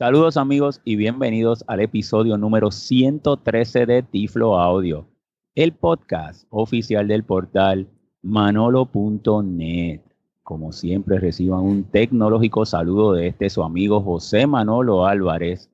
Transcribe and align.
Saludos 0.00 0.38
amigos 0.38 0.80
y 0.82 0.96
bienvenidos 0.96 1.62
al 1.66 1.80
episodio 1.80 2.38
número 2.38 2.70
113 2.70 3.84
de 3.84 4.02
Tiflo 4.02 4.58
Audio, 4.58 5.06
el 5.54 5.72
podcast 5.72 6.46
oficial 6.48 7.06
del 7.06 7.22
portal 7.22 7.86
manolo.net. 8.22 10.00
Como 10.42 10.72
siempre 10.72 11.18
reciban 11.18 11.60
un 11.60 11.84
tecnológico 11.84 12.64
saludo 12.64 13.12
de 13.12 13.26
este 13.26 13.50
su 13.50 13.62
amigo 13.62 14.00
José 14.00 14.46
Manolo 14.46 15.04
Álvarez, 15.04 15.70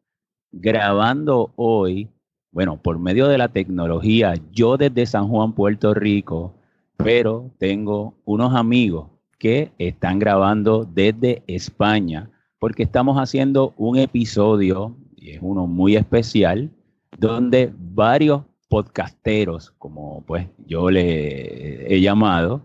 grabando 0.51 1.53
hoy, 1.55 2.11
bueno, 2.51 2.83
por 2.83 2.99
medio 2.99 3.29
de 3.29 3.39
la 3.39 3.47
tecnología, 3.47 4.35
yo 4.51 4.77
desde 4.77 5.07
San 5.07 5.29
Juan, 5.29 5.53
Puerto 5.53 5.95
Rico, 5.95 6.53
pero 6.97 7.53
tengo 7.59 8.17
unos 8.25 8.57
amigos 8.57 9.07
que 9.39 9.71
están 9.79 10.19
grabando 10.19 10.85
desde 10.85 11.45
España 11.47 12.33
porque 12.67 12.83
estamos 12.83 13.17
haciendo 13.17 13.75
un 13.77 13.97
episodio, 13.97 14.97
y 15.15 15.31
es 15.31 15.39
uno 15.41 15.69
muy 15.69 15.95
especial, 15.95 16.69
donde 17.17 17.73
varios 17.73 18.43
podcasteros, 18.69 19.73
como 19.79 20.25
pues 20.27 20.49
yo 20.67 20.91
le 20.91 21.95
he 21.95 22.01
llamado, 22.01 22.63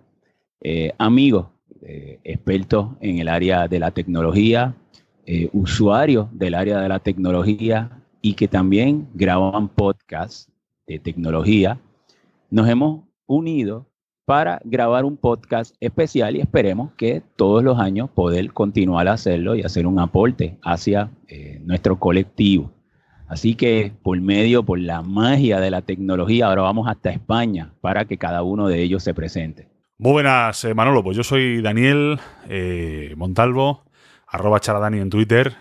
eh, 0.59 0.91
amigos, 0.97 1.49
eh, 1.83 2.17
expertos 2.23 2.87
en 2.99 3.19
el 3.19 3.27
área 3.27 3.67
de 3.67 3.77
la 3.77 3.91
tecnología, 3.91 4.73
eh, 5.27 5.49
usuarios 5.53 6.25
del 6.31 6.55
área 6.55 6.81
de 6.81 6.89
la 6.89 6.97
tecnología 6.97 8.01
y 8.23 8.33
que 8.33 8.47
también 8.47 9.07
graban 9.13 9.67
podcasts 9.67 10.51
de 10.87 10.97
tecnología, 10.97 11.79
nos 12.49 12.67
hemos 12.67 13.03
unido 13.27 13.85
para 14.25 14.61
grabar 14.63 15.05
un 15.05 15.17
podcast 15.17 15.75
especial 15.79 16.35
y 16.35 16.41
esperemos 16.41 16.91
que 16.97 17.21
todos 17.35 17.63
los 17.63 17.79
años 17.79 18.09
poder 18.09 18.53
continuar 18.53 19.07
a 19.07 19.13
hacerlo 19.13 19.55
y 19.55 19.63
hacer 19.63 19.87
un 19.87 19.99
aporte 19.99 20.57
hacia 20.63 21.11
eh, 21.27 21.59
nuestro 21.65 21.99
colectivo. 21.99 22.71
Así 23.27 23.55
que 23.55 23.93
por 24.03 24.19
medio, 24.19 24.63
por 24.63 24.79
la 24.79 25.01
magia 25.01 25.59
de 25.59 25.71
la 25.71 25.81
tecnología, 25.81 26.47
ahora 26.47 26.63
vamos 26.63 26.87
hasta 26.87 27.09
España 27.09 27.73
para 27.81 28.05
que 28.05 28.17
cada 28.17 28.43
uno 28.43 28.67
de 28.67 28.81
ellos 28.81 29.03
se 29.03 29.13
presente. 29.13 29.69
Muy 29.97 30.11
buenas, 30.13 30.63
eh, 30.65 30.73
Manolo. 30.73 31.03
Pues 31.03 31.15
yo 31.15 31.23
soy 31.23 31.61
Daniel 31.61 32.19
eh, 32.49 33.13
Montalvo, 33.15 33.83
arroba 34.27 34.59
charadani 34.59 34.99
en 34.99 35.09
Twitter, 35.09 35.55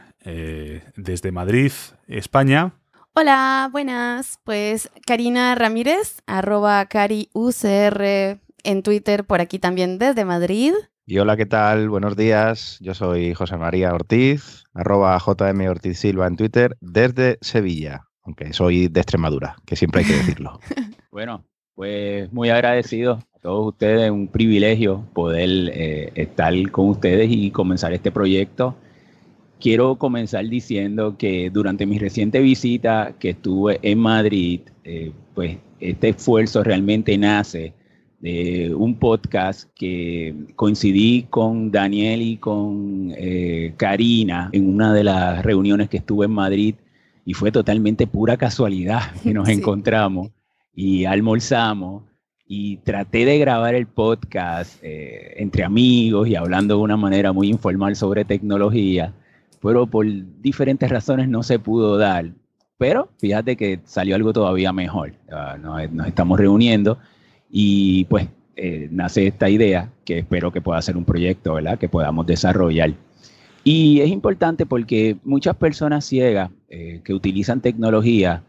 desde 0.96 1.32
Madrid, 1.32 1.72
España. 2.06 2.74
Hola, 3.14 3.68
buenas. 3.72 4.38
Pues 4.44 4.90
Karina 5.06 5.54
Ramírez, 5.54 6.20
arroba 6.26 6.84
cariucr 6.86 8.38
en 8.64 8.82
Twitter, 8.82 9.24
por 9.24 9.40
aquí 9.40 9.58
también 9.58 9.98
desde 9.98 10.24
Madrid. 10.24 10.72
Y 11.06 11.18
hola, 11.18 11.36
¿qué 11.36 11.46
tal? 11.46 11.88
Buenos 11.88 12.16
días. 12.16 12.78
Yo 12.80 12.94
soy 12.94 13.34
José 13.34 13.56
María 13.56 13.92
Ortiz, 13.92 14.64
arroba 14.74 15.18
JM 15.18 15.68
Ortiz 15.68 15.98
Silva 15.98 16.26
en 16.26 16.36
Twitter, 16.36 16.76
desde 16.80 17.38
Sevilla, 17.40 18.04
aunque 18.22 18.52
soy 18.52 18.88
de 18.88 19.00
Extremadura, 19.00 19.56
que 19.66 19.76
siempre 19.76 20.02
hay 20.02 20.06
que 20.06 20.16
decirlo. 20.16 20.60
bueno, 21.10 21.44
pues 21.74 22.32
muy 22.32 22.50
agradecido 22.50 23.14
a 23.34 23.38
todos 23.40 23.68
ustedes, 23.68 24.10
un 24.10 24.28
privilegio 24.28 25.04
poder 25.12 25.50
eh, 25.72 26.12
estar 26.14 26.54
con 26.70 26.90
ustedes 26.90 27.28
y 27.30 27.50
comenzar 27.50 27.92
este 27.92 28.12
proyecto. 28.12 28.76
Quiero 29.58 29.96
comenzar 29.96 30.46
diciendo 30.48 31.16
que 31.18 31.50
durante 31.50 31.86
mi 31.86 31.98
reciente 31.98 32.40
visita 32.40 33.14
que 33.18 33.30
estuve 33.30 33.80
en 33.82 33.98
Madrid, 33.98 34.60
eh, 34.84 35.12
pues 35.34 35.58
este 35.80 36.10
esfuerzo 36.10 36.62
realmente 36.62 37.18
nace 37.18 37.74
de 38.20 38.74
un 38.74 38.96
podcast 38.96 39.70
que 39.74 40.34
coincidí 40.54 41.26
con 41.30 41.70
Daniel 41.70 42.20
y 42.20 42.36
con 42.36 43.12
eh, 43.16 43.72
Karina 43.78 44.50
en 44.52 44.68
una 44.68 44.92
de 44.92 45.04
las 45.04 45.42
reuniones 45.42 45.88
que 45.88 45.96
estuve 45.96 46.26
en 46.26 46.32
Madrid 46.32 46.74
y 47.24 47.32
fue 47.32 47.50
totalmente 47.50 48.06
pura 48.06 48.36
casualidad 48.36 49.12
que 49.22 49.32
nos 49.32 49.48
encontramos 49.50 50.30
y 50.74 51.06
almorzamos 51.06 52.04
y 52.46 52.78
traté 52.78 53.24
de 53.24 53.38
grabar 53.38 53.74
el 53.74 53.86
podcast 53.86 54.78
eh, 54.82 55.34
entre 55.36 55.64
amigos 55.64 56.28
y 56.28 56.34
hablando 56.34 56.76
de 56.76 56.82
una 56.82 56.96
manera 56.96 57.32
muy 57.32 57.48
informal 57.48 57.96
sobre 57.96 58.24
tecnología, 58.24 59.14
pero 59.62 59.86
por 59.86 60.04
diferentes 60.42 60.90
razones 60.90 61.28
no 61.28 61.42
se 61.42 61.58
pudo 61.58 61.96
dar. 61.96 62.32
Pero 62.76 63.08
fíjate 63.18 63.56
que 63.56 63.80
salió 63.84 64.16
algo 64.16 64.32
todavía 64.32 64.72
mejor. 64.72 65.12
Ah, 65.30 65.56
nos 65.60 66.06
estamos 66.08 66.40
reuniendo 66.40 66.98
y 67.50 68.04
pues 68.04 68.28
eh, 68.56 68.88
nace 68.90 69.26
esta 69.26 69.48
idea 69.48 69.90
que 70.04 70.18
espero 70.18 70.52
que 70.52 70.60
pueda 70.60 70.80
ser 70.82 70.96
un 70.96 71.04
proyecto, 71.04 71.54
¿verdad? 71.54 71.78
Que 71.78 71.88
podamos 71.88 72.26
desarrollar. 72.26 72.92
Y 73.64 74.00
es 74.00 74.10
importante 74.10 74.66
porque 74.66 75.16
muchas 75.24 75.56
personas 75.56 76.04
ciegas 76.04 76.50
eh, 76.68 77.00
que 77.04 77.14
utilizan 77.14 77.60
tecnología 77.60 78.44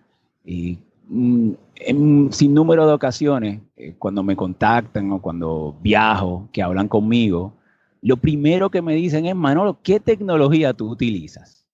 y 0.46 0.78
mm, 1.08 1.52
en 1.76 2.34
sin 2.34 2.54
número 2.54 2.86
de 2.86 2.94
ocasiones, 2.94 3.62
eh, 3.76 3.96
cuando 3.98 4.22
me 4.22 4.36
contactan 4.36 5.12
o 5.12 5.22
cuando 5.22 5.78
viajo, 5.82 6.50
que 6.52 6.62
hablan 6.62 6.88
conmigo, 6.88 7.54
lo 8.02 8.18
primero 8.18 8.70
que 8.70 8.82
me 8.82 8.96
dicen 8.96 9.26
es, 9.26 9.36
Manolo, 9.36 9.80
¿qué 9.82 10.00
tecnología 10.00 10.74
tú 10.74 10.90
utilizas? 10.90 11.66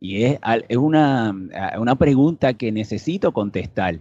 Y 0.00 0.24
es, 0.24 0.38
es 0.68 0.76
una, 0.76 1.34
una 1.78 1.94
pregunta 1.96 2.54
que 2.54 2.72
necesito 2.72 3.32
contestar 3.32 4.00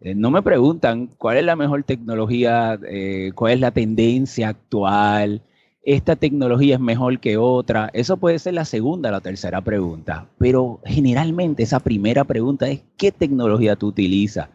eh, 0.00 0.14
no 0.14 0.30
me 0.30 0.42
preguntan 0.42 1.08
cuál 1.18 1.36
es 1.36 1.44
la 1.44 1.56
mejor 1.56 1.84
tecnología, 1.84 2.78
eh, 2.88 3.32
cuál 3.34 3.52
es 3.54 3.60
la 3.60 3.70
tendencia 3.70 4.48
actual, 4.48 5.42
esta 5.82 6.16
tecnología 6.16 6.74
es 6.74 6.80
mejor 6.80 7.20
que 7.20 7.36
otra. 7.36 7.90
Eso 7.92 8.16
puede 8.16 8.38
ser 8.38 8.54
la 8.54 8.64
segunda 8.64 9.08
o 9.08 9.12
la 9.12 9.20
tercera 9.20 9.60
pregunta, 9.62 10.28
pero 10.38 10.80
generalmente 10.84 11.62
esa 11.62 11.80
primera 11.80 12.24
pregunta 12.24 12.68
es 12.68 12.82
¿qué 12.96 13.12
tecnología 13.12 13.76
tú 13.76 13.88
utilizas? 13.88 14.48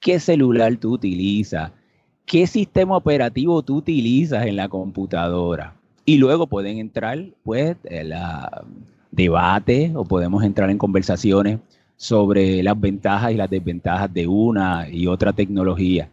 ¿Qué 0.00 0.20
celular 0.20 0.76
tú 0.76 0.94
utilizas? 0.94 1.72
¿Qué 2.24 2.46
sistema 2.46 2.96
operativo 2.96 3.62
tú 3.62 3.76
utilizas 3.76 4.46
en 4.46 4.56
la 4.56 4.68
computadora? 4.68 5.74
Y 6.04 6.18
luego 6.18 6.46
pueden 6.46 6.78
entrar, 6.78 7.18
pues, 7.44 7.76
en 7.84 8.10
debate 9.10 9.92
o 9.94 10.04
podemos 10.04 10.44
entrar 10.44 10.70
en 10.70 10.78
conversaciones 10.78 11.58
sobre 11.96 12.62
las 12.62 12.78
ventajas 12.78 13.32
y 13.32 13.36
las 13.36 13.50
desventajas 13.50 14.12
de 14.12 14.26
una 14.26 14.88
y 14.88 15.06
otra 15.06 15.32
tecnología. 15.32 16.10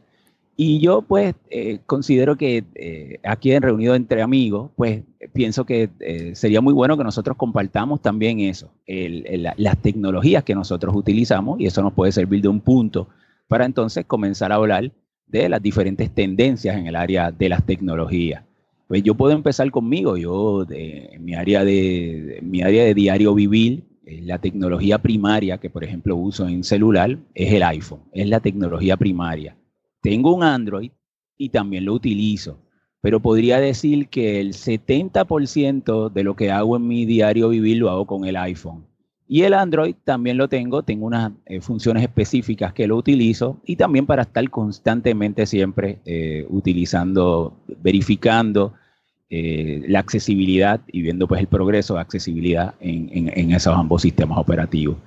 Y 0.56 0.80
yo 0.80 1.02
pues 1.02 1.34
eh, 1.50 1.80
considero 1.86 2.38
que 2.38 2.64
eh, 2.76 3.20
aquí 3.24 3.52
en 3.52 3.64
Reunido 3.64 3.96
entre 3.96 4.22
Amigos, 4.22 4.70
pues 4.76 5.02
pienso 5.34 5.66
que 5.66 5.90
eh, 6.00 6.36
sería 6.36 6.62
muy 6.62 6.74
bueno 6.74 6.96
que 6.96 7.04
nosotros 7.04 7.36
compartamos 7.38 8.02
también 8.02 8.40
eso, 8.40 8.72
las 8.86 9.78
tecnologías 9.82 10.44
que 10.44 10.54
nosotros 10.54 10.96
utilizamos 10.96 11.60
y 11.60 11.66
eso 11.66 11.82
nos 11.82 11.94
puede 11.94 12.12
servir 12.12 12.42
de 12.44 12.50
un 12.50 12.62
punto 12.62 13.08
para 13.48 13.66
entonces 13.66 14.06
comenzar 14.06 14.52
a 14.52 14.56
hablar 14.56 14.92
de 15.26 15.50
las 15.50 15.62
diferentes 15.62 16.12
tendencias 16.12 16.78
en 16.78 16.86
el 16.86 16.96
área 16.96 17.32
de 17.32 17.50
las 17.50 17.66
tecnologías. 17.66 18.44
Pues 18.88 19.02
yo 19.02 19.16
puedo 19.16 19.34
empezar 19.34 19.72
conmigo, 19.72 20.18
yo 20.18 20.68
en 20.70 21.26
mi 21.26 21.34
área 21.34 21.64
de, 21.66 22.40
mi 22.44 22.62
área 22.62 22.84
de 22.84 22.94
diario 22.94 23.34
vivir, 23.34 23.84
la 24.06 24.38
tecnología 24.38 24.98
primaria 24.98 25.58
que, 25.58 25.70
por 25.70 25.84
ejemplo, 25.84 26.16
uso 26.16 26.48
en 26.48 26.64
celular 26.64 27.18
es 27.34 27.54
el 27.54 27.64
iPhone, 27.64 28.02
es 28.12 28.28
la 28.28 28.40
tecnología 28.40 28.98
primaria. 28.98 29.56
Tengo 30.02 30.36
un 30.36 30.44
Android 30.44 30.92
y 31.38 31.50
también 31.50 31.86
lo 31.86 31.94
utilizo, 31.94 32.60
pero 33.02 33.20
podría 33.22 33.60
decir 33.60 34.08
que 34.10 34.40
el 34.40 34.54
70% 34.54 36.12
de 36.12 36.24
lo 36.24 36.36
que 36.36 36.52
hago 36.52 36.78
en 36.78 36.88
mi 36.88 37.06
diario 37.06 37.50
vivir 37.50 37.78
lo 37.78 37.90
hago 37.90 38.06
con 38.06 38.26
el 38.26 38.36
iPhone. 38.36 38.86
Y 39.28 39.44
el 39.44 39.54
Android 39.54 39.96
también 40.04 40.38
lo 40.38 40.50
tengo, 40.50 40.84
tengo 40.84 41.06
unas 41.06 41.32
eh, 41.46 41.62
funciones 41.62 42.04
específicas 42.04 42.74
que 42.74 42.88
lo 42.88 42.98
utilizo 42.98 43.58
y 43.66 43.78
también 43.78 44.06
para 44.06 44.24
estar 44.24 44.48
constantemente 44.50 45.46
siempre 45.46 46.00
eh, 46.06 46.46
utilizando, 46.50 47.58
verificando 47.82 48.74
eh, 49.36 49.82
la 49.88 49.98
accesibilidad 49.98 50.82
y 50.86 51.02
viendo 51.02 51.28
pues 51.28 51.42
el 51.42 51.48
progreso 51.48 51.96
de 51.96 52.02
accesibilidad 52.02 52.76
en, 52.80 53.52
esos 53.52 53.76
ambos 53.76 54.04
sistemas 54.04 54.38
operativos. 54.38 54.98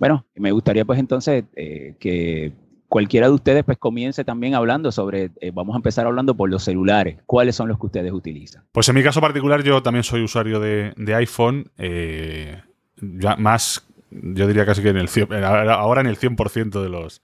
Bueno, 0.00 0.24
me 0.36 0.52
gustaría 0.52 0.86
pues 0.86 0.98
entonces 0.98 1.44
eh, 1.54 1.94
que 2.00 2.54
cualquiera 2.88 3.26
de 3.26 3.34
ustedes 3.34 3.62
pues 3.62 3.76
comience 3.76 4.24
también 4.24 4.54
hablando 4.54 4.90
sobre, 4.90 5.32
eh, 5.38 5.50
vamos 5.52 5.74
a 5.74 5.76
empezar 5.76 6.06
hablando 6.06 6.34
por 6.34 6.48
los 6.48 6.64
celulares, 6.64 7.18
¿cuáles 7.26 7.56
son 7.56 7.68
los 7.68 7.78
que 7.78 7.84
ustedes 7.84 8.10
utilizan? 8.10 8.62
Pues 8.72 8.88
en 8.88 8.94
mi 8.94 9.02
caso 9.02 9.20
particular 9.20 9.62
yo 9.62 9.82
también 9.82 10.02
soy 10.02 10.22
usuario 10.22 10.60
de, 10.60 11.14
iPhone, 11.14 11.70
ya 11.76 13.36
más, 13.36 13.86
yo 14.10 14.46
diría 14.46 14.64
casi 14.64 14.80
que 14.80 14.88
en 14.88 14.96
el, 14.96 15.08
ahora 15.44 16.00
en 16.00 16.06
el 16.06 16.16
100% 16.16 16.82
de 16.82 16.88
los, 16.88 17.20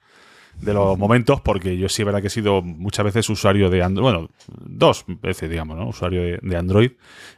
de 0.61 0.75
los 0.75 0.99
momentos, 0.99 1.41
porque 1.41 1.77
yo 1.77 1.89
sí, 1.89 2.05
verdad 2.05 2.21
que 2.21 2.27
he 2.27 2.31
sido 2.31 2.63
muchas 2.63 3.05
veces 3.05 3.29
usuario 3.31 3.71
de 3.71 3.83
Android, 3.83 4.03
bueno, 4.03 4.31
dos 4.47 5.05
veces, 5.07 5.49
digamos, 5.49 5.77
¿no? 5.77 5.89
Usuario 5.89 6.39
de, 6.41 6.57
Android. 6.57 6.93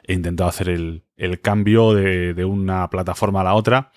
He 0.05 0.15
intentado 0.15 0.49
hacer 0.49 0.69
el, 0.69 1.03
cambio 1.41 1.95
de, 1.95 2.45
una 2.45 2.89
plataforma 2.91 3.41
a 3.41 3.45
la 3.45 3.55
otra, 3.55 3.93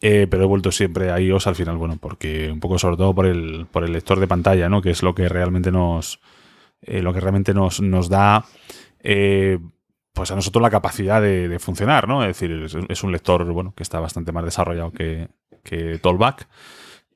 eh, 0.00 0.26
pero 0.30 0.44
he 0.44 0.46
vuelto 0.46 0.72
siempre 0.72 1.10
a 1.10 1.20
iOS 1.20 1.46
al 1.46 1.54
final, 1.54 1.76
bueno, 1.76 1.98
porque 2.00 2.50
un 2.50 2.60
poco 2.60 2.78
sobre 2.78 2.96
todo 2.96 3.14
por 3.14 3.26
el, 3.26 3.66
por 3.70 3.84
el 3.84 3.92
lector 3.92 4.18
de 4.18 4.26
pantalla, 4.26 4.68
¿no? 4.68 4.80
Que 4.80 4.90
es 4.90 5.02
lo 5.02 5.14
que 5.14 5.28
realmente 5.28 5.70
nos, 5.70 6.20
eh, 6.82 7.02
lo 7.02 7.12
que 7.12 7.20
realmente 7.20 7.54
nos, 7.54 7.80
nos 7.80 8.08
da... 8.08 8.44
Eh, 9.00 9.58
pues 10.14 10.30
a 10.30 10.36
nosotros 10.36 10.62
la 10.62 10.70
capacidad 10.70 11.20
de, 11.20 11.58
funcionar, 11.58 12.06
¿no? 12.06 12.22
Es 12.22 12.38
decir, 12.38 12.68
es, 12.88 13.02
un 13.02 13.10
lector, 13.10 13.44
bueno, 13.52 13.74
que 13.76 13.82
está 13.82 13.98
bastante 13.98 14.30
más 14.30 14.44
desarrollado 14.44 14.92
que, 14.92 15.28
que. 15.64 15.98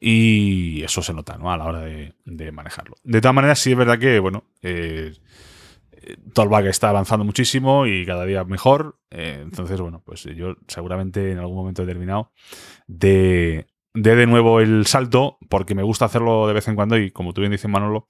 Y 0.01 0.83
eso 0.83 1.03
se 1.03 1.13
nota, 1.13 1.37
¿no? 1.39 1.53
A 1.53 1.57
la 1.57 1.65
hora 1.65 1.81
de, 1.81 2.53
manejarlo. 2.53 2.97
De 3.03 3.21
todas 3.21 3.35
maneras, 3.35 3.59
sí 3.59 3.73
es 3.73 3.77
verdad 3.77 3.99
que, 3.99 4.21
bueno, 4.21 4.45
eh, 4.63 5.13
Tollback 6.33 6.67
está 6.67 6.91
avanzando 6.91 7.25
muchísimo 7.25 7.87
y 7.87 8.07
cada 8.07 8.25
día 8.25 8.45
mejor. 8.45 8.99
Eh, 9.11 9.41
entonces, 9.43 9.81
bueno, 9.81 10.03
pues 10.05 10.25
yo 10.25 10.57
seguramente 10.69 11.33
en 11.33 11.39
algún 11.39 11.57
momento 11.57 11.83
determinado 11.83 12.33
de, 12.87 13.67
de 13.95 14.17
de 14.17 14.27
nuevo 14.27 14.61
el 14.61 14.87
salto, 14.87 15.39
porque 15.49 15.75
me 15.75 15.83
gusta 15.83 16.05
hacerlo 16.05 16.47
de 16.47 16.55
vez 16.55 16.69
en 16.69 16.77
cuando 16.77 16.97
y 16.97 17.11
como 17.11 17.33
tú 17.33 17.41
bien 17.41 17.53
dices, 17.53 17.71
Manolo, 17.71 18.07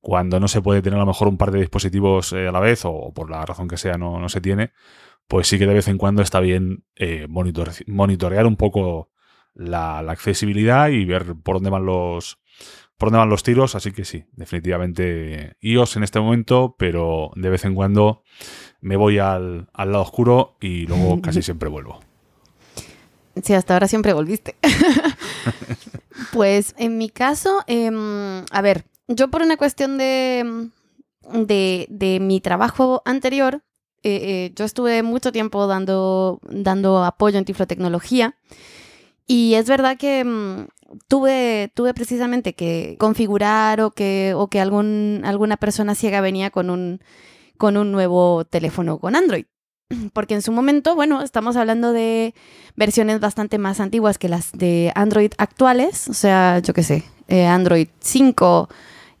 cuando 0.00 0.40
no 0.40 0.48
se 0.48 0.62
puede 0.62 0.82
tener 0.82 0.96
a 0.96 1.00
lo 1.02 1.06
mejor 1.06 1.28
un 1.28 1.36
par 1.36 1.50
de 1.50 1.60
dispositivos 1.60 2.32
eh, 2.32 2.48
a 2.48 2.52
la 2.52 2.60
vez 2.60 2.84
o, 2.84 3.12
por 3.14 3.30
la 3.30 3.44
razón 3.44 3.68
que 3.68 3.76
sea 3.76 3.98
no, 3.98 4.18
no, 4.18 4.28
se 4.28 4.40
tiene, 4.40 4.72
pues 5.28 5.46
sí 5.46 5.58
que 5.58 5.66
de 5.66 5.74
vez 5.74 5.88
en 5.88 5.98
cuando 5.98 6.22
está 6.22 6.40
bien 6.40 6.84
eh, 6.96 7.26
monitorear 7.28 8.46
un 8.46 8.56
poco 8.56 9.09
la, 9.60 9.98
accesibilidad 9.98 10.88
y 10.88 11.04
ver 11.04 11.34
por 11.42 11.56
dónde 11.56 11.70
van 11.70 11.84
los 11.84 12.38
por 12.96 13.08
dónde 13.08 13.18
van 13.18 13.30
los 13.30 13.42
tiros, 13.42 13.74
así 13.74 13.92
que 13.92 14.04
sí, 14.04 14.24
definitivamente 14.32 15.56
iOS 15.60 15.96
en 15.96 16.02
este 16.02 16.20
momento, 16.20 16.76
pero 16.78 17.30
de 17.34 17.48
vez 17.48 17.64
en 17.64 17.74
cuando 17.74 18.24
me 18.82 18.96
voy 18.96 19.18
al, 19.18 19.70
al 19.72 19.92
lado 19.92 20.02
oscuro 20.02 20.56
y 20.60 20.86
luego 20.86 21.22
casi 21.22 21.40
siempre 21.42 21.70
vuelvo. 21.70 22.00
Sí, 23.42 23.54
hasta 23.54 23.72
ahora 23.74 23.88
siempre 23.88 24.12
volviste. 24.12 24.56
pues 26.32 26.74
en 26.76 26.98
mi 26.98 27.08
caso, 27.08 27.62
em, 27.66 28.44
a 28.50 28.60
ver, 28.60 28.84
yo 29.08 29.28
por 29.28 29.40
una 29.40 29.56
cuestión 29.56 29.96
de, 29.96 30.68
de, 31.32 32.18
mi 32.20 32.40
trabajo 32.42 33.00
anterior, 33.06 33.62
eh, 34.02 34.20
eh, 34.22 34.52
yo 34.54 34.66
estuve 34.66 35.02
mucho 35.02 35.32
tiempo 35.32 35.66
dando, 35.66 36.38
dando 36.42 37.02
apoyo 37.02 37.38
en 37.38 37.46
tiflotecnología 37.46 38.36
y 39.30 39.54
es 39.54 39.68
verdad 39.68 39.96
que 39.96 40.24
mm, 40.24 40.66
tuve, 41.06 41.70
tuve 41.74 41.94
precisamente 41.94 42.54
que 42.54 42.96
configurar 42.98 43.80
o 43.80 43.92
que, 43.92 44.32
o 44.34 44.48
que 44.48 44.60
algún, 44.60 45.22
alguna 45.24 45.56
persona 45.56 45.94
ciega 45.94 46.20
venía 46.20 46.50
con 46.50 46.68
un, 46.68 47.00
con 47.56 47.76
un 47.76 47.92
nuevo 47.92 48.44
teléfono 48.44 48.98
con 48.98 49.14
Android. 49.14 49.44
Porque 50.12 50.34
en 50.34 50.42
su 50.42 50.50
momento, 50.50 50.96
bueno, 50.96 51.22
estamos 51.22 51.54
hablando 51.54 51.92
de 51.92 52.34
versiones 52.74 53.20
bastante 53.20 53.58
más 53.58 53.78
antiguas 53.78 54.18
que 54.18 54.28
las 54.28 54.50
de 54.50 54.90
Android 54.96 55.30
actuales, 55.38 56.08
o 56.08 56.14
sea, 56.14 56.58
yo 56.58 56.74
qué 56.74 56.82
sé, 56.82 57.04
eh, 57.28 57.46
Android 57.46 57.86
5 58.00 58.68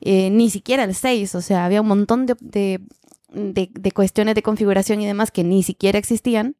eh, 0.00 0.30
ni 0.30 0.50
siquiera 0.50 0.82
el 0.82 0.96
6, 0.96 1.36
o 1.36 1.40
sea, 1.40 1.64
había 1.66 1.82
un 1.82 1.86
montón 1.86 2.26
de, 2.26 2.80
cuestiones 3.94 4.34
de 4.34 4.42
configuración 4.42 5.00
y 5.00 5.06
demás 5.06 5.30
que 5.30 5.44
ni 5.44 5.62
siquiera 5.62 6.00
existían, 6.00 6.56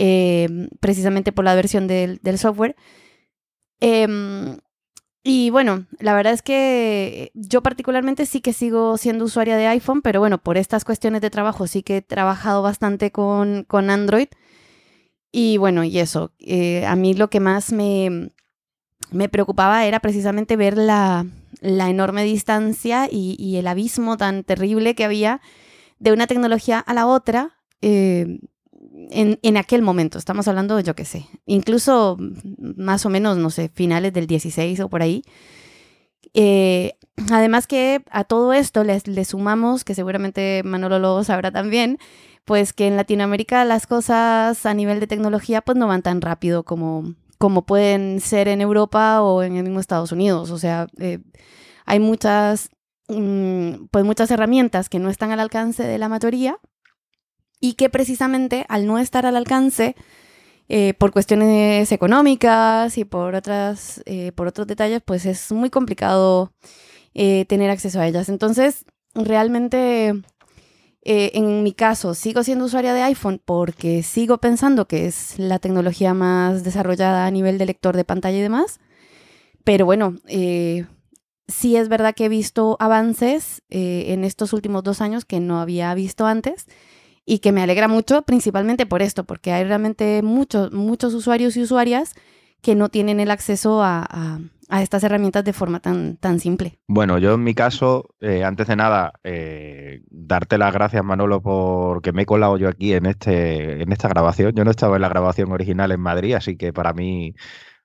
eh, 0.00 0.68
precisamente 0.78 1.32
por 1.32 1.44
la 1.44 1.56
versión 1.56 1.88
del, 1.88 2.20
software. 2.38 2.76
Em, 3.80 4.58
y 5.24 5.50
bueno, 5.50 5.86
la 5.98 6.14
verdad 6.14 6.32
es 6.32 6.42
que 6.42 7.32
yo 7.34 7.62
particularmente 7.62 8.24
sí 8.24 8.40
que 8.40 8.52
sigo 8.52 8.96
siendo 8.96 9.24
usuaria 9.24 9.56
de 9.56 9.66
iPhone, 9.66 10.00
pero 10.00 10.20
bueno, 10.20 10.38
por 10.38 10.56
estas 10.56 10.84
cuestiones 10.84 11.20
de 11.20 11.30
trabajo 11.30 11.66
sí 11.66 11.82
que 11.82 11.98
he 11.98 12.02
trabajado 12.02 12.62
bastante 12.62 13.10
con, 13.10 13.66
Android. 13.70 14.28
Y 15.32 15.58
bueno, 15.58 15.82
y 15.84 15.98
eso, 15.98 16.32
eh, 16.38 16.86
a 16.86 16.96
mí 16.96 17.14
lo 17.14 17.28
que 17.28 17.40
más 17.40 17.72
me, 17.72 18.30
me 19.10 19.28
preocupaba 19.28 19.84
era 19.84 20.00
precisamente 20.00 20.56
ver 20.56 20.78
la, 20.78 21.26
la 21.60 21.90
enorme 21.90 22.22
distancia 22.22 23.08
y, 23.10 23.56
el 23.56 23.66
abismo 23.66 24.16
tan 24.16 24.44
terrible 24.44 24.94
que 24.94 25.04
había 25.04 25.40
de 25.98 26.12
una 26.12 26.28
tecnología 26.28 26.78
a 26.78 26.94
la 26.94 27.06
otra 27.06 27.58
eh, 27.80 28.38
en, 29.10 29.56
aquel 29.56 29.82
momento. 29.82 30.18
Estamos 30.18 30.48
hablando, 30.48 30.80
yo 30.80 30.94
qué 30.94 31.04
sé, 31.04 31.26
incluso 31.46 32.16
más 32.76 33.06
o 33.06 33.10
menos, 33.10 33.36
no 33.36 33.50
sé, 33.50 33.68
finales 33.68 34.12
del 34.12 34.26
16 34.26 34.80
o 34.80 34.88
por 34.88 35.02
ahí. 35.02 35.22
Eh, 36.34 36.96
además 37.30 37.66
que 37.66 38.02
a 38.10 38.24
todo 38.24 38.52
esto 38.52 38.84
le, 38.84 39.00
le 39.04 39.24
sumamos, 39.24 39.84
que 39.84 39.94
seguramente 39.94 40.62
Manolo 40.64 40.98
lo 40.98 41.24
sabrá 41.24 41.50
también, 41.50 41.98
pues 42.44 42.72
que 42.72 42.86
en 42.86 42.96
Latinoamérica 42.96 43.64
las 43.64 43.86
cosas 43.86 44.66
a 44.66 44.74
nivel 44.74 45.00
de 45.00 45.06
tecnología 45.06 45.60
pues 45.62 45.76
no 45.76 45.86
van 45.86 46.02
tan 46.02 46.20
rápido 46.20 46.64
como, 46.64 47.14
como 47.38 47.66
pueden 47.66 48.20
ser 48.20 48.48
en 48.48 48.60
Europa 48.60 49.22
o 49.22 49.42
en 49.42 49.56
el 49.56 49.64
mismo 49.64 49.80
Estados 49.80 50.12
Unidos. 50.12 50.50
O 50.50 50.58
sea, 50.58 50.86
eh, 50.98 51.20
hay 51.86 52.00
muchas, 52.00 52.70
mm, 53.08 53.86
pues 53.90 54.04
muchas 54.04 54.30
herramientas 54.30 54.88
que 54.88 54.98
no 54.98 55.10
están 55.10 55.30
al 55.30 55.40
alcance 55.40 55.84
de 55.84 55.98
la 55.98 56.08
mayoría 56.08 56.58
y 57.60 57.74
que 57.74 57.88
precisamente 57.88 58.64
al 58.68 58.86
no 58.86 58.98
estar 58.98 59.26
al 59.26 59.36
alcance, 59.36 59.96
eh, 60.68 60.94
por 60.94 61.12
cuestiones 61.12 61.90
económicas 61.92 62.98
y 62.98 63.04
por, 63.04 63.34
otras, 63.34 64.02
eh, 64.06 64.32
por 64.32 64.48
otros 64.48 64.66
detalles, 64.66 65.02
pues 65.04 65.26
es 65.26 65.52
muy 65.52 65.70
complicado 65.70 66.52
tener 67.48 67.68
acceso 67.68 67.98
a 67.98 68.06
ellas. 68.06 68.28
Entonces, 68.28 68.84
realmente 69.12 70.14
eh, 71.10 71.30
en 71.38 71.62
mi 71.62 71.72
caso, 71.72 72.12
sigo 72.12 72.42
siendo 72.42 72.66
usuaria 72.66 72.92
de 72.92 73.02
iPhone 73.02 73.40
porque 73.42 74.02
sigo 74.02 74.38
pensando 74.38 74.86
que 74.86 75.06
es 75.06 75.38
la 75.38 75.58
tecnología 75.58 76.12
más 76.12 76.64
desarrollada 76.64 77.24
a 77.24 77.30
nivel 77.30 77.56
de 77.56 77.64
lector 77.64 77.96
de 77.96 78.04
pantalla 78.04 78.36
y 78.36 78.42
demás. 78.42 78.78
Pero 79.64 79.86
bueno, 79.86 80.16
eh, 80.26 80.86
sí 81.46 81.76
es 81.76 81.88
verdad 81.88 82.14
que 82.14 82.26
he 82.26 82.28
visto 82.28 82.76
avances 82.78 83.62
eh, 83.70 84.06
en 84.08 84.22
estos 84.22 84.52
últimos 84.52 84.82
dos 84.82 85.00
años 85.00 85.24
que 85.24 85.40
no 85.40 85.60
había 85.60 85.94
visto 85.94 86.26
antes 86.26 86.66
y 87.28 87.40
que 87.40 87.52
me 87.52 87.62
alegra 87.62 87.88
mucho, 87.88 88.22
principalmente 88.22 88.86
por 88.86 89.02
esto, 89.02 89.24
porque 89.24 89.52
hay 89.52 89.64
realmente 89.64 90.22
muchos, 90.22 90.72
muchos 90.72 91.14
usuarios 91.14 91.56
y 91.56 91.62
usuarias 91.62 92.14
que 92.62 92.74
no 92.74 92.88
tienen 92.88 93.20
el 93.20 93.30
acceso 93.30 93.82
a 93.82 94.40
a 94.68 94.82
estas 94.82 95.02
herramientas 95.02 95.44
de 95.44 95.52
forma 95.52 95.80
tan, 95.80 96.16
tan 96.16 96.40
simple? 96.40 96.78
Bueno, 96.86 97.18
yo 97.18 97.34
en 97.34 97.42
mi 97.42 97.54
caso, 97.54 98.14
eh, 98.20 98.44
antes 98.44 98.66
de 98.66 98.76
nada, 98.76 99.12
eh, 99.24 100.02
darte 100.10 100.58
las 100.58 100.72
gracias, 100.72 101.02
Manolo, 101.04 101.40
porque 101.40 102.12
me 102.12 102.22
he 102.22 102.26
colado 102.26 102.58
yo 102.58 102.68
aquí 102.68 102.92
en, 102.92 103.06
este, 103.06 103.82
en 103.82 103.90
esta 103.92 104.08
grabación. 104.08 104.52
Yo 104.54 104.64
no 104.64 104.70
estaba 104.70 104.96
en 104.96 105.02
la 105.02 105.08
grabación 105.08 105.50
original 105.52 105.90
en 105.92 106.00
Madrid, 106.00 106.34
así 106.34 106.56
que 106.56 106.72
para 106.72 106.92
mí 106.92 107.34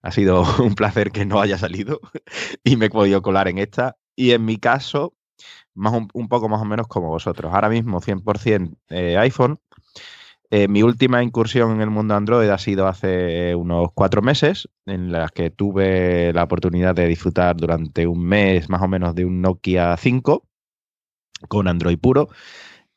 ha 0.01 0.11
sido 0.11 0.43
un 0.59 0.75
placer 0.75 1.11
que 1.11 1.25
no 1.25 1.41
haya 1.41 1.57
salido 1.57 2.01
y 2.63 2.75
me 2.75 2.87
he 2.87 2.89
podido 2.89 3.21
colar 3.21 3.47
en 3.47 3.57
esta. 3.59 3.97
Y 4.15 4.31
en 4.31 4.45
mi 4.45 4.57
caso, 4.57 5.15
más 5.75 5.93
un, 5.93 6.27
poco 6.27 6.49
más 6.49 6.61
o 6.61 6.65
menos 6.65 6.87
como 6.87 7.09
vosotros. 7.09 7.53
Ahora 7.53 7.69
mismo 7.69 8.01
100% 8.01 8.75
eh, 8.89 9.17
iPhone. 9.17 9.59
Eh, 10.49 10.67
mi 10.67 10.83
última 10.83 11.23
incursión 11.23 11.71
en 11.71 11.81
el 11.81 11.89
mundo 11.89 12.13
Android 12.15 12.47
ha 12.49 12.59
sido 12.59 12.87
hace 12.87 13.55
unos 13.55 13.89
cuatro 13.95 14.21
meses, 14.21 14.69
en 14.85 15.11
las 15.11 15.31
que 15.31 15.49
tuve 15.49 16.31
la 16.33 16.43
oportunidad 16.43 16.93
de 16.93 17.07
disfrutar 17.07 17.55
durante 17.55 18.05
un 18.05 18.23
mes 18.23 18.69
más 18.69 18.83
o 18.83 18.87
menos 18.87 19.15
de 19.15 19.25
un 19.25 19.41
Nokia 19.41 19.97
5 19.97 20.45
con 21.47 21.67
Android 21.67 21.97
puro. 21.97 22.29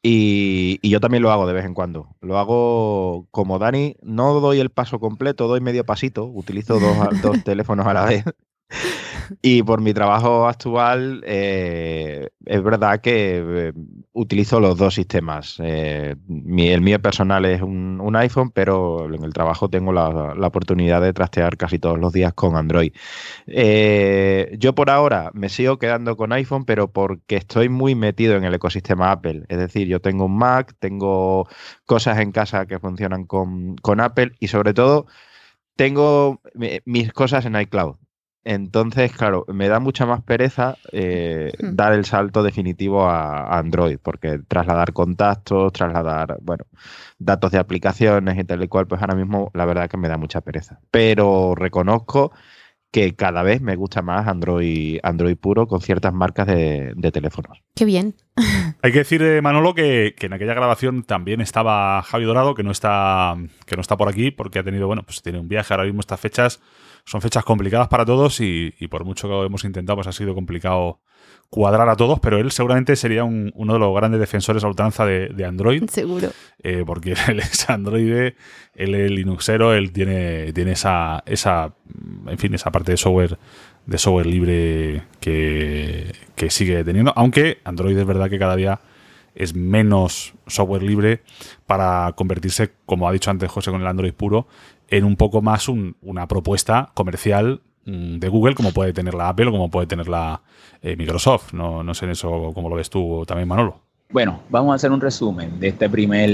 Y, 0.02 0.78
yo 0.88 1.00
también 1.00 1.22
lo 1.22 1.32
hago 1.32 1.46
de 1.46 1.52
vez 1.52 1.64
en 1.64 1.74
cuando. 1.74 2.14
Lo 2.20 2.38
hago 2.38 3.26
como 3.30 3.58
Dani, 3.58 3.96
no 4.02 4.38
doy 4.40 4.60
el 4.60 4.70
paso 4.70 5.00
completo, 5.00 5.48
doy 5.48 5.60
medio 5.60 5.84
pasito, 5.84 6.26
utilizo 6.26 6.78
dos, 6.78 6.96
dos 7.22 7.42
teléfonos 7.42 7.86
a 7.86 7.94
la 7.94 8.04
vez. 8.04 8.24
Y 9.42 9.62
por 9.62 9.80
mi 9.80 9.92
trabajo 9.94 10.46
actual, 10.46 11.22
eh, 11.26 12.28
es 12.44 12.62
verdad 12.62 13.00
que 13.00 13.42
eh, 13.44 13.72
utilizo 14.12 14.60
los 14.60 14.76
dos 14.76 14.94
sistemas. 14.94 15.56
Eh, 15.62 16.16
el 16.28 16.80
mío 16.80 17.00
personal 17.00 17.44
es 17.44 17.62
un, 17.62 17.96
iPhone, 18.16 18.50
pero 18.50 19.12
en 19.12 19.24
el 19.24 19.32
trabajo 19.32 19.68
tengo 19.68 19.92
la, 19.92 20.08
oportunidad 20.46 21.02
de 21.02 21.12
trastear 21.12 21.56
casi 21.56 21.78
todos 21.78 21.98
los 21.98 22.12
días 22.12 22.32
con 22.32 22.56
Android. 22.56 22.92
yo 24.58 24.74
por 24.74 24.90
ahora 24.90 25.30
me 25.34 25.48
sigo 25.48 25.78
quedando 25.78 26.16
con 26.16 26.32
iPhone, 26.32 26.64
pero 26.64 26.90
porque 26.90 27.36
estoy 27.36 27.68
muy 27.68 27.94
metido 27.94 28.36
en 28.36 28.44
el 28.44 28.54
ecosistema 28.54 29.10
Apple. 29.12 29.44
Es 29.48 29.58
decir, 29.58 29.86
yo 29.88 30.00
tengo 30.00 30.24
un 30.26 30.36
Mac, 30.38 30.74
tengo 30.78 31.46
cosas 31.84 32.18
en 32.20 32.32
casa 32.32 32.66
que 32.66 32.78
funcionan 32.78 33.24
con, 33.26 33.76
con 33.76 34.00
Apple 34.00 34.32
y 34.40 34.48
sobre 34.48 34.72
todo 34.74 35.06
tengo 35.76 36.40
mis 36.84 37.12
cosas 37.12 37.44
en 37.44 37.56
iCloud. 37.60 37.96
Entonces, 38.48 39.10
claro, 39.10 39.44
me 39.48 39.68
da 39.68 39.80
mucha 39.80 40.06
más 40.06 40.22
pereza 40.22 40.78
eh, 40.92 41.50
hmm. 41.58 41.74
dar 41.74 41.92
el 41.92 42.04
salto 42.04 42.44
definitivo 42.44 43.04
a, 43.04 43.58
Android, 43.58 43.98
porque 44.00 44.38
trasladar 44.46 44.92
contactos, 44.92 45.72
trasladar, 45.72 46.38
bueno, 46.42 46.64
datos 47.18 47.50
de 47.50 47.58
aplicaciones 47.58 48.38
y 48.38 48.44
tal 48.44 48.62
y 48.62 48.68
cual, 48.68 48.86
pues 48.86 49.00
ahora 49.00 49.16
mismo 49.16 49.50
la 49.52 49.64
verdad 49.64 49.90
que 49.90 49.96
me 49.96 50.08
da 50.08 50.16
mucha 50.16 50.42
pereza. 50.42 50.78
Pero 50.92 51.56
reconozco 51.56 52.30
que 52.92 53.16
cada 53.16 53.42
vez 53.42 53.60
me 53.60 53.74
gusta 53.74 54.00
más 54.00 54.28
Android, 54.28 55.00
Android 55.02 55.36
puro 55.36 55.66
con 55.66 55.80
ciertas 55.80 56.14
marcas 56.14 56.46
de, 56.46 56.94
teléfonos. 57.12 57.64
Qué 57.74 57.84
bien. 57.84 58.14
Hay 58.80 58.92
que 58.92 58.98
decir, 58.98 59.22
eh, 59.22 59.42
Manolo, 59.42 59.74
que, 59.74 60.14
en 60.20 60.32
aquella 60.32 60.54
grabación 60.54 61.02
también 61.02 61.40
estaba 61.40 62.00
Javi 62.02 62.24
Dorado, 62.24 62.54
que 62.54 62.62
no 62.62 62.70
está, 62.70 63.34
que 63.66 63.74
no 63.74 63.80
está 63.80 63.96
por 63.96 64.08
aquí, 64.08 64.30
porque 64.30 64.60
ha 64.60 64.62
tenido, 64.62 64.86
bueno, 64.86 65.02
pues 65.02 65.20
tiene 65.20 65.40
un 65.40 65.48
viaje. 65.48 65.74
Ahora 65.74 65.84
mismo 65.84 65.98
estas 65.98 66.20
fechas 66.20 66.60
son 67.06 67.22
fechas 67.22 67.44
complicadas 67.44 67.88
para 67.88 68.04
todos 68.04 68.40
y, 68.40 68.72
por 68.90 69.04
mucho 69.04 69.28
que 69.28 69.46
hemos 69.46 69.64
intentado, 69.64 69.96
pues 69.96 70.08
ha 70.08 70.12
sido 70.12 70.34
complicado 70.34 70.98
cuadrar 71.48 71.88
a 71.88 71.96
todos, 71.96 72.18
pero 72.18 72.38
él 72.38 72.50
seguramente 72.50 72.96
sería 72.96 73.22
uno 73.22 73.72
de 73.72 73.78
los 73.78 73.94
grandes 73.94 74.18
defensores 74.18 74.64
a 74.64 74.68
ultranza 74.68 75.06
de, 75.06 75.44
Android. 75.44 75.84
Seguro. 75.88 76.30
Eh, 76.62 76.82
porque 76.84 77.14
él 77.28 77.38
es 77.38 77.70
Android, 77.70 78.32
él 78.74 78.94
es 78.94 79.10
Linuxero, 79.10 79.72
él 79.72 79.92
tiene, 79.92 80.52
tiene 80.52 80.72
esa, 80.72 81.22
esa, 81.26 81.72
en 82.26 82.38
fin, 82.38 82.52
esa 82.54 82.72
parte 82.72 82.92
de 82.92 82.96
software 82.96 83.38
de 83.86 83.98
software 83.98 84.26
libre 84.26 85.02
que, 85.20 86.12
que 86.34 86.50
sigue 86.50 86.82
teniendo, 86.82 87.12
aunque 87.14 87.58
Android 87.62 87.96
es 87.96 88.04
verdad 88.04 88.28
que 88.28 88.38
cada 88.40 88.56
día 88.56 88.80
es 89.36 89.54
menos 89.54 90.34
software 90.46 90.82
libre 90.82 91.22
para 91.66 92.12
convertirse, 92.16 92.72
como 92.86 93.08
ha 93.08 93.12
dicho 93.12 93.30
antes 93.30 93.50
José 93.50 93.70
con 93.70 93.82
el 93.82 93.86
Android 93.86 94.12
puro, 94.12 94.48
en 94.88 95.04
un 95.04 95.16
poco 95.16 95.42
más 95.42 95.68
una 95.68 96.28
propuesta 96.28 96.90
comercial 96.94 97.62
Mm, 97.86 98.18
de 98.18 98.28
Google 98.28 98.56
como 98.56 98.72
puede 98.72 98.92
tener 98.92 99.14
la 99.14 99.28
Apple 99.28 99.46
o 99.46 99.52
como 99.52 99.70
puede 99.70 99.86
tener 99.86 100.08
la 100.08 100.42
eh, 100.82 100.96
Microsoft. 100.96 101.52
No, 101.52 101.82
no 101.82 101.94
sé 101.94 102.04
en 102.04 102.10
eso 102.10 102.50
cómo 102.52 102.68
lo 102.68 102.74
ves 102.74 102.90
tú 102.90 103.24
también, 103.26 103.48
Manolo. 103.48 103.80
Bueno, 104.10 104.40
vamos 104.50 104.72
a 104.72 104.76
hacer 104.76 104.90
un 104.92 105.00
resumen 105.00 105.58
de, 105.58 105.68
este 105.68 105.88
primer, 105.88 106.30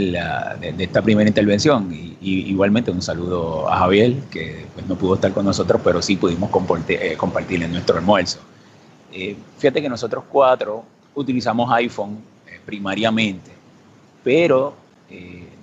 de, 0.60 0.74
esta 0.78 1.00
primera 1.02 1.28
intervención. 1.28 1.92
Y, 1.92 2.16
igualmente 2.20 2.90
un 2.90 3.02
saludo 3.02 3.68
a 3.68 3.78
Javier, 3.78 4.14
que 4.30 4.66
pues, 4.74 4.86
no 4.86 4.96
pudo 4.96 5.14
estar 5.14 5.32
con 5.32 5.44
nosotros, 5.44 5.80
pero 5.84 6.00
sí 6.02 6.16
pudimos 6.16 6.50
compartir, 6.50 6.98
eh, 7.02 7.16
compartir 7.16 7.62
en 7.62 7.72
nuestro 7.72 7.96
almuerzo. 7.96 8.40
Eh, 9.12 9.36
fíjate 9.58 9.82
que 9.82 9.88
nosotros 9.88 10.24
cuatro 10.30 10.84
utilizamos 11.14 11.70
iPhone 11.72 12.18
primariamente, 12.64 13.50
pero 14.24 14.74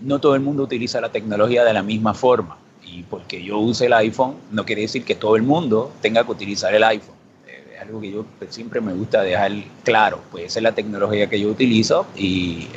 no 0.01 0.19
todo 0.19 0.36
el 0.36 0.41
mundo 0.41 0.63
utiliza 0.63 1.01
la 1.01 1.10
tecnología 1.10 1.63
de 1.63 1.74
la 1.74 1.81
misma 1.81 2.13
forma 2.13 2.58
y 2.91 3.03
porque 3.03 3.43
yo 3.43 3.60
use 3.60 3.86
el 3.86 3.93
iPhone 3.93 4.36
no 4.51 4.65
quiere 4.65 4.84
decir 4.84 5.03
que 5.03 5.15
todo 5.15 5.36
el 5.36 5.43
mundo 5.43 5.91
tenga 6.01 6.24
que 6.24 6.31
utilizar 6.31 6.74
el 6.74 6.84
iPhone. 6.84 7.15
Eh, 7.48 7.75
es 7.75 7.81
algo 7.81 8.01
que 8.01 8.12
yo 8.12 8.25
pues, 8.38 8.53
siempre 8.53 8.81
me 8.81 8.93
gusta 8.93 9.22
dejar 9.22 9.51
claro, 9.84 10.22
pues 10.31 10.46
esa 10.46 10.60
es 10.60 10.63
la 10.63 10.74
tecnología 10.74 11.27
que 11.27 11.39
yo 11.39 11.50
utilizo 11.50 12.05
y 12.15 12.67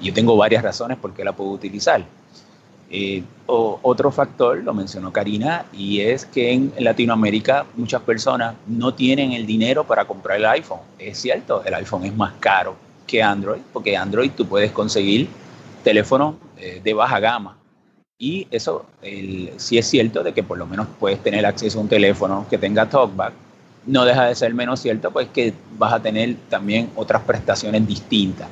yo 0.00 0.12
tengo 0.12 0.36
varias 0.36 0.62
razones 0.62 0.98
por 0.98 1.12
qué 1.14 1.24
la 1.24 1.32
puedo 1.32 1.50
utilizar. 1.50 2.04
Eh, 2.88 3.24
otro 3.46 4.12
factor, 4.12 4.62
lo 4.62 4.72
mencionó 4.72 5.12
Karina, 5.12 5.66
y 5.72 6.00
es 6.00 6.24
que 6.24 6.52
en 6.52 6.72
Latinoamérica 6.78 7.66
muchas 7.76 8.02
personas 8.02 8.54
no 8.66 8.94
tienen 8.94 9.32
el 9.32 9.44
dinero 9.44 9.84
para 9.84 10.04
comprar 10.04 10.38
el 10.38 10.46
iPhone. 10.46 10.80
Es 10.98 11.18
cierto, 11.18 11.64
el 11.64 11.74
iPhone 11.74 12.04
es 12.04 12.14
más 12.14 12.34
caro 12.38 12.76
que 13.06 13.22
Android, 13.22 13.60
porque 13.72 13.96
Android 13.96 14.30
tú 14.36 14.46
puedes 14.46 14.70
conseguir 14.70 15.28
teléfonos 15.82 16.36
eh, 16.58 16.80
de 16.82 16.94
baja 16.94 17.18
gama 17.18 17.56
y 18.18 18.46
eso 18.50 18.86
sí 19.58 19.76
es 19.78 19.86
cierto 19.86 20.22
de 20.22 20.32
que 20.32 20.42
por 20.42 20.56
lo 20.56 20.66
menos 20.66 20.86
puedes 20.98 21.22
tener 21.22 21.44
acceso 21.44 21.78
a 21.78 21.82
un 21.82 21.88
teléfono 21.88 22.46
que 22.48 22.56
tenga 22.56 22.88
TalkBack. 22.88 23.32
No 23.86 24.04
deja 24.04 24.24
de 24.26 24.34
ser 24.34 24.54
menos 24.54 24.80
cierto 24.80 25.10
pues 25.10 25.28
que 25.28 25.52
vas 25.78 25.92
a 25.92 26.00
tener 26.00 26.36
también 26.48 26.90
otras 26.96 27.22
prestaciones 27.22 27.86
distintas. 27.86 28.48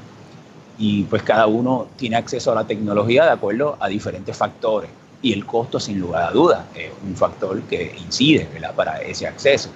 Y 0.78 1.04
pues 1.04 1.22
cada 1.22 1.46
uno 1.46 1.88
tiene 1.96 2.16
acceso 2.16 2.52
a 2.52 2.54
la 2.54 2.66
tecnología 2.66 3.24
de 3.24 3.30
acuerdo 3.30 3.76
a 3.80 3.88
diferentes 3.88 4.36
factores. 4.36 4.90
Y 5.22 5.32
el 5.32 5.46
costo, 5.46 5.80
sin 5.80 5.98
lugar 5.98 6.24
a 6.24 6.30
dudas, 6.30 6.64
es 6.74 6.90
un 7.02 7.16
factor 7.16 7.62
que 7.62 7.96
incide 8.04 8.46
para 8.76 9.00
ese 9.00 9.26
acceso. 9.26 9.70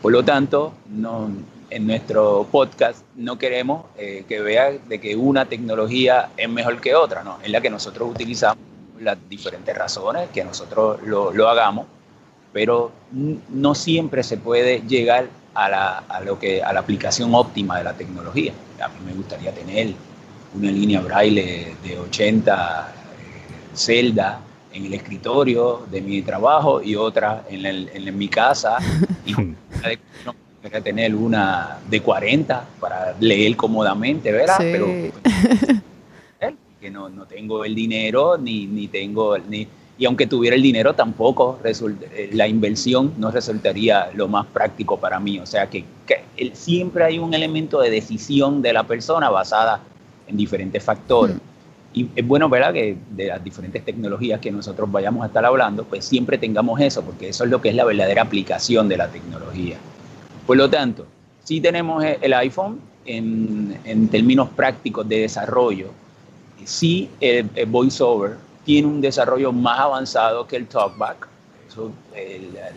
Por 0.00 0.12
lo 0.12 0.24
tanto, 0.24 0.72
no, 0.88 1.28
en 1.68 1.86
nuestro 1.86 2.46
podcast 2.50 3.02
no 3.16 3.38
queremos 3.38 3.86
eh, 3.98 4.24
que 4.28 4.40
vean 4.40 4.78
de 4.88 5.00
que 5.00 5.16
una 5.16 5.46
tecnología 5.46 6.30
es 6.36 6.48
mejor 6.48 6.80
que 6.80 6.94
otra, 6.94 7.24
no, 7.24 7.38
es 7.42 7.50
la 7.50 7.60
que 7.60 7.70
nosotros 7.70 8.08
utilizamos 8.10 8.69
las 9.00 9.18
diferentes 9.28 9.76
razones 9.76 10.28
que 10.30 10.44
nosotros 10.44 11.00
lo, 11.04 11.32
lo 11.32 11.48
hagamos, 11.48 11.86
pero 12.52 12.92
no 13.50 13.74
siempre 13.74 14.22
se 14.22 14.36
puede 14.36 14.82
llegar 14.86 15.28
a 15.54 15.68
la, 15.68 15.98
a, 16.08 16.20
lo 16.20 16.38
que, 16.38 16.62
a 16.62 16.72
la 16.72 16.80
aplicación 16.80 17.34
óptima 17.34 17.78
de 17.78 17.84
la 17.84 17.94
tecnología. 17.94 18.52
A 18.82 18.88
mí 18.88 18.94
me 19.04 19.12
gustaría 19.12 19.52
tener 19.52 19.94
una 20.54 20.70
línea 20.70 21.00
braille 21.00 21.74
de 21.82 21.98
80 21.98 22.92
eh, 22.92 23.76
celdas 23.76 24.38
en 24.72 24.86
el 24.86 24.94
escritorio 24.94 25.86
de 25.90 26.00
mi 26.00 26.22
trabajo 26.22 26.82
y 26.82 26.94
otra 26.94 27.44
en, 27.48 27.66
el, 27.66 27.90
en 27.92 28.16
mi 28.16 28.28
casa. 28.28 28.78
Y 29.26 29.32
no, 29.32 30.34
tener 30.82 31.14
una 31.14 31.78
de 31.88 32.02
40 32.02 32.64
para 32.80 33.14
leer 33.20 33.56
cómodamente, 33.56 34.32
¿verdad? 34.32 34.56
Pero 34.58 34.86
que 36.80 36.90
no, 36.90 37.08
no 37.08 37.26
tengo 37.26 37.64
el 37.64 37.74
dinero 37.74 38.38
ni, 38.38 38.66
ni 38.66 38.88
tengo 38.88 39.36
ni 39.38 39.68
y 40.00 40.06
aunque 40.06 40.26
tuviera 40.26 40.56
el 40.56 40.62
dinero 40.62 40.94
tampoco 40.94 41.58
eh, 41.62 42.30
la 42.32 42.48
inversión 42.48 43.12
no 43.18 43.30
resultaría 43.30 44.10
lo 44.14 44.28
más 44.28 44.46
práctico 44.46 44.98
para 44.98 45.20
mí. 45.20 45.38
O 45.38 45.44
sea 45.44 45.68
que, 45.68 45.84
siempre 46.54 47.04
hay 47.04 47.18
un 47.18 47.34
elemento 47.34 47.82
de 47.82 47.90
decisión 47.90 48.62
de 48.62 48.72
la 48.72 48.84
persona 48.84 49.28
basada 49.28 49.80
en 50.26 50.38
diferentes 50.38 50.82
factores. 50.82 51.36
Mm. 51.36 51.40
Y 51.92 52.08
es 52.16 52.26
bueno, 52.26 52.48
¿verdad?, 52.48 52.72
que 52.72 52.96
de 53.10 53.26
las 53.26 53.44
diferentes 53.44 53.84
tecnologías 53.84 54.40
que 54.40 54.50
nosotros 54.50 54.90
vayamos 54.90 55.22
a 55.22 55.26
estar 55.26 55.44
hablando, 55.44 55.84
pues 55.84 56.06
siempre 56.06 56.38
tengamos 56.38 56.80
eso, 56.80 57.02
porque 57.02 57.28
eso 57.28 57.44
es 57.44 57.50
lo 57.50 57.60
que 57.60 57.68
es 57.68 57.74
la 57.74 57.84
verdadera 57.84 58.22
aplicación 58.22 58.88
de 58.88 58.96
la 58.96 59.08
tecnología. 59.08 59.76
Por 60.46 60.56
lo 60.56 60.70
tanto, 60.70 61.04
si 61.44 61.60
tenemos 61.60 62.02
el 62.02 62.32
iPhone 62.32 62.80
en, 63.04 63.78
en 63.84 64.08
términos 64.08 64.48
prácticos 64.48 65.06
de 65.06 65.20
desarrollo, 65.20 65.88
sí 66.64 67.10
el, 67.20 67.48
VoiceOver 67.66 68.36
tiene 68.64 68.88
un 68.88 69.00
desarrollo 69.00 69.52
más 69.52 69.80
avanzado 69.80 70.46
que 70.46 70.56
el 70.56 70.66
TalkBack. 70.66 71.28
Eso, 71.68 71.90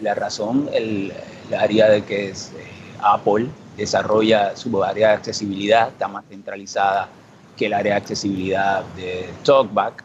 la, 0.02 0.14
razón, 0.16 0.70
el, 0.74 1.12
área 1.58 1.90
de 1.90 2.04
que 2.04 2.30
es, 2.30 2.52
eh, 2.58 2.66
Apple 3.02 3.48
desarrolla 3.78 4.56
su 4.56 4.84
área 4.84 5.10
de 5.10 5.14
accesibilidad, 5.16 5.90
está 5.90 6.08
más 6.08 6.24
centralizada 6.30 7.10
que 7.58 7.66
el 7.68 7.74
área 7.74 7.94
de 7.94 7.98
accesibilidad 8.00 8.84
de 8.96 9.30
TalkBack. 9.44 10.04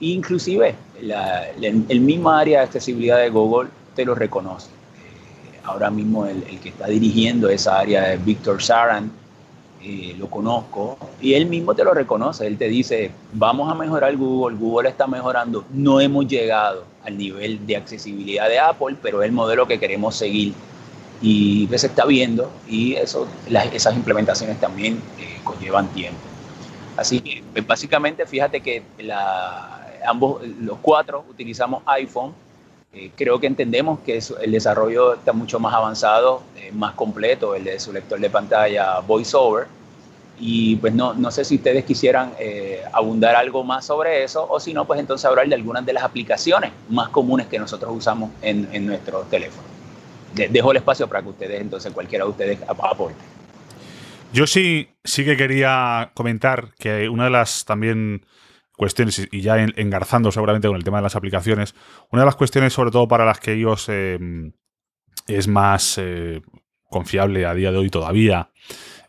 Inclusive 0.00 0.74
el 1.00 2.00
mismo 2.00 2.30
área 2.30 2.60
de 2.60 2.64
accesibilidad 2.64 3.18
de 3.18 3.30
Google 3.30 3.70
te 3.94 4.04
lo 4.04 4.14
reconoce. 4.14 4.68
Eh, 4.68 5.60
ahora 5.64 5.90
mismo 5.90 6.26
el, 6.26 6.42
el, 6.44 6.58
que 6.58 6.70
está 6.70 6.86
dirigiendo 6.86 7.48
esa 7.48 7.78
área 7.78 8.12
es 8.12 8.24
Victor 8.24 8.62
Saran, 8.62 9.10
eh, 9.84 10.14
lo 10.18 10.30
conozco, 10.30 10.96
y 11.20 11.34
él 11.34 11.46
mismo 11.46 11.74
te 11.74 11.84
lo 11.84 11.92
reconoce, 11.92 12.46
él 12.46 12.56
te 12.56 12.68
dice, 12.68 13.10
vamos 13.32 13.70
a 13.70 13.74
mejorar 13.74 14.16
Google, 14.16 14.56
Google 14.56 14.88
está 14.88 15.06
mejorando, 15.06 15.64
no 15.72 16.00
hemos 16.00 16.26
llegado 16.26 16.84
al 17.04 17.18
nivel 17.18 17.66
de 17.66 17.76
accesibilidad 17.76 18.48
de 18.48 18.58
Apple, 18.58 18.96
pero 19.02 19.22
es 19.22 19.28
el 19.28 19.32
modelo 19.32 19.66
que 19.66 19.80
queremos 19.80 20.14
seguir 20.14 20.54
y 21.20 21.66
pues 21.68 21.80
se 21.80 21.86
está 21.86 22.04
viendo 22.04 22.50
y 22.68 22.94
eso, 22.94 23.26
esas 23.72 23.94
implementaciones 23.94 24.60
también 24.60 25.00
eh, 25.18 25.40
conllevan 25.44 25.88
tiempo. 25.88 26.20
Así 26.96 27.20
que 27.20 27.42
pues, 27.52 27.66
básicamente 27.66 28.26
fíjate 28.26 28.60
que 28.60 28.82
la, 28.98 29.88
ambos, 30.06 30.42
los 30.60 30.78
cuatro 30.82 31.24
utilizamos 31.30 31.82
iPhone, 31.86 32.32
eh, 32.94 33.10
creo 33.16 33.40
que 33.40 33.46
entendemos 33.46 34.00
que 34.00 34.20
el 34.42 34.52
desarrollo 34.52 35.14
está 35.14 35.32
mucho 35.32 35.58
más 35.58 35.72
avanzado, 35.74 36.42
eh, 36.56 36.70
más 36.72 36.92
completo, 36.92 37.54
el 37.54 37.64
de 37.64 37.80
su 37.80 37.92
lector 37.92 38.20
de 38.20 38.28
pantalla 38.28 39.00
VoiceOver. 39.00 39.66
Y 40.38 40.76
pues 40.76 40.92
no, 40.92 41.14
no 41.14 41.30
sé 41.30 41.44
si 41.44 41.56
ustedes 41.56 41.84
quisieran 41.84 42.32
eh, 42.38 42.82
abundar 42.92 43.36
algo 43.36 43.64
más 43.64 43.86
sobre 43.86 44.24
eso 44.24 44.46
o 44.50 44.58
si 44.58 44.74
no, 44.74 44.86
pues 44.86 44.98
entonces 44.98 45.24
hablar 45.24 45.48
de 45.48 45.54
algunas 45.54 45.86
de 45.86 45.92
las 45.92 46.02
aplicaciones 46.02 46.72
más 46.88 47.08
comunes 47.10 47.46
que 47.46 47.58
nosotros 47.58 47.92
usamos 47.94 48.30
en, 48.42 48.68
en 48.72 48.86
nuestro 48.86 49.20
teléfono. 49.22 49.68
dejo 50.34 50.72
el 50.72 50.78
espacio 50.78 51.06
para 51.08 51.22
que 51.22 51.28
ustedes, 51.28 51.60
entonces 51.60 51.92
cualquiera 51.92 52.24
de 52.24 52.30
ustedes 52.30 52.58
aporte. 52.66 53.14
Yo 54.32 54.46
sí, 54.46 54.88
sí 55.04 55.24
que 55.24 55.36
quería 55.36 56.10
comentar 56.14 56.74
que 56.78 57.08
una 57.08 57.24
de 57.24 57.30
las 57.30 57.64
también 57.64 58.24
cuestiones, 58.76 59.28
y 59.30 59.40
ya 59.40 59.58
engarzando 59.58 60.32
seguramente 60.32 60.68
con 60.68 60.76
el 60.76 60.84
tema 60.84 60.98
de 60.98 61.04
las 61.04 61.16
aplicaciones, 61.16 61.74
una 62.10 62.22
de 62.22 62.26
las 62.26 62.36
cuestiones 62.36 62.72
sobre 62.72 62.90
todo 62.90 63.08
para 63.08 63.24
las 63.24 63.40
que 63.40 63.52
ellos 63.52 63.88
em, 63.88 64.52
es 65.26 65.48
más 65.48 65.98
eh, 65.98 66.42
confiable 66.88 67.46
a 67.46 67.54
día 67.54 67.70
de 67.70 67.78
hoy 67.78 67.90
todavía, 67.90 68.50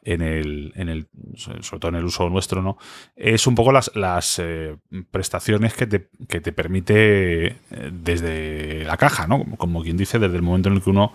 en 0.05 0.22
el, 0.22 0.74
en 0.75 0.89
el, 0.89 1.08
sobre 1.36 1.79
todo 1.79 1.89
en 1.89 1.96
el 1.96 2.03
uso 2.03 2.29
nuestro, 2.29 2.62
¿no? 2.62 2.77
Es 3.15 3.48
un 3.48 3.55
poco 3.55 3.72
las, 3.72 3.91
las 3.96 4.39
eh, 4.39 4.75
prestaciones 5.12 5.74
que 5.74 5.88
te, 5.88 6.10
que 6.27 6.41
te 6.41 6.51
permite 6.51 7.46
eh, 7.46 7.55
desde 7.91 8.84
la 8.84 8.98
caja, 8.98 9.27
¿no? 9.27 9.46
Como 9.58 9.82
quien 9.82 9.98
dice, 9.98 10.20
desde 10.20 10.36
el 10.36 10.41
momento 10.41 10.70
en 10.70 10.75
el 10.75 10.82
que 10.84 10.89
uno 10.89 11.13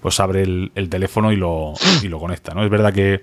pues 0.00 0.20
abre 0.20 0.42
el, 0.42 0.88
teléfono 0.88 1.32
y 1.32 1.36
lo, 1.36 1.74
y 2.02 2.08
lo 2.08 2.18
conecta. 2.18 2.54
¿no? 2.54 2.64
Es 2.64 2.70
verdad 2.70 2.92
que 2.92 3.22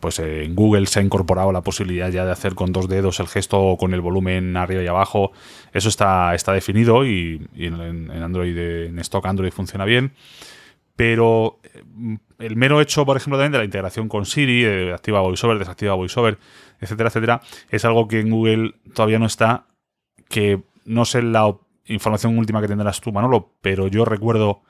pues 0.00 0.18
en 0.18 0.54
Google 0.54 0.86
se 0.86 1.00
ha 1.00 1.02
incorporado 1.02 1.52
la 1.52 1.62
posibilidad 1.62 2.10
ya 2.10 2.24
de 2.24 2.32
hacer 2.32 2.54
con 2.54 2.72
dos 2.72 2.88
dedos 2.88 3.20
el 3.20 3.28
gesto 3.28 3.60
o 3.60 3.76
con 3.76 3.94
el 3.94 4.00
volumen 4.00 4.56
arriba 4.56 4.82
y 4.82 4.86
abajo. 4.86 5.32
Eso 5.72 5.88
está, 5.88 6.34
está 6.34 6.52
definido 6.52 7.06
y, 7.06 7.46
en, 7.56 8.10
Android, 8.10 8.56
en 8.56 8.98
stock 9.00 9.26
Android 9.26 9.52
funciona 9.52 9.84
bien. 9.84 10.12
Pero 10.96 11.58
eh, 11.64 11.82
el 12.38 12.56
mero 12.56 12.80
hecho, 12.80 13.04
por 13.04 13.16
ejemplo, 13.16 13.36
también 13.36 13.52
de 13.52 13.58
la 13.58 13.64
integración 13.64 14.08
con 14.08 14.26
Siri, 14.26 14.64
eh, 14.64 14.92
activa 14.92 15.20
VoiceOver, 15.20 15.58
desactiva 15.58 15.94
VoiceOver, 15.94 16.38
etcétera, 16.80 17.08
etcétera, 17.08 17.40
es 17.70 17.84
algo 17.84 18.06
que 18.06 18.20
en 18.20 18.30
Google 18.30 18.74
todavía 18.94 19.18
no 19.18 19.26
está, 19.26 19.66
que 20.28 20.62
no 20.84 21.04
sé 21.04 21.22
la 21.22 21.52
información 21.86 22.38
última 22.38 22.60
que 22.60 22.68
tendrás 22.68 23.00
tú, 23.00 23.12
Manolo, 23.12 23.52
pero 23.60 23.88
yo 23.88 24.04
recuerdo 24.04 24.62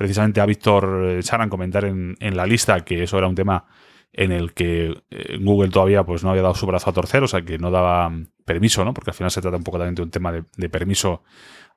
precisamente 0.00 0.40
a 0.40 0.46
Víctor 0.46 1.20
Charan 1.20 1.48
eh, 1.48 1.50
comentar 1.50 1.84
en, 1.84 2.16
la 2.18 2.46
lista 2.46 2.80
que 2.86 3.02
eso 3.02 3.18
era 3.18 3.28
un 3.28 3.34
tema 3.34 3.66
en 4.14 4.32
el 4.32 4.54
que 4.54 4.94
Google 5.40 5.68
todavía 5.68 6.04
pues 6.04 6.24
no 6.24 6.30
había 6.30 6.40
dado 6.40 6.54
su 6.54 6.64
brazo 6.64 6.88
a 6.88 6.94
torcer, 6.94 7.22
o 7.22 7.28
sea 7.28 7.42
que 7.42 7.58
no 7.58 7.70
daba 7.70 8.10
permiso, 8.46 8.82
¿no? 8.82 8.94
Porque 8.94 9.10
al 9.10 9.14
final 9.14 9.30
se 9.30 9.42
trata 9.42 9.58
un 9.58 9.62
poco 9.62 9.76
también 9.76 9.94
de 9.94 10.02
un 10.02 10.10
tema 10.10 10.32
de 10.32 10.68
permiso 10.70 11.22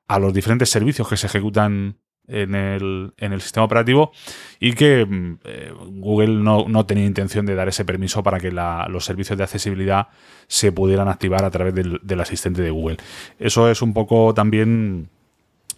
a 0.08 0.18
los 0.18 0.32
diferentes 0.32 0.70
servicios 0.70 1.06
que 1.06 1.18
se 1.18 1.26
ejecutan 1.26 1.98
en 2.26 2.54
el, 2.54 3.12
en 3.18 3.32
el 3.32 3.40
sistema 3.40 3.64
operativo 3.64 4.12
y 4.58 4.72
que 4.72 5.04
mm, 5.04 5.38
eh, 5.44 5.72
Google 5.90 6.34
no, 6.42 6.86
tenía 6.86 7.04
intención 7.04 7.46
de 7.46 7.54
dar 7.54 7.68
ese 7.68 7.84
permiso 7.84 8.22
para 8.22 8.40
que 8.40 8.50
los 8.50 9.04
servicios 9.04 9.36
de 9.36 9.44
accesibilidad 9.44 10.08
se 10.46 10.72
pudieran 10.72 11.08
activar 11.08 11.44
a 11.44 11.50
través 11.50 11.74
del, 11.74 12.20
asistente 12.20 12.62
de 12.62 12.70
Google. 12.70 12.96
Eso 13.38 13.70
es 13.70 13.82
un 13.82 13.92
poco 13.92 14.32
también 14.34 15.10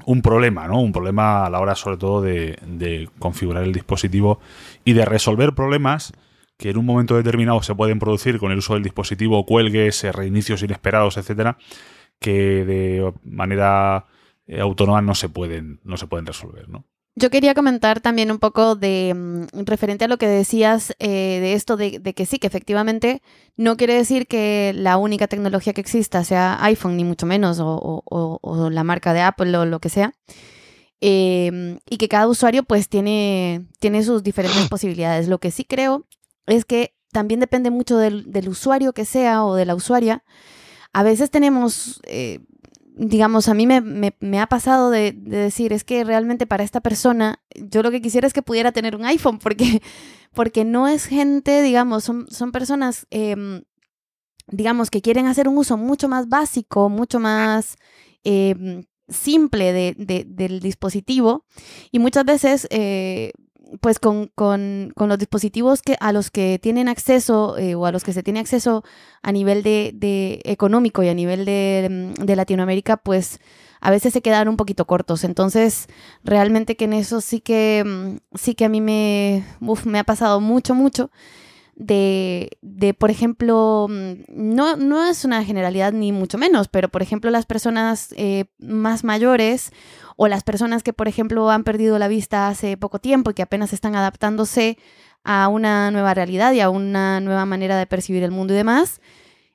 un 0.05 0.23
problema, 0.23 0.69
¿no? 0.69 0.81
Un 0.81 0.93
problema 0.93 1.47
a 1.47 1.51
la 1.51 1.61
hora 1.61 1.75
sobre 1.75 1.97
todo 1.97 2.23
de, 2.23 3.09
configurar 3.19 3.65
el 3.65 3.73
dispositivo 3.73 4.41
y 4.85 4.93
de 4.93 5.05
resolver 5.05 5.55
problemas 5.55 6.13
que 6.57 6.71
en 6.71 6.79
un 6.79 6.87
momento 6.87 7.17
determinado 7.17 7.63
se 7.63 7.75
pueden 7.75 7.99
producir 7.99 8.39
con 8.39 8.51
el 8.51 8.59
uso 8.59 8.75
del 8.75 8.83
dispositivo, 8.83 9.45
cuelgues, 9.45 10.03
reinicios 10.15 10.63
inesperados, 10.63 11.17
etcétera, 11.17 11.59
que 12.19 12.65
de 12.65 13.13
manera 13.25 14.07
eh, 14.47 14.61
autónomas 14.61 15.05
no 15.05 15.15
se 15.15 15.29
pueden, 15.29 15.81
no 15.85 15.97
se 15.97 16.07
pueden 16.07 16.27
resolver, 16.27 16.69
¿no? 16.69 16.87
Yo 17.19 17.31
quería 17.31 17.55
comentar 17.55 18.01
también 18.01 18.31
un 18.31 18.39
poco 18.39 18.77
de 18.77 19.15
mm, 19.15 19.65
referente 19.65 20.05
a 20.05 20.09
lo 20.09 20.19
que 20.19 20.29
decías 20.29 20.95
eh, 20.99 21.41
de 21.41 21.55
esto 21.55 21.79
de, 21.79 22.03
que 22.03 22.27
sí, 22.27 22.39
que 22.39 22.47
efectivamente 22.47 23.23
no 23.57 23.79
quiere 23.79 23.95
decir 23.95 24.27
que 24.27 24.75
la 24.77 24.99
única 24.99 25.27
tecnología 25.27 25.73
que 25.73 25.81
exista 25.81 26.25
sea 26.25 26.63
iPhone, 26.63 26.95
ni 26.95 27.05
mucho 27.05 27.25
menos, 27.25 27.59
o, 27.59 28.69
la 28.71 28.85
marca 28.85 29.15
de 29.15 29.23
Apple 29.23 29.57
o 29.57 29.65
lo 29.65 29.81
que 29.81 29.89
sea. 29.89 30.13
Em, 31.01 31.79
y 31.89 31.97
que 31.97 32.09
cada 32.09 32.29
usuario 32.29 32.65
pues 32.65 32.89
tiene, 32.89 33.67
tiene 33.81 34.03
sus 34.05 34.23
diferentes 34.23 34.69
posibilidades. 34.69 35.29
Lo 35.29 35.39
que 35.39 35.51
sí 35.51 35.65
creo 35.65 36.07
es 36.47 36.67
que 36.67 36.95
también 37.13 37.41
depende 37.41 37.71
mucho 37.71 37.97
del, 37.97 38.49
usuario 38.49 38.93
que 38.93 39.07
sea 39.07 39.43
o 39.45 39.55
de 39.55 39.65
la 39.65 39.75
usuaria. 39.75 40.23
A 40.93 41.03
veces 41.03 41.31
tenemos 41.31 42.01
eh, 42.05 42.41
digamos, 42.97 43.49
a 43.49 43.55
mí 43.55 43.67
me, 43.67 44.41
ha 44.41 44.47
pasado 44.47 44.91
de, 44.91 45.13
decir, 45.13 45.73
es 45.75 45.85
que 45.85 46.03
realmente 46.03 46.47
para 46.47 46.65
esta 46.65 46.81
persona, 46.81 47.41
yo 47.55 47.83
lo 47.83 47.91
que 47.91 48.01
quisiera 48.01 48.27
es 48.27 48.33
que 48.33 48.43
pudiera 48.43 48.73
tener 48.73 48.97
un 48.97 49.05
iPhone, 49.05 49.39
porque, 49.39 49.83
porque 50.35 50.65
no 50.65 50.89
es 50.89 51.05
gente, 51.05 51.63
digamos, 51.63 52.05
son, 52.05 52.27
son 52.31 52.53
personas, 52.53 53.07
em, 53.11 53.63
digamos, 54.47 54.91
que 54.91 55.03
quieren 55.03 55.27
hacer 55.27 55.47
un 55.47 55.59
uso 55.59 55.77
mucho 55.77 56.09
más 56.09 56.29
básico, 56.29 56.89
mucho 56.89 57.21
más 57.21 57.77
em, 58.25 58.85
simple 59.09 59.95
del 59.95 60.61
dispositivo, 60.61 61.45
y 61.93 61.99
muchas 61.99 62.25
veces... 62.25 62.67
Eh, 62.71 63.33
pues 63.81 63.99
con, 63.99 64.31
los 64.97 65.19
dispositivos 65.19 65.83
que, 65.83 65.97
a 66.01 66.13
los 66.13 66.31
que 66.31 66.59
tienen 66.63 66.89
acceso 66.89 67.59
eh, 67.59 67.75
o 67.75 67.87
a 67.87 67.93
los 67.93 68.05
que 68.05 68.13
se 68.13 68.23
tiene 68.23 68.41
acceso 68.41 68.85
a 69.23 69.33
nivel 69.33 69.63
de, 69.63 70.41
económico 70.45 71.03
y 71.03 71.09
a 71.09 71.15
nivel 71.15 71.45
de, 71.45 72.15
mm, 72.19 72.25
de, 72.25 72.37
Latinoamérica, 72.37 72.97
pues 72.97 73.41
a 73.81 73.91
veces 73.91 74.13
se 74.13 74.23
quedan 74.23 74.49
un 74.49 74.57
poquito 74.57 74.87
cortos. 74.87 75.25
Entonces, 75.25 75.89
realmente 76.25 76.77
que 76.77 76.87
en 76.87 76.93
eso 76.93 77.21
sí 77.21 77.41
que, 77.41 77.85
mm, 77.85 78.37
sí 78.37 78.55
que 78.55 78.65
a 78.65 78.69
mí 78.69 78.81
me, 78.81 79.45
me 79.85 79.99
ha 79.99 80.05
pasado 80.05 80.41
mucho, 80.41 80.75
mucho. 80.75 81.11
De, 81.79 82.57
de, 82.63 82.95
por 82.95 83.11
ejemplo, 83.11 83.87
mm, 83.89 84.25
no, 84.29 84.77
no 84.77 85.05
es 85.05 85.27
una 85.27 85.45
generalidad 85.45 85.93
ni 85.93 86.11
mucho 86.11 86.39
menos, 86.39 86.69
pero 86.69 86.89
por 86.89 87.03
ejemplo 87.03 87.31
las 87.31 87.45
personas 87.45 88.15
eh, 88.17 88.47
más 88.59 89.05
mayores 89.05 89.73
o 90.17 90.27
las 90.27 90.43
personas 90.43 90.83
que, 90.83 90.95
por 90.95 91.07
ejemplo, 91.07 91.51
han 91.51 91.65
perdido 91.65 91.99
la 91.99 92.09
vista 92.09 92.49
hace 92.49 92.79
poco 92.79 92.99
tiempo 92.99 93.31
y 93.31 93.35
que 93.35 93.43
apenas 93.43 93.75
están 93.75 93.95
adaptándose 93.95 94.79
a 95.23 95.49
una 95.49 95.91
nueva 95.91 96.15
realidad 96.15 96.53
y 96.53 96.61
a 96.61 96.71
una 96.71 97.21
nueva 97.21 97.45
manera 97.45 97.77
de 97.77 97.87
percibir 97.87 98.23
el 98.23 98.31
mundo 98.31 98.55
y 98.55 98.57
demás. 98.57 99.01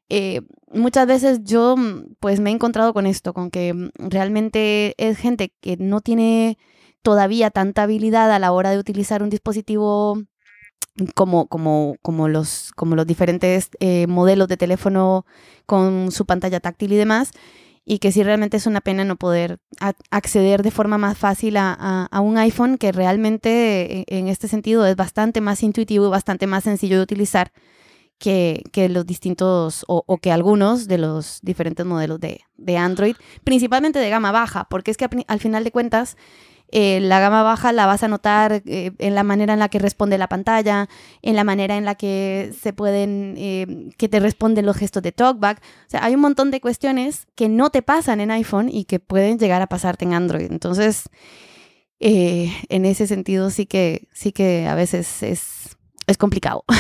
Eh, 0.09 0.41
muchas 0.71 1.07
veces 1.07 1.39
yo 1.43 1.75
pues 2.19 2.39
me 2.39 2.51
he 2.51 2.53
encontrado 2.53 2.93
con 2.93 3.07
esto, 3.07 3.33
con 3.33 3.49
que 3.49 3.89
realmente 3.97 4.93
es 4.97 5.17
gente 5.17 5.53
que 5.61 5.77
no 5.77 6.01
tiene 6.01 6.57
todavía 7.01 7.49
tanta 7.49 7.83
habilidad 7.83 8.31
a 8.31 8.39
la 8.39 8.51
hora 8.51 8.71
de 8.71 8.77
utilizar 8.77 9.23
un 9.23 9.29
dispositivo 9.29 10.21
como, 11.15 11.47
como, 11.47 11.95
como, 12.01 12.27
los, 12.27 12.71
como 12.75 12.95
los 12.95 13.07
diferentes 13.07 13.69
eh, 13.79 14.07
modelos 14.07 14.47
de 14.47 14.57
teléfono 14.57 15.25
con 15.65 16.11
su 16.11 16.25
pantalla 16.25 16.59
táctil 16.59 16.93
y 16.93 16.97
demás, 16.97 17.31
y 17.85 17.99
que 17.99 18.11
sí 18.11 18.23
realmente 18.23 18.57
es 18.57 18.67
una 18.67 18.81
pena 18.81 19.03
no 19.03 19.15
poder 19.15 19.59
acceder 20.11 20.61
de 20.61 20.71
forma 20.71 20.97
más 20.97 21.17
fácil 21.17 21.57
a, 21.57 22.09
un 22.21 22.37
iPhone 22.37 22.77
que 22.77 22.91
realmente 22.91 24.01
e, 24.01 24.05
en 24.07 24.27
este 24.27 24.47
sentido 24.47 24.85
es 24.85 24.95
bastante 24.95 25.41
más 25.41 25.63
intuitivo 25.63 26.07
y 26.07 26.09
bastante 26.09 26.45
más 26.45 26.63
sencillo 26.63 26.97
de 26.97 27.03
utilizar 27.03 27.51
que, 28.19 28.87
los 28.89 29.05
distintos 29.07 29.83
o, 29.87 30.17
que 30.19 30.31
algunos 30.31 30.87
de 30.87 30.99
los 30.99 31.39
diferentes 31.41 31.85
modelos 31.85 32.19
de, 32.19 32.41
de, 32.55 32.77
Android, 32.77 33.15
principalmente 33.43 33.97
de 33.97 34.09
gama 34.09 34.31
baja, 34.31 34.67
porque 34.69 34.91
es 34.91 34.97
que 34.97 35.07
al 35.27 35.39
final 35.39 35.63
de 35.63 35.71
cuentas 35.71 36.17
eh, 36.71 37.01
la 37.01 37.19
gama 37.19 37.43
baja 37.43 37.73
la 37.73 37.85
vas 37.85 38.01
a 38.03 38.07
notar 38.07 38.63
eh, 38.65 38.93
en 38.97 39.13
la 39.13 39.23
manera 39.23 39.53
en 39.53 39.59
la 39.59 39.67
que 39.67 39.77
responde 39.77 40.17
la 40.17 40.29
pantalla, 40.29 40.87
en 41.21 41.35
la 41.35 41.43
manera 41.43 41.75
en 41.75 41.83
la 41.83 41.95
que 41.95 42.53
se 42.59 42.71
pueden, 42.71 43.35
eh, 43.37 43.89
que 43.97 44.07
te 44.07 44.21
responden 44.21 44.65
los 44.65 44.77
gestos 44.77 45.03
de 45.03 45.11
talkback. 45.11 45.59
O 45.59 45.89
sea, 45.89 46.03
hay 46.05 46.15
un 46.15 46.21
montón 46.21 46.49
de 46.49 46.61
cuestiones 46.61 47.27
que 47.35 47.49
no 47.49 47.69
te 47.69 47.81
pasan 47.81 48.21
en 48.21 48.31
iPhone 48.31 48.69
y 48.69 48.85
que 48.85 48.99
pueden 48.99 49.37
llegar 49.37 49.61
a 49.61 49.67
pasarte 49.67 50.05
en 50.05 50.13
Android. 50.13 50.49
Entonces, 50.49 51.09
en 51.99 52.85
ese 52.85 53.05
sentido 53.05 53.51
sí 53.51 53.65
que, 53.67 54.07
sí 54.11 54.31
que 54.31 54.67
a 54.67 54.73
veces 54.73 55.23
es, 55.23 55.77
es 56.07 56.17
complicado. 56.17 56.63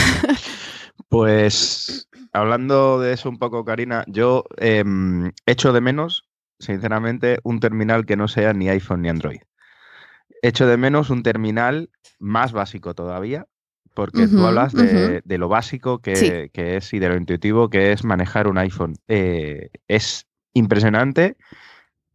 Pues 1.09 2.07
hablando 2.31 3.01
de 3.01 3.11
eso 3.11 3.27
un 3.27 3.37
poco, 3.37 3.65
Karina, 3.65 4.05
yo 4.07 4.45
em, 4.55 5.33
echo 5.45 5.73
de 5.73 5.81
menos, 5.81 6.23
sinceramente, 6.57 7.39
un 7.43 7.59
terminal 7.59 8.05
que 8.05 8.15
no 8.15 8.29
sea 8.29 8.53
ni 8.53 8.69
iPhone 8.69 9.01
ni 9.01 9.09
Android 9.09 9.41
echo 10.41 10.67
de 10.67 10.77
menos 10.77 11.09
un 11.09 11.23
terminal 11.23 11.89
más 12.19 12.51
básico 12.51 12.93
todavía, 12.93 13.47
porque 13.93 14.27
tú 14.27 14.45
hablas 14.45 14.73
de, 14.73 15.21
lo 15.37 15.49
básico 15.49 15.99
que, 15.99 16.49
es 16.53 16.93
y 16.93 16.99
de 16.99 17.09
lo 17.09 17.17
intuitivo 17.17 17.69
que 17.69 17.91
es 17.91 18.03
manejar 18.03 18.47
un 18.47 18.57
iPhone. 18.57 18.95
Eh, 19.07 19.69
es 19.87 20.27
impresionante 20.53 21.37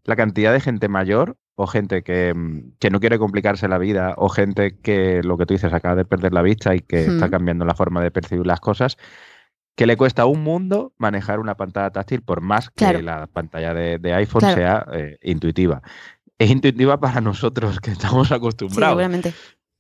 la 0.04 0.16
cantidad 0.16 0.52
de 0.52 0.60
gente 0.60 0.88
mayor 0.88 1.36
o 1.54 1.66
gente 1.66 2.02
que, 2.02 2.32
mm, 2.34 2.90
no 2.90 3.00
quiere 3.00 3.18
complicarse 3.18 3.68
la 3.68 3.78
vida 3.78 4.14
o 4.16 4.28
gente 4.28 4.78
que, 4.78 5.22
lo 5.22 5.36
que 5.36 5.46
tú 5.46 5.54
dices, 5.54 5.72
acaba 5.72 5.96
de 5.96 6.04
perder 6.04 6.32
la 6.32 6.42
vista 6.42 6.74
y 6.74 6.80
que 6.80 7.06
está 7.06 7.30
cambiando 7.30 7.64
la 7.64 7.74
forma 7.74 8.02
de 8.02 8.10
percibir 8.10 8.46
las 8.46 8.60
cosas, 8.60 8.96
que 9.74 9.86
le 9.86 9.96
cuesta 9.96 10.24
un 10.26 10.42
mundo 10.42 10.94
manejar 10.96 11.40
una 11.40 11.56
pantalla 11.56 11.90
táctil 11.90 12.22
por 12.22 12.40
más 12.40 12.70
que 12.70 13.02
la 13.02 13.26
pantalla 13.26 13.74
de, 13.74 14.14
iPhone 14.14 14.42
sea 14.42 14.86
eh, 14.92 15.18
intuitiva 15.22 15.82
es 16.38 16.51
intuitiva 16.51 16.99
para 16.99 17.20
nosotros 17.20 17.81
que 17.81 17.90
estamos 17.90 18.33
acostumbrados. 18.33 19.03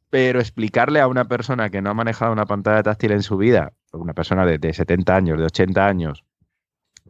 Pero 0.08 0.40
explicarle 0.40 1.00
a 1.00 1.08
una 1.08 1.26
persona 1.26 1.68
que 1.68 1.82
no 1.82 1.90
ha 1.90 1.94
manejado 1.94 2.32
una 2.32 2.46
pantalla 2.46 2.82
táctil 2.82 3.12
en 3.12 3.22
su 3.22 3.36
vida, 3.36 3.72
una 3.92 4.14
persona 4.14 4.46
de, 4.46 4.72
70 4.72 5.14
años, 5.14 5.38
de 5.38 5.44
80 5.46 5.86
años, 5.86 6.24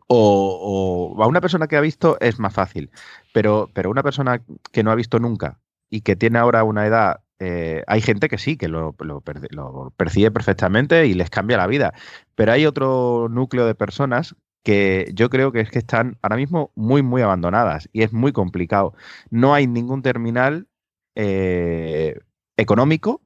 o, 0.09 1.17
a 1.21 1.27
una 1.27 1.41
persona 1.41 1.67
que 1.67 1.77
ha 1.77 1.81
visto 1.81 2.17
es 2.21 2.39
más 2.39 2.55
fácil. 2.55 2.91
Pero, 3.33 3.71
pero 3.75 3.91
una 3.91 4.03
persona 4.03 4.43
que 4.73 4.83
no 4.83 4.91
ha 4.91 4.95
visto 4.95 5.19
nunca 5.19 5.61
y 5.91 6.01
que 6.01 6.17
tiene 6.17 6.39
ahora 6.39 6.65
una 6.65 6.87
edad, 6.87 7.21
eh, 7.39 7.85
hay 7.87 8.01
gente 8.01 8.29
que 8.29 8.39
sí, 8.39 8.57
que 8.57 8.69
lo, 8.69 8.97
lo, 8.99 9.23
percibe 9.97 10.31
perfectamente 10.31 11.07
y 11.07 11.13
les 11.13 11.29
cambia 11.29 11.59
la 11.59 11.67
vida. 11.67 11.93
Pero 12.35 12.53
hay 12.53 12.65
otro 12.65 13.29
núcleo 13.31 13.67
de 13.67 13.75
personas 13.75 14.35
que 14.66 15.12
yo 15.14 15.31
creo 15.31 15.52
que 15.52 15.61
es 15.61 15.70
que 15.70 15.79
están 15.79 16.18
ahora 16.22 16.35
mismo 16.35 16.72
muy, 16.74 17.00
muy 17.00 17.22
abandonadas 17.22 17.88
y 17.92 18.02
es 18.02 18.12
muy 18.12 18.33
complicado. 18.33 18.94
No 19.31 19.55
hay 19.55 19.68
ningún 19.68 20.02
terminal 20.02 20.66
eh, 21.14 22.18
económico 22.57 23.22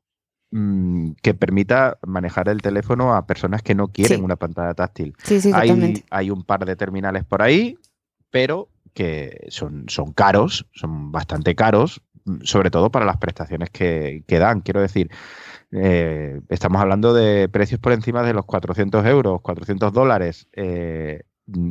mm, 0.51 1.13
que 1.23 1.33
permita 1.33 1.97
manejar 2.07 2.51
el 2.51 2.61
teléfono 2.61 3.15
a 3.15 3.27
personas 3.27 3.63
que 3.63 3.75
no 3.75 3.89
quieren 3.89 4.23
una 4.23 4.37
pantalla 4.37 4.75
táctil. 4.75 5.15
Sí, 5.23 5.41
sí, 5.41 5.51
hay, 5.55 6.05
hay, 6.11 6.31
un 6.31 6.45
par 6.45 6.67
de 6.67 6.77
terminales 6.77 7.25
por 7.25 7.41
ahí, 7.41 7.79
pero 8.29 8.69
que 8.93 9.47
son, 9.49 9.87
son 9.89 10.13
caros, 10.13 10.67
son 10.75 11.11
bastante 11.11 11.55
caros, 11.55 12.03
sobre 12.43 12.71
todo 12.71 12.91
para 12.91 13.07
las 13.07 13.17
prestaciones 13.17 13.71
que, 13.71 14.25
que 14.29 14.39
dan. 14.39 14.61
Quiero 14.61 14.83
decir, 14.83 15.11
eh, 15.73 16.43
estamos 16.51 16.83
hablando 16.83 17.15
de 17.15 17.49
precios 17.49 17.81
por 17.81 17.93
encima 17.93 18.23
de 18.25 18.35
los 18.35 18.45
400 18.45 19.07
euros, 19.07 19.41
400 19.41 19.91
dólares. 19.91 20.49
Eh, 20.53 21.23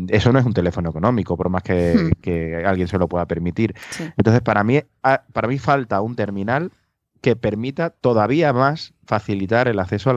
eso 0.08 0.32
no 0.32 0.40
es 0.40 0.46
un 0.46 0.54
teléfono 0.54 0.90
económico, 0.90 1.38
por 1.38 1.50
más 1.50 1.64
que, 1.64 1.96
hmm. 1.96 2.66
alguien 2.66 2.88
se 2.88 2.98
lo 2.98 3.08
pueda 3.08 3.26
permitir. 3.26 3.76
Entonces, 4.18 4.42
para 4.42 4.64
mí, 4.64 4.82
para 5.02 5.48
mí 5.48 5.58
falta 5.58 6.02
un 6.02 6.16
terminal 6.16 6.72
que 7.22 7.36
permita 7.36 7.90
todavía 7.90 8.54
más 8.54 8.94
facilitar 9.06 9.68
el 9.68 9.80
acceso 9.80 10.12
a 10.12 10.14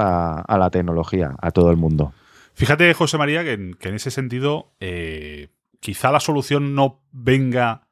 la, 0.48 0.70
tecnología 0.70 1.34
a 1.40 1.50
todo 1.50 1.70
el 1.70 1.76
mundo. 1.76 2.12
Fíjate, 2.54 2.92
José 2.94 3.18
María, 3.18 3.42
que 3.44 3.52
en, 3.52 3.94
ese 3.94 4.10
sentido, 4.10 4.72
eh, 4.80 5.48
quizá 5.80 6.12
la 6.12 6.20
solución 6.20 6.74
no 6.74 7.00
venga 7.10 7.88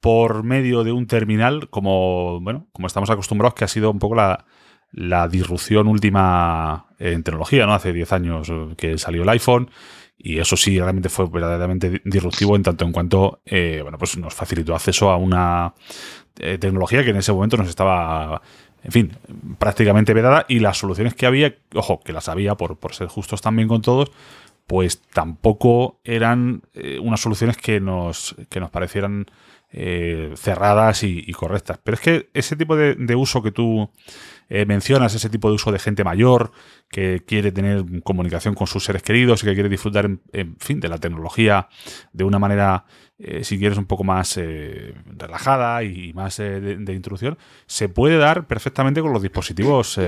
por 0.00 0.44
medio 0.44 0.84
de 0.84 0.92
un 0.92 1.06
terminal, 1.06 1.68
como 1.70 2.40
bueno, 2.40 2.68
como 2.72 2.86
estamos 2.86 3.10
acostumbrados, 3.10 3.54
que 3.54 3.64
ha 3.64 3.68
sido 3.68 3.90
un 3.90 3.98
poco 3.98 4.14
la, 4.14 4.44
la 4.92 5.28
disrupción 5.28 5.88
última 5.88 6.86
en 6.98 7.22
tecnología, 7.22 7.66
¿no? 7.66 7.74
Hace 7.74 7.92
10 7.92 8.12
años 8.12 8.52
que 8.76 8.98
salió 8.98 9.22
el 9.22 9.28
iPhone 9.28 9.70
y 10.18 10.38
eso 10.40 10.56
sí 10.56 10.78
realmente 10.78 11.08
fue 11.08 11.28
verdaderamente 11.28 12.02
disruptivo 12.04 12.56
en 12.56 12.64
tanto 12.64 12.84
en 12.84 12.92
cuanto 12.92 13.40
eh, 13.46 13.78
bueno, 13.82 13.98
pues 13.98 14.18
nos 14.18 14.34
facilitó 14.34 14.74
acceso 14.74 15.10
a 15.10 15.16
una 15.16 15.74
eh, 16.38 16.58
tecnología 16.58 17.04
que 17.04 17.10
en 17.10 17.16
ese 17.16 17.32
momento 17.32 17.56
nos 17.56 17.68
estaba 17.68 18.42
en 18.82 18.92
fin, 18.92 19.16
prácticamente 19.58 20.14
vedada 20.14 20.44
y 20.48 20.60
las 20.60 20.78
soluciones 20.78 21.14
que 21.14 21.26
había, 21.26 21.54
ojo, 21.74 22.00
que 22.00 22.12
las 22.12 22.28
había 22.28 22.56
por, 22.56 22.78
por 22.78 22.94
ser 22.94 23.08
justos 23.08 23.40
también 23.40 23.68
con 23.68 23.82
todos, 23.82 24.10
pues 24.66 25.00
tampoco 25.12 25.98
eran 26.04 26.62
eh, 26.74 26.98
unas 27.00 27.20
soluciones 27.20 27.56
que 27.56 27.80
nos, 27.80 28.36
que 28.48 28.60
nos 28.60 28.70
parecieran 28.70 29.26
cerradas 29.70 31.02
y, 31.02 31.30
correctas. 31.32 31.78
Pero 31.84 31.96
es 31.96 32.00
que 32.00 32.30
ese 32.32 32.56
tipo 32.56 32.74
de, 32.74 32.94
de 32.94 33.14
uso 33.14 33.42
que 33.42 33.50
tú 33.50 33.90
eh, 34.48 34.64
mencionas 34.64 35.14
ese 35.14 35.28
tipo 35.28 35.48
de 35.48 35.54
uso 35.54 35.70
de 35.72 35.78
gente 35.78 36.04
mayor 36.04 36.52
que 36.90 37.22
quiere 37.26 37.52
tener 37.52 37.84
comunicación 38.02 38.54
con 38.54 38.66
sus 38.66 38.84
seres 38.84 39.02
queridos 39.02 39.42
y 39.42 39.46
que 39.46 39.54
quiere 39.54 39.68
disfrutar, 39.68 40.10
en, 40.32 40.56
fin, 40.58 40.80
de 40.80 40.88
la 40.88 40.98
tecnología 40.98 41.68
de 42.12 42.24
una 42.24 42.38
manera, 42.38 42.84
eh, 43.18 43.44
si 43.44 43.58
quieres, 43.58 43.76
un 43.76 43.84
poco 43.84 44.04
más 44.04 44.38
eh, 44.38 44.94
relajada 45.06 45.82
y 45.82 46.12
más 46.14 46.38
de, 46.38 46.60
de, 46.60 46.94
introducción, 46.94 47.36
se 47.66 47.90
puede 47.90 48.16
dar 48.16 48.46
perfectamente 48.46 49.02
con 49.02 49.12
los 49.12 49.22
dispositivos 49.22 50.00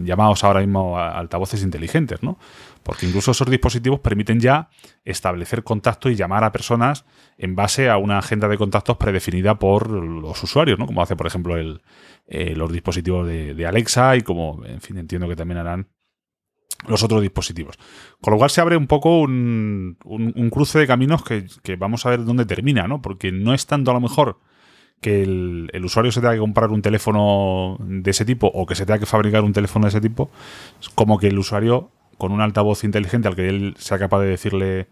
llamados 0.00 0.44
ahora 0.44 0.60
mismo 0.60 0.98
altavoces 0.98 1.62
inteligentes, 1.62 2.22
¿no? 2.22 2.38
Porque 2.82 3.06
incluso 3.06 3.32
esos 3.32 3.50
dispositivos 3.50 4.00
permiten 4.00 4.40
ya 4.40 4.68
establecer 5.04 5.62
contacto 5.62 6.08
y 6.08 6.16
llamar 6.16 6.44
a 6.44 6.52
personas 6.52 7.04
en 7.38 7.56
base 7.56 7.88
a 7.88 7.96
una 7.96 8.18
agenda 8.18 8.48
de 8.48 8.58
contactos 8.58 8.96
predefinida 8.96 9.58
por 9.58 9.90
los 9.90 10.42
usuarios, 10.42 10.78
¿no? 10.78 10.86
Como 10.86 11.02
hace, 11.02 11.16
por 11.16 11.26
ejemplo, 11.26 11.56
el, 11.56 11.82
eh, 12.26 12.54
los 12.56 12.72
dispositivos 12.72 13.26
de, 13.26 13.66
Alexa 13.66 14.16
y 14.16 14.22
como, 14.22 14.64
en 14.64 14.80
fin, 14.80 14.98
entiendo 14.98 15.28
que 15.28 15.36
también 15.36 15.58
harán 15.58 15.88
los 16.86 17.02
otros 17.02 17.22
dispositivos. 17.22 17.76
Con 18.20 18.32
lo 18.32 18.38
cual 18.38 18.50
se 18.50 18.60
abre 18.60 18.76
un 18.76 18.86
poco 18.86 19.20
un, 19.20 19.96
cruce 20.50 20.78
de 20.78 20.86
caminos 20.86 21.22
que, 21.24 21.76
vamos 21.76 22.06
a 22.06 22.10
ver 22.10 22.24
dónde 22.24 22.46
termina, 22.46 22.86
¿no? 22.86 23.02
Porque 23.02 23.32
no 23.32 23.54
es 23.54 23.66
tanto 23.66 23.90
a 23.90 23.94
lo 23.94 24.00
mejor 24.00 24.38
que 25.00 25.22
el, 25.22 25.84
usuario 25.84 26.12
se 26.12 26.20
tenga 26.20 26.34
que 26.34 26.40
comprar 26.40 26.70
un 26.70 26.82
teléfono 26.82 27.76
de 27.80 28.10
ese 28.10 28.24
tipo 28.24 28.46
o 28.46 28.64
que 28.64 28.74
se 28.74 28.86
tenga 28.86 28.98
que 28.98 29.06
fabricar 29.06 29.42
un 29.42 29.52
teléfono 29.52 29.84
de 29.84 29.90
ese 29.90 30.00
tipo, 30.00 30.30
como 30.94 31.18
que 31.18 31.28
el 31.28 31.38
usuario 31.38 31.90
con 32.16 32.32
un 32.32 32.40
altavoz 32.40 32.84
inteligente 32.84 33.28
al 33.28 33.36
que 33.36 33.48
él 33.48 33.74
sea 33.78 33.98
capaz 33.98 34.20
de 34.20 34.28
decirle 34.28 34.88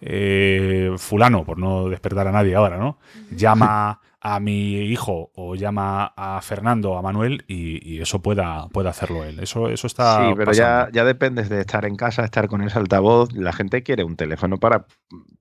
eh, 0.00 0.92
fulano, 0.98 1.44
por 1.44 1.58
no 1.58 1.88
despertar 1.88 2.28
a 2.28 2.32
nadie 2.32 2.54
ahora, 2.54 2.76
¿no? 2.76 2.98
Llama 3.30 4.00
a 4.20 4.40
mi 4.40 4.78
hijo 4.80 5.30
o 5.36 5.54
llama 5.54 6.12
a 6.16 6.40
Fernando 6.42 6.92
o 6.92 6.98
a 6.98 7.02
Manuel 7.02 7.44
y, 7.46 8.00
eso 8.00 8.20
pueda, 8.20 8.68
pueda 8.68 8.90
hacerlo 8.90 9.24
él. 9.24 9.38
Eso, 9.38 9.68
eso 9.68 9.86
está. 9.86 10.28
Sí, 10.28 10.34
pero 10.36 10.52
ya, 10.52 10.88
ya 10.92 11.04
dependes 11.04 11.48
de 11.48 11.60
estar 11.60 11.84
en 11.84 11.94
casa, 11.94 12.24
estar 12.24 12.48
con 12.48 12.60
ese 12.62 12.76
altavoz. 12.78 13.32
La 13.34 13.52
gente 13.52 13.82
quiere 13.84 14.02
un 14.02 14.16
teléfono 14.16 14.58
para 14.58 14.86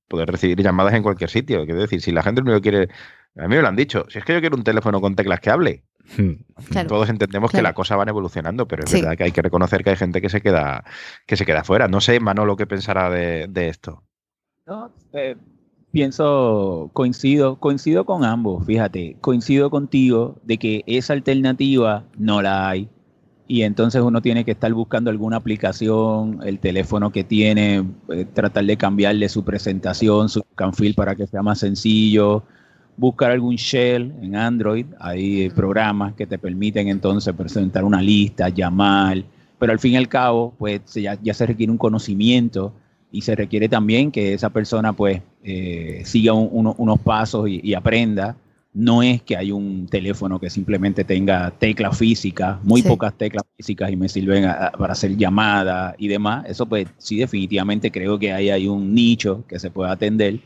poder 0.07 0.29
recibir 0.29 0.61
llamadas 0.61 0.93
en 0.93 1.03
cualquier 1.03 1.31
sitio. 1.31 1.65
Quiero 1.65 1.81
decir, 1.81 2.01
si 2.01 2.11
la 2.11 2.21
gente 2.21 2.43
no 2.43 2.61
quiere. 2.61 2.89
A 3.37 3.47
mí 3.47 3.55
me 3.55 3.61
lo 3.61 3.67
han 3.67 3.75
dicho. 3.75 4.05
Si 4.07 4.19
es 4.19 4.25
que 4.25 4.33
yo 4.33 4.39
quiero 4.39 4.55
un 4.55 4.63
teléfono 4.63 5.01
con 5.01 5.15
teclas 5.15 5.39
que 5.39 5.49
hable. 5.49 5.83
Hmm. 6.15 6.33
Todos 6.87 7.09
entendemos 7.09 7.49
que 7.49 7.63
la 7.63 7.73
cosa 7.73 7.95
van 7.95 8.09
evolucionando, 8.09 8.67
pero 8.67 8.83
es 8.83 8.93
verdad 8.93 9.17
que 9.17 9.23
hay 9.23 9.31
que 9.31 9.41
reconocer 9.41 9.83
que 9.83 9.89
hay 9.89 9.95
gente 9.95 10.21
que 10.21 10.29
se 10.29 10.41
queda, 10.41 10.83
que 11.25 11.35
se 11.35 11.45
queda 11.45 11.63
fuera. 11.63 11.87
No 11.87 12.01
sé, 12.01 12.19
Manolo, 12.19 12.55
qué 12.55 12.67
pensará 12.67 13.09
de, 13.09 13.47
de 13.49 13.69
esto. 13.69 14.03
No, 14.67 14.91
eh, 15.13 15.35
pienso, 15.91 16.89
coincido, 16.93 17.57
coincido 17.59 18.03
con 18.03 18.25
ambos, 18.25 18.65
fíjate, 18.65 19.15
coincido 19.21 19.69
contigo 19.69 20.37
de 20.43 20.57
que 20.57 20.83
esa 20.87 21.13
alternativa 21.13 22.03
no 22.17 22.41
la 22.41 22.67
hay. 22.67 22.89
Y 23.47 23.61
entonces 23.61 24.01
uno 24.01 24.23
tiene 24.23 24.43
que 24.43 24.51
estar 24.51 24.73
buscando 24.73 25.11
alguna 25.11 25.37
aplicación, 25.37 26.39
el 26.43 26.57
teléfono 26.57 27.11
que 27.11 27.23
tiene, 27.23 27.85
eh, 28.09 28.25
tratar 28.33 28.65
de 28.65 28.75
cambiarle 28.75 29.29
su 29.29 29.43
presentación, 29.43 30.29
su 30.29 30.41
canfil 30.55 30.95
para 30.95 31.15
que 31.15 31.27
sea 31.27 31.43
más 31.43 31.59
sencillo, 31.59 32.43
buscar 32.97 33.29
algún 33.29 33.57
shell 33.57 34.15
en 34.19 34.35
Android, 34.35 34.87
hay 34.99 35.51
programas 35.51 36.15
que 36.15 36.25
te 36.25 36.39
permiten 36.39 36.87
entonces 36.87 37.35
presentar 37.35 37.83
una 37.83 38.01
lista, 38.01 38.49
llamar, 38.49 39.23
pero 39.59 39.73
al 39.73 39.79
fin 39.79 39.93
y 39.93 39.97
al 39.97 40.07
cabo, 40.07 40.55
pues 40.57 40.81
ya 40.95 41.33
se 41.35 41.45
requiere 41.45 41.71
un 41.71 41.77
conocimiento 41.77 42.73
y 43.15 43.21
se 43.21 43.33
requiere 43.33 43.69
también 43.69 44.11
que 44.11 44.33
esa 44.33 44.49
persona 44.49 44.91
pues 44.91 45.21
eh, 45.41 46.01
siga 46.03 46.33
unos 46.33 46.99
pasos 46.99 47.47
y, 47.47 47.73
aprenda. 47.73 48.35
No 48.73 49.01
es 49.01 49.21
que 49.21 49.37
hay 49.37 49.53
un 49.53 49.87
teléfono 49.87 50.37
que 50.37 50.49
simplemente 50.49 51.05
tenga 51.05 51.49
teclas 51.51 51.97
físicas, 51.97 52.61
muy 52.61 52.81
pocas 52.83 53.17
teclas 53.17 53.45
físicas 53.55 53.89
y 53.89 53.95
me 53.95 54.09
sirven 54.09 54.43
para 54.77 54.91
hacer 54.91 55.15
llamadas 55.15 55.95
y 55.97 56.09
demás. 56.09 56.43
Eso 56.49 56.65
pues 56.65 56.87
sí 56.97 57.15
definitivamente 57.15 57.89
creo 57.89 58.19
que 58.19 58.33
ahí 58.33 58.49
hay 58.49 58.67
un 58.67 58.93
nicho 58.93 59.45
que 59.47 59.59
se 59.59 59.71
puede 59.71 59.91
atender. 59.91 60.41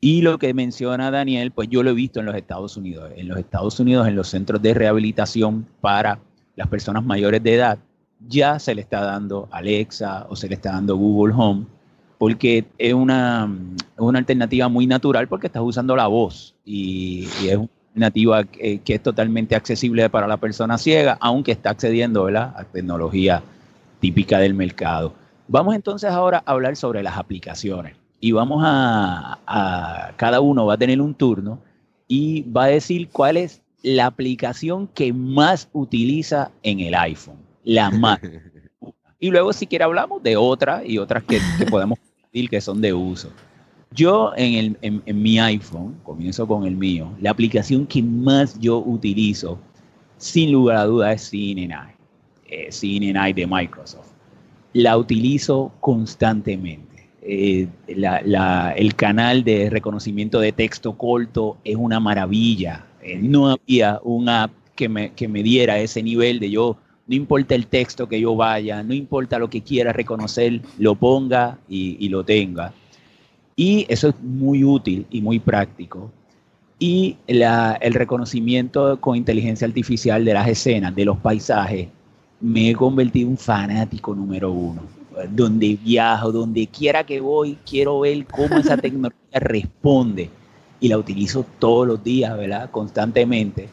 Y 0.00 0.22
lo 0.22 0.38
que 0.38 0.54
menciona 0.54 1.10
Daniel, 1.10 1.50
pues 1.50 1.68
yo 1.68 1.82
lo 1.82 1.90
he 1.90 1.94
visto 1.94 2.20
en 2.20 2.26
los 2.26 2.34
Estados 2.34 2.78
Unidos. 2.78 3.10
En 3.14 3.28
los 3.28 3.36
Estados 3.36 3.78
Unidos, 3.78 4.08
en 4.08 4.16
los 4.16 4.28
centros 4.28 4.62
de 4.62 4.72
rehabilitación 4.72 5.66
para 5.82 6.18
las 6.54 6.68
personas 6.68 7.04
mayores 7.04 7.42
de 7.42 7.56
edad, 7.56 7.78
ya 8.26 8.58
se 8.58 8.74
le 8.74 8.80
está 8.80 9.02
dando 9.02 9.48
Alexa 9.50 10.26
o 10.30 10.34
se 10.34 10.48
le 10.48 10.54
está 10.54 10.72
dando 10.72 10.96
Google 10.96 11.34
Home 11.36 11.75
porque 12.18 12.64
es 12.78 12.94
una, 12.94 13.50
una, 13.98 14.18
alternativa 14.18 14.68
muy 14.68 14.86
natural 14.86 15.28
porque 15.28 15.48
estás 15.48 15.62
usando 15.62 15.96
la 15.96 16.06
voz 16.06 16.54
y, 16.64 17.26
es 17.46 17.56
una 17.56 17.68
alternativa 17.88 18.44
que, 18.44 18.80
es 18.86 19.02
totalmente 19.02 19.54
accesible 19.54 20.08
para 20.10 20.26
la 20.26 20.36
persona 20.36 20.78
ciega, 20.78 21.18
aunque 21.20 21.52
está 21.52 21.70
accediendo 21.70 22.26
a 22.26 22.64
tecnología 22.72 23.42
típica 24.00 24.38
del 24.38 24.54
mercado. 24.54 25.12
Vamos 25.48 25.74
entonces 25.74 26.10
ahora 26.10 26.42
a 26.44 26.52
hablar 26.52 26.76
sobre 26.76 27.02
las 27.02 27.16
aplicaciones 27.16 27.96
y 28.20 28.32
vamos 28.32 28.62
a, 28.64 29.38
a 29.46 30.12
cada 30.16 30.40
uno 30.40 30.66
va 30.66 30.74
a 30.74 30.78
tener 30.78 31.00
un 31.00 31.14
turno 31.14 31.60
y 32.08 32.42
va 32.50 32.64
a 32.64 32.68
decir 32.68 33.08
cuál 33.10 33.36
es 33.36 33.62
la 33.82 34.06
aplicación 34.06 34.88
que 34.88 35.12
más 35.12 35.68
utiliza 35.72 36.50
en 36.62 36.80
el 36.80 36.94
iPhone, 36.94 37.36
la 37.64 37.90
más. 37.90 38.20
Y 39.18 39.30
luego 39.30 39.52
si 39.52 39.66
quiere 39.66 39.84
hablamos 39.84 40.22
de 40.22 40.36
otras 40.36 40.82
y 40.84 40.98
otras 40.98 41.24
que, 41.24 41.40
podemos 41.70 41.98
que 42.44 42.60
son 42.60 42.80
de 42.80 42.92
uso. 42.92 43.30
Yo 43.92 44.32
en, 44.36 44.76
el, 44.82 45.02
en, 45.06 45.22
mi 45.22 45.38
iPhone, 45.38 45.96
comienzo 46.02 46.46
con 46.46 46.66
el 46.66 46.76
mío, 46.76 47.10
la 47.20 47.30
aplicación 47.30 47.86
que 47.86 48.02
más 48.02 48.58
yo 48.58 48.78
utilizo, 48.78 49.58
sin 50.18 50.52
lugar 50.52 50.76
a 50.76 50.84
dudas, 50.84 51.22
es 51.22 51.30
CineNI, 51.30 51.74
eh, 52.48 52.68
CineNI 52.70 53.32
de 53.32 53.46
Microsoft. 53.46 54.10
La 54.74 54.98
utilizo 54.98 55.72
constantemente. 55.80 57.08
Eh, 57.22 57.68
el 57.86 58.94
canal 58.94 59.42
de 59.42 59.70
reconocimiento 59.70 60.40
de 60.40 60.52
texto 60.52 60.96
corto 60.96 61.56
es 61.64 61.76
una 61.76 61.98
maravilla. 61.98 62.86
Eh, 63.02 63.18
no 63.20 63.48
había 63.48 64.00
una 64.04 64.44
app 64.44 64.52
que 64.74 64.88
me, 64.88 65.12
que 65.12 65.26
me 65.26 65.42
diera 65.42 65.78
ese 65.78 66.02
nivel 66.02 66.38
de 66.38 66.50
yo 66.50 66.76
no 67.06 67.14
importa 67.14 67.54
el 67.54 67.66
texto 67.66 68.08
que 68.08 68.20
yo 68.20 68.34
vaya, 68.34 68.82
no 68.82 68.92
importa 68.92 69.38
lo 69.38 69.48
que 69.48 69.62
quiera 69.62 69.92
reconocer, 69.92 70.60
lo 70.78 70.94
ponga 70.96 71.58
y, 71.68 72.08
lo 72.08 72.24
tenga. 72.24 72.72
Y 73.54 73.86
eso 73.88 74.08
es 74.08 74.14
muy 74.20 74.64
útil 74.64 75.06
y 75.10 75.20
muy 75.20 75.38
práctico. 75.38 76.10
Y 76.78 77.16
el 77.26 77.94
reconocimiento 77.94 79.00
con 79.00 79.16
inteligencia 79.16 79.66
artificial 79.66 80.24
de 80.24 80.34
las 80.34 80.48
escenas, 80.48 80.94
de 80.94 81.04
los 81.04 81.16
paisajes, 81.18 81.88
me 82.40 82.70
he 82.70 82.74
convertido 82.74 83.26
en 83.26 83.32
un 83.32 83.38
fanático 83.38 84.14
número 84.14 84.50
uno. 84.50 84.82
Donde 85.30 85.78
viajo, 85.82 86.30
donde 86.30 86.66
quiera 86.66 87.04
que 87.04 87.20
voy, 87.20 87.56
quiero 87.64 88.00
ver 88.00 88.26
cómo 88.26 88.56
esa 88.56 88.76
tecnología 88.76 89.40
responde. 89.40 90.28
Y 90.78 90.88
la 90.88 90.98
utilizo 90.98 91.46
todos 91.58 91.86
los 91.86 92.04
días, 92.04 92.36
¿verdad? 92.36 92.70
Constantemente. 92.70 93.70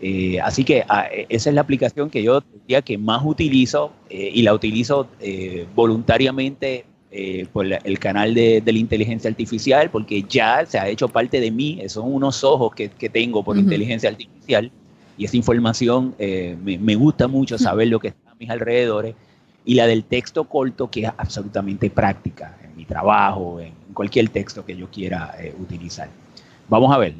Eh, 0.00 0.38
así 0.40 0.64
que 0.64 0.84
ah, 0.88 1.08
e, 1.10 1.26
esa 1.28 1.50
es 1.50 1.54
la 1.54 1.60
aplicación 1.60 2.08
que 2.08 2.22
yo 2.22 2.42
diría 2.62 2.82
que 2.82 2.96
más 2.98 3.22
utilizo 3.24 3.92
eh, 4.08 4.30
y 4.32 4.42
la 4.42 4.54
utilizo 4.54 5.08
eh, 5.20 5.66
voluntariamente 5.74 6.84
por 7.54 7.64
el 7.64 7.98
canal 7.98 8.34
de, 8.34 8.62
la 8.64 8.78
inteligencia 8.78 9.30
artificial 9.30 9.88
porque 9.90 10.24
ya 10.28 10.66
se 10.66 10.78
ha 10.78 10.88
hecho 10.88 11.08
parte 11.08 11.40
de 11.40 11.50
mí, 11.50 11.80
son 11.88 12.12
unos 12.12 12.44
ojos 12.44 12.74
que, 12.74 12.88
tengo 13.08 13.42
por 13.42 13.56
inteligencia 13.56 14.10
artificial 14.10 14.70
Y 15.18 15.24
esa 15.24 15.36
información 15.36 16.14
eh, 16.18 16.56
me, 16.62 16.94
gusta 16.94 17.26
mucho 17.26 17.58
saber 17.58 17.88
lo 17.88 17.98
que 17.98 18.08
está 18.08 18.30
a 18.30 18.34
mis 18.36 18.48
alrededores. 18.48 19.16
Y 19.64 19.74
la 19.74 19.86
del 19.86 20.04
texto 20.04 20.44
corto, 20.44 20.88
que 20.88 21.02
es 21.02 21.10
absolutamente 21.16 21.90
práctica 21.90 22.56
en 22.62 22.76
mi 22.76 22.84
trabajo, 22.84 23.60
en 23.60 23.72
cualquier 23.92 24.28
texto 24.28 24.64
que 24.64 24.76
yo 24.76 24.88
quiera 24.88 25.34
eh, 25.40 25.52
utilizar. 25.60 26.08
Vamos 26.68 26.94
a 26.94 26.98
ver, 26.98 27.14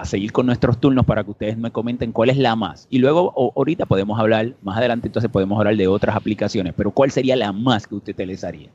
a 0.00 0.04
seguir 0.04 0.32
con 0.32 0.46
nuestros 0.46 0.80
turnos 0.80 1.06
para 1.06 1.24
que 1.24 1.30
ustedes 1.30 1.56
me 1.56 1.70
comenten 1.70 2.12
cuál 2.12 2.30
es 2.30 2.36
la 2.36 2.56
más. 2.56 2.86
Y 2.90 2.98
luego, 2.98 3.52
ahorita 3.56 3.86
podemos 3.86 4.18
hablar, 4.18 4.54
más 4.62 4.76
adelante 4.76 5.08
entonces 5.08 5.30
podemos 5.30 5.58
hablar 5.58 5.76
de 5.76 5.88
otras 5.88 6.16
aplicaciones, 6.16 6.74
pero 6.76 6.90
¿cuál 6.90 7.10
sería 7.10 7.36
la 7.36 7.52
más 7.52 7.86
que 7.86 7.94
usted 7.94 8.12
utilizaría? 8.12 8.70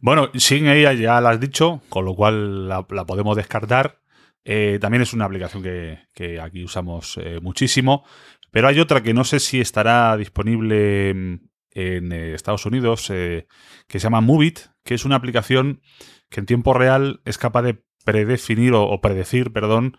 Bueno, 0.00 0.30
sin 0.34 0.66
ella 0.66 0.92
ya 0.94 1.20
la 1.20 1.30
has 1.30 1.40
dicho, 1.40 1.80
con 1.88 2.04
lo 2.04 2.16
cual 2.16 2.68
la, 2.68 2.84
podemos 2.84 3.36
descartar. 3.36 4.00
Eh, 4.44 4.78
también 4.80 5.02
es 5.02 5.12
una 5.12 5.26
aplicación 5.26 5.62
que, 5.62 6.40
aquí 6.40 6.64
usamos 6.64 7.16
eh, 7.22 7.38
muchísimo, 7.40 8.04
pero 8.50 8.66
hay 8.66 8.80
otra 8.80 9.04
que 9.04 9.14
no 9.14 9.22
sé 9.22 9.38
si 9.38 9.60
estará 9.60 10.16
disponible 10.16 11.14
mm, 11.14 11.34
en 11.70 12.12
eh, 12.12 12.34
Estados 12.34 12.66
Unidos, 12.66 13.06
que 13.06 13.46
se 13.88 13.98
llama 14.00 14.20
Movit, 14.20 14.58
que 14.84 14.94
es 14.94 15.04
una 15.04 15.14
aplicación 15.14 15.82
que 16.28 16.40
en 16.40 16.46
tiempo 16.46 16.74
real 16.74 17.20
es 17.24 17.38
capaz 17.38 17.62
de 17.62 17.84
predefinir 18.04 18.74
o, 18.74 19.00
predecir, 19.00 19.52
perdón, 19.52 19.96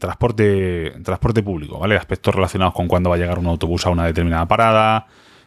transporte, 0.00 0.92
transporte 1.02 1.42
público, 1.42 1.78
¿vale? 1.78 1.96
Aspectos 1.96 2.34
relacionados 2.34 2.74
con 2.74 2.88
cuándo 2.88 3.10
va 3.10 3.16
a 3.16 3.18
llegar 3.18 3.38
un 3.38 3.46
autobús 3.46 3.86
a 3.86 3.90
una 3.90 4.06
determinada 4.06 4.46
parada, 4.46 5.06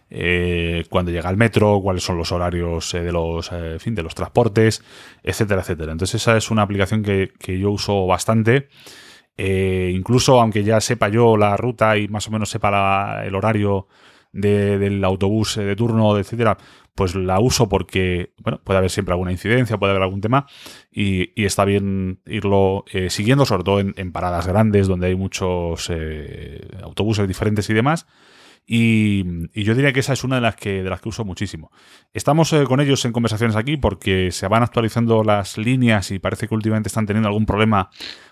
eh, 0.10 0.86
cuando 0.90 1.12
llega 1.12 1.30
el 1.30 1.38
metro, 1.38 1.82
cuáles 1.82 2.04
son 2.04 2.18
los 2.18 2.32
horarios 2.32 2.94
eh, 2.94 3.02
de 3.02 3.12
los 3.12 3.52
eh, 3.52 3.78
fin, 3.80 3.94
de 3.94 4.04
los 4.04 4.16
transportes, 4.16 4.84
etcétera, 5.24 5.62
etcétera. 5.62 5.92
Entonces 5.92 6.22
esa 6.22 6.38
es 6.38 6.50
una 6.50 6.62
aplicación 6.62 7.04
que, 7.04 7.60
yo 7.60 7.72
uso 7.72 8.06
bastante. 8.08 8.70
incluso 9.38 10.40
aunque 10.42 10.64
ya 10.64 10.82
sepa 10.82 11.10
yo 11.10 11.38
la 11.38 11.58
ruta 11.58 11.98
y 11.98 12.08
más 12.08 12.28
o 12.28 12.32
menos 12.32 12.50
sepa 12.50 13.24
el 13.26 13.36
horario 13.36 13.88
del 14.32 15.04
autobús 15.04 15.56
de 15.56 15.76
turno, 15.76 16.18
etcétera, 16.18 16.58
pues 16.98 17.16
la 17.16 17.40
uso 17.40 17.70
porque 17.70 18.34
bueno, 18.40 18.60
puede 18.62 18.80
haber 18.80 18.90
siempre 18.90 19.14
alguna 19.14 19.32
incidencia, 19.32 19.78
puede 19.78 19.92
haber 19.92 20.04
algún 20.04 20.20
tema 20.20 20.48
y, 20.92 21.32
está 21.46 21.64
bien 21.64 22.20
irlo 22.26 22.84
siguiendo, 23.08 23.46
sobre 23.46 23.64
todo 23.64 23.80
en, 23.80 24.12
paradas 24.12 24.48
grandes 24.48 24.88
donde 24.88 25.08
hay 25.08 25.16
muchos 25.16 25.90
autobuses 26.84 27.28
diferentes 27.28 27.70
y 27.70 27.74
demás. 27.74 28.06
Y, 28.70 29.24
yo 29.54 29.74
diría 29.74 29.94
que 29.94 30.02
esa 30.02 30.12
es 30.12 30.26
una 30.26 30.36
de 30.36 30.42
las 30.42 30.58
que, 30.58 30.84
de 30.84 30.90
las 30.90 31.00
que 31.00 31.08
uso 31.08 31.24
muchísimo. 31.24 31.72
Estamos 32.14 32.52
eh, 32.52 32.66
con 32.66 32.82
ellos 32.82 33.04
en 33.06 33.14
conversaciones 33.14 33.56
aquí 33.56 33.78
porque 33.78 34.32
se 34.32 34.48
van 34.50 34.62
actualizando 34.62 35.24
las 35.24 35.58
líneas 35.58 36.12
y 36.12 36.20
parece 36.20 36.50
que 36.50 36.56
últimamente 36.56 36.90
están 36.90 37.06
teniendo 37.06 37.30
algún 37.30 37.46
problema 37.46 37.90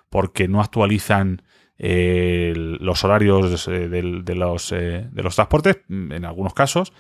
porque 0.10 0.50
no 0.50 0.60
actualizan 0.60 1.42
eh, 1.78 2.54
los 2.56 3.04
horarios 3.06 3.68
eh, 3.70 3.88
de, 3.88 4.36
los, 4.36 4.70
de 4.72 5.24
los 5.24 5.36
transportes, 5.36 5.80
en 5.90 6.26
algunos 6.26 6.54
casos, 6.54 6.92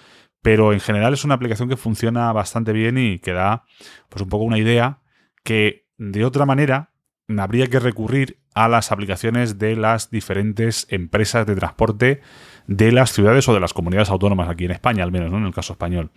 pero 0.45 0.73
en 0.73 0.79
general 0.79 1.12
es 1.12 1.23
una 1.25 1.34
aplicación 1.34 1.69
que 1.69 1.75
funciona 1.75 2.31
bastante 2.31 2.71
bien 2.71 2.99
y 2.99 3.17
que 3.17 3.34
da 3.34 3.63
pues, 4.10 4.21
un 4.21 4.29
poco 4.29 4.43
una 4.43 4.60
idea 4.60 4.99
que 5.43 5.88
de 5.97 6.23
otra 6.23 6.45
manera 6.45 6.91
habría 7.36 7.65
que 7.65 7.79
recurrir 7.79 8.38
a 8.53 8.67
las 8.67 8.91
aplicaciones 8.91 9.58
de 9.58 9.75
las 9.75 10.12
diferentes 10.12 10.86
empresas 10.91 11.47
de 11.47 11.55
transporte 11.55 12.21
de 12.67 12.91
las 12.91 13.12
ciudades 13.12 13.49
o 13.49 13.55
de 13.55 13.60
las 13.60 13.73
comunidades 13.73 14.12
autónomas 14.12 14.47
aquí 14.47 14.65
en 14.65 14.71
España, 14.71 15.03
al 15.03 15.12
menos, 15.12 15.31
¿no? 15.31 15.39
en 15.39 15.45
el 15.45 15.53
caso 15.53 15.73
español. 15.73 16.12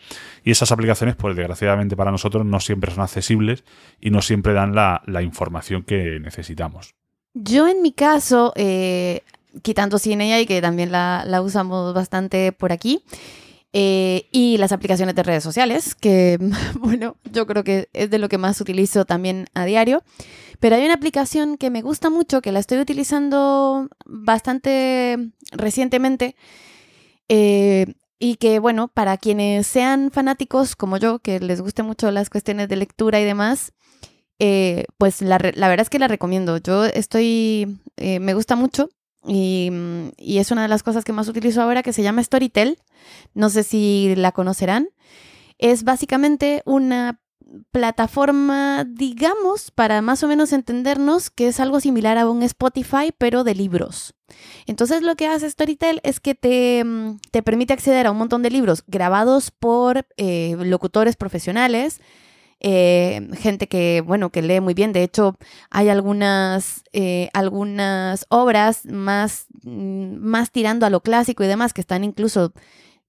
Y 0.44 0.50
esas 0.50 0.72
aplicaciones, 0.72 1.16
pues 1.16 1.34
desgraciadamente 1.34 1.96
para 1.96 2.10
nosotros, 2.10 2.44
no 2.44 2.60
siempre 2.60 2.92
son 2.92 3.04
accesibles 3.04 3.64
y 3.98 4.10
no 4.10 4.20
siempre 4.20 4.52
dan 4.52 4.74
la, 4.74 5.22
información 5.22 5.84
que 5.84 6.20
necesitamos. 6.20 6.94
Yo 7.32 7.66
en 7.66 7.80
mi 7.80 7.92
caso, 7.92 8.52
eh, 8.56 9.22
quitando 9.62 9.96
y 10.04 10.44
que 10.44 10.60
también 10.60 10.92
la, 10.92 11.24
la 11.26 11.40
usamos 11.40 11.94
bastante 11.94 12.52
por 12.52 12.72
aquí, 12.72 13.02
eh, 13.72 14.28
y 14.32 14.56
las 14.56 14.72
aplicaciones 14.72 15.14
de 15.14 15.22
redes 15.22 15.44
sociales, 15.44 15.94
que 15.94 16.38
bueno, 16.80 17.16
yo 17.30 17.46
creo 17.46 17.64
que 17.64 17.88
es 17.92 18.10
de 18.10 18.18
lo 18.18 18.28
que 18.28 18.38
más 18.38 18.60
utilizo 18.60 19.04
también 19.04 19.46
a 19.54 19.64
diario. 19.64 20.02
Pero 20.60 20.76
hay 20.76 20.84
una 20.84 20.94
aplicación 20.94 21.56
que 21.56 21.70
me 21.70 21.82
gusta 21.82 22.10
mucho, 22.10 22.42
que 22.42 22.50
la 22.50 22.58
estoy 22.58 22.78
utilizando 22.78 23.88
bastante 24.06 25.30
recientemente. 25.52 26.34
Eh, 27.28 27.94
y 28.18 28.36
que, 28.36 28.58
bueno, 28.58 28.88
para 28.88 29.16
quienes 29.16 29.66
sean 29.68 30.10
fanáticos 30.10 30.74
como 30.74 30.96
yo, 30.96 31.20
que 31.20 31.38
les 31.38 31.60
guste 31.60 31.84
mucho 31.84 32.10
las 32.10 32.30
cuestiones 32.30 32.68
de 32.68 32.76
lectura 32.76 33.20
y 33.20 33.24
demás, 33.24 33.72
eh, 34.40 34.86
pues 34.98 35.22
la, 35.22 35.38
la, 35.54 35.68
verdad 35.68 35.82
es 35.82 35.90
que 35.90 36.00
la 36.00 36.08
recomiendo. 36.08 36.56
Yo 36.58 36.84
estoy, 36.86 37.78
me 37.96 38.34
gusta 38.34 38.56
mucho 38.56 38.90
y, 39.26 39.70
es 40.18 40.50
una 40.50 40.62
de 40.62 40.68
las 40.68 40.82
cosas 40.82 41.04
que 41.04 41.12
más 41.12 41.28
utilizo 41.28 41.62
ahora 41.62 41.82
que 41.82 41.92
se 41.92 42.02
llama 42.02 42.22
Storytel. 42.22 42.78
No 43.34 43.50
sé 43.50 43.62
si 43.62 44.14
la 44.16 44.32
conocerán. 44.32 44.88
Es 45.58 45.82
básicamente 45.84 46.62
una 46.64 47.20
plataforma, 47.70 48.84
digamos, 48.84 49.70
para 49.70 50.02
más 50.02 50.22
o 50.22 50.28
menos 50.28 50.52
entendernos, 50.52 51.30
que 51.30 51.48
es 51.48 51.60
algo 51.60 51.80
similar 51.80 52.18
a 52.18 52.28
un 52.28 52.42
Spotify, 52.42 53.12
pero 53.16 53.42
de 53.42 53.54
libros. 53.54 54.14
Entonces 54.66 55.02
lo 55.02 55.16
que 55.16 55.26
hace 55.26 55.48
Storytel 55.48 56.00
es 56.02 56.20
que 56.20 56.34
te, 56.34 56.84
te 57.30 57.42
permite 57.42 57.72
acceder 57.72 58.06
a 58.06 58.10
un 58.10 58.18
montón 58.18 58.42
de 58.42 58.50
libros 58.50 58.84
grabados 58.86 59.50
por 59.50 60.06
eh, 60.16 60.56
locutores 60.58 61.16
profesionales, 61.16 62.00
eh, 62.60 63.28
gente 63.34 63.68
que, 63.68 64.02
bueno, 64.04 64.30
que 64.30 64.42
lee 64.42 64.60
muy 64.60 64.74
bien. 64.74 64.92
De 64.92 65.02
hecho, 65.02 65.36
hay 65.70 65.88
algunas, 65.88 66.82
eh, 66.92 67.30
algunas 67.32 68.26
obras 68.28 68.84
más, 68.86 69.46
mm, 69.62 70.16
más 70.16 70.50
tirando 70.50 70.86
a 70.86 70.90
lo 70.90 71.00
clásico 71.00 71.44
y 71.44 71.46
demás 71.46 71.72
que 71.72 71.80
están 71.80 72.04
incluso 72.04 72.52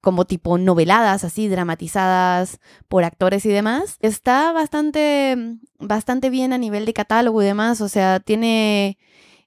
como 0.02 0.26
tipo 0.26 0.58
noveladas, 0.58 1.24
así 1.26 1.48
dramatizadas 1.50 2.60
por 2.88 3.04
actores 3.04 3.46
y 3.46 3.50
demás. 3.50 3.98
Está 4.02 4.52
bastante, 4.54 5.36
bastante 5.80 6.30
bien 6.30 6.54
a 6.54 6.58
nivel 6.58 6.86
de 6.86 6.94
catálogo 6.94 7.42
y 7.42 7.46
demás. 7.46 7.82
O 7.82 7.90
sea, 7.90 8.20
tiene... 8.20 8.98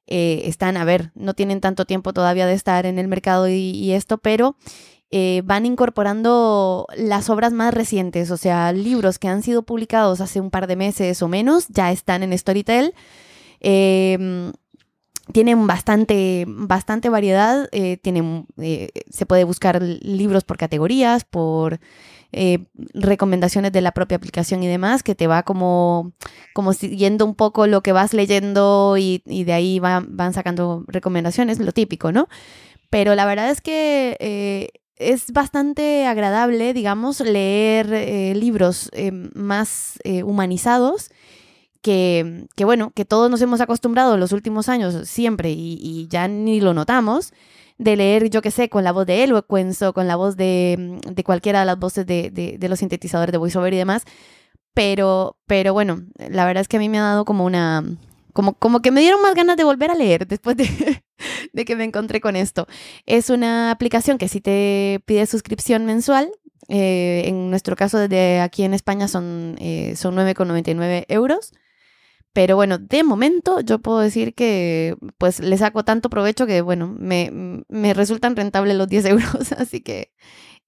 Eh, 0.09 0.43
están, 0.49 0.77
a 0.77 0.85
ver, 0.85 1.13
no 1.15 1.33
tienen 1.33 1.61
tanto 1.61 1.85
tiempo 1.87 2.13
todavía 2.13 2.47
de 2.47 2.55
estar 2.55 2.87
en 2.87 2.99
el 2.99 3.09
mercado 3.09 3.49
y 3.49 3.93
esto, 3.93 4.19
pero 4.19 4.57
eh, 5.15 5.43
van 5.45 5.67
incorporando 5.67 6.87
las 6.97 7.29
obras 7.29 7.53
más 7.53 7.75
recientes, 7.75 8.31
o 8.31 8.39
sea, 8.39 8.73
libros 8.73 9.19
que 9.19 9.29
han 9.29 9.43
sido 9.43 9.63
publicados 9.63 10.23
hace 10.23 10.41
un 10.41 10.51
par 10.51 10.67
de 10.67 10.75
meses 10.75 11.21
o 11.21 11.29
menos, 11.29 11.69
ya 11.69 11.93
están 11.93 12.23
en 12.23 12.37
Storytel. 12.39 12.95
Em, 13.61 14.53
tienen 15.31 15.67
bastante, 15.67 16.47
bastante 16.49 17.11
variedad, 17.11 17.69
eh, 17.73 18.01
eh, 18.03 18.89
se 19.11 19.27
puede 19.27 19.45
buscar 19.45 19.83
libros 19.83 20.45
por 20.45 20.57
categorías, 20.57 21.25
por 21.25 21.79
recomendaciones 22.95 23.71
de 23.73 23.83
la 23.83 23.93
propia 23.93 24.17
aplicación 24.17 24.63
y 24.63 24.67
demás, 24.67 25.03
que 25.03 25.15
te 25.15 25.27
va 25.27 25.43
como, 25.43 26.13
como 26.55 26.73
siguiendo 26.73 27.27
un 27.27 27.35
poco 27.35 27.67
lo 27.67 27.83
que 27.83 27.93
vas 27.93 28.15
leyendo 28.15 28.97
y, 28.97 29.23
de 29.27 29.53
ahí 29.53 29.79
van 29.79 30.33
sacando 30.33 30.85
recomendaciones, 30.89 31.59
lo 31.59 31.73
típico, 31.73 32.13
¿no? 32.13 32.29
Pero 32.89 33.15
la 33.15 33.27
verdad 33.27 33.51
es 33.51 33.61
que 33.61 34.73
es 35.11 35.33
bastante 35.33 36.07
agradable, 36.07 36.75
digamos, 36.75 37.21
leer 37.21 37.93
eh, 37.93 38.35
libros 38.35 38.91
eh, 38.93 39.13
más 39.13 39.99
eh, 40.05 40.23
humanizados 40.23 41.11
que, 41.81 42.47
que, 42.55 42.65
bueno, 42.65 42.93
que 42.95 43.05
todos 43.05 43.31
nos 43.31 43.43
hemos 43.43 43.61
acostumbrado 43.61 44.15
en 44.15 44.21
los 44.21 44.33
últimos 44.33 44.69
años 44.69 45.09
siempre 45.09 45.51
y, 45.51 46.07
ya 46.09 46.29
ni 46.29 46.61
lo 46.61 46.75
notamos, 46.75 47.33
de 47.79 47.97
leer, 47.97 48.31
yo 48.31 48.43
qué 48.43 48.51
sé, 48.51 48.69
con 48.69 48.85
la 48.85 48.93
voz 48.93 49.07
de 49.07 49.25
Eloquence 49.25 49.85
o 49.87 49.93
con 49.93 50.07
la 50.07 50.17
voz 50.17 50.37
de, 50.37 51.01
de 51.05 51.25
cualquiera 51.25 51.61
de 51.61 51.67
las 51.67 51.79
voces 51.79 52.07
de, 52.07 52.31
de, 52.31 52.69
los 52.69 52.79
sintetizadores 52.79 53.33
de 53.33 53.39
VoiceOver 53.39 53.75
y 53.75 53.79
demás. 53.79 54.05
Pero, 54.75 55.37
pero 55.47 55.73
bueno, 55.75 56.03
la 56.17 56.47
verdad 56.47 56.63
es 56.63 56.69
que 56.69 56.77
a 56.77 56.81
mí 56.81 56.89
me 56.89 56.99
ha 56.99 57.03
dado 57.03 57.25
como 57.25 57.45
una, 57.45 57.85
como, 58.33 58.55
como 58.55 58.81
que 58.81 58.91
me 58.91 59.01
dieron 59.01 59.23
más 59.23 59.35
ganas 59.35 59.57
de 59.57 59.65
volver 59.65 59.91
a 59.91 59.95
leer 59.95 60.27
después 60.27 60.57
de, 60.57 60.67
de 61.53 61.65
que 61.65 61.77
me 61.77 61.85
encontré 61.85 62.21
con 62.21 62.37
esto. 62.37 62.67
Es 63.07 63.31
una 63.31 63.71
aplicación 63.71 64.19
que 64.19 64.29
sí 64.29 64.41
te 64.41 65.01
pide 65.07 65.27
suscripción 65.27 65.87
mensual. 65.87 66.31
Eh, 66.69 67.25
en 67.27 67.51
nuestro 67.51 67.77
caso, 67.77 67.99
desde 67.99 68.41
aquí 68.41 68.63
en 68.63 68.75
España 68.75 69.09
son, 69.09 69.57
eh, 69.59 69.95
son 69.97 70.17
9,99 70.17 71.05
euros. 71.09 71.53
Pero 72.33 72.57
bueno, 72.57 72.79
de 72.79 73.05
momento 73.05 73.61
yo 73.61 73.81
puedo 73.81 73.99
decir 73.99 74.35
que 74.35 74.97
pues 75.19 75.41
le 75.41 75.59
saco 75.59 75.85
tanto 75.85 76.09
provecho 76.09 76.47
que 76.47 76.63
bueno, 76.63 76.95
me, 76.99 77.65
me 77.69 77.93
resultan 77.93 78.37
rentables 78.37 78.77
los 78.77 78.89
10 78.89 79.05
euros. 79.07 79.53
Así 79.53 79.83
que 79.83 80.13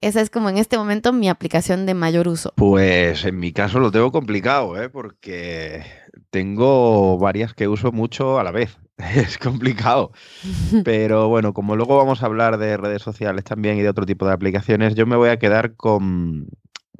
esa 0.01 0.21
es 0.21 0.29
como 0.29 0.49
en 0.49 0.57
este 0.57 0.77
momento 0.77 1.13
mi 1.13 1.29
aplicación 1.29 1.85
de 1.85 1.93
mayor 1.93 2.27
uso. 2.27 2.53
Pues 2.55 3.25
en 3.25 3.39
mi 3.39 3.51
caso 3.53 3.79
lo 3.79 3.91
tengo 3.91 4.11
complicado, 4.11 4.79
¿eh? 4.81 4.89
porque 4.89 5.83
tengo 6.29 7.17
varias 7.17 7.53
que 7.53 7.67
uso 7.67 7.91
mucho 7.91 8.39
a 8.39 8.43
la 8.43 8.51
vez. 8.51 8.77
Es 9.15 9.37
complicado. 9.37 10.11
Pero 10.83 11.27
bueno, 11.27 11.53
como 11.53 11.75
luego 11.75 11.97
vamos 11.97 12.23
a 12.23 12.27
hablar 12.27 12.57
de 12.57 12.77
redes 12.77 13.01
sociales 13.01 13.43
también 13.43 13.77
y 13.77 13.81
de 13.81 13.89
otro 13.89 14.05
tipo 14.05 14.25
de 14.25 14.33
aplicaciones, 14.33 14.95
yo 14.95 15.05
me 15.05 15.15
voy 15.15 15.29
a 15.29 15.39
quedar 15.39 15.75
con. 15.75 16.47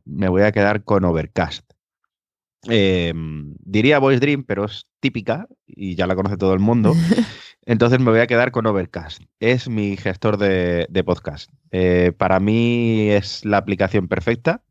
Me 0.04 0.30
voy 0.30 0.44
a 0.44 0.52
quedar 0.52 0.84
con 0.84 1.04
Overcast. 1.04 1.66
Em, 2.68 3.56
diría 3.60 4.00
Voice 4.00 4.20
Dream, 4.20 4.44
pero 4.44 4.66
es 4.66 4.88
típica 5.00 5.48
y 5.66 5.96
ya 5.96 6.08
la 6.08 6.16
conoce 6.16 6.38
todo 6.38 6.54
el 6.54 6.60
mundo. 6.60 6.94
Entonces 7.66 8.00
me 8.00 8.12
voy 8.12 8.20
a 8.20 8.28
quedar 8.28 8.52
con 8.52 8.68
Overcast. 8.68 9.24
Es 9.40 9.70
mi 9.70 9.98
gestor 9.98 10.38
de, 10.38 11.04
podcast. 11.06 11.50
Eh, 11.72 12.12
para 12.16 12.40
mí 12.40 13.10
es 13.10 13.44
la 13.44 13.58
aplicación 13.58 14.08
perfecta. 14.08 14.64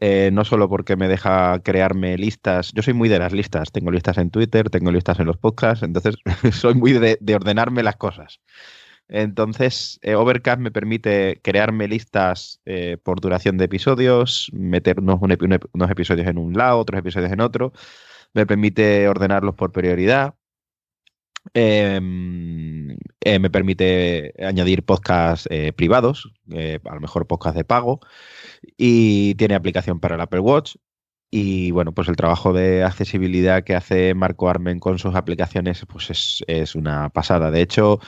Eh, 0.00 0.30
no 0.32 0.44
solo 0.44 0.68
porque 0.68 0.96
me 0.96 1.08
deja 1.08 1.60
crearme 1.62 2.18
listas. 2.18 2.72
Yo 2.74 2.82
soy 2.82 2.94
muy 2.94 3.08
de 3.08 3.18
las 3.18 3.32
listas. 3.32 3.72
Tengo 3.72 3.90
listas 3.90 4.18
en 4.18 4.30
Twitter, 4.30 4.70
tengo 4.70 4.92
listas 4.92 5.18
en 5.20 5.26
los 5.26 5.36
podcasts. 5.36 5.82
Entonces 5.82 6.16
soy 6.52 6.74
muy 6.74 6.92
de, 6.92 7.18
ordenarme 7.34 7.82
las 7.82 7.96
cosas. 7.96 8.40
Entonces, 9.08 9.98
eh, 10.02 10.14
Overcast 10.14 10.60
me 10.60 10.70
permite 10.70 11.40
crearme 11.42 11.88
listas 11.88 12.60
por 13.02 13.20
duración 13.20 13.56
de 13.56 13.64
episodios, 13.64 14.50
meter 14.52 15.00
unos, 15.00 15.90
episodios 15.90 16.26
en 16.26 16.38
un 16.38 16.52
lado, 16.54 16.78
otros 16.78 16.98
episodios 17.00 17.32
en 17.32 17.40
otro. 17.40 17.72
Me 18.34 18.46
permite 18.46 19.08
ordenarlos 19.08 19.54
por 19.54 19.72
prioridad 19.72 20.34
Em, 21.54 22.96
eh, 23.20 23.38
me 23.38 23.50
permite 23.50 24.34
añadir 24.38 24.84
podcasts 24.84 25.46
eh, 25.50 25.72
privados, 25.72 26.30
eh, 26.52 26.78
a 26.84 26.94
lo 26.94 27.00
mejor 27.00 27.26
podcast 27.26 27.56
de 27.56 27.64
pago, 27.64 28.00
y 28.78 29.34
tiene 29.34 29.54
aplicación 29.54 30.00
para 30.00 30.14
el 30.14 30.20
Apple 30.22 30.40
Watch. 30.40 30.76
Y 31.30 31.72
bueno, 31.72 31.92
pues 31.92 32.08
el 32.08 32.16
trabajo 32.16 32.54
de 32.54 32.84
accesibilidad 32.84 33.62
que 33.62 33.74
hace 33.74 34.14
Marco 34.14 34.48
Armen 34.48 34.80
con 34.80 34.98
sus 34.98 35.14
aplicaciones, 35.14 35.84
pues 35.86 36.42
es, 36.46 36.74
una 36.74 37.10
pasada. 37.10 37.50
De 37.50 37.60
hecho, 37.60 38.00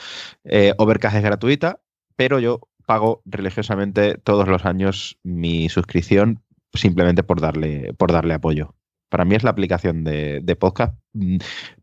Overcast 0.78 1.16
es 1.16 1.22
gratuita, 1.22 1.82
pero 2.16 2.38
yo 2.38 2.60
pago 2.86 3.22
religiosamente 3.26 4.16
todos 4.16 4.48
los 4.48 4.64
años 4.64 5.18
mi 5.22 5.68
suscripción 5.68 6.42
simplemente 6.72 7.22
por 7.22 7.40
darle, 7.40 7.92
por 7.94 8.12
darle 8.12 8.34
apoyo. 8.34 8.74
Para 9.10 9.24
mí 9.24 9.34
es 9.34 9.42
la 9.42 9.50
aplicación 9.50 10.04
de, 10.04 10.40
de 10.42 10.56
podcast 10.56 10.94
mm, 11.12 11.38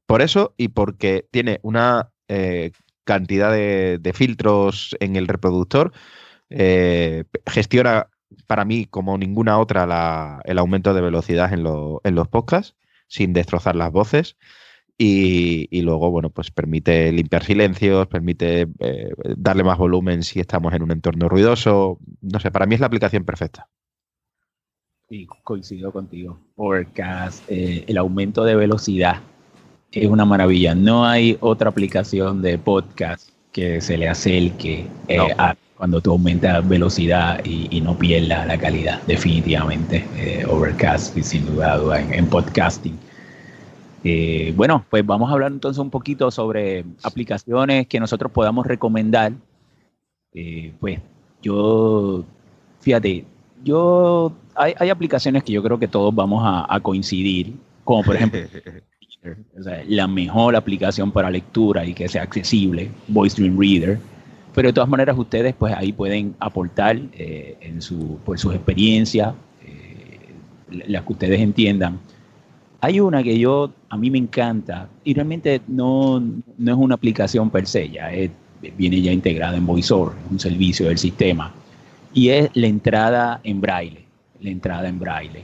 por 0.06 0.21
eso 0.21 0.54
y 0.58 0.69
porque 0.69 1.28
tiene 1.32 1.60
una 1.62 2.12
eh, 2.30 2.71
cantidad 3.04 3.52
de, 3.52 4.12
filtros 4.13 4.95
en 5.00 5.15
el 5.15 5.28
reproductor, 5.28 5.93
eh, 6.50 7.23
gestiona 7.45 8.10
para 8.46 8.66
mí 8.66 8.86
como 8.86 9.18
ninguna 9.18 9.60
otra 9.60 10.42
el 10.46 10.58
aumento 10.58 10.94
de 10.94 11.02
velocidad 11.02 11.54
en, 11.54 11.63
los 11.63 12.28
podcasts 12.28 12.76
sin 13.08 13.34
destrozar 13.34 13.76
las 13.76 13.92
voces. 13.92 14.38
Y, 15.00 15.82
luego, 15.82 16.10
bueno, 16.10 16.32
pues 16.32 16.50
permite 16.50 17.12
limpiar 17.12 17.44
silencios, 17.44 18.08
permite 18.08 18.68
eh, 18.80 19.12
darle 19.38 19.63
más 19.63 19.78
volumen 19.78 20.24
si 20.24 20.40
estamos 20.40 20.74
en 20.74 20.82
un 20.82 20.92
entorno 20.92 21.30
ruidoso. 21.30 22.00
No 22.22 22.40
sé, 22.40 22.50
para 22.50 22.66
mí 22.66 22.74
es 22.74 22.82
la 22.82 22.88
aplicación 22.88 23.24
perfecta. 23.24 23.70
Sí, 25.08 25.28
coincido 25.44 25.92
contigo. 25.92 26.40
Overcast, 26.56 27.44
el 27.48 27.98
aumento 27.98 28.44
de 28.44 28.56
velocidad 28.56 29.22
es 29.92 30.08
una 30.08 30.26
maravilla. 30.26 30.76
No 30.76 31.06
hay 31.06 31.38
otra 31.40 31.70
aplicación 31.70 32.42
de 32.42 32.58
podcast 32.58 33.30
que 33.52 33.82
se 33.82 33.98
le 33.98 34.08
acerque 34.10 34.88
eh, 35.08 35.20
cuando 35.78 36.02
tú 36.02 36.12
aumentas 36.12 36.68
velocidad 36.68 37.46
y, 37.46 37.80
no 37.82 37.98
pierdas 37.98 38.48
la 38.48 38.58
calidad, 38.58 39.02
definitivamente. 39.04 40.06
Eh, 40.16 40.46
Overcast, 40.50 41.18
sin 41.20 41.46
duda, 41.46 41.80
en, 42.12 42.26
podcasting. 42.28 42.98
Eh, 44.04 44.54
bueno, 44.56 44.84
pues 44.90 45.06
vamos 45.06 45.30
a 45.30 45.34
hablar 45.34 45.52
entonces 45.52 45.80
un 45.80 45.92
poquito 45.92 46.32
sobre 46.32 46.84
aplicaciones 47.04 47.88
que 47.88 48.00
nosotros 48.00 48.32
podamos 48.32 48.66
recomendar. 48.66 49.34
pues 50.80 51.00
yo, 51.44 52.24
fíjate, 52.82 53.26
yo 53.63 54.34
hay, 54.56 54.90
aplicaciones 54.90 55.44
que 55.44 55.54
yo 55.54 55.62
creo 55.62 55.78
que 55.78 55.88
todos 55.88 56.13
vamos 56.13 56.42
a, 56.44 56.74
a 56.74 56.80
coincidir, 56.80 57.54
como 57.84 58.04
por 58.04 58.16
ejemplo 58.16 58.40
la 59.88 60.08
mejor 60.08 60.56
aplicación 60.56 61.12
para 61.12 61.30
lectura 61.30 61.86
y 61.86 61.94
que 61.94 62.08
sea 62.08 62.24
accesible, 62.24 62.90
Voice 63.08 63.40
Dream 63.40 63.60
Reader. 63.60 64.00
Pero 64.58 64.70
de 64.70 64.74
todas 64.74 64.89
maneras 64.89 65.15
ustedes 65.15 65.54
pues 65.54 65.72
ahí 65.72 65.93
pueden 65.93 66.34
aportar 66.39 67.00
eh, 67.13 67.58
en 67.62 67.80
su, 67.80 68.17
por 68.26 68.39
sus 68.39 68.56
experiencias, 68.56 69.36
eh, 69.63 70.34
las 70.88 71.04
que 71.04 71.13
ustedes 71.13 71.39
entiendan. 71.41 72.00
Hay 72.82 73.00
una 73.00 73.22
que 73.22 73.38
yo, 73.38 73.72
a 73.88 73.96
mí 73.98 74.10
me 74.10 74.17
encanta 74.17 74.89
y 75.04 75.13
realmente 75.13 75.62
no, 75.67 76.20
no 76.20 76.72
es 76.72 76.76
una 76.76 76.96
aplicación 76.96 77.52
per 77.52 77.67
se, 77.67 77.88
ya 77.88 78.10
viene 78.76 79.00
ya 79.00 79.12
integrada 79.12 79.58
en 79.58 79.67
VoiceOver, 79.67 80.15
un 80.32 80.39
servicio 80.39 80.88
del 80.88 80.98
sistema, 80.98 81.54
y 82.12 82.30
es 82.30 82.50
la 82.56 82.65
entrada 82.65 83.39
en 83.43 83.62
braille, 83.62 84.06
la 84.41 84.50
entrada 84.50 84.89
en 84.89 84.98
braille. 84.98 85.43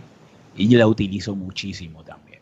Y 0.58 0.68
yo 0.68 0.80
la 0.80 0.88
utilizo 0.88 1.36
muchísimo 1.36 2.04
también 2.04 2.40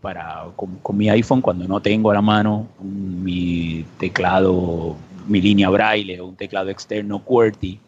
para, 0.00 0.46
con, 0.56 0.96
mi 0.96 1.08
iPhone 1.08 1.40
cuando 1.40 1.68
no 1.68 1.78
tengo 1.78 2.10
a 2.10 2.14
la 2.14 2.20
mano 2.20 2.66
mi 2.82 3.86
teclado, 3.96 4.96
mi 5.26 5.40
línea 5.40 5.70
braille 5.70 6.20
o 6.20 6.26
un 6.26 6.36
teclado 6.36 6.70
externo 6.70 7.20
QWERTY, 7.20 7.78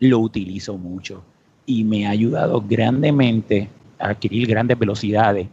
lo 0.00 0.18
utilizo 0.20 0.76
mucho 0.78 1.22
y 1.66 1.84
me 1.84 2.06
ha 2.06 2.10
ayudado 2.10 2.62
grandemente 2.66 3.68
a 3.98 4.10
adquirir 4.10 4.46
grandes 4.46 4.78
velocidades 4.78 5.48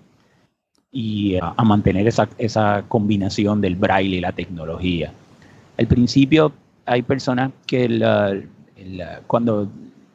y 0.91 1.35
a, 1.41 1.63
mantener 1.63 2.07
esa, 2.07 2.29
esa, 2.37 2.85
combinación 2.87 3.59
del 3.59 3.75
braille 3.75 4.17
y 4.17 4.21
la 4.21 4.31
tecnología. 4.31 5.11
Al 5.77 5.87
principio 5.87 6.53
hay 6.85 7.01
personas 7.01 7.51
que 7.65 8.47
cuando 9.27 9.69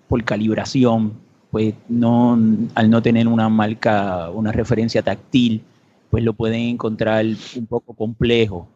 por 0.08 0.24
calibración, 0.24 1.12
pues 1.50 1.74
no, 1.88 2.38
al 2.74 2.90
no 2.90 3.02
tener 3.02 3.28
una 3.28 3.48
marca, 3.48 4.30
una 4.30 4.52
referencia 4.52 5.02
táctil, 5.02 5.62
pues 6.10 6.24
lo 6.24 6.32
pueden 6.32 6.60
encontrar 6.62 7.26
un 7.56 7.66
poco 7.66 7.92
complejo, 7.92 8.66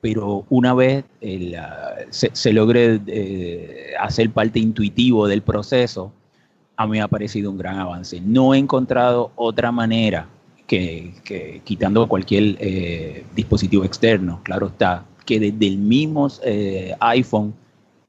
pero 0.00 0.44
una 0.48 0.74
vez 0.74 1.04
se, 2.10 2.52
logre 2.52 3.00
eh, 3.06 3.92
hacer 3.98 4.30
parte 4.30 4.58
intuitivo 4.58 5.26
del 5.26 5.42
proceso, 5.42 6.12
a 6.76 6.86
mí 6.86 6.92
me 6.92 7.00
ha 7.00 7.08
parecido 7.08 7.50
un 7.50 7.58
gran 7.58 7.78
avance. 7.78 8.20
No 8.20 8.54
he 8.54 8.58
encontrado 8.58 9.32
otra 9.34 9.72
manera 9.72 10.28
que, 10.66 11.60
quitando 11.64 12.06
cualquier 12.06 12.56
eh, 12.60 13.24
dispositivo 13.34 13.84
externo, 13.84 14.40
claro 14.44 14.68
está, 14.68 15.04
que 15.26 15.40
desde 15.40 15.66
el 15.66 15.78
mismo 15.78 16.28
eh, 16.44 16.94
iPhone 17.00 17.54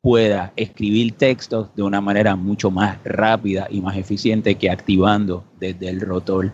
pueda 0.01 0.53
escribir 0.55 1.13
textos 1.13 1.67
de 1.75 1.83
una 1.83 1.99
manera 1.99 2.35
mucho 2.35 2.69
más 2.69 2.97
rápida 3.03 3.67
y 3.69 3.81
más 3.81 3.97
eficiente 3.97 4.55
que 4.55 4.69
activando 4.69 5.43
desde 5.59 5.89
el 5.89 5.99
rotor 5.99 6.51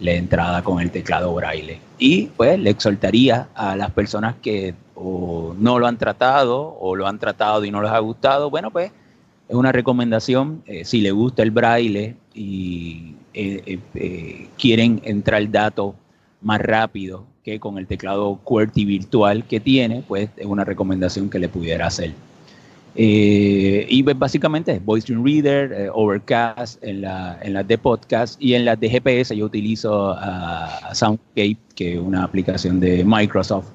la 0.00 0.12
entrada 0.12 0.62
con 0.62 0.80
el 0.80 0.90
teclado 0.90 1.32
braille. 1.32 1.78
Y 2.04 2.26
pues 2.36 2.58
le 2.58 2.70
exhortaría 2.70 3.46
a 3.54 3.76
las 3.76 3.92
personas 3.92 4.34
que 4.42 4.74
o 4.96 5.54
no 5.56 5.78
lo 5.78 5.86
han 5.86 5.98
tratado 5.98 6.76
o 6.80 6.96
lo 6.96 7.06
han 7.06 7.20
tratado 7.20 7.64
y 7.64 7.70
no 7.70 7.80
les 7.80 7.92
ha 7.92 8.00
gustado, 8.00 8.50
bueno, 8.50 8.72
pues 8.72 8.90
es 9.48 9.54
una 9.54 9.70
recomendación, 9.70 10.64
eh, 10.66 10.84
si 10.84 11.00
le 11.00 11.12
gusta 11.12 11.44
el 11.44 11.52
braille 11.52 12.16
y 12.34 13.14
eh, 13.34 13.78
eh, 13.94 14.48
quieren 14.58 15.00
entrar 15.04 15.42
el 15.42 15.52
dato 15.52 15.94
más 16.40 16.60
rápido 16.60 17.24
que 17.44 17.60
con 17.60 17.78
el 17.78 17.86
teclado 17.86 18.40
QWERTY 18.42 18.84
virtual 18.84 19.44
que 19.44 19.60
tiene, 19.60 20.02
pues 20.08 20.28
es 20.36 20.46
una 20.46 20.64
recomendación 20.64 21.30
que 21.30 21.38
le 21.38 21.48
pudiera 21.48 21.86
hacer. 21.86 22.14
Eh, 22.94 23.86
y 23.88 24.02
pues, 24.02 24.18
básicamente 24.18 24.72
es 24.72 24.84
Voice 24.84 25.06
Dream 25.06 25.24
Reader, 25.24 25.72
eh, 25.72 25.88
Overcast 25.92 26.82
en, 26.84 27.00
la, 27.00 27.38
en 27.42 27.54
las 27.54 27.66
de 27.66 27.78
podcast 27.78 28.40
y 28.40 28.54
en 28.54 28.66
las 28.66 28.78
de 28.78 28.90
GPS 28.90 29.34
yo 29.34 29.46
utilizo 29.46 30.10
a, 30.10 30.94
Soundscape, 30.94 31.56
que 31.74 31.94
es 31.94 31.98
una 31.98 32.24
aplicación 32.24 32.80
de 32.80 33.04
Microsoft 33.04 33.68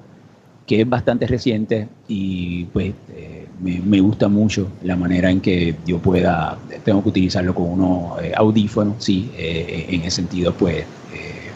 que 0.66 0.82
es 0.82 0.88
bastante 0.88 1.26
reciente 1.26 1.88
y 2.08 2.66
pues 2.66 2.92
eh, 3.16 3.46
me, 3.58 4.00
gusta 4.00 4.28
mucho 4.28 4.70
la 4.82 4.96
manera 4.96 5.30
en 5.30 5.40
que 5.40 5.74
yo 5.86 5.98
pueda, 5.98 6.58
tengo 6.84 7.02
que 7.02 7.08
utilizarlo 7.08 7.54
con 7.54 7.70
unos 7.70 8.18
audífonos, 8.36 9.02
sí, 9.02 9.30
en 9.34 10.02
ese 10.02 10.10
sentido 10.10 10.52
pues 10.52 10.84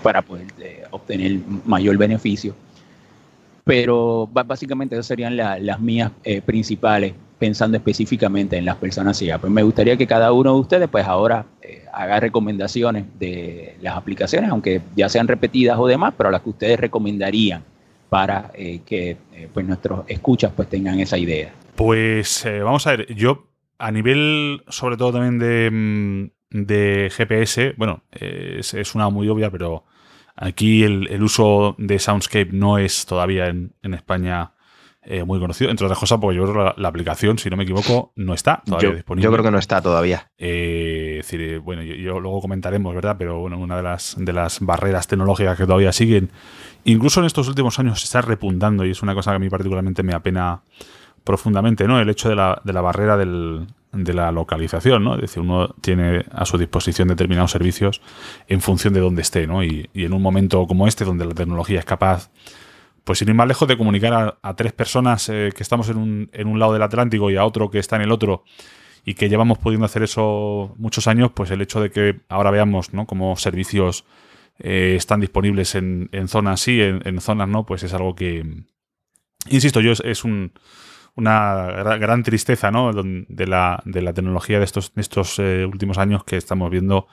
para 0.02 0.22
poder 0.22 0.46
obtener 0.90 1.40
mayor 1.66 1.98
beneficio. 1.98 2.54
Pero 3.64 4.28
básicamente 4.32 4.94
esas 4.94 5.06
serían 5.06 5.36
las 5.36 5.78
mías 5.78 6.10
principales 6.46 7.12
pensando 7.42 7.76
específicamente 7.76 8.56
en 8.56 8.64
las 8.64 8.76
personas 8.76 9.18
ciegas. 9.18 9.40
Pues 9.40 9.52
me 9.52 9.64
gustaría 9.64 9.96
que 9.96 10.06
cada 10.06 10.30
uno 10.30 10.54
de 10.54 10.60
ustedes, 10.60 10.88
pues 10.88 11.04
ahora 11.04 11.44
eh, 11.60 11.82
haga 11.92 12.20
recomendaciones 12.20 13.04
de 13.18 13.74
las 13.80 13.96
aplicaciones, 13.96 14.48
aunque 14.48 14.80
ya 14.94 15.08
sean 15.08 15.26
repetidas 15.26 15.76
o 15.76 15.88
demás, 15.88 16.14
pero 16.16 16.30
las 16.30 16.40
que 16.42 16.50
ustedes 16.50 16.78
recomendarían 16.78 17.64
para 18.08 18.52
eh, 18.54 18.82
que 18.86 19.16
eh, 19.32 19.48
pues 19.52 19.66
nuestros 19.66 20.04
escuchas 20.06 20.52
pues 20.54 20.68
tengan 20.68 21.00
esa 21.00 21.18
idea. 21.18 21.52
Pues 21.74 22.46
vamos 22.62 22.86
a 22.86 22.92
ver, 22.92 23.12
yo 23.12 23.48
a 23.76 23.90
nivel 23.90 24.62
sobre 24.68 24.96
todo 24.96 25.14
también 25.14 25.40
de, 25.40 26.30
mm, 26.62 27.10
GPS, 27.10 27.74
bueno, 27.76 28.04
es, 28.12 28.94
una 28.94 29.08
muy 29.08 29.28
obvia, 29.28 29.50
pero 29.50 29.82
aquí 30.36 30.84
el, 30.84 31.20
uso 31.20 31.74
de 31.76 31.98
Soundscape 31.98 32.52
no 32.52 32.78
es 32.78 33.04
todavía 33.04 33.48
en, 33.48 33.72
en 33.82 33.94
España 33.94 34.52
eh, 35.04 35.24
muy 35.24 35.40
conocido. 35.40 35.70
Entre 35.70 35.84
otras 35.84 35.98
cosas, 35.98 36.18
porque 36.20 36.36
yo 36.36 36.44
creo 36.44 36.74
que 36.74 36.80
la, 36.80 36.88
aplicación, 36.88 37.38
si 37.38 37.50
no 37.50 37.56
me 37.56 37.64
equivoco, 37.64 38.12
no 38.16 38.34
está 38.34 38.62
todavía 38.64 38.90
disponible. 38.90 39.24
Yo 39.24 39.32
creo 39.32 39.44
que 39.44 39.50
no 39.50 39.58
está 39.58 39.80
todavía. 39.80 40.30
Eh, 40.38 41.18
es 41.20 41.26
decir, 41.26 41.60
bueno, 41.60 41.82
yo, 41.82 42.20
luego 42.20 42.40
comentaremos, 42.40 42.94
¿verdad? 42.94 43.16
Pero 43.18 43.40
bueno, 43.40 43.58
una 43.58 43.76
de 43.76 43.82
las, 43.82 44.16
de 44.18 44.32
las 44.32 44.60
barreras 44.60 45.08
tecnológicas 45.08 45.56
que 45.56 45.66
todavía 45.66 45.92
siguen, 45.92 46.30
incluso 46.84 47.20
en 47.20 47.26
estos 47.26 47.48
últimos 47.48 47.78
años, 47.78 48.00
se 48.00 48.04
está 48.04 48.22
repuntando 48.22 48.84
y 48.84 48.90
es 48.90 49.02
una 49.02 49.14
cosa 49.14 49.32
que 49.32 49.36
a 49.36 49.40
mí 49.40 49.48
particularmente 49.48 50.02
me 50.02 50.14
apena 50.14 50.62
profundamente, 51.24 51.86
¿no? 51.86 52.00
El 52.00 52.08
hecho 52.08 52.28
de 52.28 52.36
la, 52.36 52.60
de 52.64 52.72
la 52.72 52.80
barrera 52.80 53.16
del, 53.16 53.66
de 53.92 54.14
la 54.14 54.32
localización, 54.32 55.04
¿no? 55.04 55.14
Es 55.14 55.20
decir, 55.20 55.42
uno 55.42 55.74
tiene 55.80 56.24
a 56.32 56.46
su 56.46 56.58
disposición 56.58 57.08
determinados 57.08 57.50
servicios 57.50 58.00
en 58.48 58.60
función 58.60 58.94
de 58.94 59.00
dónde 59.00 59.22
esté, 59.22 59.46
¿no? 59.46 59.62
Y, 59.62 59.88
en 59.94 60.12
un 60.14 60.22
momento 60.22 60.66
como 60.66 60.86
este, 60.86 61.04
donde 61.04 61.26
la 61.26 61.34
tecnología 61.34 61.78
es 61.78 61.84
capaz, 61.84 62.30
pues 63.04 63.18
sin 63.18 63.28
ir 63.28 63.34
más 63.34 63.48
lejos 63.48 63.66
de 63.68 63.76
comunicar 63.76 64.38
a, 64.40 64.56
tres 64.56 64.72
personas 64.72 65.28
eh, 65.28 65.50
que 65.54 65.62
estamos 65.62 65.88
en 65.88 65.96
un, 65.96 66.30
en 66.32 66.48
un 66.48 66.58
lado 66.58 66.72
del 66.72 66.82
Atlántico 66.82 67.30
y 67.30 67.36
a 67.36 67.44
otro 67.44 67.70
que 67.70 67.78
está 67.78 67.96
en 67.96 68.02
el 68.02 68.12
otro, 68.12 68.44
y 69.04 69.14
que 69.14 69.28
llevamos 69.28 69.58
pudiendo 69.58 69.86
hacer 69.86 70.02
eso 70.02 70.74
muchos 70.76 71.06
años, 71.08 71.32
pues 71.34 71.50
el 71.50 71.60
hecho 71.60 71.80
de 71.80 71.90
que 71.90 72.20
ahora 72.28 72.50
veamos, 72.50 72.94
¿no? 72.94 73.06
Como 73.06 73.36
servicios 73.36 74.04
eh, 74.58 74.94
están 74.96 75.20
disponibles 75.20 75.74
en, 75.74 76.08
en 76.12 76.28
zonas 76.28 76.60
sí, 76.60 76.80
en, 76.80 77.20
zonas 77.20 77.48
no, 77.48 77.66
pues 77.66 77.82
es 77.82 77.92
algo 77.94 78.14
que, 78.14 78.44
insisto, 79.48 79.80
yo 79.80 79.92
es 79.92 80.24
un 80.24 80.52
una 81.14 81.66
gran 81.98 82.22
tristeza 82.22 82.70
¿no? 82.70 82.90
de, 82.94 83.46
la, 83.46 83.82
de 83.84 84.00
la 84.00 84.14
tecnología 84.14 84.58
de 84.58 84.64
estos, 84.64 84.92
estos 84.96 85.38
eh, 85.38 85.66
últimos 85.66 85.98
años 85.98 86.24
que 86.24 86.38
estamos 86.38 86.70
viendo 86.70 87.06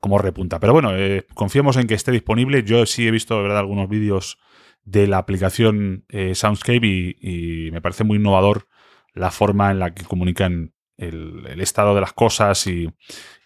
cómo 0.00 0.18
repunta. 0.18 0.58
Pero 0.58 0.72
bueno, 0.72 0.90
confiamos 1.32 1.76
en 1.76 1.86
que 1.86 1.94
esté 1.94 2.10
disponible. 2.10 2.64
Yo 2.64 2.84
sí 2.86 3.06
he 3.06 3.12
visto 3.12 3.40
verdad, 3.40 3.58
algunos 3.58 3.88
vídeos 3.88 4.36
de 4.86 5.06
la 5.06 5.18
aplicación 5.18 6.06
eh, 6.08 6.34
Soundscape 6.34 6.86
y, 7.20 7.68
me 7.70 7.82
parece 7.82 8.04
muy 8.04 8.16
innovador 8.16 8.68
la 9.12 9.30
forma 9.30 9.70
en 9.70 9.78
la 9.78 9.92
que 9.92 10.04
comunican 10.04 10.72
el, 10.96 11.60
estado 11.60 11.94
de 11.94 12.00
las 12.00 12.14
cosas 12.14 12.66
y, 12.66 12.88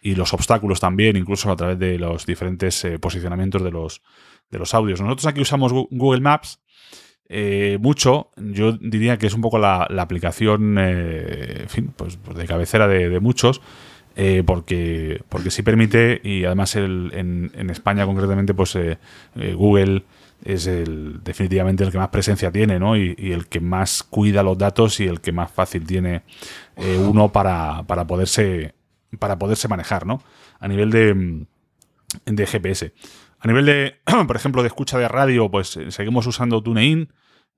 y, 0.01 0.14
los 0.14 0.32
obstáculos 0.32 0.78
también, 0.78 1.16
incluso 1.16 1.51
a 1.51 1.57
través 1.57 1.78
de 1.80 1.99
los 1.99 2.24
diferentes 2.26 2.86
posicionamientos 3.01 3.64
de 3.64 3.72
los, 3.72 4.03
de 4.51 4.59
los 4.61 4.72
audios. 4.74 5.01
Nosotros 5.01 5.26
aquí 5.26 5.41
usamos 5.41 5.72
Google 5.72 6.20
Maps 6.20 6.61
eh, 7.32 7.78
mucho, 7.80 8.30
yo 8.36 8.72
diría 8.72 9.16
que 9.16 9.28
es 9.28 9.34
un 9.34 9.41
poco 9.41 9.57
la, 9.57 9.84
aplicación, 9.84 10.76
eh, 10.80 11.64
pues, 11.97 12.16
pues, 12.16 12.36
de 12.36 12.45
cabecera 12.45 12.88
de, 12.88 13.20
muchos, 13.20 13.62
eh, 14.16 14.43
porque, 14.45 15.22
porque 15.28 15.53
sí 15.53 15.62
permite, 15.62 16.20
y 16.24 16.45
además 16.45 16.74
en, 16.74 17.53
España 17.70 18.05
concretamente, 18.05 18.53
pues 18.53 18.76
Google 19.36 20.03
es 20.45 20.66
el, 20.66 21.22
definitivamente 21.22 21.84
el 21.84 21.93
que 21.93 21.99
más 21.99 22.09
presencia 22.09 22.51
tiene, 22.51 22.78
¿no? 22.78 22.97
Y, 22.97 23.14
el 23.18 23.47
que 23.49 23.61
más 23.61 24.03
cuida 24.03 24.43
los 24.43 24.59
datos 24.59 25.01
y 25.01 25.07
el 25.07 25.20
que 25.20 25.32
más 25.32 25.51
fácil 25.51 25.86
tiene 25.86 26.22
uno 26.76 27.30
para, 27.30 27.82
para, 27.86 28.07
poderse, 28.07 28.74
para 29.18 29.38
poderse 29.38 29.68
manejar, 29.68 30.07
¿no? 30.07 30.22
A 30.59 30.68
nivel 30.68 30.91
de, 30.91 31.47
de 32.24 32.47
GPS. 32.47 32.93
A 33.41 33.49
nivel 33.49 33.66
de, 33.66 33.97
por 34.26 34.36
ejemplo, 34.36 34.62
de 34.62 34.68
escucha 34.68 34.99
de 34.99 35.09
radio, 35.09 35.51
pues 35.51 35.78
seguimos 35.88 36.26
usando 36.26 36.62
TuneIn. 36.62 37.12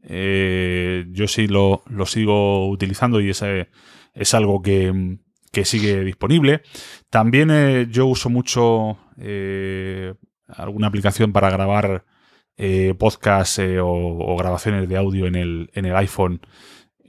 Eh, 0.05 1.07
yo 1.11 1.29
sí 1.29 1.47
lo, 1.47 1.83
sigo 2.07 2.69
utilizando 2.69 3.21
y 3.21 3.31
es, 3.31 3.43
es 4.15 4.35
algo 4.35 4.63
que, 4.63 5.19
sigue 5.65 6.05
disponible. 6.05 6.63
También 7.11 7.51
eh, 7.51 7.87
yo 7.91 8.07
uso 8.07 8.31
mucho 8.31 8.99
eh, 9.19 10.15
alguna 10.47 10.87
aplicación 10.87 11.33
para 11.33 11.51
grabar 11.51 12.05
podcasts 12.99 13.61
o, 13.81 14.37
grabaciones 14.37 14.89
de 14.89 14.97
audio 14.97 15.27
en 15.27 15.35
el, 15.35 15.71
en 15.75 15.85
el 15.85 15.97
iPhone, 15.97 16.41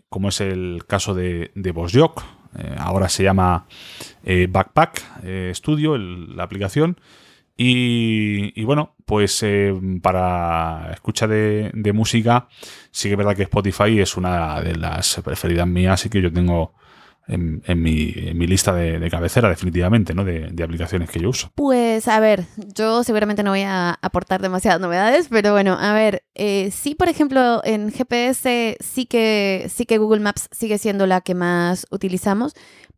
como 0.10 0.30
es 0.30 0.42
el 0.42 0.84
caso 0.88 1.14
de, 1.14 1.52
de 1.56 1.72
VozJock. 1.72 2.24
ahora 2.78 3.10
se 3.10 3.24
llama 3.24 3.68
Backpack 4.24 5.54
Studio, 5.54 5.98
la 5.98 6.44
aplicación. 6.44 6.98
Y, 7.56 8.64
bueno, 8.64 8.96
pues 9.06 9.44
eh, 9.44 9.74
para 10.02 10.92
escucha 10.94 11.28
de, 11.28 11.92
música, 11.94 12.48
sí 12.92 13.10
que 13.10 13.14
es 13.14 13.18
verdad 13.18 13.36
que 13.36 13.44
Spotify 13.44 14.00
es 14.00 14.18
una 14.18 14.62
de 14.62 14.76
las 14.76 15.22
preferidas 15.24 15.68
mías 15.68 16.06
y 16.06 16.10
que 16.10 16.22
yo 16.22 16.34
tengo 16.34 16.74
en, 17.28 17.82
mi, 17.82 18.48
lista 18.48 18.74
de, 18.74 19.10
cabecera, 19.10 19.50
definitivamente, 19.50 20.14
¿no? 20.14 20.24
De, 20.26 20.64
aplicaciones 20.64 21.10
que 21.10 21.20
yo 21.20 21.30
uso. 21.30 21.52
Pues 21.56 22.08
a 22.08 22.20
ver, 22.20 22.46
yo 22.76 23.04
seguramente 23.04 23.44
no 23.44 23.52
voy 23.52 23.62
a 23.62 23.98
aportar 24.02 24.42
demasiadas 24.42 24.82
novedades, 24.82 25.28
pero 25.30 25.52
bueno, 25.52 25.78
a 25.80 25.94
ver, 25.94 26.24
eh, 26.36 26.72
sí, 26.72 26.96
por 26.96 27.10
ejemplo, 27.10 27.62
en 27.64 27.92
GPS 27.92 28.78
sí 28.80 29.06
que, 29.06 29.70
sí 29.74 29.86
que 29.86 29.98
Google 29.98 30.22
Maps 30.22 30.50
sigue 30.52 30.78
siendo 30.78 31.06
la 31.08 31.22
que 31.22 31.36
más 31.36 31.88
utilizamos 31.92 32.54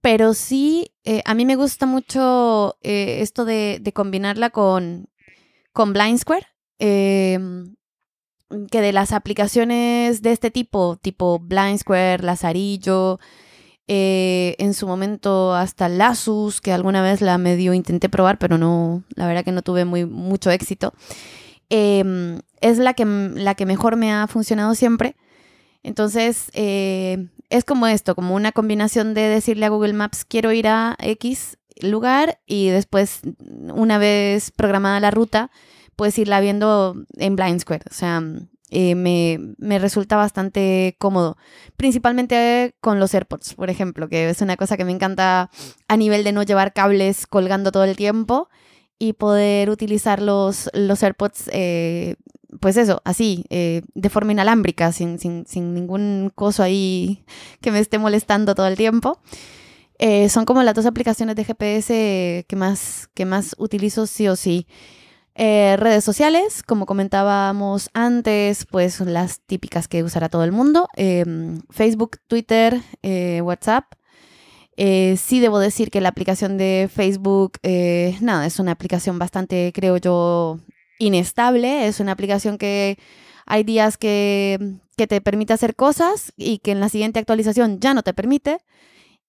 pero 0.05 0.35
sí, 0.35 0.91
eh, 1.03 1.23
a 1.25 1.33
mí 1.33 1.47
me 1.47 1.55
gusta 1.55 1.87
mucho 1.87 2.77
eh, 2.83 3.21
esto 3.21 3.43
de, 3.43 3.81
combinarla 3.91 4.51
con, 4.51 5.09
con 5.73 5.93
Blind 5.93 6.19
Square. 6.19 6.45
Em, 6.77 7.75
que 8.69 8.81
de 8.81 8.93
las 8.93 9.11
aplicaciones 9.11 10.21
de 10.21 10.31
este 10.31 10.51
tipo, 10.51 10.97
tipo 10.97 11.39
Blind 11.39 11.79
Square, 11.79 12.21
Lazarillo, 12.21 13.19
eh, 13.87 14.55
en 14.57 14.73
su 14.73 14.87
momento 14.87 15.53
hasta 15.53 15.89
Lasus, 15.89 16.61
que 16.61 16.71
alguna 16.71 17.01
vez 17.01 17.21
la 17.21 17.37
medio 17.37 17.73
intenté 17.73 18.09
probar, 18.09 18.37
pero 18.37 18.57
no, 18.57 19.03
la 19.15 19.27
verdad 19.27 19.43
que 19.43 19.51
no 19.51 19.61
tuve 19.61 19.85
muy, 19.85 20.05
mucho 20.05 20.51
éxito, 20.51 20.93
em, 21.69 22.39
es 22.61 22.77
la 22.77 22.93
que, 22.93 23.05
la 23.05 23.55
que 23.55 23.65
mejor 23.65 23.95
me 23.95 24.11
ha 24.11 24.27
funcionado 24.27 24.75
siempre. 24.75 25.15
Entonces, 25.83 26.49
es 26.53 27.63
como 27.63 27.85
esto, 27.85 28.15
como 28.15 28.33
una 28.33 28.51
combinación 28.51 29.13
de 29.13 29.21
decirle 29.21 29.67
a 29.67 29.69
Google 29.69 29.93
Maps 29.93 30.25
quiero 30.25 30.51
ir 30.51 30.67
a 30.67 30.95
X 30.99 31.57
lugar 31.81 32.39
y 32.45 32.69
después, 32.69 33.21
una 33.73 33.97
vez 33.97 34.51
programada 34.51 34.99
la 34.99 35.11
ruta, 35.11 35.51
puedes 35.95 36.17
irla 36.17 36.39
viendo 36.39 36.95
en 37.17 37.35
Blind 37.35 37.61
Square. 37.61 37.83
O 37.89 37.93
sea, 37.93 38.21
eh, 38.77 38.93
me, 38.93 39.79
resulta 39.79 40.17
bastante 40.17 40.97
cómodo. 40.99 41.37
Principalmente 41.77 42.75
con 42.81 42.99
los 42.99 43.13
AirPods, 43.13 43.53
por 43.53 43.69
ejemplo, 43.69 44.09
que 44.09 44.29
es 44.29 44.41
una 44.41 44.57
cosa 44.57 44.75
que 44.75 44.83
me 44.83 44.91
encanta 44.91 45.49
a 45.87 45.97
nivel 45.97 46.25
de 46.25 46.33
no 46.33 46.43
llevar 46.43 46.73
cables 46.73 47.25
colgando 47.25 47.71
todo 47.71 47.85
el 47.85 47.95
tiempo 47.95 48.49
y 48.99 49.13
poder 49.13 49.69
utilizar 49.69 50.21
los, 50.21 50.69
los 50.73 51.01
AirPods 51.03 51.49
eh, 51.53 52.15
pues 52.59 52.75
eso, 52.75 53.01
así, 53.05 53.45
eh, 53.49 53.81
de 53.93 54.09
forma 54.09 54.33
inalámbrica, 54.33 54.91
sin, 54.91 55.17
ningún 55.55 56.33
coso 56.35 56.61
ahí 56.61 57.23
que 57.61 57.71
me 57.71 57.79
esté 57.79 57.97
molestando 57.97 58.55
todo 58.55 58.67
el 58.67 58.75
tiempo. 58.75 59.21
Son 60.27 60.43
como 60.43 60.63
las 60.63 60.75
dos 60.75 60.85
aplicaciones 60.85 61.37
de 61.37 61.45
GPS 61.45 62.45
que 62.49 62.55
más, 62.57 63.09
que 63.13 63.23
más 63.25 63.55
utilizo 63.57 64.05
sí 64.05 64.27
o 64.27 64.35
sí. 64.35 64.67
Eh, 65.35 65.75
redes 65.77 66.03
sociales, 66.03 66.63
como 66.63 66.85
comentábamos 66.85 67.89
antes, 67.93 68.65
pues 68.65 68.99
las 69.01 69.41
típicas 69.41 69.87
que 69.87 70.03
usará 70.03 70.29
todo 70.29 70.43
el 70.43 70.51
mundo. 70.51 70.87
Em, 70.95 71.61
Facebook, 71.69 72.17
Twitter, 72.27 72.81
WhatsApp. 73.43 73.85
sí 74.77 75.39
debo 75.39 75.59
decir 75.59 75.89
que 75.91 76.01
la 76.01 76.09
aplicación 76.09 76.57
de 76.57 76.89
Facebook, 76.93 77.59
nada, 78.21 78.45
es 78.45 78.59
una 78.59 78.71
aplicación 78.71 79.19
bastante, 79.19 79.71
creo 79.73 79.97
yo, 79.97 80.59
inestable, 80.99 81.87
es 81.87 81.99
una 81.99 82.11
aplicación 82.13 82.57
que 82.57 82.97
hay 83.45 83.63
días 83.63 83.97
que, 83.97 84.77
te 84.95 85.19
permite 85.19 85.51
hacer 85.51 85.75
cosas 85.75 86.31
y 86.37 86.59
que 86.59 86.71
en 86.71 86.79
la 86.79 86.87
siguiente 86.87 87.19
actualización 87.19 87.81
ya 87.81 87.93
no 87.93 88.01
te 88.01 88.13
permite 88.13 88.59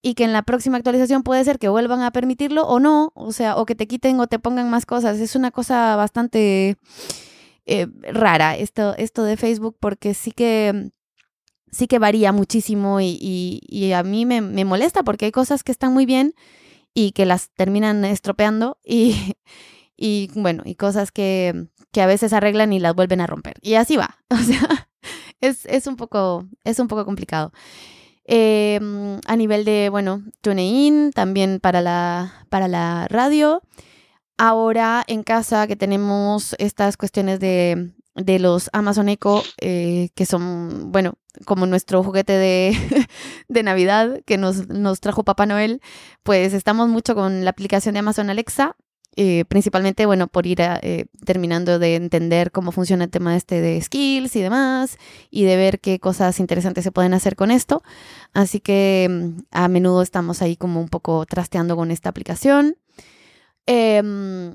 y 0.02 0.14
que 0.14 0.24
en 0.24 0.32
la 0.32 0.42
próxima 0.42 0.76
actualización 0.76 1.22
puede 1.22 1.44
ser 1.44 1.58
que 1.58 1.68
vuelvan 1.68 2.02
a 2.02 2.12
permitirlo 2.12 2.66
o 2.66 2.80
no, 2.80 3.12
o 3.14 3.32
sea, 3.32 3.56
o 3.56 3.66
que 3.66 3.74
te 3.74 3.86
quiten 3.86 4.20
o 4.20 4.26
te 4.26 4.38
pongan 4.38 4.70
más 4.70 4.86
cosas. 4.86 5.18
Es 5.18 5.34
una 5.36 5.50
cosa 5.50 5.96
bastante 5.96 6.76
eh, 7.66 7.88
rara 8.12 8.56
esto, 8.56 8.94
esto 8.96 9.24
de 9.24 9.36
Facebook 9.36 9.76
porque 9.80 10.14
sí 10.14 10.30
que 10.30 10.92
sí 11.72 11.88
que 11.88 11.98
varía 11.98 12.32
muchísimo 12.32 13.00
y, 13.00 13.92
a 13.94 14.02
mí 14.02 14.24
me, 14.24 14.40
me, 14.40 14.64
molesta 14.64 15.02
porque 15.02 15.26
hay 15.26 15.32
cosas 15.32 15.62
que 15.62 15.72
están 15.72 15.92
muy 15.92 16.06
bien 16.06 16.34
y 16.94 17.12
que 17.12 17.26
las 17.26 17.50
terminan 17.50 18.04
estropeando 18.04 18.78
y, 18.84 19.34
y 19.96 20.30
bueno, 20.34 20.62
y 20.64 20.76
cosas 20.76 21.12
que, 21.12 21.68
que 21.92 22.00
a 22.00 22.06
veces 22.06 22.32
arreglan 22.32 22.72
y 22.72 22.80
las 22.80 22.94
vuelven 22.94 23.20
a 23.20 23.26
romper. 23.26 23.54
Y 23.62 23.74
así 23.74 23.96
va. 23.96 24.18
O 24.30 24.36
sea, 24.36 24.88
es, 25.40 25.66
es, 25.66 25.86
un, 25.86 25.96
poco, 25.96 26.46
es 26.64 26.78
un 26.78 26.88
poco 26.88 27.04
complicado. 27.04 27.52
Em, 28.28 29.20
a 29.26 29.36
nivel 29.36 29.64
de, 29.64 29.88
bueno, 29.88 30.24
TuneIn, 30.40 31.12
también 31.12 31.60
para 31.60 31.80
la, 31.80 32.46
para 32.48 32.66
la 32.66 33.06
radio. 33.08 33.62
Ahora 34.36 35.04
en 35.06 35.22
casa 35.22 35.66
que 35.66 35.76
tenemos 35.76 36.56
estas 36.58 36.96
cuestiones 36.96 37.38
de, 37.40 37.92
de 38.16 38.38
los 38.38 38.68
Amazon 38.72 39.08
Echo, 39.08 39.42
eh, 39.60 40.08
que 40.14 40.26
son, 40.26 40.90
bueno, 40.90 41.14
como 41.44 41.66
nuestro 41.66 42.02
juguete 42.02 42.32
de, 42.32 42.76
de 43.48 43.62
Navidad 43.62 44.20
que 44.26 44.38
nos, 44.38 44.68
nos 44.68 45.00
trajo 45.00 45.24
Papá 45.24 45.46
Noel, 45.46 45.80
pues 46.24 46.52
estamos 46.52 46.88
mucho 46.88 47.14
con 47.14 47.44
la 47.44 47.50
aplicación 47.50 47.94
de 47.94 48.00
Amazon 48.00 48.28
Alexa 48.28 48.76
eh, 49.18 49.46
principalmente, 49.46 50.04
bueno, 50.04 50.28
por 50.28 50.46
ir 50.46 50.58
eh, 50.60 51.06
terminando 51.24 51.78
de 51.78 51.96
entender 51.96 52.52
cómo 52.52 52.70
funciona 52.70 53.04
el 53.04 53.10
tema 53.10 53.34
este 53.34 53.62
de 53.62 53.80
skills 53.80 54.36
y 54.36 54.42
demás, 54.42 54.98
y 55.30 55.44
de 55.44 55.56
ver 55.56 55.80
qué 55.80 55.98
cosas 55.98 56.38
interesantes 56.38 56.84
se 56.84 56.92
pueden 56.92 57.14
hacer 57.14 57.34
con 57.34 57.50
esto. 57.50 57.82
Así 58.34 58.60
que 58.60 59.08
mm, 59.10 59.38
a 59.52 59.68
menudo 59.68 60.02
estamos 60.02 60.42
ahí 60.42 60.56
como 60.56 60.80
un 60.80 60.88
poco 60.88 61.24
trasteando 61.24 61.76
con 61.76 61.90
esta 61.90 62.10
aplicación. 62.10 62.76
Em, 63.64 64.54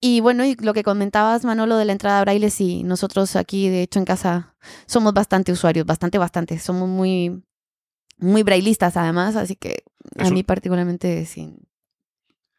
y 0.00 0.20
bueno, 0.20 0.44
y 0.44 0.56
lo 0.56 0.74
que 0.74 0.82
comentabas, 0.82 1.44
Manolo, 1.44 1.76
de 1.76 1.84
la 1.84 1.92
entrada 1.92 2.18
a 2.18 2.22
braille, 2.22 2.50
sí, 2.50 2.82
nosotros 2.82 3.36
aquí, 3.36 3.68
de 3.68 3.82
hecho, 3.82 4.00
en 4.00 4.04
casa 4.04 4.56
somos 4.86 5.14
bastante 5.14 5.52
usuarios, 5.52 5.86
bastante, 5.86 6.18
bastante. 6.18 6.58
Somos 6.58 6.88
muy, 6.88 7.44
muy 8.18 8.42
brailistas, 8.42 8.96
además, 8.96 9.36
así 9.36 9.54
que 9.54 9.84
a 10.18 10.28
mí 10.30 10.42
particularmente 10.42 11.24
sí, 11.24 11.54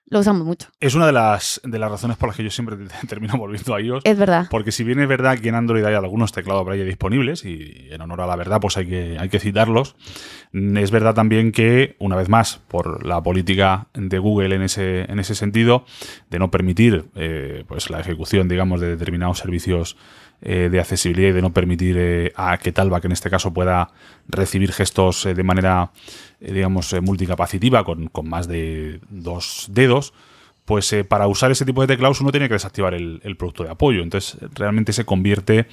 lo 0.07 0.19
usamos 0.19 0.45
mucho. 0.45 0.67
Es 0.79 0.95
una 0.95 1.07
de 1.07 1.11
las, 1.11 1.61
de 1.63 1.79
las 1.79 1.89
razones 1.89 2.17
por 2.17 2.29
las 2.29 2.37
que 2.37 2.43
yo 2.43 2.51
siempre 2.51 2.77
termino 3.07 3.37
volviendo 3.37 3.73
a 3.73 3.81
iOS. 3.81 4.03
Es 4.05 4.17
verdad. 4.17 4.47
Porque 4.49 4.71
si 4.71 4.83
bien 4.83 4.99
es 4.99 5.07
verdad 5.07 5.39
que 5.39 5.49
en 5.49 5.55
Android 5.55 5.83
hay 5.83 5.95
algunos 5.95 6.31
teclados 6.31 6.65
Braille 6.65 6.85
disponibles, 6.85 7.45
y 7.45 7.87
en 7.89 8.01
honor 8.01 8.21
a 8.21 8.27
la 8.27 8.35
verdad, 8.35 8.59
pues 8.61 8.77
hay 8.77 8.87
que, 8.87 9.17
hay 9.19 9.29
que 9.29 9.39
citarlos, 9.39 9.95
es 10.53 10.91
verdad 10.91 11.15
también 11.15 11.51
que, 11.51 11.95
una 11.99 12.15
vez 12.15 12.29
más, 12.29 12.61
por 12.67 13.05
la 13.05 13.23
política 13.23 13.87
de 13.93 14.19
Google 14.19 14.55
en 14.55 14.61
ese, 14.61 15.11
en 15.11 15.19
ese 15.19 15.35
sentido, 15.35 15.85
de 16.29 16.39
no 16.39 16.51
permitir 16.51 17.05
eh, 17.15 17.63
pues 17.67 17.89
la 17.89 17.99
ejecución, 17.99 18.47
digamos, 18.47 18.81
de 18.81 18.89
determinados 18.89 19.39
servicios 19.39 19.97
eh, 20.41 20.69
de 20.69 20.79
accesibilidad 20.79 21.29
y 21.29 21.33
de 21.33 21.41
no 21.41 21.53
permitir 21.53 21.95
eh, 21.97 22.33
a 22.35 22.57
que 22.57 22.71
Talba, 22.71 23.01
que 23.01 23.07
en 23.07 23.13
este 23.13 23.29
caso 23.29 23.53
pueda 23.53 23.91
recibir 24.27 24.73
gestos 24.73 25.23
de 25.23 25.43
manera 25.43 25.91
digamos, 26.51 26.91
eh, 26.93 27.01
multicapacitiva 27.01 27.83
con, 27.83 28.09
más 28.23 28.47
de 28.47 28.99
dos 29.09 29.67
dedos, 29.71 30.13
pues 30.65 30.91
eh, 30.93 31.03
para 31.03 31.27
usar 31.27 31.51
ese 31.51 31.65
tipo 31.65 31.81
de 31.81 31.87
teclados 31.87 32.21
uno 32.21 32.31
tiene 32.31 32.47
que 32.47 32.55
desactivar 32.55 32.93
el, 32.93 33.35
producto 33.37 33.63
de 33.63 33.71
apoyo. 33.71 34.01
Entonces 34.01 34.37
realmente 34.53 34.93
se 34.93 35.05
convierte 35.05 35.67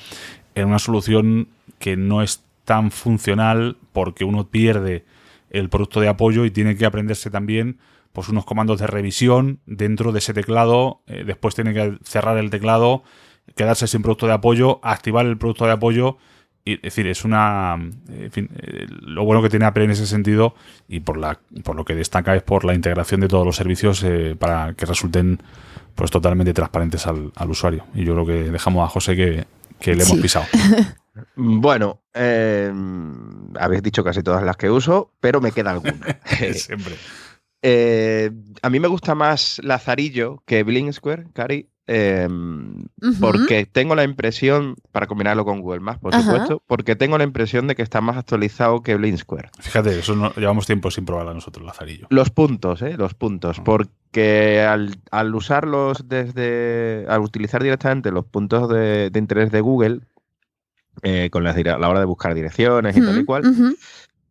en 0.54 0.68
una 0.68 0.78
solución 0.78 1.48
que 1.78 1.96
no 1.96 2.22
es 2.22 2.42
tan 2.64 2.90
funcional 2.90 3.76
porque 3.92 4.24
uno 4.24 4.48
pierde 4.48 5.04
el 5.50 5.68
producto 5.68 6.00
de 6.00 6.08
apoyo 6.08 6.44
y 6.44 6.50
tiene 6.50 6.76
que 6.76 6.86
aprenderse 6.86 7.30
también 7.30 7.78
pues 8.12 8.28
unos 8.28 8.44
comandos 8.44 8.80
de 8.80 8.88
revisión 8.88 9.60
dentro 9.66 10.10
de 10.10 10.18
ese 10.18 10.34
teclado, 10.34 11.00
después 11.06 11.54
tiene 11.54 11.72
que 11.72 11.96
cerrar 12.02 12.38
el 12.38 12.50
teclado, 12.50 13.04
quedarse 13.54 13.86
sin 13.86 14.02
producto 14.02 14.26
de 14.26 14.32
apoyo, 14.32 14.80
activar 14.82 15.26
el 15.26 15.38
producto 15.38 15.66
de 15.66 15.72
apoyo 15.72 16.18
es 16.64 16.82
decir, 16.82 17.06
es 17.06 17.24
una. 17.24 17.74
En 18.08 18.30
fin, 18.30 18.48
eh, 18.56 18.86
lo 18.88 19.24
bueno 19.24 19.42
que 19.42 19.48
tiene 19.48 19.64
Apple 19.64 19.84
en 19.84 19.90
ese 19.90 20.06
sentido 20.06 20.54
y 20.88 21.00
por, 21.00 21.16
la, 21.16 21.38
por 21.64 21.76
lo 21.76 21.84
que 21.84 21.94
destaca 21.94 22.36
es 22.36 22.42
por 22.42 22.64
la 22.64 22.74
integración 22.74 23.20
de 23.20 23.28
todos 23.28 23.46
los 23.46 23.56
servicios 23.56 24.02
eh, 24.02 24.36
para 24.38 24.74
que 24.74 24.86
resulten 24.86 25.42
pues 25.94 26.10
totalmente 26.10 26.52
transparentes 26.52 27.06
al, 27.06 27.32
usuario. 27.48 27.84
Y 27.94 28.04
yo 28.04 28.14
creo 28.14 28.26
que 28.26 28.50
dejamos 28.50 28.86
a 28.86 28.88
José 28.88 29.16
que, 29.16 29.94
le 29.94 30.02
hemos 30.02 30.18
pisado. 30.18 30.46
Bueno, 31.34 32.00
eh, 32.14 32.72
habéis 33.58 33.82
dicho 33.82 34.04
casi 34.04 34.22
todas 34.22 34.44
las 34.44 34.56
que 34.56 34.70
uso, 34.70 35.12
pero 35.20 35.40
me 35.40 35.50
queda 35.50 35.72
alguna. 35.72 36.20
Siempre. 36.54 36.94
A 37.62 38.70
mí 38.70 38.80
me 38.80 38.88
gusta 38.88 39.14
más 39.14 39.60
Lazarillo 39.62 40.42
que 40.46 40.62
Bling 40.62 40.92
Square, 40.92 41.26
Cari, 41.32 41.68
Em, 41.92 42.84
porque 43.18 43.66
tengo 43.66 43.96
la 43.96 44.04
impresión, 44.04 44.76
para 44.92 45.08
combinarlo 45.08 45.44
con 45.44 45.60
Google 45.60 45.80
Maps, 45.80 45.98
por 45.98 46.14
supuesto, 46.14 46.62
porque 46.68 46.94
tengo 46.94 47.18
la 47.18 47.24
impresión 47.24 47.66
de 47.66 47.74
que 47.74 47.82
está 47.82 48.00
más 48.00 48.16
actualizado 48.16 48.80
que 48.80 48.94
Blind 48.94 49.18
Square. 49.18 49.50
Fíjate, 49.58 49.98
eso 49.98 50.14
no, 50.14 50.32
llevamos 50.36 50.66
tiempo 50.66 50.92
sin 50.92 51.04
probarla 51.04 51.34
nosotros, 51.34 51.66
Lazarillo. 51.66 52.06
Los 52.10 52.30
puntos, 52.30 52.80
¿eh? 52.82 52.94
Los 52.96 53.14
puntos. 53.14 53.58
Mm. 53.58 53.64
Porque 53.64 54.60
al, 54.60 55.34
usarlos 55.34 56.08
desde. 56.08 57.06
al 57.08 57.22
utilizar 57.22 57.60
directamente 57.60 58.12
los 58.12 58.24
puntos 58.24 58.68
de, 58.68 59.10
interés 59.16 59.50
de 59.50 59.60
Google, 59.60 60.02
eh, 61.02 61.28
con 61.32 61.42
la, 61.42 61.54
la, 61.54 61.88
hora 61.88 61.98
de 61.98 62.06
buscar 62.06 62.34
direcciones 62.34 62.96
y 62.96 63.00
tal 63.00 63.18
y 63.18 63.24
cual, 63.24 63.42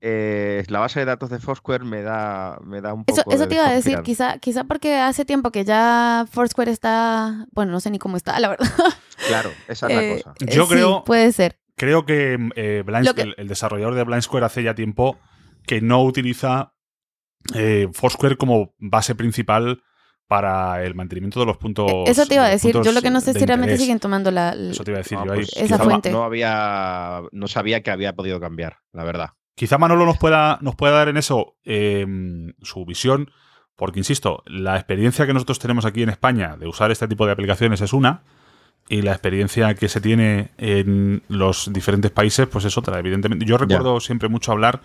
eh, 0.01 0.63
la 0.67 0.79
base 0.79 0.99
de 0.99 1.05
datos 1.05 1.29
de 1.29 1.39
Foursquare 1.39 1.83
me 1.83 2.01
da, 2.01 2.57
me 2.63 2.79
da 2.79 2.93
un 2.93 3.03
poco 3.03 3.19
Eso, 3.19 3.29
eso 3.29 3.47
te 3.47 3.55
iba 3.55 3.67
a 3.67 3.73
decir, 3.73 4.01
quizá, 4.01 4.37
quizá 4.39 4.63
porque 4.63 4.95
hace 4.95 5.25
tiempo 5.25 5.51
que 5.51 5.65
ya 5.65 6.25
Foursquare 6.31 6.71
está, 6.71 7.47
bueno, 7.51 7.73
no 7.73 7.79
sé 7.79 7.91
ni 7.91 7.99
cómo 7.99 8.15
está, 8.15 8.39
la 8.39 8.49
verdad. 8.49 8.67
Claro, 9.27 9.51
esa 9.67 9.87
es 9.87 9.95
la 9.95 10.03
eh, 10.03 10.21
cosa. 10.23 10.33
Yo 10.39 10.67
creo, 10.67 11.03
puede 11.03 11.31
ser. 11.33 11.59
Creo 11.75 12.05
que, 12.05 12.37
eh, 12.55 12.83
el, 13.37 13.47
desarrollador 13.49 13.95
de 13.95 14.03
Blind 14.05 14.21
Square 14.21 14.45
hace 14.45 14.63
ya 14.63 14.75
tiempo 14.75 15.17
que 15.65 15.81
no 15.81 16.03
utiliza 16.03 16.73
Foursquare 17.93 18.37
como 18.37 18.73
base 18.77 19.15
principal 19.15 19.81
para 20.29 20.85
el 20.85 20.93
mantenimiento 20.95 21.39
de 21.39 21.47
los 21.47 21.57
puntos. 21.57 21.91
Eso 22.05 22.25
te 22.27 22.35
iba 22.35 22.45
a 22.45 22.49
decir. 22.49 22.75
Yo 22.81 22.91
lo 22.91 23.01
que 23.01 23.09
no 23.09 23.19
sé 23.19 23.33
si 23.33 23.45
realmente 23.45 23.77
siguen 23.77 23.99
tomando 23.99 24.29
la, 24.31 24.53
Eso 24.53 24.83
te 24.83 24.91
iba 24.91 24.99
a 24.99 25.03
decir. 25.03 25.17
pues, 25.25 25.57
esa 25.57 25.79
fuente. 25.79 26.11
No, 26.11 26.23
había, 26.23 27.23
no 27.31 27.47
sabía 27.47 27.81
que 27.81 27.91
había 27.91 28.13
podido 28.15 28.39
cambiar, 28.39 28.77
la 28.93 29.03
verdad. 29.03 29.29
Quizá 29.59 29.77
Manolo 29.77 30.05
nos 30.05 30.17
pueda, 30.17 30.57
nos 30.61 30.75
pueda 30.75 30.93
dar 30.93 31.09
en 31.09 31.17
eso 31.17 31.57
em, 31.65 32.53
su 32.61 32.85
visión, 32.85 33.29
porque 33.75 33.99
insisto, 33.99 34.41
la 34.45 34.77
experiencia 34.77 35.27
que 35.27 35.33
nosotros 35.33 35.59
tenemos 35.59 35.83
aquí 35.83 36.01
en 36.01 36.07
España 36.07 36.55
de 36.55 36.65
usar 36.65 36.91
este 36.91 37.09
tipo 37.09 37.25
de 37.25 37.33
aplicaciones 37.33 37.81
es 37.81 37.91
una, 37.91 38.21
y 38.87 39.01
la 39.01 39.11
experiencia 39.11 39.73
que 39.73 39.89
se 39.89 39.99
tiene 39.99 40.51
en 40.57 41.23
los 41.27 41.73
diferentes 41.73 42.09
países, 42.09 42.47
pues 42.47 42.63
es 42.63 42.77
otra, 42.77 42.99
evidentemente. 42.99 43.45
Yo 43.45 43.57
recuerdo 43.57 43.99
siempre 43.99 44.29
mucho 44.29 44.53
hablar 44.53 44.79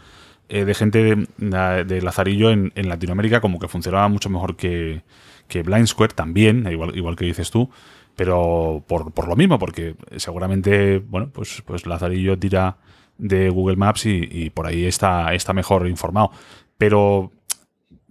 eh, 0.49 0.65
de 0.65 0.75
gente 0.75 1.25
de, 1.37 2.03
Lazarillo 2.03 2.51
en, 2.51 2.73
Latinoamérica, 2.75 3.41
como 3.41 3.61
que 3.61 3.69
funcionaba 3.69 4.09
mucho 4.09 4.29
mejor 4.29 4.57
que, 4.57 5.05
que 5.47 5.63
Blind 5.63 5.87
Square 5.87 6.15
también, 6.15 6.67
igual, 6.69 6.97
igual 6.97 7.15
que 7.15 7.27
dices 7.27 7.53
tú, 7.53 7.71
pero 8.17 8.83
por, 8.89 9.13
por 9.13 9.29
lo 9.29 9.37
mismo, 9.37 9.57
porque 9.57 9.95
seguramente, 10.17 10.99
bueno, 10.99 11.31
pues, 11.33 11.63
pues 11.65 11.87
Lazarillo 11.87 12.37
tira 12.37 12.79
de 13.19 13.49
Google 13.51 13.77
Maps 13.77 14.07
y, 14.07 14.51
por 14.51 14.67
ahí 14.67 14.85
está, 14.85 15.35
está 15.35 15.53
mejor 15.53 15.89
informado. 15.89 16.31
Pero 16.79 17.33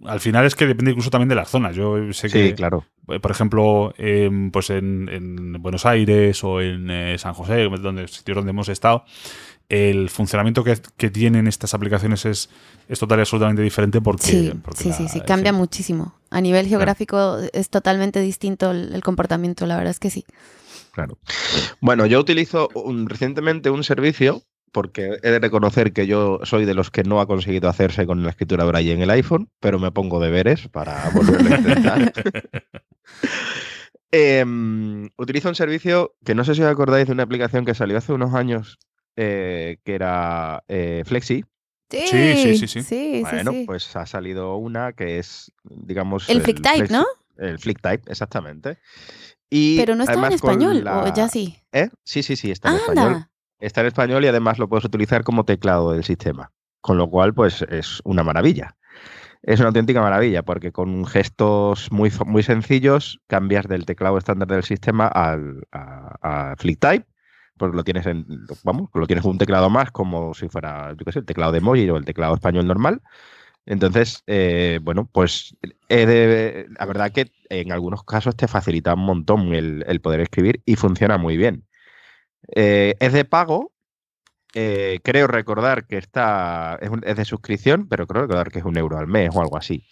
al 0.04 0.20
final 0.20 0.44
es 0.44 0.54
que 0.54 0.66
depende 0.66 0.90
incluso 0.90 1.10
también 1.10 1.28
de 1.28 1.34
las 1.34 1.48
zonas. 1.48 1.74
Yo 1.76 2.12
sé 2.12 2.28
que, 2.28 2.54
claro. 2.54 2.84
Eh, 3.08 3.20
por 3.20 3.30
ejemplo, 3.30 3.94
pues 4.52 4.70
en, 4.70 5.56
Buenos 5.60 5.86
Aires 5.86 6.42
o 6.44 6.60
en 6.60 6.90
eh, 6.90 7.18
San 7.18 7.34
José, 7.34 7.64
donde, 7.64 8.08
sitios 8.08 8.36
donde 8.36 8.50
hemos 8.50 8.68
estado, 8.68 9.04
el 9.68 10.10
funcionamiento 10.10 10.62
que, 10.62 11.10
tienen 11.10 11.46
estas 11.46 11.74
aplicaciones 11.74 12.24
es, 12.26 12.50
es 12.88 12.98
total 12.98 13.18
y 13.18 13.22
absolutamente 13.22 13.62
diferente 13.62 14.00
porque... 14.00 14.26
Sí, 14.26 14.52
sí, 14.74 14.92
sí, 14.92 15.08
sí, 15.08 15.20
cambia 15.20 15.52
muchísimo. 15.52 16.14
A 16.30 16.40
nivel 16.40 16.66
geográfico 16.66 17.38
es 17.52 17.70
totalmente 17.70 18.20
distinto 18.20 18.70
el, 18.70 19.02
comportamiento, 19.02 19.66
la 19.66 19.76
verdad 19.76 19.92
es 19.92 20.00
que 20.00 20.10
sí. 20.10 20.24
Claro. 20.92 21.18
Bueno, 21.80 22.06
yo 22.06 22.20
utilizo 22.20 22.68
recientemente 23.06 23.70
un 23.70 23.84
servicio 23.84 24.42
porque 24.74 25.20
he 25.22 25.30
de 25.30 25.38
reconocer 25.38 25.92
que 25.92 26.08
yo 26.08 26.40
soy 26.42 26.64
de 26.64 26.74
los 26.74 26.90
que 26.90 27.04
no 27.04 27.20
ha 27.20 27.28
conseguido 27.28 27.68
hacerse 27.68 28.06
con 28.06 28.24
la 28.24 28.30
escritura 28.30 28.64
braille 28.64 28.92
en 28.92 29.02
el 29.02 29.10
iPhone, 29.10 29.48
pero 29.60 29.78
me 29.78 29.92
pongo 29.92 30.18
deberes 30.18 30.66
para 30.68 31.08
volver 31.10 31.52
a 31.52 31.56
intentar. 31.58 32.12
Em, 34.16 35.10
utilizo 35.16 35.48
un 35.48 35.56
servicio 35.56 36.14
que 36.24 36.36
no 36.36 36.44
sé 36.44 36.54
si 36.54 36.62
os 36.62 36.68
acordáis 36.68 37.06
de 37.06 37.12
una 37.12 37.24
aplicación 37.24 37.64
que 37.64 37.74
salió 37.74 37.98
hace 37.98 38.12
unos 38.12 38.32
años 38.32 38.78
eh, 39.16 39.78
que 39.84 39.94
era 39.96 40.62
eh, 40.68 41.02
Flexi. 41.04 41.44
Sí, 41.90 42.56
sí, 42.56 42.68
sí, 42.68 42.82
sí. 42.82 43.22
bueno, 43.22 43.52
pues 43.66 43.96
ha 43.96 44.06
salido 44.06 44.56
una 44.56 44.92
que 44.92 45.18
es, 45.18 45.50
digamos. 45.64 46.30
El, 46.30 46.42
FlickType, 46.42 46.92
¿no? 46.92 47.04
El 47.36 47.58
FlickType, 47.58 48.08
exactamente. 48.08 48.78
Pero 49.50 49.96
no 49.96 50.04
está 50.04 50.14
en 50.14 50.32
español, 50.32 50.86
o 50.86 51.12
ya 51.12 51.28
sí. 51.28 51.58
¿Eh? 51.72 51.88
Sí, 52.04 52.22
sí, 52.22 52.36
sí, 52.36 52.52
está 52.52 52.70
en 52.70 52.76
español 52.76 53.26
está 53.58 53.80
en 53.80 53.88
español 53.88 54.24
y 54.24 54.28
además 54.28 54.58
lo 54.58 54.68
puedes 54.68 54.84
utilizar 54.84 55.24
como 55.24 55.44
teclado 55.44 55.92
del 55.92 56.04
sistema. 56.04 56.52
Con 56.80 56.98
lo 56.98 57.08
cual, 57.08 57.32
pues 57.32 57.62
es 57.62 58.00
una 58.04 58.22
maravilla. 58.22 58.76
Es 59.42 59.60
una 59.60 59.68
auténtica 59.68 60.00
maravilla 60.00 60.42
porque 60.42 60.72
con 60.72 61.04
gestos 61.06 61.92
muy, 61.92 62.10
muy 62.26 62.42
sencillos 62.42 63.20
cambias 63.26 63.66
del 63.68 63.84
teclado 63.84 64.16
estándar 64.16 64.48
del 64.48 64.62
sistema 64.62 65.06
al, 65.06 65.66
a, 65.72 66.54
FlickType 66.58 67.06
porque 67.56 67.76
lo 67.76 67.84
tienes 67.84 68.06
en, 68.06 68.26
vamos, 68.64 68.90
lo 68.94 69.06
tienes 69.06 69.24
un 69.24 69.38
teclado 69.38 69.70
más 69.70 69.90
como 69.92 70.34
si 70.34 70.48
fuera, 70.48 70.90
el 70.90 71.24
teclado 71.24 71.52
de 71.52 71.58
emoji 71.58 71.88
o 71.88 71.96
el 71.96 72.04
teclado 72.04 72.34
español 72.34 72.66
normal. 72.66 73.00
Entonces, 73.66 74.22
eh, 74.26 74.80
bueno, 74.82 75.08
pues 75.12 75.56
la 75.88 76.86
verdad 76.86 77.12
que 77.12 77.30
en 77.48 77.70
algunos 77.72 78.02
casos 78.02 78.36
te 78.36 78.48
facilita 78.48 78.94
un 78.94 79.06
montón 79.06 79.54
el 79.54 80.00
poder 80.00 80.20
escribir 80.20 80.62
y 80.66 80.76
funciona 80.76 81.16
muy 81.16 81.36
bien. 81.36 81.64
Eh, 82.48 82.94
es 83.00 83.12
de 83.12 83.24
pago. 83.24 83.72
Eh, 84.54 85.00
creo 85.02 85.26
recordar 85.26 85.86
que 85.86 85.98
está. 85.98 86.78
Es, 86.80 87.16
de 87.16 87.24
suscripción, 87.24 87.88
pero 87.88 88.06
creo 88.06 88.22
recordar 88.22 88.50
que 88.50 88.60
es 88.60 88.64
un 88.64 88.76
euro 88.76 88.98
al 88.98 89.06
mes 89.06 89.30
o 89.34 89.40
algo 89.40 89.56
así. 89.56 89.84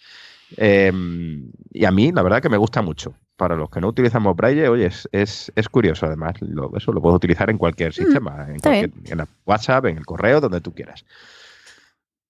Em, 0.57 1.51
y 1.71 1.85
a 1.85 1.91
mí, 1.91 2.11
la 2.11 2.21
verdad, 2.21 2.41
que 2.41 2.49
me 2.49 2.57
gusta 2.57 2.81
mucho. 2.81 3.15
Para 3.35 3.55
los 3.55 3.69
que 3.69 3.81
no 3.81 3.87
utilizamos 3.87 4.35
Braille, 4.35 4.69
oye, 4.69 4.89
es, 5.11 5.51
curioso 5.71 6.05
además. 6.05 6.35
eso 6.77 6.93
lo 6.93 7.01
puedo 7.01 7.15
utilizar 7.15 7.49
en 7.49 7.57
cualquier 7.57 7.89
mm, 7.89 7.93
sistema, 7.93 8.47
en, 8.47 9.27
WhatsApp, 9.45 9.85
en 9.85 9.97
el 9.97 10.05
correo, 10.05 10.39
donde 10.39 10.61
tú 10.61 10.73
quieras. 10.73 11.03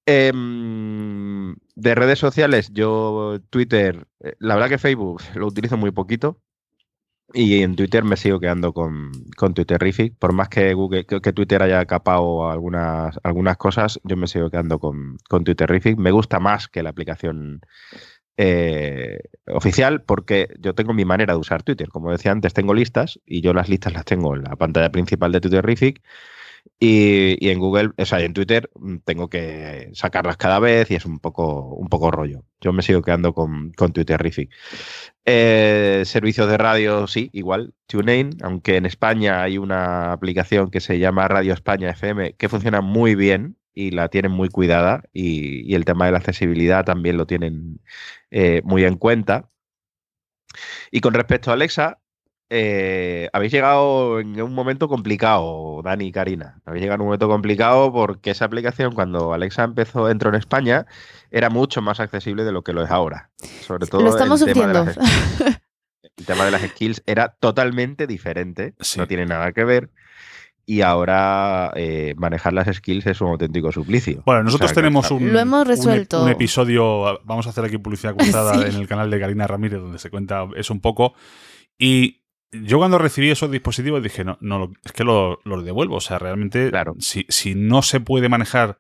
Em, 0.06 1.56
de 1.76 1.96
redes 1.96 2.20
sociales, 2.20 2.72
yo 2.74 3.40
Twitter, 3.50 4.06
eh, 4.20 4.36
la 4.40 4.56
verdad 4.56 4.70
que 4.70 4.78
Facebook 4.78 5.22
lo 5.36 5.48
utilizo 5.48 5.78
muy 5.78 5.92
poquito. 5.92 6.40
Y 7.36 7.64
en 7.64 7.76
Twitter 7.76 8.04
me 8.04 8.16
sigo 8.16 8.40
quedando 8.40 8.74
con, 8.74 9.12
con 9.36 9.56
Twitterific. 9.56 10.16
Por 10.20 10.34
más 10.34 10.50
que 10.50 10.74
Google, 10.76 11.06
que, 11.06 11.34
Twitter 11.34 11.64
haya 11.64 11.84
capado 11.86 12.50
algunas, 12.50 13.20
algunas 13.24 13.58
cosas, 13.58 14.00
yo 14.04 14.16
me 14.16 14.28
sigo 14.28 14.52
quedando 14.52 14.78
con, 14.80 15.18
con 15.30 15.44
Twitterific. 15.44 15.98
Me 15.98 16.12
gusta 16.12 16.40
más 16.40 16.68
que 16.68 16.84
la 16.84 16.92
aplicación 16.92 17.62
eh, 18.38 19.20
oficial 19.48 20.04
porque 20.04 20.48
yo 20.60 20.76
tengo 20.76 20.94
mi 20.94 21.06
manera 21.06 21.34
de 21.34 21.40
usar 21.40 21.64
Twitter. 21.64 21.90
Como 21.90 22.12
decía 22.12 22.32
antes, 22.32 22.54
tengo 22.54 22.76
listas 22.76 23.20
y 23.26 23.42
yo 23.42 23.54
las 23.54 23.68
listas 23.68 23.94
las 23.94 24.06
tengo 24.06 24.36
en 24.36 24.44
la 24.44 24.56
pantalla 24.56 24.92
principal 24.92 25.32
de 25.32 25.42
Twitterific 25.42 26.04
y, 26.80 27.50
en 27.50 27.60
Google, 27.60 27.92
o 27.98 28.06
sea, 28.06 28.20
en 28.20 28.34
Twitter 28.34 28.70
mm, 28.76 28.98
tengo 29.06 29.30
que 29.30 29.90
sacarlas 29.94 30.38
cada 30.38 30.60
vez 30.60 30.92
y 30.92 30.96
es 30.96 31.06
un 31.06 31.20
poco, 31.20 31.76
un 31.76 31.88
poco 31.88 32.12
rollo. 32.12 32.44
Yo 32.60 32.74
me 32.74 32.82
sigo 32.84 33.02
quedando 33.02 33.34
con, 33.34 33.72
con 33.74 33.94
Twitterific. 33.94 34.52
Eh, 35.26 36.04
servicios 36.06 36.50
de 36.50 36.58
radio, 36.58 37.08
sí, 37.08 37.30
igual, 37.34 37.74
TuneIn, 37.88 38.38
aunque 38.42 38.76
en 38.78 38.86
España 38.86 39.42
hay 39.44 39.58
una 39.58 40.12
aplicación 40.12 40.70
que 40.72 40.82
se 40.82 41.00
llama 41.00 41.28
Radio 41.30 41.54
España 41.54 41.90
FM 41.90 42.34
que 42.34 42.50
funciona 42.50 42.82
muy 42.82 43.16
bien 43.16 43.58
y 43.74 43.92
la 43.92 44.10
tienen 44.10 44.32
muy 44.32 44.50
cuidada 44.50 45.04
y, 45.14 45.74
el 45.76 45.86
tema 45.86 46.06
de 46.06 46.12
la 46.12 46.18
accesibilidad 46.20 46.86
también 46.86 47.18
lo 47.18 47.26
tienen 47.28 47.80
eh, 48.32 48.62
muy 48.66 48.84
en 48.84 48.98
cuenta. 48.98 49.50
Y 50.92 51.02
con 51.02 51.14
respecto 51.14 51.50
a 51.50 51.54
Alexa, 51.54 52.00
eh, 52.50 53.30
habéis 53.34 53.52
llegado 53.52 54.20
en 54.20 54.42
un 54.42 54.54
momento 54.54 54.88
complicado, 54.88 55.82
Dani 55.84 56.06
y 56.06 56.12
Karina. 56.12 56.62
Habéis 56.66 56.82
llegado 56.84 56.96
en 56.96 57.02
un 57.02 57.08
momento 57.08 57.28
complicado 57.28 57.92
porque 57.92 58.32
esa 58.32 58.46
aplicación, 58.46 58.94
cuando 58.94 59.34
Alexa 59.34 59.64
empezó, 59.64 60.10
entró 60.10 60.30
en 60.30 60.36
España, 60.36 60.86
era 61.32 61.50
mucho 61.50 61.82
más 61.82 62.00
accesible 62.00 62.44
de 62.44 62.52
lo 62.52 62.64
que 62.64 62.74
lo 62.74 62.84
es 62.84 62.92
ahora. 62.92 63.32
Sobre 63.62 63.88
todo 63.88 64.02
lo 64.02 64.10
estamos 64.10 64.42
el 64.42 64.54
tema, 64.54 64.68
de 64.68 64.74
las, 64.74 64.98
el 66.18 66.26
tema 66.26 66.46
de 66.46 66.52
las 66.52 66.62
skills 66.62 67.04
era 67.06 67.30
totalmente 67.40 68.08
diferente. 68.08 68.76
No 68.98 69.08
tiene 69.08 69.26
nada 69.26 69.52
que 69.52 69.64
ver 69.64 69.90
y 70.66 70.82
ahora 70.82 71.72
eh, 71.76 72.14
manejar 72.18 72.54
las 72.54 72.74
skills 72.74 73.06
es 73.08 73.22
un 73.22 73.30
auténtico 73.30 73.72
suplicio. 73.72 74.24
Bueno, 74.26 74.44
nosotros 74.44 74.74
tenemos 74.74 75.12
un, 75.12 75.34
Lo 75.34 75.40
hemos 75.40 75.68
resuelto. 75.68 76.24
Un, 76.24 76.30
episodio, 76.30 77.20
vamos 77.26 77.48
a 77.48 77.50
hacer 77.50 77.66
aquí 77.66 77.78
publicidad 77.78 78.16
cruzada 78.18 78.66
en 78.68 78.76
el 78.76 78.88
canal 78.88 79.10
de 79.10 79.20
Karina 79.20 79.48
Ramírez 79.48 79.82
donde 79.82 80.00
se 80.00 80.10
cuenta 80.10 80.48
eso 80.56 80.74
un 80.74 80.82
poco. 80.82 81.14
Y 81.78 82.23
yo 82.54 82.78
cuando 82.78 82.98
recibí 82.98 83.30
esos 83.30 83.52
dispositivos 83.52 84.04
dije, 84.04 84.24
no, 84.24 84.38
no 84.42 84.72
es 84.84 84.92
que 84.92 85.04
los 85.04 85.38
lo 85.44 85.62
devuelvo. 85.62 85.96
O 85.96 86.02
sea, 86.02 86.20
realmente, 86.20 86.70
claro. 86.70 86.96
si, 87.00 87.26
si 87.30 87.56
no 87.56 87.82
se 87.82 88.00
puede 88.00 88.30
manejar 88.30 88.80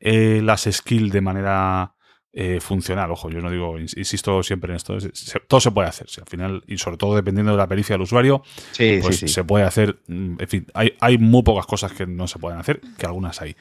eh, 0.00 0.40
las 0.42 0.68
skills 0.70 1.12
de 1.12 1.20
manera 1.20 1.94
eh, 2.32 2.60
funcional. 2.60 3.10
Ojo, 3.10 3.28
yo 3.28 3.40
no 3.40 3.50
digo, 3.50 3.78
insisto 3.78 4.42
siempre 4.42 4.72
en 4.72 4.76
esto, 4.76 4.96
todo 5.46 5.60
se 5.60 5.70
puede 5.70 5.88
hacer. 5.88 6.06
al 6.18 6.26
final, 6.26 6.64
y 6.66 6.78
sobre 6.78 6.96
todo 6.96 7.14
dependiendo 7.14 7.52
de 7.52 7.58
la 7.58 7.68
pericia 7.68 7.94
del 7.94 8.02
usuario, 8.02 8.42
pues 8.76 9.18
se 9.18 9.44
puede 9.44 9.64
hacer. 9.64 10.00
Mm, 10.08 10.36
en 10.40 10.48
fin, 10.48 10.66
hay, 10.72 10.94
hay, 11.00 11.18
muy 11.18 11.42
pocas 11.42 11.66
cosas 11.66 11.92
que 11.92 12.06
no 12.06 12.26
se 12.26 12.38
pueden 12.38 12.58
hacer, 12.58 12.80
que 12.96 13.06
algunas 13.06 13.40
hay. 13.42 13.54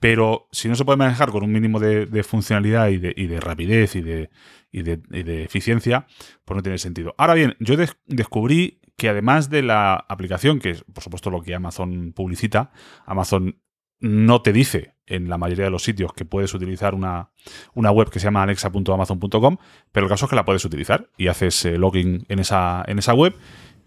Pero 0.00 0.48
si 0.52 0.68
no 0.68 0.74
se 0.74 0.84
puede 0.84 0.96
manejar 0.96 1.30
con 1.30 1.42
un 1.42 1.52
mínimo 1.52 1.80
de, 1.80 2.22
funcionalidad 2.22 2.88
y 2.88 2.98
de, 2.98 3.14
y 3.16 3.26
de, 3.26 3.40
rapidez 3.40 3.96
y 3.96 4.02
de, 4.02 4.30
y 4.70 4.82
de, 4.82 5.44
eficiencia, 5.44 6.06
pues 6.44 6.56
no 6.56 6.62
tiene 6.62 6.78
sentido. 6.78 7.14
Ahora 7.18 7.34
bien, 7.34 7.56
yo 7.60 7.76
descubrí 8.06 8.80
que 8.96 9.08
además 9.08 9.48
de 9.48 9.62
la 9.62 9.94
aplicación, 9.94 10.58
que 10.58 10.70
es 10.70 10.84
por 10.84 11.02
supuesto 11.02 11.30
lo 11.30 11.42
que 11.42 11.54
Amazon 11.54 12.12
publicita, 12.12 12.72
Amazon 13.06 13.60
no 14.00 14.42
te 14.42 14.52
dice 14.52 14.94
en 15.06 15.28
la 15.28 15.38
mayoría 15.38 15.64
de 15.64 15.70
los 15.70 15.82
sitios 15.82 16.12
que 16.12 16.24
puedes 16.24 16.52
utilizar 16.54 16.94
una, 16.94 17.30
web 17.74 18.10
que 18.10 18.20
se 18.20 18.24
llama 18.24 18.42
alexa.amazon.com, 18.42 19.56
pero 19.90 20.06
el 20.06 20.10
caso 20.10 20.26
es 20.26 20.30
que 20.30 20.36
la 20.36 20.44
puedes 20.44 20.64
utilizar 20.64 21.10
y 21.16 21.28
haces 21.28 21.64
eh, 21.64 21.78
login 21.78 22.24
en 22.28 22.38
esa, 22.38 22.84
en 22.86 22.98
esa 22.98 23.14
web. 23.14 23.34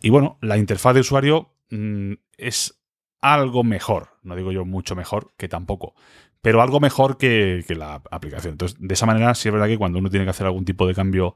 Y 0.02 0.10
bueno, 0.10 0.38
la 0.42 0.58
interfaz 0.58 0.96
de 0.96 1.02
usuario 1.02 1.54
mm, 1.70 2.14
es 2.38 2.82
algo 3.22 3.64
mejor, 3.64 4.18
no 4.24 4.36
digo 4.36 4.52
yo 4.52 4.66
mucho 4.66 4.96
mejor, 4.96 5.34
que 5.38 5.48
tampoco, 5.48 5.94
pero 6.42 6.62
algo 6.62 6.80
mejor 6.80 7.18
que, 7.18 7.64
la 7.70 8.02
aplicación. 8.12 8.54
Entonces, 8.54 8.78
de 8.80 8.94
esa 8.94 9.06
manera, 9.06 9.36
sí 9.36 9.50
es 9.50 9.54
verdad 9.54 9.68
que 9.68 9.78
cuando 9.78 10.00
uno 10.00 10.10
tiene 10.10 10.26
que 10.26 10.32
hacer 10.32 10.46
algún 10.46 10.66
tipo 10.66 10.88
de 10.88 10.96
cambio 10.96 11.36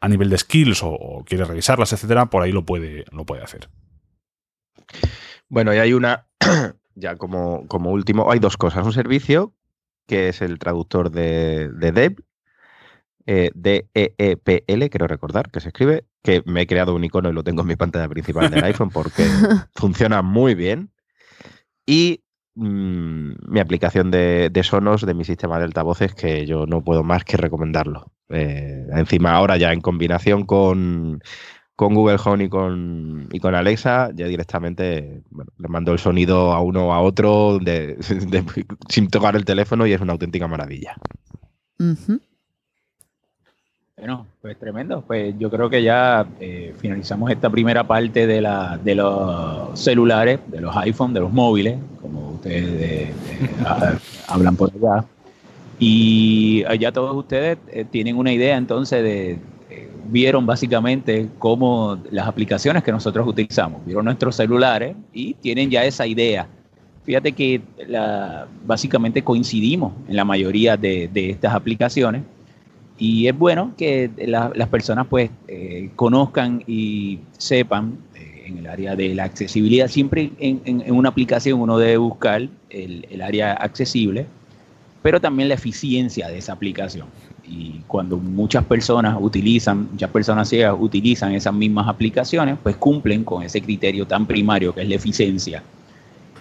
a 0.00 0.08
nivel 0.08 0.30
de 0.30 0.38
skills 0.38 0.82
o, 0.82 0.90
o 0.90 1.24
quiere 1.24 1.44
revisarlas, 1.44 1.92
etcétera, 1.92 2.26
por 2.26 2.42
ahí 2.42 2.52
lo 2.52 2.64
puede, 2.64 3.04
lo 3.12 3.24
puede 3.24 3.42
hacer. 3.42 3.68
Bueno, 5.48 5.74
y 5.74 5.78
hay 5.78 5.92
una 5.92 6.26
ya 6.94 7.16
como, 7.16 7.66
como 7.68 7.90
último, 7.90 8.30
hay 8.30 8.38
dos 8.38 8.56
cosas. 8.56 8.84
Un 8.84 8.92
servicio 8.92 9.54
que 10.06 10.28
es 10.28 10.42
el 10.42 10.58
traductor 10.58 11.10
de, 11.10 11.68
de 11.68 11.92
Deb, 11.92 12.24
eh, 13.26 13.50
D-E-E-P-L, 13.54 14.90
quiero 14.90 15.06
recordar, 15.06 15.50
que 15.50 15.60
se 15.60 15.68
escribe, 15.68 16.04
que 16.22 16.42
me 16.44 16.62
he 16.62 16.66
creado 16.66 16.94
un 16.94 17.04
icono 17.04 17.30
y 17.30 17.32
lo 17.32 17.44
tengo 17.44 17.62
en 17.62 17.68
mi 17.68 17.76
pantalla 17.76 18.08
principal 18.08 18.50
del 18.50 18.64
iPhone 18.64 18.90
porque 18.90 19.24
funciona 19.74 20.22
muy 20.22 20.54
bien. 20.54 20.92
Y 21.86 22.24
mm, 22.54 23.32
mi 23.48 23.60
aplicación 23.60 24.10
de, 24.10 24.50
de, 24.50 24.62
Sonos 24.62 25.04
de 25.04 25.14
mi 25.14 25.24
sistema 25.24 25.58
de 25.58 25.64
altavoces, 25.64 26.14
que 26.14 26.46
yo 26.46 26.66
no 26.66 26.82
puedo 26.82 27.02
más 27.02 27.24
que 27.24 27.36
recomendarlo. 27.36 28.12
Eh, 28.28 28.86
encima, 28.92 29.32
ahora 29.32 29.56
ya 29.56 29.72
en 29.72 29.80
combinación 29.80 30.44
con 30.44 31.20
con 31.82 31.94
Google 31.94 32.18
Home 32.24 32.44
y 32.44 32.48
con, 32.48 33.28
y 33.32 33.40
con 33.40 33.54
Alexa, 33.56 34.10
ya 34.14 34.26
directamente 34.26 35.22
le 35.58 35.68
mando 35.68 35.92
el 35.92 35.98
sonido 35.98 36.52
a 36.52 36.60
uno 36.60 36.88
o 36.88 36.92
a 36.92 37.00
otro 37.00 37.58
sin 38.88 39.08
tocar 39.08 39.34
el 39.34 39.44
teléfono 39.44 39.84
y 39.86 39.92
es 39.92 40.00
una 40.00 40.12
auténtica 40.12 40.46
maravilla. 40.46 40.96
Bueno, 44.02 44.26
pues 44.40 44.58
tremendo. 44.58 45.04
Pues 45.06 45.32
yo 45.38 45.48
creo 45.48 45.70
que 45.70 45.80
ya 45.80 46.26
eh, 46.40 46.74
finalizamos 46.76 47.30
esta 47.30 47.48
primera 47.48 47.86
parte 47.86 48.26
de, 48.26 48.40
la, 48.40 48.76
de 48.82 48.96
los 48.96 49.78
celulares, 49.78 50.40
de 50.48 50.60
los 50.60 50.76
iPhones, 50.76 51.14
de 51.14 51.20
los 51.20 51.32
móviles, 51.32 51.78
como 52.00 52.32
ustedes 52.32 52.82
eh, 52.82 53.12
hablan 54.26 54.56
por 54.56 54.72
allá. 54.74 55.04
Y 55.78 56.64
ya 56.80 56.90
todos 56.90 57.14
ustedes 57.14 57.58
eh, 57.68 57.84
tienen 57.88 58.16
una 58.16 58.32
idea 58.32 58.56
entonces 58.56 59.04
de, 59.04 59.38
vieron 60.06 60.46
básicamente 60.46 61.28
cómo 61.38 61.96
las 62.10 62.26
aplicaciones 62.26 62.82
que 62.82 62.90
nosotros 62.90 63.24
utilizamos, 63.28 63.86
vieron 63.86 64.04
nuestros 64.04 64.34
celulares 64.34 64.96
y 65.12 65.34
tienen 65.34 65.70
ya 65.70 65.84
esa 65.84 66.08
idea. 66.08 66.48
Fíjate 67.04 67.30
que 67.30 67.60
básicamente 68.66 69.22
coincidimos 69.22 69.92
en 70.08 70.16
la 70.16 70.24
mayoría 70.24 70.76
de, 70.76 71.08
estas 71.14 71.54
aplicaciones 71.54 72.24
y 72.98 73.26
es 73.26 73.36
bueno 73.36 73.72
que 73.76 74.10
las 74.26 74.68
personas 74.68 75.06
pues 75.08 75.30
eh, 75.48 75.90
conozcan 75.96 76.62
y 76.66 77.18
sepan 77.38 77.98
eh, 78.14 78.44
en 78.46 78.58
el 78.58 78.66
área 78.66 78.94
de 78.94 79.14
la 79.14 79.24
accesibilidad. 79.24 79.88
Siempre 79.88 80.30
en, 80.38 80.92
una 80.92 81.08
aplicación 81.08 81.60
uno 81.60 81.78
debe 81.78 81.96
buscar 81.96 82.48
el 82.70 83.22
área 83.22 83.52
accesible, 83.52 84.26
pero 85.02 85.20
también 85.20 85.48
la 85.48 85.54
eficiencia 85.54 86.28
de 86.28 86.38
esa 86.38 86.52
aplicación 86.52 87.06
y 87.52 87.80
cuando 87.86 88.16
muchas 88.16 88.64
personas 88.64 89.16
utilizan, 89.20 89.88
muchas 89.92 90.10
personas 90.10 90.48
ciegas 90.48 90.74
utilizan 90.78 91.32
esas 91.32 91.52
mismas 91.52 91.88
aplicaciones, 91.88 92.56
pues 92.62 92.76
cumplen 92.76 93.24
con 93.24 93.42
ese 93.42 93.60
criterio 93.60 94.06
tan 94.06 94.26
primario 94.26 94.74
que 94.74 94.82
es 94.82 94.88
la 94.88 94.94
eficiencia, 94.94 95.62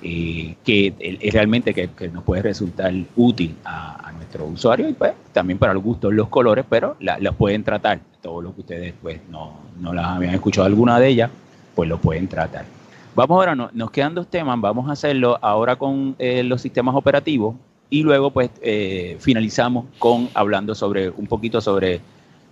eh, 0.02 0.56
que 0.64 0.94
es 1.00 1.34
realmente 1.34 1.74
que, 1.74 1.90
nos 2.10 2.24
puede 2.24 2.44
resultar 2.44 2.94
útil 3.16 3.56
a, 3.66 4.11
nuestro 4.32 4.46
usuario 4.46 4.90
y 4.90 4.94
pues 4.94 5.14
también 5.34 5.58
para 5.58 5.74
el 5.74 5.80
gusto 5.80 6.12
los 6.12 6.30
colores, 6.30 6.66
pero 6.70 6.96
las 7.00 7.36
pueden 7.36 7.64
tratar. 7.64 8.00
Todo 8.22 8.42
lo 8.42 8.54
que 8.54 8.62
ustedes 8.62 8.94
pues 9.02 9.20
no, 9.30 9.60
no 9.80 9.94
las 9.94 10.06
habían 10.06 10.34
escuchado 10.34 10.66
alguna 10.66 11.00
de 11.00 11.08
ellas, 11.08 11.32
pues 11.76 11.90
lo 11.90 11.98
pueden 11.98 12.28
tratar. 12.28 12.66
Vamos 13.14 13.36
ahora, 13.36 13.56
nos 13.56 13.92
quedan 13.92 14.16
dos 14.16 14.28
temas, 14.28 14.60
vamos 14.62 14.90
a 14.90 14.94
hacerlo 14.94 15.38
ahora 15.42 15.76
con 15.76 16.16
eh, 16.18 16.44
los 16.44 16.62
sistemas 16.62 16.96
operativos 16.96 17.56
y 17.90 18.04
luego 18.04 18.32
pues 18.32 18.50
eh, 18.62 19.18
finalizamos 19.20 19.86
con 20.00 20.30
hablando 20.34 20.74
sobre 20.76 21.10
un 21.10 21.28
poquito 21.28 21.60
sobre 21.60 22.00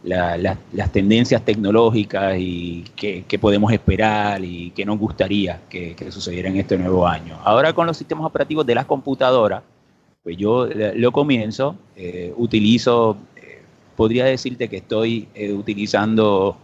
las 0.04 0.92
tendencias 0.92 1.44
tecnológicas 1.44 2.36
y 2.38 2.86
qué, 2.96 3.40
podemos 3.40 3.72
esperar 3.72 4.44
y 4.44 4.72
qué 4.72 4.86
nos 4.86 4.98
gustaría 4.98 5.62
que, 5.70 5.96
sucediera 6.10 6.50
en 6.50 6.58
este 6.58 6.78
nuevo 6.78 7.08
año. 7.08 7.38
Ahora 7.44 7.72
con 7.72 7.86
los 7.86 7.96
sistemas 7.98 8.26
operativos 8.26 8.66
de 8.66 8.76
las 8.76 8.86
computadoras, 8.86 9.62
pues 10.24 10.38
yo 10.38 10.68
lo 10.96 11.12
comienzo, 11.12 11.76
eh, 11.96 12.34
utilizo, 12.38 13.18
eh, 13.36 13.62
podría 13.96 14.26
decirte 14.26 14.68
que 14.68 14.78
estoy 14.78 15.28
utilizando, 15.54 16.58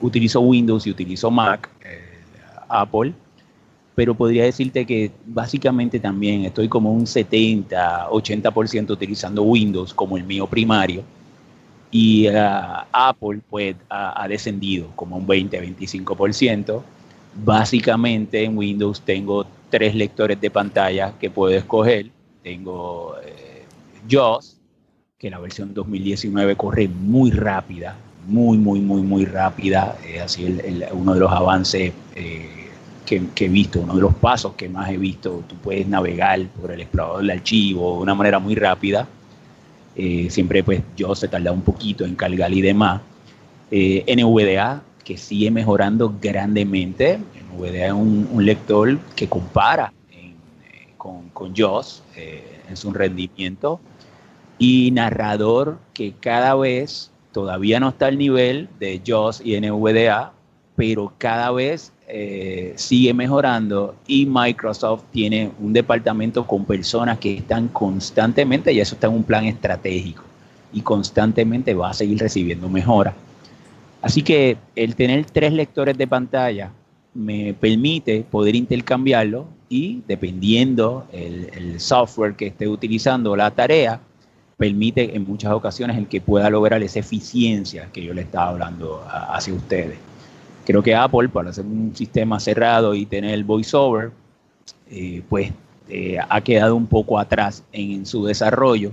utilizo 0.00 0.40
Windows 0.40 0.86
y 0.86 0.90
utilizo 0.90 1.30
Mac, 1.30 1.70
Apple, 2.68 3.12
pero 3.94 4.14
podría 4.14 4.44
decirte 4.44 4.84
que 4.84 5.10
básicamente 5.24 5.98
también 5.98 6.44
estoy 6.44 6.68
como 6.68 6.92
un 6.92 7.06
70, 7.06 8.10
80% 8.10 8.90
utilizando 8.90 9.42
Windows 9.42 9.94
como 9.94 10.18
el 10.18 10.24
mío 10.24 10.46
primario 10.46 11.02
y 11.90 12.26
ah, 12.28 12.86
Apple 12.92 13.40
pues 13.48 13.76
ha, 13.88 14.26
descendido 14.28 14.88
como 14.94 15.16
un 15.16 15.26
20, 15.26 15.62
25%. 15.62 16.82
Básicamente 17.44 18.44
en 18.44 18.56
Windows 18.56 19.00
tengo 19.00 19.46
tres 19.70 19.94
lectores 19.94 20.40
de 20.40 20.50
pantalla 20.50 21.14
que 21.18 21.30
puedo 21.30 21.56
escoger. 21.56 22.10
Tengo 22.46 23.16
eh, 23.24 23.64
que 25.18 25.30
la 25.30 25.40
versión 25.40 25.74
2019 25.74 26.54
corre 26.54 26.86
muy 26.86 27.32
rápida, 27.32 27.96
muy, 28.28 28.56
muy, 28.56 28.78
muy, 28.78 29.02
muy 29.02 29.24
rápida. 29.24 29.96
Es 30.06 30.22
así 30.22 30.56
uno 30.92 31.14
de 31.14 31.18
los 31.18 31.32
avances 31.32 31.92
eh, 32.14 32.68
que, 33.04 33.26
he 33.36 33.48
visto, 33.48 33.80
uno 33.80 33.96
de 33.96 34.00
los 34.00 34.14
pasos 34.14 34.52
que 34.52 34.68
más 34.68 34.88
he 34.90 34.96
visto. 34.96 35.42
Tú 35.48 35.56
puedes 35.56 35.88
navegar 35.88 36.40
por 36.60 36.70
el 36.70 36.82
explorador 36.82 37.22
del 37.22 37.32
archivo 37.32 37.96
de 37.96 38.02
una 38.04 38.14
manera 38.14 38.38
muy 38.38 38.54
rápida. 38.54 39.08
Eh, 39.96 40.28
siempre 40.30 40.62
pues 40.62 40.82
yo 40.96 41.16
se 41.16 41.26
tarda 41.26 41.50
un 41.50 41.62
poquito 41.62 42.04
en 42.04 42.14
cargar 42.14 42.52
y 42.52 42.60
demás. 42.60 43.00
Eh, 43.72 44.04
NVDA, 44.06 44.84
que 45.02 45.16
sigue 45.16 45.50
mejorando 45.50 46.14
grandemente. 46.22 47.18
NVDA 47.50 47.86
es 47.86 47.92
un, 47.92 48.46
lector 48.46 49.00
que 49.16 49.28
compara 49.28 49.92
con, 51.36 51.48
con 51.48 51.54
JAWS 51.54 52.02
en 52.68 52.76
su 52.76 52.92
rendimiento. 52.92 53.78
Y 54.58 54.90
narrador 54.92 55.78
que 55.92 56.14
cada 56.18 56.54
vez 56.54 57.10
todavía 57.32 57.78
no 57.78 57.90
está 57.90 58.06
al 58.06 58.16
nivel 58.16 58.70
de 58.80 59.02
JOS 59.06 59.42
y 59.44 59.60
NVDA, 59.60 60.32
pero 60.76 61.12
cada 61.18 61.50
vez 61.50 61.92
eh, 62.08 62.72
sigue 62.76 63.12
mejorando 63.12 63.94
y 64.06 64.24
Microsoft 64.24 65.02
tiene 65.12 65.50
un 65.60 65.74
departamento 65.74 66.46
con 66.46 66.64
personas 66.64 67.18
que 67.18 67.36
están 67.38 67.68
constantemente, 67.68 68.72
y 68.72 68.80
eso 68.80 68.94
está 68.94 69.08
en 69.08 69.14
un 69.14 69.24
plan 69.24 69.44
estratégico, 69.44 70.22
y 70.72 70.80
constantemente 70.80 71.74
va 71.74 71.90
a 71.90 71.94
seguir 71.94 72.18
recibiendo 72.18 72.68
mejoras. 72.70 73.14
Así 74.00 74.22
que 74.22 74.56
el 74.74 74.94
tener 74.94 75.26
tres 75.26 75.52
lectores 75.52 75.98
de 75.98 76.06
pantalla 76.06 76.70
me 77.12 77.52
permite 77.52 78.24
poder 78.30 78.54
intercambiarlo 78.54 79.46
y 79.68 80.02
dependiendo 80.06 81.06
el, 81.12 81.80
software 81.80 82.34
que 82.34 82.46
esté 82.46 82.68
utilizando 82.68 83.36
la 83.36 83.50
tarea, 83.50 84.00
permite 84.56 85.14
en 85.14 85.26
muchas 85.26 85.52
ocasiones 85.52 85.98
el 85.98 86.06
que 86.06 86.20
pueda 86.20 86.48
lograr 86.48 86.82
esa 86.82 87.00
eficiencia 87.00 87.88
que 87.92 88.02
yo 88.02 88.14
le 88.14 88.22
estaba 88.22 88.48
hablando 88.48 89.04
hacia 89.08 89.52
ustedes. 89.52 89.98
Creo 90.64 90.82
que 90.82 90.94
Apple, 90.94 91.28
para 91.28 91.50
hacer 91.50 91.64
un 91.64 91.94
sistema 91.94 92.40
cerrado 92.40 92.94
y 92.94 93.06
tener 93.06 93.34
el 93.34 93.44
voiceover, 93.44 94.10
eh, 94.90 95.22
pues 95.28 95.52
eh, 95.88 96.18
ha 96.28 96.40
quedado 96.40 96.74
un 96.74 96.86
poco 96.86 97.18
atrás 97.18 97.62
en, 97.72 98.06
su 98.06 98.24
desarrollo. 98.24 98.92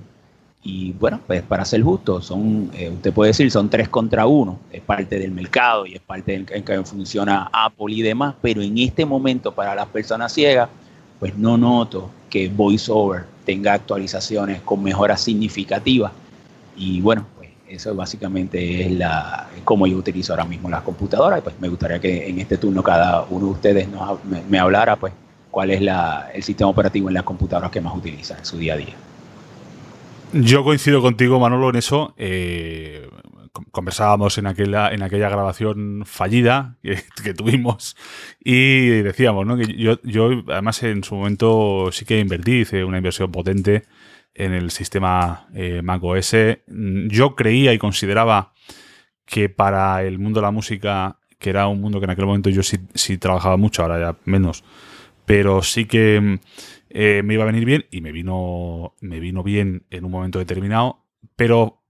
Y 0.65 0.93
bueno, 0.93 1.19
pues 1.27 1.41
para 1.41 1.65
ser 1.65 1.81
justo, 1.81 2.21
son, 2.21 2.71
eh, 2.73 2.89
usted 2.89 3.11
puede 3.11 3.29
decir, 3.29 3.51
son 3.51 3.69
tres 3.69 3.89
contra 3.89 4.25
uno, 4.25 4.59
es 4.71 4.81
parte 4.81 5.19
del 5.19 5.31
mercado 5.31 5.85
y 5.85 5.95
es 5.95 6.01
parte 6.01 6.35
en 6.35 6.63
que 6.63 6.83
funciona 6.85 7.49
Apple 7.51 7.93
y 7.93 8.01
demás, 8.01 8.35
pero 8.41 8.61
en 8.61 8.77
este 8.77 9.05
momento 9.05 9.51
para 9.51 9.75
las 9.75 9.87
personas 9.87 10.31
ciegas, 10.31 10.69
pues 11.19 11.37
no 11.37 11.57
noto 11.57 12.09
que 12.29 12.47
VoiceOver 12.47 13.25
tenga 13.45 13.73
actualizaciones 13.73 14.61
con 14.61 14.81
mejoras 14.81 15.21
significativas. 15.21 16.11
Y 16.75 17.01
bueno, 17.01 17.25
pues 17.35 17.49
eso 17.67 17.93
básicamente 17.93 18.85
es 18.85 18.91
la 18.93 19.47
cómo 19.63 19.85
yo 19.85 19.97
utilizo 19.97 20.33
ahora 20.33 20.45
mismo 20.45 20.69
las 20.69 20.81
computadoras. 20.81 21.39
Y 21.39 21.41
pues 21.41 21.55
me 21.59 21.67
gustaría 21.67 21.99
que 21.99 22.27
en 22.29 22.39
este 22.39 22.57
turno 22.57 22.81
cada 22.81 23.23
uno 23.29 23.47
de 23.47 23.51
ustedes 23.51 23.87
me, 24.49 24.59
hablara 24.59 24.95
pues 24.95 25.13
cuál 25.51 25.71
es 25.71 25.81
el 26.33 26.43
sistema 26.43 26.69
operativo 26.69 27.09
en 27.09 27.15
las 27.15 27.23
computadoras 27.23 27.69
que 27.69 27.81
más 27.81 27.95
utiliza 27.95 28.37
en 28.37 28.45
su 28.45 28.57
día 28.57 28.73
a 28.73 28.77
día. 28.77 28.95
Yo 30.33 30.63
coincido 30.63 31.01
contigo, 31.01 31.39
Manolo, 31.39 31.69
en 31.69 31.75
eso. 31.75 32.15
Eh, 32.17 33.07
conversábamos 33.71 34.39
en 34.39 34.47
aquella, 34.47 34.89
en 34.91 35.03
aquella 35.03 35.29
grabación 35.29 36.03
fallida 36.05 36.77
que, 36.81 37.33
tuvimos 37.35 37.95
y 38.43 38.87
decíamos, 39.01 39.45
¿no? 39.45 39.57
Que 39.57 39.75
yo, 39.77 40.01
yo, 40.01 40.43
además, 40.49 40.81
en 40.83 41.03
su 41.03 41.15
momento 41.15 41.89
sí 41.91 42.05
que 42.05 42.19
invertí, 42.19 42.61
hice 42.61 42.83
una 42.83 42.97
inversión 42.97 43.31
potente 43.31 43.83
en 44.33 44.53
el 44.53 44.71
sistema 44.71 45.47
eh, 45.53 45.81
Mac 45.83 46.03
OS. 46.03 46.35
Yo 46.65 47.35
creía 47.35 47.73
y 47.73 47.77
consideraba 47.77 48.53
que 49.25 49.49
para 49.49 50.03
el 50.03 50.17
mundo 50.17 50.39
de 50.39 50.45
la 50.45 50.51
música, 50.51 51.19
que 51.37 51.51
era 51.51 51.67
un 51.67 51.79
mundo 51.79 51.99
que 51.99 52.05
en 52.05 52.11
aquel 52.11 52.25
momento 52.25 52.49
yo 52.49 52.63
sí, 52.63 52.77
sí 52.95 53.19
trabajaba 53.19 53.57
mucho, 53.57 53.83
ahora 53.83 53.99
ya 53.99 54.17
menos, 54.25 54.63
pero 55.25 55.61
sí 55.61 55.85
que 55.85 56.39
eh, 56.95 57.23
me 57.23 57.33
iba 57.33 57.43
a 57.43 57.47
venir 57.47 57.65
bien 57.65 57.85
y 57.89 58.01
me 58.01 58.11
vino, 58.11 58.93
me 59.01 59.19
vino 59.19 59.41
bien 59.41 59.87
en 59.89 60.05
un 60.05 60.11
momento 60.11 60.37
determinado, 60.37 61.03
pero 61.35 61.81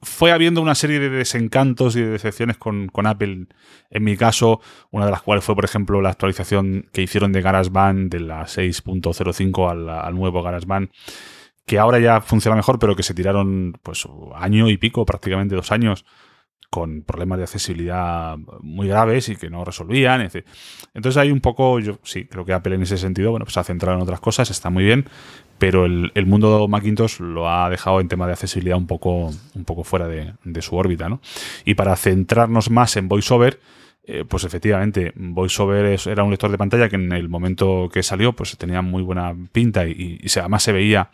fue 0.00 0.32
habiendo 0.32 0.62
una 0.62 0.74
serie 0.74 1.00
de 1.00 1.10
desencantos 1.10 1.96
y 1.96 2.00
de 2.00 2.08
decepciones 2.08 2.56
con, 2.56 2.88
Apple. 3.04 3.48
En 3.90 4.04
mi 4.04 4.16
caso, 4.16 4.62
una 4.90 5.04
de 5.04 5.10
las 5.10 5.20
cuales 5.20 5.44
fue, 5.44 5.54
por 5.54 5.66
ejemplo, 5.66 6.00
la 6.00 6.08
actualización 6.08 6.88
que 6.94 7.02
hicieron 7.02 7.30
de 7.32 7.42
GarageBand 7.42 8.10
de 8.10 8.20
la 8.20 8.44
6.05 8.44 9.70
al, 9.70 9.88
al, 9.90 10.14
nuevo 10.14 10.42
GarageBand, 10.42 10.90
que 11.66 11.78
ahora 11.78 11.98
ya 11.98 12.22
funciona 12.22 12.56
mejor, 12.56 12.78
pero 12.78 12.96
que 12.96 13.02
se 13.02 13.12
tiraron 13.12 13.78
pues 13.82 14.08
año 14.34 14.70
y 14.70 14.78
pico, 14.78 15.04
prácticamente 15.04 15.56
dos 15.56 15.72
años, 15.72 16.06
con 16.70 17.02
problemas 17.02 17.38
de 17.38 17.44
accesibilidad 17.44 18.36
muy 18.60 18.88
graves 18.88 19.28
y 19.28 19.36
que 19.36 19.48
no 19.48 19.64
resolvían. 19.64 20.28
Entonces 20.94 21.16
hay 21.16 21.30
un 21.30 21.40
poco, 21.40 21.80
yo 21.80 21.98
sí, 22.02 22.26
creo 22.26 22.44
que 22.44 22.52
Apple 22.52 22.74
en 22.74 22.82
ese 22.82 22.98
sentido, 22.98 23.30
bueno, 23.30 23.46
pues 23.46 23.56
ha 23.56 23.64
centrado 23.64 23.96
en 23.96 24.02
otras 24.02 24.20
cosas, 24.20 24.50
está 24.50 24.68
muy 24.68 24.84
bien, 24.84 25.06
pero 25.58 25.86
el, 25.86 26.26
mundo 26.26 26.60
de 26.60 26.68
Macintosh 26.68 27.20
lo 27.20 27.50
ha 27.50 27.68
dejado 27.68 28.00
en 28.00 28.08
tema 28.08 28.26
de 28.26 28.32
accesibilidad 28.32 28.76
un 28.76 28.86
poco, 28.86 29.30
un 29.54 29.64
poco 29.64 29.82
fuera 29.82 30.06
de, 30.06 30.62
su 30.62 30.76
órbita, 30.76 31.08
¿no? 31.08 31.20
Y 31.64 31.74
para 31.74 31.96
centrarnos 31.96 32.70
más 32.70 32.96
en 32.96 33.08
VoiceOver, 33.08 33.58
eh, 34.04 34.24
pues 34.26 34.44
efectivamente, 34.44 35.12
VoiceOver 35.16 35.98
era 36.06 36.22
un 36.22 36.30
lector 36.30 36.50
de 36.50 36.58
pantalla 36.58 36.88
que 36.88 36.96
en 36.96 37.12
el 37.12 37.28
momento 37.28 37.88
que 37.92 38.02
salió, 38.02 38.34
pues 38.34 38.56
tenía 38.56 38.82
muy 38.82 39.02
buena 39.02 39.34
pinta 39.52 39.86
y, 39.86 40.20
además 40.38 40.62
se 40.62 40.72
veía 40.72 41.10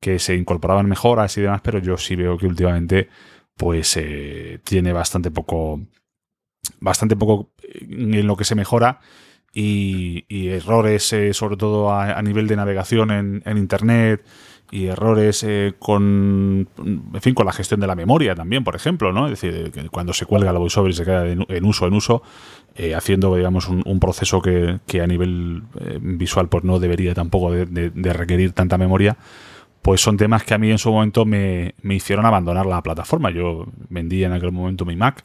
que 0.00 0.18
se 0.18 0.34
incorporaban 0.34 0.88
mejoras 0.88 1.36
y 1.38 1.42
demás, 1.42 1.60
pero 1.62 1.78
yo 1.78 1.96
sí 1.96 2.16
veo 2.16 2.36
que 2.38 2.46
últimamente 2.46 3.08
pues 3.56 3.96
eh, 3.96 4.58
tiene 4.64 4.92
bastante 4.92 5.30
poco, 5.30 5.80
bastante 6.80 7.16
poco 7.16 7.50
en 7.62 8.26
lo 8.26 8.36
que 8.36 8.44
se 8.44 8.54
mejora 8.54 9.00
y, 9.52 10.24
errores 10.48 11.12
eh, 11.12 11.34
sobre 11.34 11.56
todo 11.56 11.92
a, 11.92 12.20
nivel 12.22 12.46
de 12.46 12.56
navegación 12.56 13.10
en, 13.10 13.58
Internet 13.58 14.24
y 14.70 14.86
errores 14.86 15.42
eh, 15.42 15.74
con, 15.78 16.68
en 16.78 17.20
fin, 17.20 17.34
con 17.34 17.44
la 17.44 17.52
gestión 17.52 17.80
de 17.80 17.88
la 17.88 17.96
memoria 17.96 18.36
también, 18.36 18.62
por 18.62 18.76
ejemplo, 18.76 19.12
¿no? 19.12 19.26
Es 19.26 19.40
decir, 19.40 19.72
cuando 19.90 20.12
se 20.12 20.26
cuelga 20.26 20.52
la 20.52 20.60
voiceover 20.60 20.92
y 20.92 20.94
se 20.94 21.04
queda 21.04 21.26
en, 21.26 21.64
uso 21.64 21.86
en 21.88 21.94
uso, 21.94 22.22
haciendo, 22.96 23.34
digamos, 23.34 23.68
un, 23.68 24.00
proceso 24.00 24.40
que, 24.40 25.00
a 25.02 25.06
nivel 25.08 25.64
visual 26.00 26.48
pues 26.48 26.62
no 26.62 26.78
debería 26.78 27.14
tampoco 27.14 27.50
de 27.52 28.12
requerir 28.12 28.52
tanta 28.52 28.78
memoria, 28.78 29.16
pues 29.82 30.00
son 30.00 30.16
temas 30.16 30.44
que 30.44 30.54
a 30.54 30.58
mí 30.58 30.70
en 30.70 30.78
su 30.78 30.90
momento 30.90 31.24
me, 31.24 31.74
hicieron 31.82 32.26
abandonar 32.26 32.66
la 32.66 32.82
plataforma. 32.82 33.30
Yo 33.30 33.66
vendí 33.88 34.24
en 34.24 34.32
aquel 34.32 34.52
momento 34.52 34.84
mi 34.84 34.96
Mac 34.96 35.24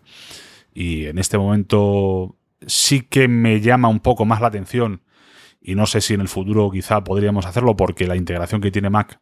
y 0.74 1.06
en 1.06 1.18
este 1.18 1.38
momento 1.38 2.36
sí 2.66 3.02
que 3.02 3.28
me 3.28 3.62
llama 3.62 3.90
un 3.90 4.00
poco 4.00 4.26
más 4.26 4.42
la 4.42 4.48
atención 4.48 5.02
y 5.62 5.76
no 5.76 5.86
sé 5.86 6.00
si 6.02 6.14
en 6.14 6.22
el 6.22 6.28
futuro 6.28 6.70
quizá 6.72 7.04
podríamos 7.04 7.46
hacerlo 7.46 7.76
porque 7.76 8.08
la 8.08 8.16
integración 8.16 8.62
que 8.62 8.72
tiene 8.72 8.90
Mac 8.90 9.20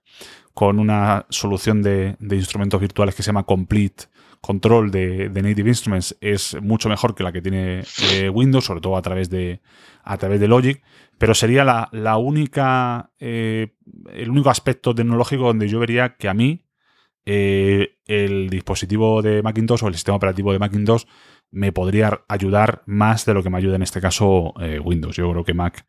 con 0.54 0.80
una 0.80 1.26
solución 1.30 1.82
de, 1.82 2.16
instrumentos 2.20 2.80
virtuales 2.80 3.16
que 3.16 3.24
se 3.24 3.28
llama 3.28 3.44
Complete 3.44 4.06
Control 4.46 4.92
de, 4.92 5.30
Native 5.30 5.70
Instruments 5.70 6.18
es 6.20 6.62
mucho 6.62 6.90
mejor 6.90 7.16
que 7.16 7.24
la 7.24 7.32
que 7.32 7.42
tiene 7.42 7.84
eh, 8.12 8.30
Windows, 8.30 8.66
sobre 8.66 8.82
todo 8.82 8.98
a 8.98 9.02
través 9.02 9.30
de, 9.30 9.62
a 10.04 10.18
través 10.18 10.40
de 10.40 10.48
Logic 10.50 10.84
pero 11.18 11.34
sería 11.34 11.64
la, 11.64 12.18
única, 12.18 13.12
eh, 13.18 13.76
el 14.12 14.30
único 14.30 14.50
aspecto 14.50 14.94
tecnológico 14.94 15.46
donde 15.46 15.70
yo 15.70 15.80
vería 15.80 16.18
que 16.18 16.28
a 16.28 16.34
mí 16.34 16.66
eh, 17.26 17.96
el 18.06 18.50
dispositivo 18.50 19.22
de 19.22 19.42
Macintosh 19.42 19.84
o 19.84 19.88
el 19.88 19.94
sistema 19.94 20.18
operativo 20.18 20.52
de 20.52 20.60
Macintosh 20.60 21.06
me 21.52 21.72
podría 21.72 22.26
ayudar 22.28 22.84
más 22.88 23.26
de 23.26 23.34
lo 23.34 23.42
que 23.42 23.50
me 23.50 23.58
ayuda 23.58 23.78
en 23.78 23.84
este 23.84 24.02
caso 24.02 24.54
eh, 24.60 24.80
Windows. 24.80 25.16
Yo 25.16 25.32
creo 25.32 25.46
que 25.46 25.54
Mac, 25.54 25.86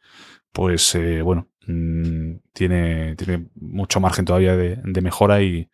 pues 0.52 0.96
bueno, 1.24 1.48
mm, 1.66 2.34
tiene, 2.52 3.16
tiene 3.16 3.48
mucho 3.56 3.98
margen 3.98 4.26
todavía 4.26 4.54
de, 4.56 5.00
mejora 5.00 5.42
y, 5.42 5.68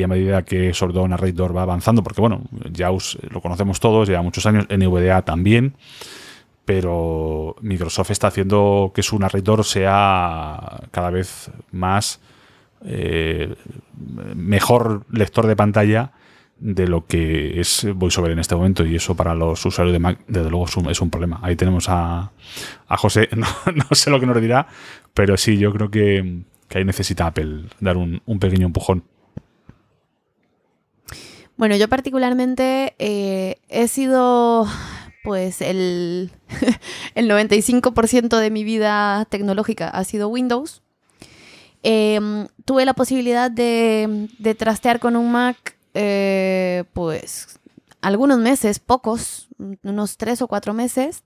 a 0.00 0.08
medida 0.08 0.42
que 0.44 0.72
sobre 0.72 0.94
todo 0.94 1.06
Narrator 1.06 1.54
va 1.54 1.62
avanzando, 1.62 2.02
porque 2.02 2.20
bueno, 2.20 2.42
ya 2.70 2.90
lo 2.90 3.40
conocemos 3.42 3.80
todos, 3.80 4.08
lleva 4.08 4.22
muchos 4.22 4.46
años, 4.46 4.66
NVDA 4.70 5.22
también 5.22 5.74
pero 6.64 7.56
Microsoft 7.60 8.10
está 8.10 8.28
haciendo 8.28 8.92
que 8.94 9.02
su 9.02 9.18
narrador 9.18 9.64
sea 9.64 10.80
cada 10.90 11.10
vez 11.10 11.50
más 11.72 12.20
eh, 12.84 13.54
mejor 14.34 15.04
lector 15.10 15.46
de 15.46 15.56
pantalla 15.56 16.12
de 16.58 16.86
lo 16.86 17.06
que 17.06 17.60
es 17.60 17.86
VoiceOver 17.92 18.30
en 18.30 18.38
este 18.38 18.54
momento 18.54 18.86
y 18.86 18.94
eso 18.94 19.16
para 19.16 19.34
los 19.34 19.64
usuarios 19.66 19.92
de 19.92 19.98
Mac 19.98 20.20
desde 20.28 20.48
luego 20.48 20.66
es 20.90 21.00
un, 21.00 21.10
problema. 21.10 21.40
Ahí 21.42 21.56
tenemos 21.56 21.86
a, 21.88 22.30
José, 22.88 23.28
no, 23.36 23.86
sé 23.90 24.10
lo 24.10 24.20
que 24.20 24.26
nos 24.26 24.40
dirá, 24.40 24.68
pero 25.12 25.36
sí, 25.36 25.58
yo 25.58 25.72
creo 25.72 25.90
que, 25.90 26.42
ahí 26.72 26.84
necesita 26.84 27.26
Apple 27.26 27.64
dar 27.80 27.96
un, 27.96 28.22
pequeño 28.38 28.66
empujón. 28.66 29.02
Bueno, 31.62 31.76
yo 31.76 31.86
particularmente 31.86 32.96
eh, 32.98 33.60
he 33.68 33.86
sido 33.86 34.66
pues 35.22 35.60
el, 35.60 36.32
el 37.14 37.30
95% 37.30 38.36
de 38.36 38.50
mi 38.50 38.64
vida 38.64 39.24
tecnológica 39.26 39.88
ha 39.88 40.02
sido 40.02 40.26
Windows. 40.26 40.82
Em, 41.84 42.48
tuve 42.64 42.84
la 42.84 42.94
posibilidad 42.94 43.48
de, 43.48 44.28
de, 44.40 44.54
trastear 44.56 44.98
con 44.98 45.14
un 45.14 45.30
Mac, 45.30 45.76
eh, 45.94 46.82
pues, 46.94 47.60
algunos 48.00 48.40
meses, 48.40 48.80
pocos, 48.80 49.46
unos 49.84 50.16
tres 50.16 50.42
o 50.42 50.48
cuatro 50.48 50.74
meses. 50.74 51.22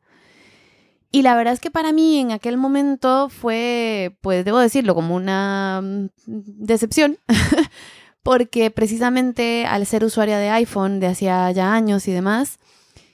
Y 1.12 1.22
la 1.22 1.34
verdad 1.34 1.54
es 1.54 1.60
que 1.60 1.70
para 1.70 1.92
mí 1.92 2.18
en 2.18 2.32
aquel 2.32 2.58
momento 2.58 3.30
fue, 3.30 4.18
pues 4.20 4.44
debo 4.44 4.58
decirlo, 4.58 4.94
como 4.94 5.14
una 5.16 5.80
mm, 5.82 6.08
decepción, 6.26 7.16
porque 8.26 8.72
precisamente 8.72 9.66
al 9.66 9.86
ser 9.86 10.02
usuaria 10.02 10.36
de 10.38 10.50
iPhone 10.50 10.98
de 10.98 11.06
hacía 11.06 11.48
ya 11.52 11.72
años 11.72 12.08
y 12.08 12.12
demás, 12.12 12.58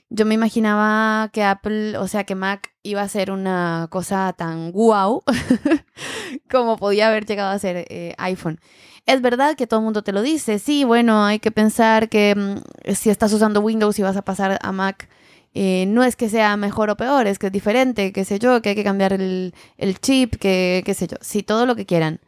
yo 0.09 0.25
me 0.25 0.33
imaginaba 0.33 1.29
que 1.31 1.43
Apple, 1.43 1.99
o 1.99 2.07
sea, 2.07 2.23
que 2.23 2.33
Mac 2.33 2.73
iba 2.81 3.03
a 3.03 3.07
ser 3.07 3.29
una 3.29 3.85
cosa 3.91 4.33
tan 4.35 4.71
guau 4.71 5.21
como 6.51 6.77
podía 6.77 7.09
haber 7.09 7.27
llegado 7.27 7.51
a 7.51 7.59
ser 7.59 7.85
eh, 7.89 8.15
iPhone. 8.17 8.59
Es 9.05 9.21
verdad 9.21 9.55
que 9.55 9.67
todo 9.67 9.81
el 9.81 9.83
mundo 9.83 10.01
te 10.01 10.13
lo 10.13 10.23
dice, 10.23 10.57
sí, 10.57 10.83
bueno, 10.83 11.23
hay 11.23 11.37
que 11.37 11.51
pensar 11.51 12.09
que 12.09 12.33
mm, 12.35 12.93
si 12.95 13.11
estás 13.11 13.31
usando 13.33 13.61
Windows 13.61 13.99
y 13.99 14.01
vas 14.01 14.17
a 14.17 14.23
pasar 14.23 14.57
a 14.63 14.71
Mac, 14.71 15.07
eh, 15.53 15.85
no 15.89 16.03
es 16.03 16.15
que 16.15 16.27
sea 16.27 16.57
mejor 16.57 16.89
o 16.89 16.97
peor, 16.97 17.27
es 17.27 17.37
que 17.37 17.47
es 17.47 17.53
diferente, 17.53 18.13
qué 18.13 18.25
sé 18.25 18.39
yo, 18.39 18.63
que 18.63 18.69
hay 18.69 18.75
que 18.75 18.83
cambiar 18.83 19.13
el, 19.13 19.53
chip, 20.01 20.37
que 20.37 20.81
qué 20.83 20.95
sé 20.95 21.05
yo, 21.05 21.17
sí, 21.21 21.43
todo 21.43 21.67
lo 21.67 21.75
que 21.75 21.85
quieran. 21.85 22.19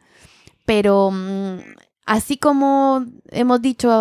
Pero 0.64 1.10
mm, 1.10 1.58
así 2.06 2.36
como 2.36 3.04
hemos 3.30 3.60
dicho 3.60 3.92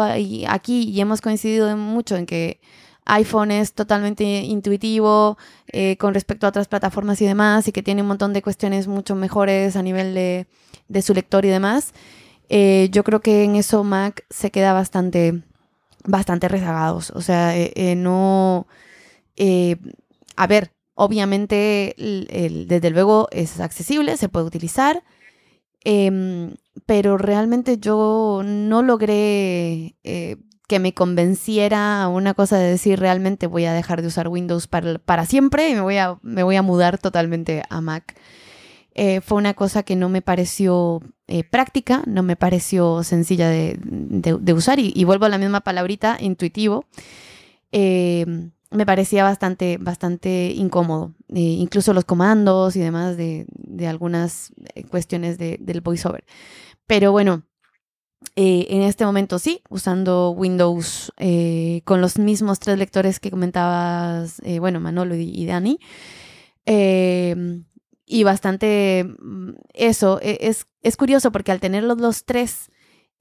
aquí 0.47 0.84
y 0.84 1.01
hemos 1.01 1.22
coincidido 1.22 1.76
mucho 1.76 2.16
en 2.16 2.26
que 2.26 2.60
iPhone 3.06 3.51
es 3.51 3.74
totalmente 3.74 4.24
intuitivo 4.24 5.38
eh, 5.68 5.97
con 5.97 6.14
respecto 6.14 6.45
a 6.45 6.49
otras 6.49 6.68
plataformas 6.68 7.22
y 7.22 7.26
demás 7.26 7.68
y 7.68 7.72
que 7.72 7.84
tiene 7.84 8.01
un 8.01 8.08
montón 8.08 8.34
de 8.34 8.41
cuestiones 8.41 8.88
mucho 8.88 9.16
mejores 9.16 9.76
a 9.76 9.84
nivel 9.84 10.16
de, 10.16 11.01
su 11.01 11.14
lector 11.14 11.45
y 11.45 11.49
demás, 11.49 11.93
eh, 12.49 12.89
yo 12.91 13.03
creo 13.03 13.22
que 13.22 13.43
en 13.43 13.56
eso 13.56 13.84
Mac 13.84 14.26
se 14.30 14.49
queda 14.51 14.74
bastante, 14.74 15.43
bastante 16.03 16.47
rezagados. 16.47 17.12
O 17.12 17.22
sea, 17.22 17.53
no 17.95 18.68
eh, 19.36 19.78
a 20.36 20.47
ver, 20.47 20.72
obviamente, 20.95 21.95
desde 21.97 22.89
luego 22.89 23.28
es 23.32 23.60
accesible, 23.60 24.18
se 24.18 24.30
puede 24.30 24.45
utilizar, 24.45 25.03
em, 25.84 26.56
pero 26.86 27.17
realmente 27.17 27.78
yo 27.78 28.41
no 28.43 28.82
logré 28.82 29.95
eh, 30.03 30.38
que 30.67 30.80
me 30.80 30.93
convenciera 30.93 32.07
una 32.07 32.34
cosa 32.34 32.57
de 32.57 32.69
decir 32.69 32.99
realmente 32.99 33.47
voy 33.47 33.65
a 33.65 33.73
dejar 33.73 34.01
de 34.01 34.07
usar 34.07 34.28
Windows 34.28 34.67
para, 34.67 35.26
siempre 35.26 35.69
y 35.69 35.76
me 35.76 35.82
voy, 35.82 35.97
a, 35.97 36.17
me 36.21 36.43
voy 36.43 36.55
a 36.55 36.61
mudar 36.61 36.97
totalmente 36.97 37.63
a 37.69 37.82
Mac. 37.82 38.15
Eh, 38.97 39.21
fue 39.21 39.38
una 39.38 39.53
cosa 39.53 39.84
que 39.84 39.95
no 39.95 40.09
me 40.09 40.21
pareció 40.21 41.01
práctica, 41.49 42.03
no 42.05 42.23
me 42.23 42.36
pareció 42.36 43.03
sencilla 43.03 43.49
de, 43.49 44.53
usar 44.53 44.80
y, 44.80 45.03
vuelvo 45.03 45.26
a 45.26 45.30
la 45.30 45.38
misma 45.38 45.61
palabrita, 45.61 46.17
intuitivo. 46.19 46.86
Em, 47.71 48.51
me 48.71 48.86
parecía 48.86 49.23
bastante, 49.23 49.78
bastante 49.80 50.51
incómodo. 50.55 51.13
Eh, 51.30 51.39
incluso 51.39 51.93
los 51.93 52.05
comandos 52.05 52.76
y 52.76 52.80
demás 52.80 53.17
de, 53.17 53.45
algunas 53.88 54.51
eh, 54.76 54.84
cuestiones 54.84 55.38
del 55.38 55.82
voiceover. 55.82 56.23
Pero 56.88 57.11
bueno, 57.11 57.43
eh, 58.36 58.67
en 58.69 58.81
este 58.81 59.05
momento 59.05 59.39
sí, 59.39 59.61
usando 59.69 60.31
Windows 60.31 61.11
con 61.83 62.01
los 62.01 62.17
mismos 62.19 62.59
tres 62.59 62.77
lectores 62.77 63.19
que 63.19 63.31
comentabas, 63.31 64.41
bueno, 64.59 64.79
Manolo 64.79 65.15
y, 65.15 65.45
Dani. 65.45 65.79
y 68.05 68.23
bastante 68.23 69.05
mm, 69.19 69.49
eso, 69.73 70.19
e, 70.21 70.38
es, 70.41 70.67
es 70.81 70.97
curioso 70.97 71.31
porque 71.31 71.51
al 71.51 71.59
tener 71.59 71.83
los 71.83 72.25
tres 72.25 72.69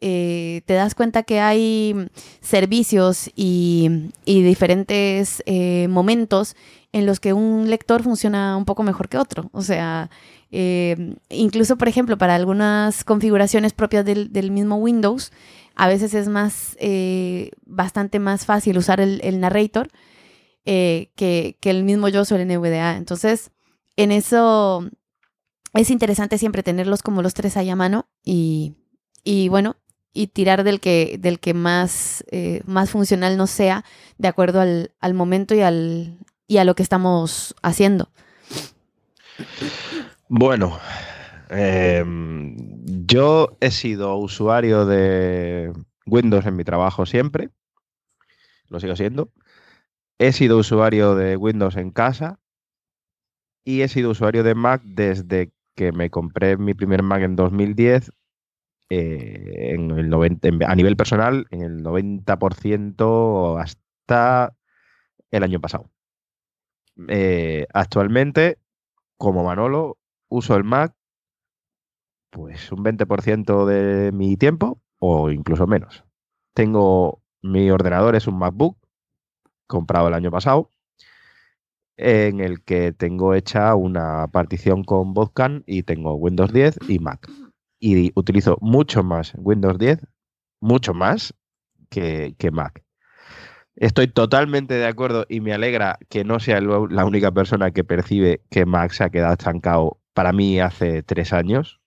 eh, 0.07 0.61
te 0.67 0.75
das 0.75 0.95
cuenta 0.95 1.23
que 1.23 1.41
hay 1.41 1.95
servicios 2.43 3.31
y, 3.35 4.11
diferentes 4.27 5.43
eh, 5.47 5.89
momentos 5.89 6.57
en 6.93 7.07
los 7.07 7.21
que 7.21 7.33
un 7.33 7.71
lector 7.71 8.03
funciona 8.03 8.57
un 8.59 8.67
poco 8.67 8.83
mejor 8.83 9.09
que 9.09 9.17
otro. 9.17 9.49
O 9.53 9.63
sea, 9.63 10.11
eh, 10.57 11.17
incluso, 11.29 11.77
por 11.77 11.89
ejemplo, 11.89 12.17
para 12.17 12.35
algunas 12.35 13.05
configuraciones 13.05 13.73
propias 13.73 14.05
del, 14.05 14.51
mismo 14.51 14.77
Windows, 14.77 15.33
a 15.75 15.89
veces 15.89 16.15
es 16.15 16.29
más, 16.29 16.77
bastante 17.67 18.19
más 18.19 18.47
fácil 18.47 18.79
usar 18.79 19.01
el, 19.01 19.41
narrator 19.41 19.89
que, 20.65 21.11
que, 21.61 21.71
el 21.71 21.85
mismo 21.85 22.09
yo 22.09 22.23
el 22.23 22.47
NVDA. 22.49 22.97
Entonces, 22.97 23.51
en 23.97 24.13
eso 24.13 24.89
es 25.75 25.91
interesante 25.91 26.39
siempre 26.39 26.63
tenerlos 26.63 27.03
como 27.03 27.21
los 27.21 27.35
tres 27.35 27.57
ahí 27.57 27.69
a 27.69 27.77
mano 27.77 28.09
y, 28.25 28.77
bueno, 29.49 29.77
y 30.13 30.29
tirar 30.29 30.63
del 30.63 30.81
que, 30.81 31.19
del 31.19 31.41
que 31.41 31.53
más, 31.53 32.25
eh, 32.31 32.63
más 32.65 32.91
funcional 32.91 33.37
nos 33.37 33.51
sea 33.51 33.85
de 34.17 34.29
acuerdo 34.29 34.61
al, 34.61 35.15
momento 35.15 35.55
y, 35.55 35.61
al, 35.63 36.19
y 36.47 36.59
a 36.59 36.65
lo 36.65 36.77
que 36.77 36.85
estamos 36.85 37.57
haciendo. 37.61 38.09
Bueno, 40.37 40.81
em, 41.49 42.57
yo 43.07 43.57
he 43.61 43.71
sido 43.71 44.17
usuario 44.17 44.85
de 44.85 45.73
Windows 46.07 46.45
en 46.47 46.57
mi 46.57 46.65
trabajo 46.65 47.07
siempre, 47.07 47.51
lo 48.69 48.81
sigo 48.81 48.97
siendo. 48.97 49.31
He 50.19 50.33
sido 50.33 50.59
usuario 50.59 51.15
de 51.15 51.37
Windows 51.37 51.77
en 51.77 51.93
casa 51.93 52.41
y 53.63 53.83
he 53.83 53.89
sido 53.89 54.11
usuario 54.11 54.43
de 54.43 54.57
Mac 54.57 54.83
desde 54.85 55.53
que 55.77 55.93
me 55.93 56.11
compré 56.11 56.57
mi 56.57 56.75
primer 56.75 57.05
Mac 57.05 57.23
en 57.23 57.37
2010 57.37 58.11
eh, 58.91 59.75
en 59.75 59.93
el 59.93 60.11
90, 60.11 60.49
a 60.67 60.75
nivel 60.75 60.97
personal 60.97 61.47
en 61.53 61.63
el 61.63 61.85
90% 61.85 63.63
hasta 63.63 64.57
el 65.31 65.45
año 65.45 65.61
pasado. 65.61 65.93
Eh, 67.07 67.69
actualmente, 67.73 68.59
como 69.17 69.45
Manolo, 69.45 69.97
uso 70.29 70.57
el 70.57 70.65
Mac 70.65 70.95
pues 72.31 72.73
un 72.73 72.83
20% 72.83 73.65
de 73.65 74.11
mi 74.13 74.37
tiempo 74.37 74.83
o 74.99 75.31
incluso 75.31 75.67
menos. 75.67 76.05
Tengo 76.53 77.23
mi 77.43 77.71
ordenador, 77.71 78.17
es 78.17 78.27
un 78.27 78.39
MacBook 78.39 78.77
comprado 79.69 80.09
el 80.09 80.15
año 80.15 80.33
pasado, 80.33 80.71
en 81.97 82.41
el 82.41 82.65
que 82.65 82.93
tengo 82.93 83.35
hecha 83.35 83.75
una 83.77 84.27
partición 84.29 84.83
con 84.83 85.15
Vodkan 85.15 85.63
y 85.67 85.85
tengo 85.85 86.15
Windows 86.15 86.53
10 86.53 86.79
y 86.89 86.99
Mac 86.99 87.31
y 87.79 88.13
utilizo 88.15 88.57
mucho 88.61 89.05
más 89.05 89.35
Windows 89.37 89.79
10, 89.79 90.07
mucho 90.61 90.95
más 90.95 91.35
que, 91.91 92.35
Mac. 92.51 92.83
Estoy 93.77 94.09
totalmente 94.09 94.75
de 94.75 94.87
acuerdo 94.87 95.27
y 95.29 95.41
me 95.41 95.53
alegra 95.53 95.99
que 96.09 96.25
no 96.25 96.41
sea 96.41 96.61
la 96.61 97.05
única 97.05 97.31
persona 97.31 97.73
que 97.73 97.85
percibe 97.85 98.43
que 98.51 98.67
Mac 98.67 98.91
se 98.93 99.05
ha 99.05 99.11
quedado 99.11 99.35
estancado 99.35 100.01
para 100.15 100.33
mí 100.33 100.61
hace 100.61 101.03
tres 101.03 101.33
años. 101.33 101.81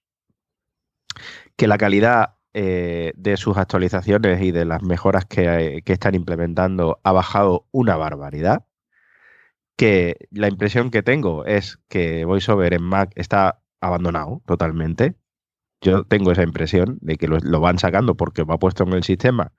Que 1.55 1.67
la 1.67 1.77
calidad 1.77 2.35
eh, 2.53 3.13
de 3.15 3.37
sus 3.37 3.57
actualizaciones 3.57 4.41
y 4.41 4.51
de 4.51 4.65
las 4.65 4.83
mejoras 4.83 5.25
que, 5.25 5.81
que, 5.85 5.93
están 5.93 6.15
implementando 6.15 6.99
ha 7.03 7.11
bajado 7.11 7.67
una 7.71 7.95
barbaridad. 7.95 8.65
Que 9.75 10.27
la 10.31 10.47
impresión 10.47 10.91
que 10.91 11.03
tengo 11.03 11.45
es 11.45 11.79
que 11.87 12.25
VoiceOver 12.25 12.73
en 12.73 12.83
Mac 12.83 13.11
está 13.15 13.61
abandonado 13.81 14.41
totalmente. 14.45 15.15
Yo 15.81 16.03
tengo 16.05 16.31
esa 16.31 16.43
impresión 16.43 16.97
de 17.01 17.17
que 17.17 17.27
lo, 17.27 17.59
van 17.59 17.79
sacando 17.79 18.15
porque 18.15 18.43
va 18.43 18.57
puesto 18.57 18.83
en 18.83 18.93
el 18.93 19.03
sistema, 19.03 19.53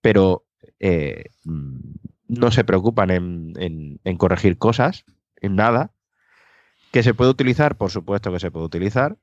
pero 0.00 0.46
eh, 0.78 1.24
mm, 1.44 1.78
no 2.28 2.50
se 2.50 2.64
preocupan 2.64 3.10
en, 3.10 4.16
corregir 4.16 4.56
cosas, 4.58 5.04
en 5.36 5.56
nada. 5.56 5.92
Que 6.92 7.02
se 7.02 7.14
puede 7.14 7.30
utilizar, 7.30 7.76
por 7.76 7.90
supuesto 7.90 8.32
que 8.32 8.40
se 8.40 8.50
puede 8.50 8.66
utilizar. 8.66 9.16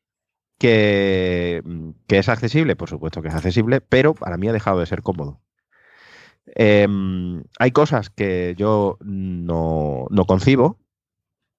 Que, 0.57 1.61
mm, 1.63 1.91
es 2.09 2.30
accesible, 2.30 2.76
por 2.76 2.89
supuesto 2.89 3.22
que 3.22 3.28
es 3.30 3.36
accesible, 3.36 3.82
pero 3.82 4.13
para 4.15 4.38
mí 4.38 4.47
ha 4.47 4.53
dejado 4.53 4.80
de 4.80 4.86
ser 4.86 5.03
cómodo. 5.03 5.41
Em, 6.55 7.43
hay 7.59 7.72
cosas 7.72 8.09
que 8.09 8.55
yo 8.57 8.97
no, 9.01 10.07
no 10.09 10.26
concibo, 10.26 10.80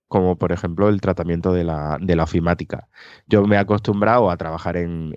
como 0.08 0.36
por 0.38 0.52
ejemplo 0.52 0.88
el 0.88 1.00
tratamiento 1.00 1.52
de 1.52 1.64
la, 1.64 1.98
de 2.00 2.16
la 2.16 2.24
ofimática. 2.24 2.88
Yo 3.26 3.44
me 3.44 3.56
he 3.56 3.58
acostumbrado 3.58 4.30
a 4.30 4.36
trabajar 4.36 4.76
en, 4.76 5.14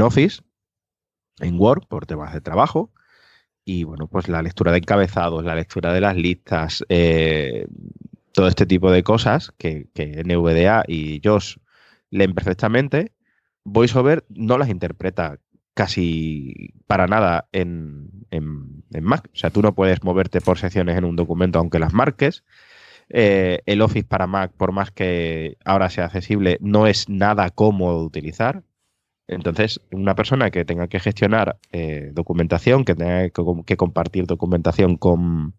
Office, 0.00 0.42
en 1.40 1.58
Word, 1.58 1.86
por 1.88 2.06
temas 2.06 2.34
de 2.34 2.40
trabajo, 2.40 2.92
y 3.64 3.84
bueno, 3.84 4.08
pues 4.08 4.28
la 4.28 4.42
lectura 4.42 4.72
de 4.72 4.78
encabezados, 4.78 5.44
la 5.44 5.54
lectura 5.54 5.92
de 5.92 6.00
las 6.00 6.16
listas, 6.16 6.84
eh, 6.88 7.66
todo 8.32 8.48
este 8.48 8.66
tipo 8.66 8.90
de 8.90 9.02
cosas 9.02 9.52
que, 9.58 9.88
NVDA 9.96 10.84
y 10.86 11.20
JOS 11.22 11.60
leen 12.10 12.34
perfectamente, 12.34 13.12
VoiceOver 13.64 14.24
no 14.28 14.58
las 14.58 14.68
interpreta 14.68 15.38
casi 15.74 16.74
para 16.86 17.06
nada 17.06 17.48
en, 17.52 18.10
en, 18.30 18.84
en, 18.92 19.04
Mac. 19.04 19.28
O 19.32 19.36
sea, 19.36 19.50
tú 19.50 19.62
no 19.62 19.74
puedes 19.74 20.02
moverte 20.02 20.40
por 20.40 20.58
secciones 20.58 20.98
en 20.98 21.04
un 21.04 21.16
documento 21.16 21.58
aunque 21.58 21.78
las 21.78 21.94
marques. 21.94 22.44
Eh, 23.08 23.60
el 23.66 23.82
Office 23.82 24.06
para 24.06 24.26
Mac, 24.26 24.52
por 24.56 24.72
más 24.72 24.90
que 24.90 25.56
ahora 25.64 25.90
sea 25.90 26.06
accesible, 26.06 26.58
no 26.60 26.86
es 26.86 27.08
nada 27.08 27.50
cómodo 27.50 28.00
de 28.00 28.06
utilizar. 28.06 28.62
Entonces, 29.28 29.80
una 29.92 30.14
persona 30.14 30.50
que 30.50 30.64
tenga 30.64 30.88
que 30.88 31.00
gestionar 31.00 31.58
eh, 31.72 32.10
documentación, 32.12 32.84
que 32.84 32.94
tenga 32.94 33.30
que, 33.30 33.76
compartir 33.76 34.26
documentación 34.26 34.96
con, 34.96 35.54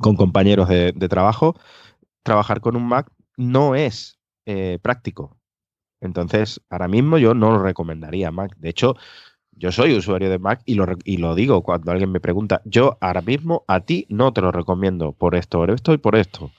con 0.00 0.16
compañeros 0.16 0.68
de, 0.68 0.92
trabajo, 1.08 1.56
trabajar 2.22 2.60
con 2.60 2.76
un 2.76 2.88
Mac 2.88 3.10
no 3.36 3.74
es 3.74 4.18
eh, 4.46 4.78
práctico. 4.82 5.36
Entonces, 6.00 6.60
ahora 6.70 6.88
mismo 6.88 7.18
yo 7.18 7.34
no 7.34 7.52
lo 7.52 7.62
recomendaría 7.62 8.30
Mac. 8.30 8.56
De 8.56 8.70
hecho, 8.70 8.96
yo 9.52 9.70
soy 9.70 9.94
usuario 9.94 10.30
de 10.30 10.38
Mac 10.38 10.62
y 10.64 10.74
lo, 10.74 10.86
y 11.04 11.18
lo 11.18 11.34
digo 11.34 11.62
cuando 11.62 11.92
alguien 11.92 12.10
me 12.10 12.20
pregunta, 12.20 12.62
yo 12.64 12.96
ahora 13.00 13.20
mismo 13.20 13.64
a 13.68 13.80
ti 13.80 14.06
no 14.08 14.32
te 14.32 14.40
lo 14.40 14.50
recomiendo 14.50 15.12
por 15.12 15.34
esto, 15.34 15.58
por 15.58 15.70
esto 15.70 15.92
y 15.92 15.98
por 15.98 16.16
esto. 16.16 16.50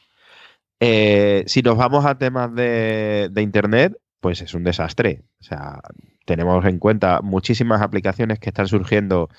Eh, 0.83 1.43
si 1.45 1.61
nos 1.61 1.77
vamos 1.77 2.05
a 2.05 2.17
temas 2.17 2.53
de, 2.55 3.31
Internet, 3.37 3.97
pues 4.19 4.41
es 4.41 4.53
un 4.53 4.63
desastre. 4.63 5.23
O 5.39 5.43
sea, 5.43 5.81
tenemos 6.25 6.65
en 6.65 6.79
cuenta 6.79 7.21
muchísimas 7.21 7.81
aplicaciones 7.81 8.39
que 8.39 8.49
están 8.49 8.67
surgiendo 8.67 9.29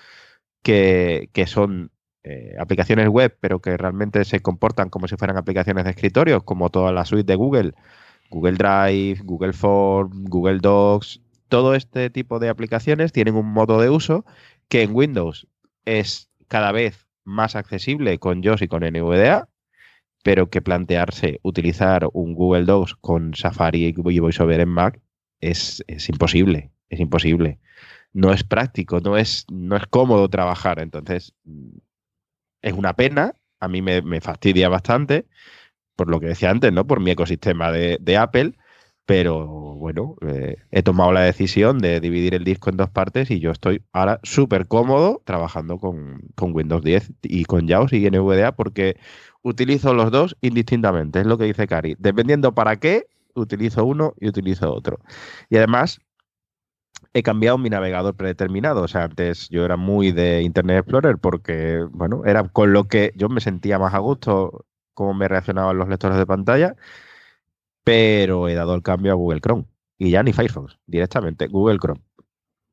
que, 0.62 1.28
son 1.46 1.91
eh, 2.24 2.54
aplicaciones 2.58 3.08
web, 3.08 3.36
pero 3.40 3.60
que 3.60 3.76
realmente 3.76 4.24
se 4.24 4.40
comportan 4.40 4.90
como 4.90 5.08
si 5.08 5.16
fueran 5.16 5.36
aplicaciones 5.36 5.84
de 5.84 5.90
escritorio, 5.90 6.44
como 6.44 6.70
toda 6.70 6.92
la 6.92 7.04
suite 7.04 7.32
de 7.32 7.36
Google. 7.36 7.72
Google 8.30 8.56
Drive, 8.56 9.20
Google 9.24 9.52
Form, 9.52 10.24
Google 10.24 10.58
Docs, 10.58 11.20
todo 11.48 11.74
este 11.74 12.08
tipo 12.08 12.38
de 12.38 12.48
aplicaciones 12.48 13.12
tienen 13.12 13.34
un 13.34 13.52
modo 13.52 13.78
de 13.78 13.90
uso 13.90 14.24
que 14.68 14.82
en 14.82 14.94
Windows 14.94 15.46
es 15.84 16.30
cada 16.48 16.72
vez 16.72 17.06
más 17.24 17.56
accesible 17.56 18.18
con 18.18 18.42
JOS 18.42 18.62
y 18.62 18.68
con 18.68 18.82
NVDA, 18.82 19.50
pero 20.24 20.48
que 20.48 20.62
plantearse 20.62 21.40
utilizar 21.42 22.08
un 22.14 22.34
Google 22.34 22.64
Docs 22.64 22.94
con 22.94 23.34
Safari 23.34 23.84
y 23.84 23.92
VoiceOver 23.92 24.60
en 24.60 24.68
Mac 24.70 25.00
es, 25.40 25.84
imposible, 26.08 26.70
es 26.88 27.00
imposible. 27.00 27.58
No 28.14 28.32
es 28.32 28.44
práctico, 28.44 29.00
no 29.00 29.16
es, 29.18 29.44
no 29.50 29.76
es 29.76 29.86
cómodo 29.86 30.28
trabajar. 30.28 30.78
Entonces, 30.78 31.34
es 32.62 32.72
una 32.72 32.94
pena, 32.94 33.34
a 33.60 33.68
mí 33.68 33.82
me, 33.82 34.20
fastidia 34.20 34.68
bastante, 34.68 35.26
por 35.96 36.08
lo 36.10 36.20
que 36.20 36.26
decía 36.26 36.50
antes, 36.50 36.72
¿no? 36.72 36.86
Por 36.86 37.00
mi 37.00 37.10
ecosistema 37.12 37.70
de, 37.70 37.98
de 38.00 38.16
Apple, 38.16 38.54
pero 39.04 39.46
bueno, 39.82 40.16
eh, 40.22 40.56
he 40.70 40.82
tomado 40.82 41.12
la 41.12 41.22
decisión 41.22 41.78
de 41.78 42.00
dividir 42.00 42.34
el 42.34 42.44
disco 42.44 42.70
en 42.70 42.76
dos 42.76 42.88
partes 42.90 43.30
y 43.30 43.40
yo 43.40 43.50
estoy 43.50 43.82
ahora 43.92 44.20
súper 44.22 44.68
cómodo 44.68 45.22
trabajando 45.24 45.78
con, 45.78 46.22
Windows 46.40 46.84
10 46.84 47.12
y 47.22 47.44
con 47.44 47.66
JAWS 47.66 47.92
y 47.94 48.08
NVDA 48.10 48.52
porque 48.52 48.96
utilizo 49.42 49.92
los 49.92 50.10
dos 50.12 50.36
indistintamente, 50.40 51.20
es 51.20 51.26
lo 51.26 51.36
que 51.36 51.46
dice 51.46 51.66
Cari. 51.66 51.96
Dependiendo 51.98 52.54
para 52.54 52.76
qué, 52.76 53.08
utilizo 53.34 53.84
uno 53.84 54.14
y 54.20 54.28
utilizo 54.28 54.72
otro. 54.72 55.00
Y 55.50 55.56
además, 55.56 56.00
he 57.14 57.22
cambiado 57.22 57.58
mi 57.58 57.70
navegador 57.70 58.14
predeterminado. 58.16 58.82
O 58.82 58.88
sea, 58.88 59.04
antes 59.04 59.48
yo 59.48 59.64
era 59.64 59.76
muy 59.76 60.12
de 60.12 60.42
Internet 60.42 60.78
Explorer 60.78 61.18
porque, 61.18 61.86
bueno, 61.90 62.24
era 62.24 62.48
con 62.48 62.72
lo 62.72 62.84
que 62.84 63.12
yo 63.16 63.28
me 63.28 63.40
sentía 63.40 63.78
más 63.78 63.94
a 63.94 63.98
gusto, 63.98 64.66
cómo 64.94 65.14
me 65.14 65.28
reaccionaban 65.28 65.78
los 65.78 65.88
lectores 65.88 66.18
de 66.18 66.26
pantalla 66.26 66.76
pero 67.84 68.48
he 68.48 68.54
dado 68.54 68.74
el 68.74 68.82
cambio 68.82 69.12
a 69.12 69.16
Google 69.16 69.40
Chrome. 69.40 69.64
Y 69.98 70.10
ya 70.10 70.22
ni 70.22 70.32
Firefox, 70.32 70.78
directamente 70.86 71.46
Google 71.46 71.78
Chrome. 71.78 72.00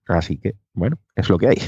Así 0.08 0.38
que, 0.38 0.56
bueno, 0.74 0.98
es 1.16 1.30
lo 1.30 1.38
que 1.38 1.48
hay. 1.50 1.58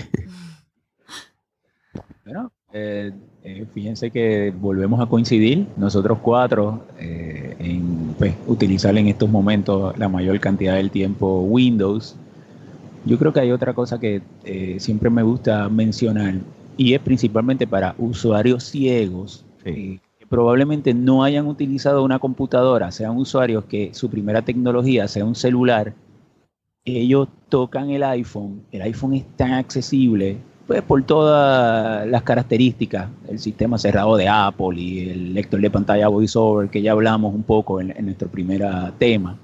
Bueno, 2.23 2.51
eh, 2.71 3.11
eh, 3.43 3.65
fíjense 3.73 4.11
que 4.11 4.53
volvemos 4.55 5.01
a 5.01 5.07
coincidir, 5.07 5.67
nosotros 5.75 6.19
cuatro, 6.21 6.85
eh, 6.97 7.57
en 7.59 8.13
pues, 8.17 8.33
utilizar 8.47 8.95
en 8.97 9.07
estos 9.07 9.27
momentos 9.27 9.97
la 9.97 10.07
mayor 10.07 10.39
cantidad 10.39 10.75
del 10.75 10.91
tiempo 10.91 11.41
Windows. 11.41 12.15
Yo 13.05 13.17
creo 13.17 13.33
que 13.33 13.39
hay 13.39 13.51
otra 13.51 13.73
cosa 13.73 13.99
que 13.99 14.21
siempre 14.79 15.09
me 15.09 15.23
gusta 15.23 15.69
mencionar 15.69 16.35
y 16.77 16.93
es 16.93 16.99
principalmente 17.01 17.67
para 17.67 17.95
usuarios 17.97 18.63
ciegos 18.63 19.43
probablemente 20.31 20.93
no 20.93 21.25
hayan 21.25 21.45
utilizado 21.45 22.05
una 22.05 22.17
computadora, 22.17 22.89
sean 22.91 23.17
usuarios 23.17 23.65
que 23.65 23.93
su 23.93 24.09
primera 24.09 24.41
tecnología 24.41 25.09
sea 25.09 25.25
un 25.25 25.35
celular, 25.35 25.93
ellos 26.85 27.27
tocan 27.49 27.89
el 27.89 28.01
iPhone, 28.01 28.61
el 28.71 28.81
iPhone 28.83 29.15
es 29.15 29.25
tan 29.35 29.51
accesible, 29.51 30.37
pues 30.67 30.81
por 30.83 31.03
todas 31.03 32.07
las 32.07 32.23
características, 32.23 33.09
el 33.27 33.39
sistema 33.39 33.77
cerrado 33.77 34.15
de 34.15 34.29
Apple 34.29 34.79
y 34.79 35.09
el 35.09 35.33
lector 35.33 35.59
de 35.59 35.69
pantalla 35.69 36.07
VoiceOver, 36.07 36.69
que 36.69 36.81
ya 36.81 36.93
hablamos 36.93 37.35
un 37.35 37.43
poco 37.43 37.81
en, 37.81 37.93
nuestro 38.05 38.29
primer 38.29 38.63
tema, 38.97 39.37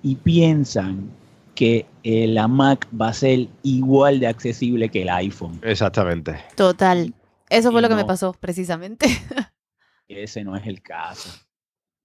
y 0.00 0.14
piensan 0.14 1.08
que 1.54 1.86
la 2.04 2.48
Mac 2.48 2.88
va 3.00 3.08
a 3.08 3.12
ser 3.12 3.48
igual 3.62 4.20
de 4.20 4.26
accesible 4.26 4.88
que 4.88 5.02
el 5.02 5.08
iPhone. 5.08 5.60
Exactamente. 5.62 6.36
Total. 6.56 7.14
Eso 7.48 7.70
fue 7.70 7.82
lo 7.82 7.88
que 7.88 7.94
me 7.94 8.04
pasó, 8.04 8.32
precisamente. 8.32 9.06
ese 10.08 10.44
no 10.44 10.56
es 10.56 10.66
el 10.66 10.82
caso. 10.82 11.30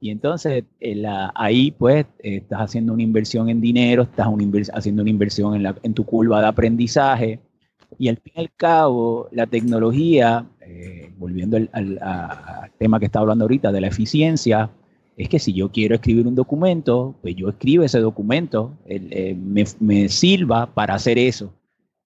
Y 0.01 0.11
entonces 0.11 0.63
ahí 1.35 1.71
pues 1.71 2.05
estás 2.19 2.61
haciendo 2.61 2.93
una 2.93 3.03
inversión 3.03 3.49
en 3.49 3.59
dinero, 3.59 4.03
estás 4.03 4.27
haciendo 4.73 5.01
una 5.01 5.09
inversión 5.09 5.65
en, 5.83 5.93
tu 5.93 6.05
curva 6.05 6.39
de 6.39 6.47
aprendizaje 6.47 7.39
y 7.97 8.07
al 8.07 8.17
fin 8.17 8.33
y 8.35 8.39
al 8.39 8.51
cabo 8.55 9.27
la 9.31 9.45
tecnología, 9.45 10.45
eh, 10.61 11.11
volviendo 11.17 11.57
al, 11.57 12.71
tema 12.77 12.99
que 12.99 13.07
está 13.07 13.19
hablando 13.19 13.43
ahorita 13.43 13.73
de 13.73 13.81
la 13.81 13.87
eficiencia, 13.87 14.69
es 15.19 15.27
que 15.27 15.37
si 15.37 15.51
yo 15.51 15.69
quiero 15.69 15.95
escribir 15.95 16.25
un 16.25 16.33
documento, 16.33 17.13
pues 17.21 17.35
yo 17.35 17.49
escribo 17.49 17.83
ese 17.83 17.99
documento, 17.99 18.77
eh, 18.85 19.35
me, 19.37 19.65
me 19.81 20.07
sirva 20.07 20.73
para 20.73 20.95
hacer 20.95 21.19
eso. 21.19 21.53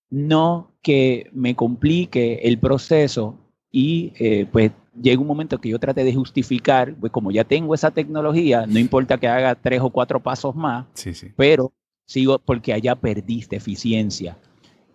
No 0.10 0.72
que 0.82 1.30
me 1.32 1.56
complique 1.56 2.40
el 2.42 2.58
proceso 2.58 3.38
y 3.72 4.14
eh, 4.18 4.48
pues 4.52 4.72
llega 5.00 5.22
un 5.22 5.28
momento 5.28 5.62
que 5.62 5.70
yo 5.70 5.78
trate 5.78 6.04
de 6.04 6.12
justificar, 6.12 6.96
pues 6.96 7.12
como 7.12 7.30
ya 7.30 7.44
tengo 7.44 7.76
esa 7.76 7.92
tecnología, 7.92 8.66
no 8.66 8.80
importa 8.80 9.20
que 9.20 9.28
haga 9.28 9.54
tres 9.54 9.82
o 9.82 9.92
cuatro 9.92 10.20
pasos 10.20 10.56
más, 10.56 10.88
pero 11.38 11.72
sigo 12.08 12.40
porque 12.40 12.74
allá 12.74 12.96
perdiste 12.96 13.58
eficiencia. 13.58 14.40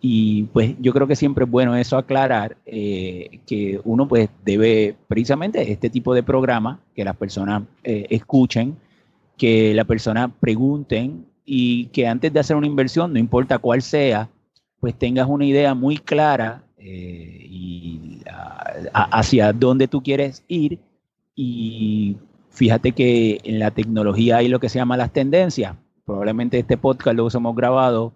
Y 0.01 0.44
pues 0.44 0.76
yo 0.78 0.92
creo 0.92 1.09
que 1.09 1.16
siempre 1.16 1.44
es 1.44 1.51
bueno 1.51 1.74
eso 1.74 1.99
aclarar, 1.99 2.57
eh, 2.66 3.40
que 3.46 3.80
uno 3.84 4.07
pues 4.07 4.28
debe 4.44 4.94
precisamente 5.09 5.72
este 5.72 5.90
tipo 5.90 6.14
de 6.14 6.22
programa, 6.22 6.80
que 6.94 7.05
las 7.05 7.16
personas 7.16 7.64
eh, 7.82 8.07
escuchen, 8.11 8.76
que 9.36 9.74
las 9.74 9.86
personas 9.86 10.30
pregunten 10.38 11.26
y 11.44 11.86
que 11.86 12.07
antes 12.07 12.32
de 12.32 12.40
hacer 12.40 12.55
una 12.57 12.66
inversión, 12.66 13.12
no 13.12 13.18
importa 13.18 13.59
cuál 13.59 13.82
sea, 13.82 14.28
pues 14.78 14.94
tengas 14.94 15.26
una 15.28 15.44
idea 15.44 15.74
muy 15.74 15.96
clara 15.96 16.62
eh, 16.76 17.46
y 17.51 18.20
hacia 18.92 19.53
dónde 19.53 19.88
tú 19.88 20.03
quieres 20.03 20.44
ir. 20.46 20.78
Y 21.34 22.16
fíjate 22.51 22.92
que 22.92 23.40
en 23.42 23.59
la 23.59 23.72
tecnología 23.72 24.36
hay 24.38 24.49
lo 24.49 24.61
que 24.61 24.68
se 24.68 24.78
llama 24.78 24.96
las 24.96 25.12
tendencias. 25.12 25.74
Probablemente 26.05 26.59
este 26.59 26.76
podcast 26.76 27.16
lo 27.16 27.28
hemos 27.28 27.57
grabado 27.57 28.12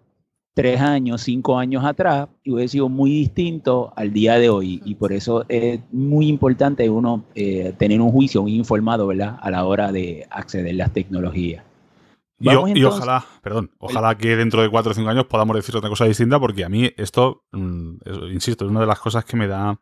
tres 0.54 0.80
años, 0.80 1.22
cinco 1.22 1.58
años 1.58 1.84
atrás 1.84 2.28
y 2.42 2.52
hubiera 2.52 2.68
sido 2.68 2.88
muy 2.88 3.10
distinto 3.10 3.92
al 3.96 4.12
día 4.12 4.38
de 4.38 4.50
hoy. 4.50 4.82
Y 4.84 4.94
por 4.94 5.12
eso 5.12 5.44
es 5.48 5.80
muy 5.92 6.28
importante 6.28 6.88
uno 6.90 7.24
eh, 7.34 7.72
tener 7.78 8.00
un 8.00 8.10
juicio 8.10 8.42
muy 8.42 8.54
informado, 8.54 9.06
¿verdad? 9.06 9.38
A 9.40 9.50
la 9.50 9.64
hora 9.64 9.92
de 9.92 10.26
acceder 10.30 10.74
a 10.74 10.76
las 10.76 10.92
tecnologías. 10.92 11.64
Y, 12.42 12.82
ojalá, 12.84 13.24
perdón, 13.40 13.70
ojalá 13.78 14.18
que 14.18 14.34
dentro 14.34 14.62
de 14.62 14.68
cuatro 14.68 14.90
o 14.90 14.94
cinco 14.94 15.10
años 15.10 15.26
podamos 15.26 15.54
decir 15.54 15.76
otra 15.76 15.88
cosa 15.88 16.06
distinta, 16.06 16.40
porque 16.40 16.64
a 16.64 16.68
mí 16.68 16.90
esto, 16.96 17.44
mm, 17.52 17.98
insisto, 18.32 18.64
es 18.64 18.70
una 18.70 18.80
de 18.80 18.86
las 18.86 18.98
cosas 18.98 19.24
que 19.24 19.36
me 19.36 19.46
da, 19.46 19.78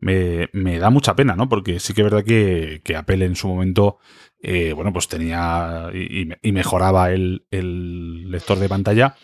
me, 0.00 0.78
da 0.78 0.88
mucha 0.88 1.14
pena, 1.14 1.36
¿no? 1.36 1.50
Porque 1.50 1.78
sí 1.80 1.92
que 1.92 2.00
es 2.00 2.04
verdad 2.10 2.24
que, 2.24 2.80
que 2.82 2.96
Apple 2.96 3.24
en 3.24 3.36
su 3.36 3.46
momento, 3.46 3.98
eh, 4.42 4.72
bueno, 4.72 4.92
pues 4.92 5.06
tenía 5.06 5.90
y, 5.92 6.52
mejoraba 6.52 7.12
el, 7.12 7.44
lector 7.50 8.58
de 8.58 8.68
pantalla. 8.68 9.16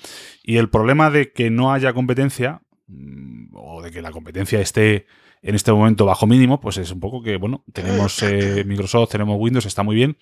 Y 0.43 0.57
el 0.57 0.70
problema 0.70 1.11
de 1.11 1.32
que 1.32 1.51
no 1.51 1.72
haya 1.72 1.93
competencia, 1.93 2.62
mm, 2.86 3.55
o 3.55 3.82
de 3.82 3.91
que 3.91 4.03
la 4.03 4.11
competencia 4.11 4.61
esté 4.61 5.07
en 5.43 5.55
este 5.55 5.72
momento 5.72 6.05
bajo 6.05 6.26
mínimo, 6.26 6.61
pues 6.61 6.78
es 6.78 6.91
un 6.91 7.01
poco 7.01 7.22
que, 7.22 7.36
bueno, 7.36 7.64
tenemos 7.72 8.22
eh, 8.22 8.64
Microsoft, 8.66 9.12
tenemos 9.12 9.36
Windows, 9.39 9.66
está 9.66 9.82
muy 9.82 9.95
bien 9.95 10.16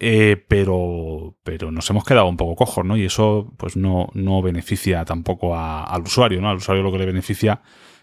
eh, 0.00 0.44
pero, 0.46 1.36
pero 1.42 1.72
nos 1.72 1.90
hemos 1.90 2.04
quedado 2.04 2.28
un 2.28 2.36
poco 2.36 2.54
cojos, 2.54 2.84
¿no? 2.84 2.96
Y 2.96 3.04
eso 3.04 3.52
pues 3.56 3.76
no, 3.76 4.08
no 4.14 4.42
beneficia 4.42 5.04
tampoco 5.04 5.56
al 5.56 6.02
usuario, 6.02 6.40
¿no? 6.40 6.50
Al 6.50 6.58
usuario 6.58 6.84
lo 6.84 6.92
que 6.92 6.98
le 6.98 7.06
beneficia 7.06 7.62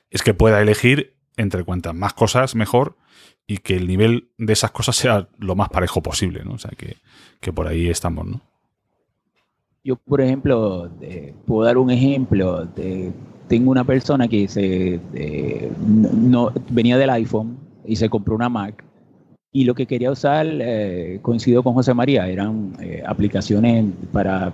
es 0.10 0.22
que 0.22 0.34
pueda 0.34 0.62
elegir 0.62 1.16
entre 1.38 1.64
cuantas 1.64 1.96
más 1.96 2.14
cosas 2.14 2.56
mejor 2.56 2.98
y 3.48 3.60
que 3.60 3.76
el 3.78 3.88
nivel 3.88 4.32
de 4.38 4.54
esas 4.54 4.72
cosas 4.72 4.96
sea 4.98 5.30
lo 5.38 5.56
más 5.56 5.70
parejo 5.70 6.04
posible, 6.04 6.44
¿no? 6.44 6.54
O 6.54 6.58
sea, 6.58 6.72
que, 6.72 6.98
por 7.54 7.68
ahí 7.68 7.90
estamos, 7.90 8.26
¿no? 8.26 8.42
Yo, 9.86 9.96
por 9.96 10.20
ejemplo, 10.20 10.90
puedo 11.46 11.64
dar 11.64 11.78
un 11.78 11.92
ejemplo. 11.92 12.68
Tengo 13.48 13.70
una 13.70 13.84
persona 13.84 14.28
que 14.28 14.48
se, 14.48 15.00
no, 15.88 16.52
venía 16.72 16.98
del 16.98 17.12
iPhone 17.12 17.56
y 17.86 17.96
se 17.96 18.10
compró 18.10 18.34
una 18.34 18.50
Mac 18.50 18.84
y 19.56 19.64
lo 19.64 19.74
que 19.74 19.86
quería 19.86 20.12
usar, 20.12 20.46
eh, 20.50 21.20
coincido 21.22 21.64
con 21.64 21.76
José 21.76 21.94
María, 21.94 22.28
eran 22.28 22.74
eh, 22.82 23.02
aplicaciones 23.08 23.86
para 24.12 24.52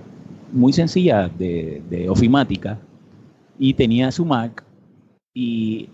muy 0.51 0.73
sencilla 0.73 1.27
de, 1.27 2.07
ofimática 2.07 2.77
y 3.57 3.73
tenía 3.73 4.11
su 4.11 4.25
Mac 4.25 4.63
y 5.33 5.89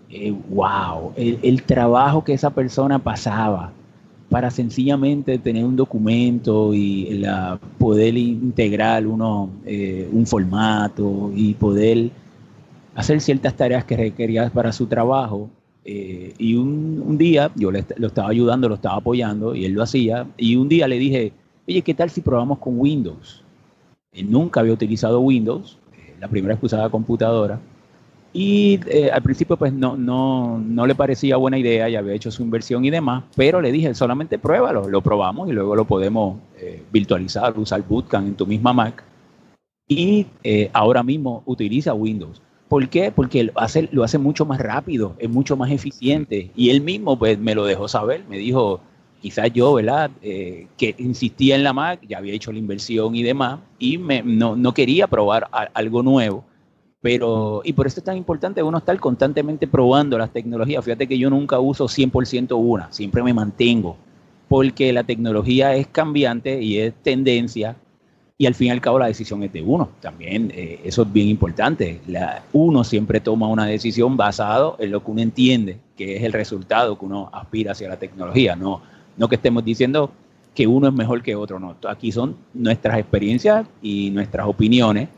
wow, 0.50 1.14
el, 1.16 1.62
trabajo 1.62 2.22
que 2.22 2.34
esa 2.34 2.50
persona 2.50 2.98
pasaba 2.98 3.72
para 4.28 4.50
sencillamente 4.50 5.38
tener 5.38 5.64
un 5.64 5.76
documento 5.76 6.74
y 6.74 7.24
poder 7.78 8.16
integrar 8.16 9.06
uno, 9.06 9.50
eh, 9.64 10.08
un 10.12 10.26
formato 10.26 11.30
y 11.34 11.54
poder 11.54 12.10
hacer 12.94 13.20
ciertas 13.20 13.54
tareas 13.54 13.84
que 13.84 13.96
requería 13.96 14.50
para 14.50 14.72
su 14.72 14.86
trabajo. 14.86 15.48
Eh, 15.84 16.34
y 16.36 16.54
un, 16.56 17.16
día 17.16 17.50
yo 17.54 17.70
le, 17.70 17.84
lo 17.96 18.08
estaba 18.08 18.28
ayudando, 18.28 18.68
lo 18.68 18.74
estaba 18.74 18.96
apoyando 18.96 19.54
y 19.54 19.64
él 19.64 19.72
lo 19.72 19.82
hacía. 19.82 20.26
Y 20.36 20.56
un 20.56 20.68
día 20.68 20.86
le 20.86 20.98
dije, 20.98 21.32
oye, 21.66 21.80
¿qué 21.80 21.94
tal 21.94 22.10
si 22.10 22.20
probamos 22.20 22.58
con 22.58 22.78
Windows? 22.78 23.42
Él 24.12 24.30
nunca 24.30 24.60
había 24.60 24.74
utilizado 24.74 25.20
Windows, 25.20 25.78
eh, 25.96 26.14
la 26.20 26.28
primera 26.28 26.52
vez 26.52 26.60
que 26.60 26.66
usaba 26.66 26.90
computadora. 26.90 27.58
Y 28.40 28.78
eh, 28.86 29.10
al 29.10 29.20
principio 29.20 29.56
pues 29.56 29.72
no, 29.72 29.96
no, 29.96 30.60
no 30.60 30.86
le 30.86 30.94
parecía 30.94 31.36
buena 31.36 31.58
idea, 31.58 31.88
ya 31.88 31.98
había 31.98 32.14
hecho 32.14 32.30
su 32.30 32.44
inversión 32.44 32.84
y 32.84 32.90
demás, 32.90 33.24
pero 33.34 33.60
le 33.60 33.72
dije, 33.72 33.92
solamente 33.94 34.38
pruébalo, 34.38 34.88
lo 34.88 35.00
probamos 35.00 35.48
y 35.48 35.52
luego 35.52 35.74
lo 35.74 35.84
podemos 35.84 36.38
eh, 36.56 36.84
virtualizar, 36.92 37.58
usar 37.58 37.82
Bootcamp 37.82 38.28
en 38.28 38.34
tu 38.36 38.46
misma 38.46 38.72
Mac. 38.72 39.02
Y 39.88 40.26
eh, 40.44 40.70
ahora 40.72 41.02
mismo 41.02 41.42
utiliza 41.46 41.94
Windows. 41.94 42.40
¿Por 42.68 42.88
qué? 42.88 43.10
Porque 43.10 43.42
lo 43.42 43.52
hace, 43.56 43.88
lo 43.90 44.04
hace 44.04 44.18
mucho 44.18 44.46
más 44.46 44.60
rápido, 44.60 45.16
es 45.18 45.28
mucho 45.28 45.56
más 45.56 45.72
eficiente. 45.72 46.52
Y 46.54 46.70
él 46.70 46.80
mismo 46.80 47.18
pues 47.18 47.40
me 47.40 47.56
lo 47.56 47.64
dejó 47.64 47.88
saber, 47.88 48.22
me 48.30 48.38
dijo, 48.38 48.78
quizás 49.20 49.52
yo, 49.52 49.74
¿verdad? 49.74 50.12
que 50.22 50.94
insistía 50.98 51.56
en 51.56 51.64
la 51.64 51.72
Mac, 51.72 51.98
ya 52.08 52.18
había 52.18 52.34
hecho 52.34 52.52
la 52.52 52.60
inversión 52.60 53.16
y 53.16 53.24
demás, 53.24 53.58
y 53.80 53.98
me, 53.98 54.22
no, 54.22 54.54
no 54.54 54.74
quería 54.74 55.08
probar 55.08 55.48
a, 55.50 55.62
algo 55.74 56.04
nuevo 56.04 56.44
pero, 57.00 57.60
y 57.64 57.72
por 57.72 57.86
eso 57.86 58.00
es 58.00 58.04
tan 58.04 58.16
importante 58.16 58.62
uno 58.62 58.78
estar 58.78 58.98
constantemente 58.98 59.66
probando 59.68 60.18
las 60.18 60.32
tecnologías. 60.32 60.84
Fíjate 60.84 61.06
que 61.06 61.18
yo 61.18 61.30
nunca 61.30 61.60
uso 61.60 61.86
100% 61.86 62.56
una, 62.56 62.92
siempre 62.92 63.22
me 63.22 63.32
mantengo, 63.32 63.96
porque 64.48 64.92
la 64.92 65.04
tecnología 65.04 65.74
es 65.74 65.86
cambiante 65.86 66.60
y 66.60 66.78
es 66.78 66.94
tendencia, 67.02 67.76
y 68.40 68.46
al 68.46 68.54
fin 68.54 68.68
y 68.68 68.70
al 68.70 68.80
cabo 68.80 69.00
la 69.00 69.06
decisión 69.06 69.42
es 69.42 69.52
de 69.52 69.62
uno. 69.62 69.90
También 70.00 70.52
eh, 70.54 70.80
eso 70.84 71.02
es 71.02 71.12
bien 71.12 71.28
importante. 71.28 72.00
La, 72.06 72.44
uno 72.52 72.84
siempre 72.84 73.20
toma 73.20 73.48
una 73.48 73.66
decisión 73.66 74.16
basado 74.16 74.76
en 74.78 74.92
lo 74.92 75.04
que 75.04 75.10
uno 75.10 75.20
entiende, 75.20 75.78
que 75.96 76.16
es 76.16 76.22
el 76.22 76.32
resultado 76.32 76.96
que 76.98 77.04
uno 77.04 77.30
aspira 77.32 77.72
hacia 77.72 77.88
la 77.88 77.98
tecnología, 77.98 78.54
no, 78.54 78.80
no 79.16 79.28
que 79.28 79.34
estemos 79.34 79.64
diciendo 79.64 80.10
que 80.54 80.66
uno 80.66 80.88
es 80.88 80.94
mejor 80.94 81.22
que 81.22 81.36
otro, 81.36 81.58
no. 81.60 81.76
Aquí 81.88 82.10
son 82.10 82.36
nuestras 82.54 82.98
experiencias 82.98 83.66
y 83.82 84.10
nuestras 84.10 84.46
opiniones 84.46 85.08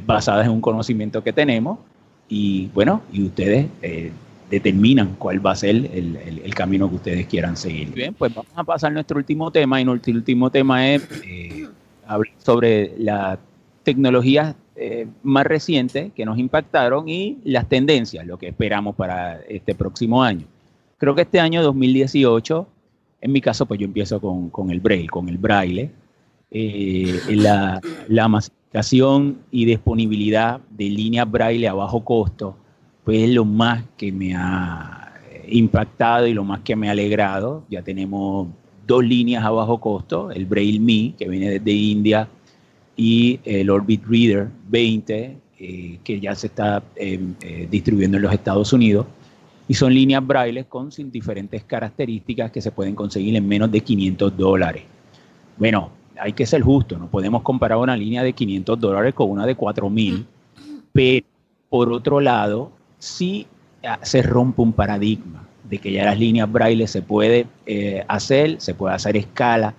basadas 0.00 0.46
en 0.46 0.52
un 0.52 0.60
conocimiento 0.60 1.22
que 1.22 1.32
tenemos 1.32 1.78
y 2.28 2.68
bueno, 2.68 3.02
y 3.12 3.24
ustedes 3.24 3.66
eh, 3.82 4.10
determinan 4.50 5.16
cuál 5.18 5.44
va 5.44 5.52
a 5.52 5.56
ser 5.56 5.76
el, 5.76 6.16
el, 6.44 6.54
camino 6.54 6.88
que 6.88 6.96
ustedes 6.96 7.26
quieran 7.26 7.56
seguir. 7.56 7.90
Bien, 7.90 8.14
pues 8.14 8.34
vamos 8.34 8.52
a 8.54 8.64
pasar 8.64 8.90
a 8.90 8.94
nuestro 8.94 9.18
último 9.18 9.50
tema 9.50 9.80
y 9.80 9.84
nuestro 9.84 10.14
último 10.14 10.50
tema 10.50 10.90
es 10.90 11.08
eh, 11.26 11.68
hablar 12.06 12.32
sobre 12.38 12.94
las 12.98 13.38
tecnologías 13.82 14.54
eh, 14.76 15.06
más 15.22 15.44
recientes 15.44 16.12
que 16.14 16.24
nos 16.24 16.38
impactaron 16.38 17.08
y 17.08 17.38
las 17.44 17.68
tendencias, 17.68 18.26
lo 18.26 18.38
que 18.38 18.48
esperamos 18.48 18.96
para 18.96 19.40
este 19.48 19.74
próximo 19.74 20.22
año. 20.22 20.46
Creo 20.98 21.14
que 21.14 21.22
este 21.22 21.40
año 21.40 21.62
2018, 21.62 22.66
en 23.20 23.32
mi 23.32 23.40
caso, 23.40 23.66
pues 23.66 23.80
yo 23.80 23.86
empiezo 23.86 24.20
con, 24.20 24.50
con 24.50 24.70
el 24.70 24.80
braille, 24.80 25.08
con 25.08 25.28
el 25.28 25.38
braille. 25.38 25.90
Eh, 26.50 27.20
la, 27.30 27.80
la 28.08 28.28
y 29.50 29.64
disponibilidad 29.64 30.60
de 30.70 30.84
líneas 30.84 31.30
braille 31.30 31.68
a 31.68 31.74
bajo 31.74 32.04
costo, 32.04 32.56
pues 33.04 33.22
es 33.22 33.30
lo 33.30 33.44
más 33.44 33.84
que 33.96 34.10
me 34.12 34.34
ha 34.34 35.12
impactado 35.48 36.26
y 36.26 36.34
lo 36.34 36.44
más 36.44 36.60
que 36.60 36.74
me 36.76 36.88
ha 36.88 36.92
alegrado. 36.92 37.64
Ya 37.68 37.82
tenemos 37.82 38.48
dos 38.86 39.04
líneas 39.04 39.44
a 39.44 39.50
bajo 39.50 39.78
costo, 39.78 40.30
el 40.30 40.46
Braille 40.46 40.80
Me, 40.80 41.14
que 41.16 41.28
viene 41.28 41.50
desde 41.50 41.72
India, 41.72 42.28
y 42.96 43.40
el 43.44 43.70
Orbit 43.70 44.04
Reader 44.06 44.48
20, 44.68 45.36
eh, 45.58 45.98
que 46.02 46.20
ya 46.20 46.34
se 46.34 46.48
está 46.48 46.82
eh, 46.96 47.20
eh, 47.40 47.68
distribuyendo 47.70 48.16
en 48.16 48.22
los 48.22 48.32
Estados 48.32 48.72
Unidos. 48.72 49.06
Y 49.68 49.74
son 49.74 49.94
líneas 49.94 50.26
braille 50.26 50.64
con 50.64 50.90
diferentes 51.10 51.64
características 51.64 52.50
que 52.50 52.60
se 52.60 52.72
pueden 52.72 52.94
conseguir 52.94 53.36
en 53.36 53.46
menos 53.46 53.70
de 53.70 53.80
500 53.80 54.36
dólares. 54.36 54.82
Bueno, 55.56 55.90
hay 56.22 56.32
que 56.34 56.46
ser 56.46 56.62
justo, 56.62 56.96
no 56.96 57.08
podemos 57.08 57.42
comparar 57.42 57.78
una 57.78 57.96
línea 57.96 58.22
de 58.22 58.32
500 58.32 58.78
dólares 58.78 59.12
con 59.12 59.28
una 59.28 59.44
de 59.44 59.56
4000, 59.56 60.24
pero 60.92 61.26
por 61.68 61.92
otro 61.92 62.20
lado, 62.20 62.70
sí 62.98 63.46
ah, 63.84 63.98
se 64.02 64.22
rompe 64.22 64.62
un 64.62 64.72
paradigma 64.72 65.48
de 65.68 65.78
que 65.78 65.90
ya 65.90 66.04
las 66.04 66.18
líneas 66.18 66.50
braille 66.50 66.86
se 66.86 67.02
puede 67.02 67.46
eh, 67.66 68.04
hacer, 68.06 68.60
se 68.60 68.74
puede 68.74 68.94
hacer 68.94 69.16
escala 69.16 69.74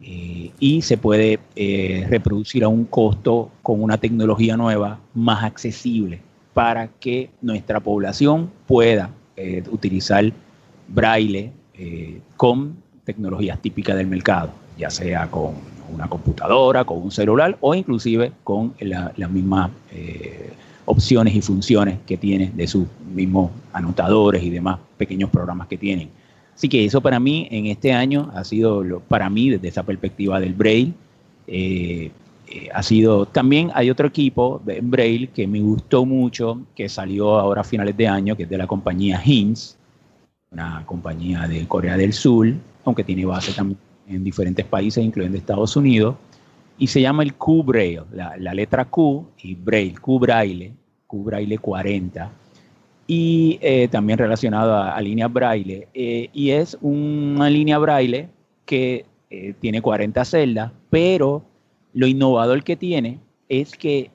eh, 0.00 0.50
y 0.58 0.82
se 0.82 0.98
puede 0.98 1.38
eh, 1.56 2.06
reproducir 2.10 2.64
a 2.64 2.68
un 2.68 2.84
costo 2.84 3.50
con 3.62 3.82
una 3.82 3.96
tecnología 3.96 4.56
nueva 4.56 4.98
más 5.14 5.44
accesible 5.44 6.20
para 6.52 6.88
que 6.88 7.30
nuestra 7.40 7.80
población 7.80 8.50
pueda 8.66 9.10
utilizar 9.70 10.30
braille 10.88 11.50
con 12.36 12.76
tecnologías 13.04 13.58
típicas 13.62 13.96
del 13.96 14.06
mercado 14.06 14.52
ya 14.80 14.90
sea 14.90 15.30
con 15.30 15.54
una 15.92 16.08
computadora, 16.08 16.84
con 16.84 17.02
un 17.02 17.10
celular 17.10 17.56
o 17.60 17.74
inclusive 17.74 18.32
con 18.42 18.74
las 18.80 19.30
mismas 19.30 19.70
eh, 19.92 20.50
opciones 20.86 21.34
y 21.34 21.42
funciones 21.42 21.98
que 22.06 22.16
tiene 22.16 22.50
de 22.54 22.66
sus 22.66 22.86
mismos 23.14 23.50
anotadores 23.72 24.42
y 24.42 24.50
demás 24.50 24.78
pequeños 24.96 25.30
programas 25.30 25.68
que 25.68 25.76
tienen. 25.76 26.08
Así 26.54 26.68
que 26.68 26.84
eso 26.84 27.00
para 27.00 27.20
mí 27.20 27.48
en 27.50 27.66
este 27.66 27.92
año 27.92 28.30
ha 28.34 28.44
sido, 28.44 29.00
para 29.08 29.30
mí 29.30 29.50
desde 29.50 29.68
esa 29.68 29.82
perspectiva 29.82 30.40
del 30.40 30.54
Braille, 30.54 30.92
eh, 31.46 32.10
eh, 32.48 32.68
ha 32.74 32.82
sido, 32.82 33.26
también 33.26 33.70
hay 33.74 33.90
otro 33.90 34.08
equipo 34.08 34.60
de 34.64 34.80
Braille 34.80 35.28
que 35.28 35.46
me 35.46 35.60
gustó 35.60 36.04
mucho, 36.04 36.60
que 36.74 36.88
salió 36.88 37.38
ahora 37.38 37.60
a 37.60 37.64
finales 37.64 37.96
de 37.96 38.08
año, 38.08 38.36
que 38.36 38.44
es 38.44 38.48
de 38.48 38.58
la 38.58 38.66
compañía 38.66 39.20
HINS, 39.24 39.76
una 40.50 40.82
compañía 40.84 41.46
de 41.46 41.66
Corea 41.68 41.96
del 41.96 42.12
Sur, 42.12 42.52
aunque 42.84 43.04
tiene 43.04 43.24
base 43.24 43.52
también 43.52 43.78
en 44.10 44.24
diferentes 44.24 44.64
países, 44.66 45.04
incluyendo 45.04 45.38
Estados 45.38 45.76
Unidos, 45.76 46.16
y 46.78 46.86
se 46.86 47.00
llama 47.00 47.22
el 47.22 47.34
Q 47.34 47.62
Braille, 47.62 48.02
la, 48.12 48.54
letra 48.54 48.84
Q 48.84 49.26
y 49.42 49.54
Braille, 49.54 49.94
Q 50.00 50.18
Braille, 50.18 50.72
Q 51.06 51.24
Braille 51.24 51.58
40, 51.58 52.30
y 53.06 53.58
eh, 53.60 53.88
también 53.88 54.18
relacionado 54.18 54.74
a, 54.74 55.00
línea 55.00 55.28
Braille, 55.28 55.88
eh, 55.94 56.30
y 56.32 56.50
es 56.50 56.78
una 56.80 57.50
línea 57.50 57.78
Braille 57.78 58.28
que 58.64 59.04
eh, 59.30 59.54
tiene 59.60 59.82
40 59.82 60.24
celdas, 60.24 60.72
pero 60.88 61.42
lo 61.92 62.06
innovador 62.06 62.62
que 62.62 62.76
tiene 62.76 63.18
es 63.48 63.72
que 63.72 64.10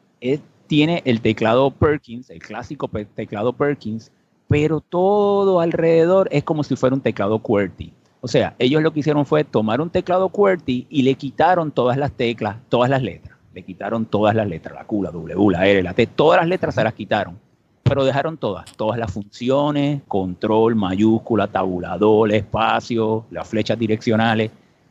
tiene 0.68 1.02
el 1.06 1.22
teclado 1.22 1.70
Perkins, 1.72 2.30
el 2.30 2.40
clásico 2.40 2.90
teclado 3.14 3.54
Perkins, 3.54 4.12
pero 4.48 4.82
todo 4.82 5.60
alrededor 5.60 6.28
es 6.32 6.44
como 6.44 6.64
si 6.64 6.76
fuera 6.76 6.96
un 6.96 7.02
teclado 7.02 7.40
QWERTY. 7.40 7.92
O 8.26 8.28
sea, 8.28 8.56
ellos 8.58 8.82
lo 8.82 8.92
que 8.92 9.02
hicieron 9.02 9.24
fue 9.24 9.44
tomar 9.44 9.80
un 9.80 9.92
teclado 9.92 10.30
QWERTY 10.30 10.88
y 10.90 11.04
le 11.04 11.14
quitaron 11.14 11.72
todas 11.72 11.96
las 11.96 12.12
teclas, 12.12 12.58
todas 12.70 12.90
las 12.90 13.04
letras. 13.04 13.38
Le 13.54 13.62
quitaron 13.62 14.04
todas 14.08 14.34
las 14.34 14.48
letras, 14.48 14.74
la 14.74 14.84
Q, 14.84 15.04
la 15.04 15.12
W, 15.12 15.52
la 15.52 15.68
R, 15.68 15.84
la 15.84 15.94
T, 15.94 16.08
todas 16.08 16.40
las 16.40 16.50
letras 16.50 16.74
se 16.74 16.84
las 16.84 16.96
quitaron. 16.96 17.38
Pero 17.84 18.04
dejaron 18.04 18.36
todas, 18.38 18.66
todas 18.76 18.98
las 18.98 19.14
funciones, 19.14 20.02
control, 20.08 20.74
mayúscula, 20.74 21.46
tabulador, 21.46 22.34
espacio, 22.34 23.28
las 23.30 23.48
flechas 23.48 23.78
direccionales. 23.78 24.50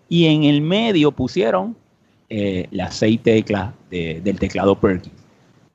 Y 0.08 0.26
en 0.26 0.44
el 0.44 0.60
medio 0.60 1.10
pusieron 1.10 1.76
eh, 2.28 2.68
las 2.70 2.94
seis 2.94 3.20
teclas 3.20 3.72
del 3.90 4.38
teclado 4.38 4.76
Perkins. 4.76 5.24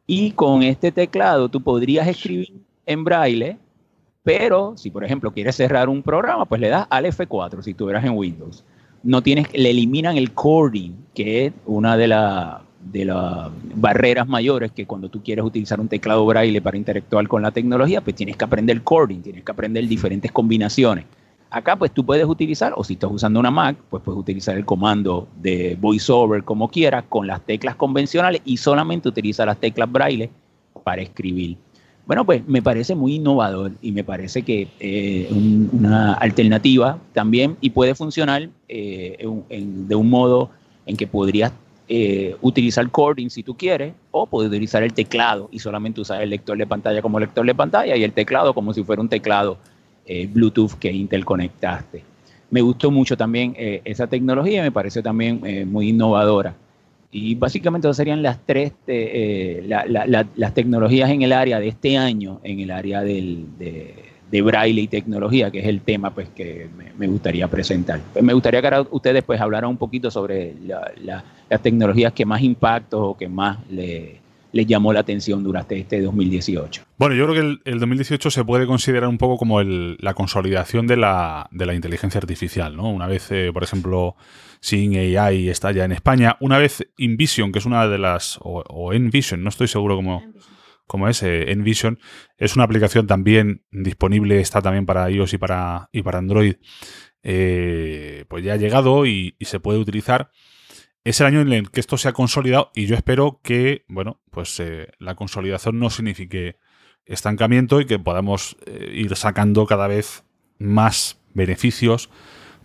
Y 0.07 0.32
con 0.32 0.64
este 0.64 0.93
teclado 0.93 1.49
tú 1.49 1.62
podrías 1.62 2.07
escribir 2.07 2.53
en 2.86 3.03
braille 3.03 3.57
pero 4.30 4.78
si, 4.78 4.92
por 4.92 5.04
ejemplo, 5.04 5.32
quieres 5.32 5.56
cerrar 5.56 5.90
un 5.90 6.04
programa, 6.04 6.46
pues 6.46 6.62
le 6.62 6.70
das 6.70 6.86
al 6.92 7.06
F4 7.06 7.64
si 7.64 7.72
estuvieras 7.72 8.06
en 8.06 8.12
Windows. 8.12 8.64
No 9.02 9.24
tienes, 9.24 9.52
le 9.54 9.72
eliminan 9.72 10.18
el 10.18 10.34
coding, 10.34 10.92
que 11.16 11.48
es 11.48 11.54
una 11.66 11.98
de, 11.98 12.08
de 12.92 13.06
las 13.06 13.50
barreras 13.74 14.28
mayores 14.28 14.72
que 14.72 14.86
cuando 14.86 15.10
tú 15.10 15.24
quieres 15.24 15.44
utilizar 15.44 15.80
un 15.80 15.88
teclado 15.88 16.24
braille 16.28 16.62
para 16.62 16.78
interactuar 16.78 17.28
con 17.28 17.41
la 17.41 17.49
tecnología, 17.49 18.02
pues 18.02 18.16
tienes 18.16 18.38
que 18.38 18.45
aprender 18.45 18.84
coding, 18.84 19.22
tienes 19.22 19.44
que 19.44 19.52
aprender 19.52 19.88
diferentes 19.88 20.32
combinaciones. 20.32 21.06
Acá 21.49 21.76
pues 21.76 21.91
tú 21.91 22.06
puedes 22.06 22.26
utilizar, 22.26 22.74
o 22.76 22.84
si 22.84 22.94
estás 22.94 23.10
usando 23.12 23.40
una 23.40 23.49
Mac, 23.49 23.78
pues 23.90 24.03
puedes 24.03 24.20
utilizar 24.20 24.56
el 24.56 24.64
comando 24.64 25.28
de 25.41 25.76
VoiceOver 25.82 26.44
como 26.44 26.70
quieras, 26.70 27.06
con 27.10 27.26
las 27.26 27.41
teclas 27.41 27.76
convencionales 27.76 28.44
y 28.45 28.58
solamente 28.58 29.10
utiliza 29.10 29.44
las 29.44 29.58
teclas 29.58 29.91
braille 29.91 30.30
para 30.84 31.02
escribir. 31.02 31.58
Bueno, 32.10 32.26
pues 32.26 32.41
me 32.48 32.64
parece 32.64 32.95
muy 32.95 33.18
innovador 33.18 33.73
y 33.84 33.91
me 33.91 34.03
parece 34.03 34.41
que 34.41 34.68
eh, 34.80 35.30
una 35.31 36.15
alternativa 36.15 36.98
también 37.14 37.56
y 37.61 37.69
puede 37.69 37.94
funcionar 37.94 38.49
eh, 38.68 39.27
de 39.48 39.94
un 39.95 40.10
modo 40.10 40.49
en 40.88 40.98
que 40.98 41.06
podrías 41.06 41.53
eh, 41.88 42.36
utilizar 42.41 42.90
cording 42.90 43.30
si 43.30 43.44
tú 43.44 43.56
quieres, 43.56 43.94
o 44.10 44.26
puedes 44.26 44.49
utilizar 44.49 44.81
el 44.81 44.91
teclado 44.91 45.49
y 45.52 45.60
solamente 45.60 46.02
usar 46.02 46.23
el 46.23 46.31
lector 46.31 46.57
de 46.57 46.65
pantalla 46.65 46.99
como 47.03 47.19
lector 47.19 47.45
de 47.45 47.53
pantalla 47.53 47.95
y 47.95 48.03
el 48.03 48.11
teclado 48.11 48.56
como 48.56 48.73
si 48.73 48.84
fuera 48.84 49.03
un 49.03 49.10
teclado 49.10 49.60
eh, 50.07 50.27
Bluetooth 50.34 50.80
que 50.80 50.91
interconectaste. 50.91 52.03
Me 52.49 52.61
gustó 52.61 52.90
mucho 52.90 53.15
también 53.18 53.53
esa 53.56 54.07
tecnología, 54.07 54.64
me 54.64 54.72
pareció 54.72 55.03
también 55.03 55.69
muy 55.72 55.90
innovadora. 55.90 56.56
Y 57.11 57.36
básicamente 57.36 57.91
serían 57.94 58.22
las 58.22 58.40
tres 58.45 58.73
las 58.88 60.53
tecnologías 60.53 61.10
en 61.10 61.22
el 61.23 61.34
área 61.34 61.60
de 61.60 61.68
este 61.69 61.98
año, 61.98 62.40
en 62.44 62.60
el 62.60 62.72
área 62.72 63.02
del, 63.02 63.48
de, 63.57 63.95
de 64.31 64.41
braille 64.41 64.81
y 64.81 64.88
tecnología, 64.88 65.49
que 65.52 65.60
es 65.60 65.65
el 65.65 65.81
tema 65.81 66.14
pues, 66.14 66.30
que 66.30 66.69
me, 66.98 67.07
gustaría 67.07 67.48
presentar. 67.48 67.99
Pues, 68.14 68.23
me 68.23 68.34
gustaría 68.34 68.61
que 68.61 68.86
ustedes 68.91 69.23
pues, 69.23 69.41
hablaran 69.41 69.69
un 69.69 69.77
poquito 69.77 70.11
sobre 70.11 70.53
las 70.65 71.61
tecnologías 71.61 72.14
que 72.14 72.26
más 72.26 72.41
impacto 72.41 73.02
o 73.02 73.18
que 73.18 73.27
más 73.27 73.57
le, 73.69 74.19
les 74.52 74.68
llamó 74.68 74.94
la 74.94 74.99
atención 74.99 75.44
durante 75.44 75.77
este 75.80 76.02
2018. 76.02 76.84
Bueno, 76.98 77.15
yo 77.15 77.27
creo 77.27 77.36
que 77.64 77.69
el, 77.69 77.80
2018 77.80 78.30
se 78.30 78.44
puede 78.44 78.68
considerar 78.68 79.10
un 79.10 79.18
poco 79.18 79.38
como 79.38 79.61
la 79.61 80.14
consolidación 80.14 80.86
de 80.86 80.98
la, 80.98 81.48
de 81.52 81.65
la, 81.65 81.73
inteligencia 81.73 82.19
artificial, 82.19 82.76
¿no? 82.76 82.90
Una 82.90 83.07
vez, 83.07 83.31
eh, 83.31 83.49
por 83.53 83.64
ejemplo, 83.64 84.15
Sin 84.61 84.95
AI 84.95 85.49
está 85.49 85.72
ya 85.72 85.86
en 85.86 85.94
España, 85.94 86.36
una 86.41 86.57
vez 86.57 86.86
InVision, 86.98 87.52
que 87.52 87.60
es 87.60 87.65
una 87.65 87.88
de 87.88 87.98
las, 87.98 88.38
o, 88.41 88.64
o 88.68 88.94
Envision, 88.94 89.41
no 89.41 89.49
estoy 89.49 89.68
seguro 89.68 89.95
cómo 89.95 90.22
como 90.90 91.07
es 91.07 91.22
eh, 91.22 91.52
Envision. 91.52 91.99
Es 92.38 92.56
una 92.56 92.65
aplicación 92.65 93.06
también 93.06 93.64
disponible, 93.72 94.41
está 94.41 94.60
también 94.60 94.88
para 94.88 95.10
iOS 95.10 95.36
y 95.36 95.38
para, 95.38 95.88
y 95.91 96.02
para 96.02 96.18
Android. 96.18 96.56
Eh, 97.22 98.26
pues 98.27 98.44
ya 98.44 98.53
ha 98.53 98.57
llegado 98.57 99.06
y, 99.06 99.38
se 99.40 99.60
puede 99.60 99.77
utilizar. 99.77 100.31
Es 101.03 101.22
el 101.22 101.27
año 101.27 101.41
en 101.41 101.53
el 101.53 101.69
que 101.69 101.80
esto 101.80 101.99
se 101.99 102.10
ha 102.10 102.14
consolidado 102.14 102.72
y 102.73 102.88
yo 102.88 102.95
espero 102.95 103.40
que, 103.44 103.86
bueno, 103.88 104.19
pues 104.31 104.60
eh, 104.60 104.88
la 104.98 105.14
consolidación 105.14 105.77
no 105.77 105.91
signifique 105.91 106.57
estancamiento 107.06 107.80
y 107.81 107.86
que 107.86 107.99
podamos 107.99 108.57
ir 108.91 109.15
sacando 109.15 109.68
cada 109.68 109.88
vez 109.88 110.23
más 110.57 111.22
beneficios 111.34 112.10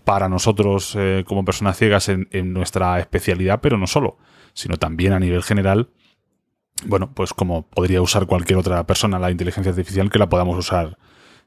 para 0.04 0.28
nosotros 0.28 0.96
como 1.26 1.44
personas 1.44 1.76
ciegas 1.78 2.08
en, 2.08 2.52
nuestra 2.52 2.98
especialidad, 3.00 3.60
pero 3.60 3.78
no 3.78 3.86
solo, 3.86 4.18
sino 4.52 4.76
también 4.76 5.12
a 5.12 5.18
nivel 5.18 5.42
general 5.42 5.88
bueno, 6.86 7.12
pues 7.14 7.32
como 7.32 7.68
podría 7.68 8.02
usar 8.02 8.26
cualquier 8.26 8.58
otra 8.58 8.84
persona 8.86 9.18
la 9.18 9.30
inteligencia 9.30 9.70
artificial 9.70 10.10
que 10.10 10.18
la 10.18 10.28
podamos 10.28 10.58
usar 10.58 10.98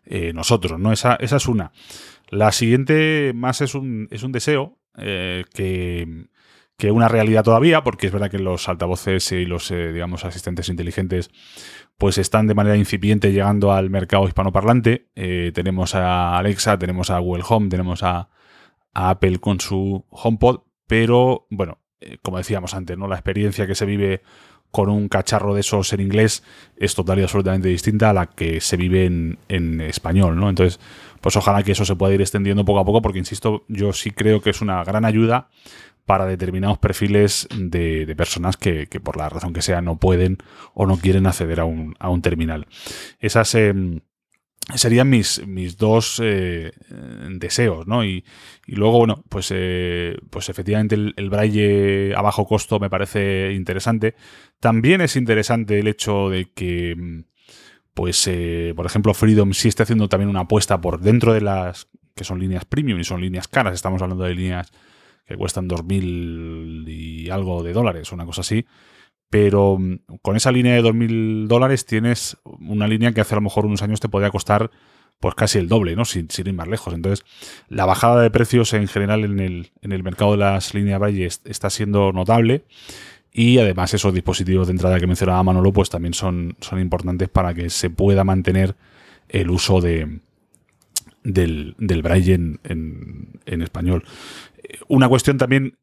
eh, 0.06 0.32
nosotros, 0.34 0.80
¿no? 0.80 0.92
Esa, 0.92 1.16
es 1.16 1.48
una. 1.48 1.72
La 2.30 2.52
siguiente 2.52 3.34
más 3.36 3.62
es 3.62 3.76
un, 3.76 4.08
es 4.12 4.24
un 4.24 4.32
deseo 4.32 4.78
eh, 4.98 5.44
que, 5.54 6.28
que, 6.78 6.92
una 6.92 7.08
realidad 7.08 7.44
todavía, 7.44 7.84
porque 7.84 8.08
es 8.08 8.14
verdad 8.14 8.32
que 8.32 8.40
los 8.40 8.70
altavoces 8.70 9.32
y 9.34 9.46
los, 9.46 9.70
eh, 9.72 9.92
digamos, 9.92 10.26
asistentes 10.26 10.70
inteligentes 10.70 11.30
pues 11.98 12.18
están 12.20 12.48
de 12.48 12.54
manera 12.54 12.78
incipiente 12.78 13.32
llegando 13.32 13.74
al 13.74 13.90
mercado 13.90 14.28
hispanoparlante. 14.28 15.08
tenemos 15.54 15.96
a 15.96 16.38
Alexa, 16.38 16.78
tenemos 16.78 17.10
a 17.10 17.18
Google 17.18 17.44
Home, 17.48 17.70
tenemos 17.70 18.04
a, 18.04 18.30
a 18.94 19.10
Apple 19.10 19.40
con 19.40 19.60
su 19.60 20.06
HomePod, 20.10 20.62
pero 20.88 21.48
bueno, 21.50 21.80
como 22.22 22.38
decíamos 22.38 22.74
antes, 22.74 22.98
¿no? 22.98 23.08
La 23.08 23.16
experiencia 23.16 23.68
que 23.68 23.76
se 23.76 23.86
vive 23.86 24.22
con 24.72 24.90
un 24.90 25.08
cacharro 25.08 25.54
de 25.54 25.62
esos 25.62 25.92
en 25.94 26.02
inglés 26.02 26.44
es 26.76 26.94
total 26.94 27.20
y 27.20 27.24
absolutamente 27.24 27.70
distinta 27.70 28.10
a 28.10 28.14
la 28.14 28.28
que 28.28 28.62
se 28.62 28.78
vive 28.78 29.06
en, 29.06 29.82
español, 29.82 30.36
¿no? 30.36 30.50
Entonces, 30.50 30.80
pues 31.22 31.36
ojalá 31.36 31.64
que 31.64 31.72
eso 31.72 31.86
se 31.86 31.96
pueda 31.96 32.14
ir 32.14 32.22
extendiendo 32.22 32.66
poco 32.66 32.80
a 32.80 32.86
poco, 32.86 33.02
porque 33.02 33.20
insisto, 33.20 33.64
yo 33.68 33.94
sí 33.94 34.12
creo 34.12 34.42
que 34.42 34.50
es 34.50 34.62
una 34.62 34.84
gran 34.84 35.06
ayuda 35.06 35.50
para 36.06 36.26
determinados 36.26 36.78
perfiles 36.78 37.48
de, 37.58 38.14
personas 38.16 38.56
que, 38.56 38.88
por 39.04 39.18
la 39.18 39.30
razón 39.30 39.54
que 39.54 39.62
sea 39.62 39.82
no 39.82 39.98
pueden 39.98 40.38
o 40.74 40.86
no 40.86 40.98
quieren 40.98 41.28
acceder 41.28 41.60
a 41.60 41.66
un, 41.66 41.96
a 42.00 42.10
un 42.10 42.22
terminal. 42.22 42.68
Esas 43.20 43.56
em, 43.56 44.02
serían 44.76 45.10
mis, 45.10 45.46
mis 45.48 45.78
dos 45.78 46.22
eh, 46.24 46.72
deseos, 47.32 47.88
¿no? 47.88 48.04
Y, 48.04 48.26
luego, 48.68 48.98
bueno, 49.00 49.24
pues, 49.30 49.52
eh, 49.54 50.18
pues 50.30 50.50
efectivamente 50.50 50.96
el, 50.96 51.30
braille 51.30 52.14
a 52.16 52.22
bajo 52.22 52.46
costo 52.46 52.80
me 52.80 52.90
parece 52.90 53.54
interesante. 53.54 54.16
También 54.60 55.02
es 55.02 55.16
interesante 55.16 55.80
el 55.80 55.88
hecho 55.88 56.30
de 56.30 56.52
que, 56.52 57.24
pues, 57.94 58.28
eh, 58.28 58.74
por 58.76 58.86
ejemplo, 58.86 59.14
Freedom 59.14 59.54
sí 59.54 59.70
está 59.70 59.84
haciendo 59.84 60.10
también 60.10 60.30
una 60.30 60.42
apuesta 60.42 60.82
por 60.82 61.00
dentro 61.00 61.34
de 61.34 61.42
las 61.42 61.88
que 62.16 62.24
son 62.24 62.40
líneas 62.40 62.66
premium 62.66 63.00
y 63.00 63.04
son 63.04 63.22
líneas 63.22 63.48
caras. 63.48 63.76
Estamos 63.76 64.02
hablando 64.02 64.26
de 64.26 64.36
líneas 64.36 64.72
que 65.26 65.36
cuestan 65.36 65.70
2.000 65.70 66.88
y 66.88 67.30
algo 67.30 67.64
de 67.64 67.74
dólares, 67.74 68.12
una 68.12 68.26
cosa 68.26 68.42
así 68.42 68.66
pero 69.30 69.78
mm, 69.78 70.00
con 70.22 70.36
esa 70.36 70.52
línea 70.52 70.74
de 70.74 70.84
2.000 70.84 71.48
dólares 71.48 71.86
tienes 71.86 72.38
una 72.44 72.88
línea 72.88 73.12
que 73.12 73.22
hace 73.22 73.36
a 73.36 73.38
lo 73.38 73.42
mejor 73.42 73.66
unos 73.66 73.82
años 73.82 74.00
te 74.00 74.10
podía 74.10 74.30
costar 74.32 74.72
pues 75.20 75.36
casi 75.36 75.58
el 75.58 75.68
doble, 75.68 75.96
¿no? 75.96 76.06
Sin, 76.06 76.28
ir 76.38 76.54
más 76.54 76.68
lejos. 76.68 76.94
Entonces, 76.94 77.26
la 77.70 77.86
bajada 77.86 78.22
de 78.22 78.30
precios 78.30 78.74
en 78.74 78.88
general 78.88 79.26
en 79.26 79.40
el, 79.40 79.72
en 79.82 79.92
el 79.92 80.04
mercado 80.04 80.32
de 80.32 80.38
las 80.38 80.74
líneas 80.74 81.02
Valle 81.02 81.26
está 81.26 81.70
siendo 81.70 82.12
notable. 82.12 82.66
Y 83.32 83.58
además 83.60 83.94
esos 83.94 84.14
dispositivos 84.14 84.68
de 84.68 84.72
entrada 84.72 85.00
que 85.00 85.08
mencionaba 85.08 85.44
Manolo, 85.44 85.74
pues 85.74 85.90
también 85.90 86.14
son, 86.14 86.56
son 86.62 86.80
importantes 86.80 87.30
para 87.30 87.54
que 87.54 87.70
se 87.70 87.90
pueda 87.90 88.24
mantener 88.24 88.76
el 89.30 89.50
uso 89.50 89.82
de, 89.82 90.20
del, 91.24 91.76
del 91.78 92.02
braille 92.04 92.34
en, 92.34 92.60
en 93.46 93.62
español. 93.62 94.06
Una 94.88 95.10
cuestión 95.10 95.38
también 95.38 95.78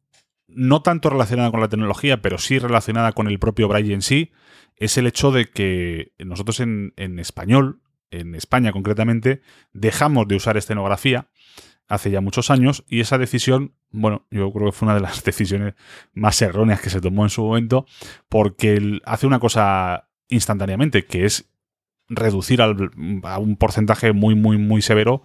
no 0.55 0.81
tanto 0.81 1.09
relacionada 1.09 1.51
con 1.51 1.59
la 1.59 1.69
tecnología, 1.69 2.21
pero 2.21 2.37
sí 2.37 2.59
relacionada 2.59 3.11
con 3.11 3.27
el 3.27 3.39
propio 3.39 3.67
Braille 3.67 3.93
en 3.93 4.01
sí, 4.01 4.31
es 4.77 4.97
el 4.97 5.07
hecho 5.07 5.31
de 5.31 5.49
que 5.49 6.13
nosotros 6.19 6.59
en, 6.59 6.93
español, 7.19 7.81
en 8.11 8.35
España 8.35 8.71
concretamente, 8.71 9.41
dejamos 9.73 10.27
de 10.27 10.35
usar 10.35 10.57
escenografía 10.57 11.27
hace 11.87 12.09
ya 12.09 12.21
muchos 12.21 12.49
años 12.49 12.83
y 12.87 12.99
esa 12.99 13.17
decisión, 13.17 13.75
bueno, 13.91 14.25
yo 14.31 14.51
creo 14.51 14.67
que 14.67 14.71
fue 14.71 14.87
una 14.87 14.95
de 14.95 15.01
las 15.01 15.23
decisiones 15.23 15.75
más 16.13 16.41
erróneas 16.41 16.81
que 16.81 16.89
se 16.89 17.01
tomó 17.01 17.23
en 17.23 17.29
su 17.29 17.43
momento 17.43 17.85
porque 18.29 18.99
hace 19.05 19.27
una 19.27 19.39
cosa 19.39 20.09
instantáneamente, 20.27 21.05
que 21.05 21.25
es 21.25 21.49
reducir 22.07 22.61
a 22.61 23.39
un 23.39 23.57
porcentaje 23.57 24.13
muy, 24.13 24.35
muy, 24.35 24.57
muy 24.57 24.81
severo 24.81 25.23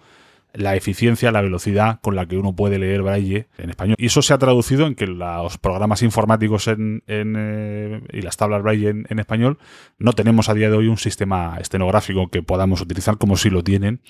la 0.53 0.75
eficiencia, 0.75 1.31
la 1.31 1.41
velocidad 1.41 1.99
con 2.01 2.15
la 2.15 2.25
que 2.25 2.37
uno 2.37 2.55
puede 2.55 2.77
leer 2.77 3.01
braille 3.01 3.47
en 3.57 3.69
español. 3.69 3.95
Y 3.97 4.07
eso 4.07 4.21
se 4.21 4.33
ha 4.33 4.37
traducido 4.37 4.85
en 4.85 4.95
que 4.95 5.07
los 5.07 5.57
programas 5.57 6.01
informáticos 6.01 6.67
en, 6.67 7.03
eh, 7.07 8.01
y 8.11 8.21
las 8.21 8.37
tablas 8.37 8.61
braille 8.61 8.89
en, 8.89 9.19
español 9.19 9.59
no 9.97 10.13
tenemos 10.13 10.49
a 10.49 10.53
día 10.53 10.69
de 10.69 10.77
hoy 10.77 10.87
un 10.87 10.97
sistema 10.97 11.57
estenográfico 11.59 12.29
que 12.29 12.43
podamos 12.43 12.81
utilizar 12.81 13.17
como 13.17 13.37
si 13.37 13.49
lo 13.49 13.63
tienen, 13.63 14.01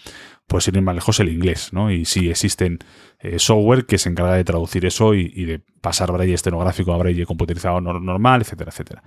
pues 0.47 0.63
sin 0.63 0.75
ir 0.75 0.81
más 0.81 0.95
lejos 0.95 1.19
el 1.19 1.29
inglés, 1.29 1.73
¿no? 1.73 1.91
Y 1.91 2.05
sí 2.05 2.29
existen 2.29 2.79
eh, 3.19 3.37
software 3.37 3.85
que 3.85 3.97
se 3.97 4.09
encarga 4.09 4.33
de 4.33 4.43
traducir 4.43 4.85
eso 4.85 5.13
y, 5.13 5.45
de 5.45 5.61
pasar 5.81 6.11
braille 6.11 6.33
estenográfico 6.33 6.93
a 6.93 6.97
braille 6.97 7.25
computerizado 7.25 7.81
normal, 7.81 8.41
etcétera, 8.41 8.69
etcétera. 8.71 9.03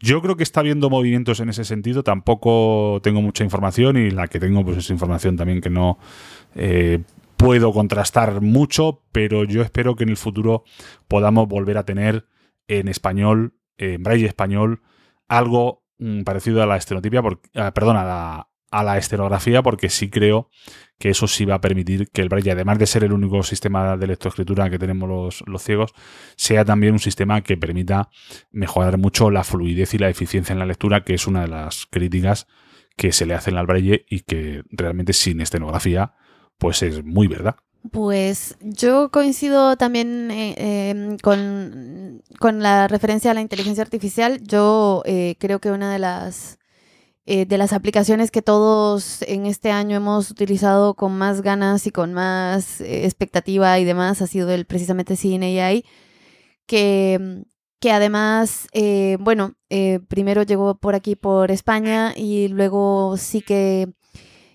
Yo 0.00 0.22
creo 0.22 0.36
que 0.36 0.44
está 0.44 0.60
habiendo 0.60 0.88
movimientos 0.88 1.40
en 1.40 1.48
ese 1.48 1.64
sentido, 1.64 2.02
tampoco 2.04 3.00
tengo 3.02 3.22
mucha 3.22 3.44
información 3.44 3.96
y 3.96 4.10
la 4.10 4.28
que 4.28 4.38
tengo 4.38 4.64
pues 4.64 4.78
es 4.78 4.90
información 4.90 5.36
también 5.36 5.60
que 5.60 5.70
no 5.70 5.98
eh, 6.54 7.02
puedo 7.36 7.72
contrastar 7.72 8.40
mucho, 8.40 9.02
pero 9.12 9.44
yo 9.44 9.62
espero 9.62 9.96
que 9.96 10.04
en 10.04 10.10
el 10.10 10.16
futuro 10.16 10.64
podamos 11.08 11.48
volver 11.48 11.78
a 11.78 11.84
tener 11.84 12.26
en 12.68 12.88
español, 12.88 13.54
en 13.78 14.02
braille 14.02 14.26
español, 14.26 14.82
algo 15.28 15.84
mm, 15.98 16.22
parecido 16.22 16.62
a 16.62 16.66
la 16.66 16.76
estenotipia, 16.76 17.22
ah, 17.56 17.72
perdón, 17.74 17.96
a 17.96 18.04
la, 18.04 18.48
a 18.70 18.84
la 18.84 18.96
estenografía, 18.96 19.62
porque 19.62 19.88
sí 19.88 20.08
creo 20.08 20.50
que 20.98 21.10
eso 21.10 21.26
sí 21.26 21.44
va 21.44 21.56
a 21.56 21.60
permitir 21.60 22.10
que 22.10 22.22
el 22.22 22.28
braille, 22.28 22.52
además 22.52 22.78
de 22.78 22.86
ser 22.86 23.02
el 23.02 23.12
único 23.12 23.42
sistema 23.42 23.96
de 23.96 24.06
lectoescritura 24.06 24.70
que 24.70 24.78
tenemos 24.78 25.08
los, 25.08 25.44
los, 25.46 25.62
ciegos, 25.62 25.92
sea 26.36 26.64
también 26.64 26.92
un 26.92 27.00
sistema 27.00 27.40
que 27.40 27.56
permita 27.56 28.08
mejorar 28.52 28.98
mucho 28.98 29.30
la 29.30 29.42
fluidez 29.42 29.94
y 29.94 29.98
la 29.98 30.08
eficiencia 30.08 30.52
en 30.52 30.60
la 30.60 30.66
lectura, 30.66 31.02
que 31.02 31.14
es 31.14 31.26
una 31.26 31.42
de 31.42 31.48
las 31.48 31.86
críticas 31.90 32.46
que 32.96 33.10
se 33.10 33.26
le 33.26 33.34
hacen 33.34 33.56
al 33.56 33.66
braille 33.66 34.04
y 34.08 34.20
que 34.20 34.62
realmente 34.70 35.12
sin 35.12 35.40
estenografía 35.40 36.14
pues 36.58 36.82
es 36.82 37.04
muy 37.04 37.26
verdad. 37.28 37.56
Pues 37.90 38.56
yo 38.60 39.10
coincido 39.10 39.76
también 39.76 40.30
eh, 40.30 40.90
em, 40.90 41.18
con, 41.18 42.22
la 42.60 42.86
referencia 42.86 43.32
a 43.32 43.34
la 43.34 43.40
inteligencia 43.40 43.82
artificial. 43.82 44.40
Yo 44.42 45.02
eh, 45.04 45.36
creo 45.40 45.58
que 45.60 45.70
una 45.72 45.92
de 45.92 45.98
las, 45.98 46.58
eh, 47.26 47.44
de 47.46 47.58
las 47.58 47.72
aplicaciones 47.72 48.30
que 48.30 48.42
todos 48.42 49.22
en 49.22 49.46
este 49.46 49.72
año 49.72 49.96
hemos 49.96 50.30
utilizado 50.30 50.94
con 50.94 51.18
más 51.18 51.42
ganas 51.42 51.86
y 51.86 51.90
con 51.90 52.14
más 52.14 52.80
expectativa 52.80 53.78
y 53.80 53.84
demás 53.84 54.22
ha 54.22 54.28
sido 54.28 54.50
el 54.50 54.64
precisamente 54.66 55.16
CineAI, 55.16 55.84
que, 56.66 57.44
que 57.80 57.92
además, 57.92 58.68
bueno, 59.20 59.54
primero 60.08 60.42
llegó 60.44 60.76
por 60.76 60.94
aquí 60.94 61.16
por 61.16 61.50
España 61.50 62.14
y 62.16 62.48
luego 62.48 63.16
sí 63.16 63.42
que 63.42 63.92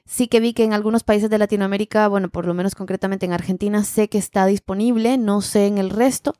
Sí 0.08 0.30
que 0.30 0.40
vi 0.40 0.54
que 0.54 0.64
en 0.64 0.74
algunos 0.74 1.04
países 1.04 1.30
de 1.30 1.38
Latinoamérica, 1.38 2.08
bueno, 2.08 2.30
por 2.30 2.46
lo 2.46 2.54
menos 2.54 2.76
concretamente 2.76 3.26
en 3.26 3.34
Argentina, 3.34 3.84
sé 3.84 4.08
que 4.08 4.18
está 4.18 4.46
disponible, 4.46 5.18
no 5.18 5.42
sé 5.42 5.68
en 5.68 5.78
el 5.78 5.90
resto, 5.90 6.34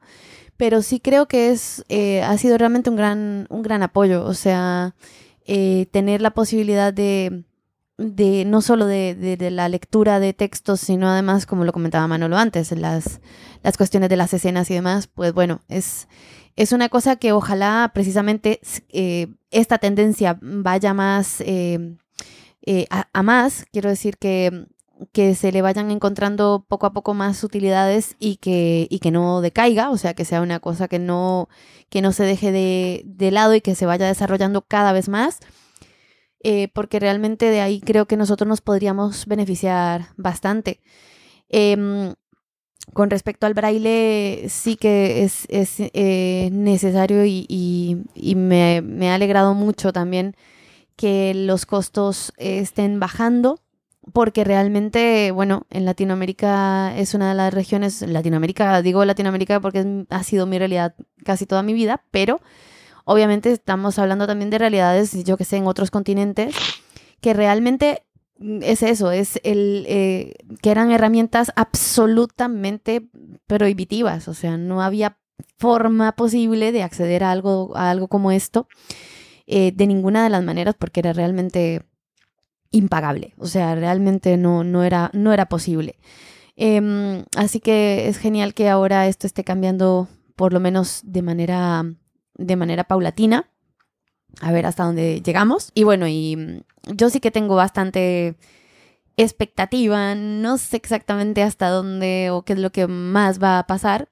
pero 0.56 0.82
sí 0.82 1.02
creo 1.02 1.28
que 1.28 1.52
es, 1.52 1.84
eh, 1.90 2.24
ha 2.24 2.38
sido 2.38 2.58
realmente 2.58 2.90
un 2.90 2.96
gran, 2.96 3.46
un 3.50 3.62
gran 3.64 3.84
apoyo. 3.84 4.24
O 4.24 4.34
sea, 4.34 4.96
eh, 5.46 5.88
tener 5.92 6.22
la 6.22 6.32
posibilidad 6.32 6.94
de, 6.94 7.44
de 7.98 8.46
no 8.46 8.62
solo 8.62 8.86
de, 8.86 9.16
de, 9.16 9.52
la 9.52 9.68
lectura 9.68 10.22
de 10.22 10.32
textos, 10.34 10.80
sino 10.80 11.10
además, 11.10 11.46
como 11.46 11.66
lo 11.66 11.74
comentaba 11.74 12.08
Manolo 12.08 12.38
antes, 12.38 12.72
las, 12.72 13.20
las 13.64 13.76
cuestiones 13.76 14.10
de 14.10 14.16
las 14.16 14.34
escenas 14.34 14.72
y 14.72 14.76
demás, 14.76 15.08
pues 15.08 15.34
bueno, 15.34 15.60
es, 15.68 16.08
es 16.56 16.72
una 16.72 16.88
cosa 16.88 17.18
que 17.18 17.34
ojalá 17.34 17.92
precisamente 17.94 18.62
eh, 18.90 19.28
esta 19.52 19.78
tendencia 19.78 20.40
vaya 20.42 20.94
más 20.94 21.42
a, 22.90 23.08
a, 23.14 23.24
más. 23.24 23.66
Quiero 23.72 23.90
decir 23.90 24.18
que 24.18 24.68
que 25.12 25.36
se 25.36 25.52
le 25.52 25.62
vayan 25.62 25.92
encontrando 25.92 26.66
poco 26.68 26.86
a 26.88 26.94
poco 26.94 27.14
más 27.14 27.44
utilidades 27.44 28.16
y 28.20 28.38
que, 28.38 28.88
y 28.90 29.00
que 29.00 29.12
no 29.12 29.42
decaiga, 29.42 29.92
o 29.92 29.98
sea, 29.98 30.14
que 30.14 30.26
sea 30.26 30.42
una 30.42 30.60
cosa 30.60 30.88
que 30.88 31.00
no, 31.00 31.50
que 31.90 32.02
no 32.02 32.12
se 32.12 32.24
deje 32.24 32.52
de, 32.52 33.04
de 33.06 33.32
lado 33.32 33.54
y 33.56 33.62
que 33.62 33.76
se 33.76 33.86
vaya 33.86 34.08
desarrollando 34.08 34.64
cada 34.64 34.94
vez 34.94 35.10
más, 35.10 35.40
eh, 36.44 36.70
porque 36.74 37.00
realmente 37.00 37.50
de 37.50 37.62
ahí 37.62 37.82
creo 37.82 38.06
que 38.08 38.18
nosotros 38.18 38.48
nos 38.48 38.62
podríamos 38.62 39.26
beneficiar 39.26 40.08
bastante. 40.18 40.82
Em, 41.50 42.14
con 42.94 43.10
respecto 43.10 43.46
al 43.46 43.54
braille, 43.54 44.46
sí 44.50 44.78
que 44.78 45.24
es, 45.24 45.46
es 45.50 45.76
eh, 45.80 46.50
necesario 46.54 47.26
y, 47.26 47.46
y, 47.50 48.36
me, 48.36 49.10
ha 49.10 49.16
alegrado 49.16 49.54
mucho 49.54 49.92
también 49.92 50.36
que 50.98 51.34
los 51.34 51.66
costos 51.66 52.34
estén 52.38 53.00
bajando 53.00 53.62
porque 54.14 54.44
realmente, 54.44 55.32
bueno, 55.32 55.66
en 55.70 55.86
Latinoamérica 55.86 56.98
es 56.98 57.14
una 57.14 57.30
de 57.30 57.36
las 57.36 57.54
regiones, 57.54 58.02
Latinoamérica, 58.02 58.82
digo 58.82 59.04
Latinoamérica 59.06 59.60
porque 59.60 60.06
ha 60.10 60.24
sido 60.24 60.46
mi 60.46 60.58
realidad 60.58 60.96
casi 61.24 61.46
toda 61.46 61.62
mi 61.62 61.74
vida, 61.74 62.04
pero 62.12 62.40
obviamente 63.06 63.52
estamos 63.52 64.00
hablando 64.00 64.28
también 64.28 64.50
de 64.50 64.58
realidades, 64.58 65.24
yo 65.24 65.38
que 65.38 65.46
sé, 65.46 65.58
en 65.58 65.68
otros 65.68 65.92
continentes, 65.92 66.56
que 67.22 67.34
realmente 67.34 68.04
es 68.40 68.82
eso, 68.82 69.12
es 69.12 69.40
el 69.44 69.86
eh, 69.88 70.36
que 70.62 70.72
eran 70.72 70.92
herramientas 70.92 71.52
absolutamente 71.56 73.08
prohibitivas, 73.46 74.28
o 74.28 74.34
sea, 74.34 74.58
no 74.58 74.82
había 74.82 75.18
forma 75.58 76.16
posible 76.16 76.72
de 76.72 76.84
acceder 76.84 77.24
a 77.24 77.32
algo, 77.32 77.76
a 77.76 77.90
algo 77.90 78.08
como 78.08 78.32
esto 78.32 78.68
eh, 79.48 79.72
de 79.74 79.88
ninguna 79.88 80.24
de 80.24 80.30
las 80.30 80.44
maneras 80.44 80.76
porque 80.78 81.00
era 81.00 81.14
realmente 81.14 81.82
impagable. 82.72 83.34
O 83.38 83.48
sea, 83.48 83.76
realmente 83.76 84.38
no, 84.38 84.64
no, 84.64 84.84
era, 84.84 85.10
no 85.14 85.34
era 85.34 85.48
posible. 85.48 85.98
Em, 86.56 87.24
así 87.36 87.60
que 87.60 88.08
es 88.08 88.18
genial 88.18 88.54
que 88.54 88.70
ahora 88.70 89.08
esto 89.08 89.28
esté 89.28 89.44
cambiando 89.44 90.08
por 90.36 90.54
lo 90.54 90.60
menos 90.60 91.02
de 91.04 91.22
manera, 91.22 91.84
de 92.36 92.56
manera 92.56 92.84
paulatina. 92.84 93.50
A 94.42 94.52
ver 94.52 94.66
hasta 94.66 94.84
dónde 94.84 95.22
llegamos. 95.22 95.72
Y 95.74 95.84
bueno, 95.84 96.08
y 96.08 96.36
mm, 96.36 96.96
yo 96.96 97.10
sí 97.10 97.20
que 97.20 97.32
tengo 97.32 97.56
bastante 97.56 98.36
expectativa. 99.18 100.16
No 100.16 100.58
sé 100.58 100.78
exactamente 100.78 101.42
hasta 101.42 101.70
dónde 101.70 102.30
o 102.32 102.44
qué 102.44 102.54
es 102.54 102.60
lo 102.60 102.72
que 102.72 102.88
más 102.88 103.42
va 103.42 103.60
a 103.60 103.68
pasar. 103.68 104.10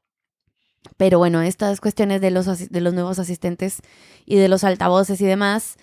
Pero 0.98 1.18
bueno, 1.18 1.42
estas 1.42 1.82
cuestiones 1.82 2.22
de 2.22 2.32
los, 2.32 2.70
de 2.70 2.82
los 2.82 2.94
nuevos 2.94 3.20
asistentes 3.20 3.82
y 4.26 4.36
de 4.36 4.48
los 4.48 4.64
altavoces 4.64 5.20
y 5.22 5.26
demás, 5.26 5.78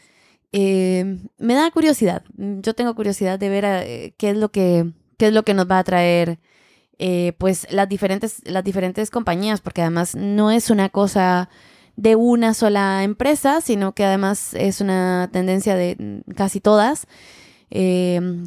eh, 0.52 1.18
me 1.38 1.54
da 1.54 1.70
curiosidad. 1.70 2.24
Yo 2.36 2.74
tengo 2.74 2.94
curiosidad 2.94 3.38
de 3.38 3.48
ver 3.48 3.64
eh, 3.64 4.14
qué 4.18 4.30
es 4.30 4.36
lo 4.36 4.50
que 4.50 4.92
qué 5.18 5.28
es 5.28 5.32
lo 5.32 5.44
que 5.44 5.54
nos 5.54 5.70
va 5.70 5.78
a 5.78 5.84
traer 5.84 6.40
eh, 6.98 7.32
pues 7.38 7.66
las 7.70 7.88
diferentes 7.88 8.42
las 8.44 8.62
diferentes 8.64 9.10
compañías, 9.10 9.60
porque 9.60 9.82
además 9.82 10.14
no 10.14 10.50
es 10.50 10.70
una 10.70 10.90
cosa 10.90 11.48
de 11.96 12.16
una 12.16 12.54
sola 12.54 13.02
empresa, 13.02 13.60
sino 13.60 13.94
que 13.94 14.04
además 14.04 14.54
es 14.54 14.80
una 14.80 15.30
tendencia 15.32 15.74
de 15.74 16.22
casi 16.36 16.60
todas, 16.60 17.06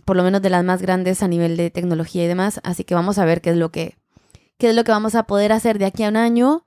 por 0.06 0.16
lo 0.16 0.24
menos 0.24 0.42
de 0.42 0.50
las 0.50 0.64
más 0.64 0.82
grandes 0.82 1.24
a 1.24 1.28
nivel 1.28 1.58
de 1.58 1.70
tecnología 1.72 2.24
y 2.26 2.28
demás. 2.28 2.60
Así 2.64 2.84
que 2.84 2.96
vamos 2.96 3.18
a 3.20 3.26
ver 3.26 3.42
qué 3.42 3.52
es 3.52 3.58
lo 3.58 3.72
que 3.72 3.98
qué 4.58 4.70
es 4.70 4.76
lo 4.76 4.84
que 4.84 4.92
vamos 4.92 5.16
a 5.16 5.24
poder 5.24 5.52
hacer 5.52 5.80
de 5.80 5.86
aquí 5.86 6.04
a 6.04 6.10
un 6.10 6.18
año, 6.18 6.66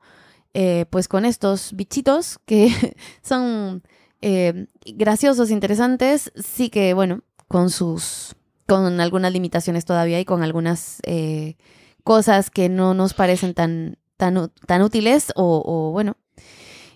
pues 0.90 1.06
con 1.08 1.24
estos 1.24 1.72
bichitos 1.74 2.38
que 2.44 2.96
son 3.22 3.82
eh, 4.20 4.66
graciosos, 4.84 5.50
interesantes, 5.50 6.32
sí 6.34 6.70
que, 6.70 6.92
bueno, 6.94 7.22
con 7.46 7.70
sus, 7.70 8.34
con 8.66 9.00
algunas 9.00 9.32
limitaciones 9.32 9.84
todavía 9.84 10.18
y 10.18 10.24
con 10.24 10.42
algunas 10.42 10.98
eh, 11.04 11.56
cosas 12.02 12.50
que 12.50 12.68
no 12.68 12.94
nos 12.94 13.14
parecen 13.14 13.54
tan, 13.54 13.98
tan, 14.16 14.50
tan 14.66 14.82
útiles 14.82 15.32
o, 15.36 15.90
bueno, 15.92 16.16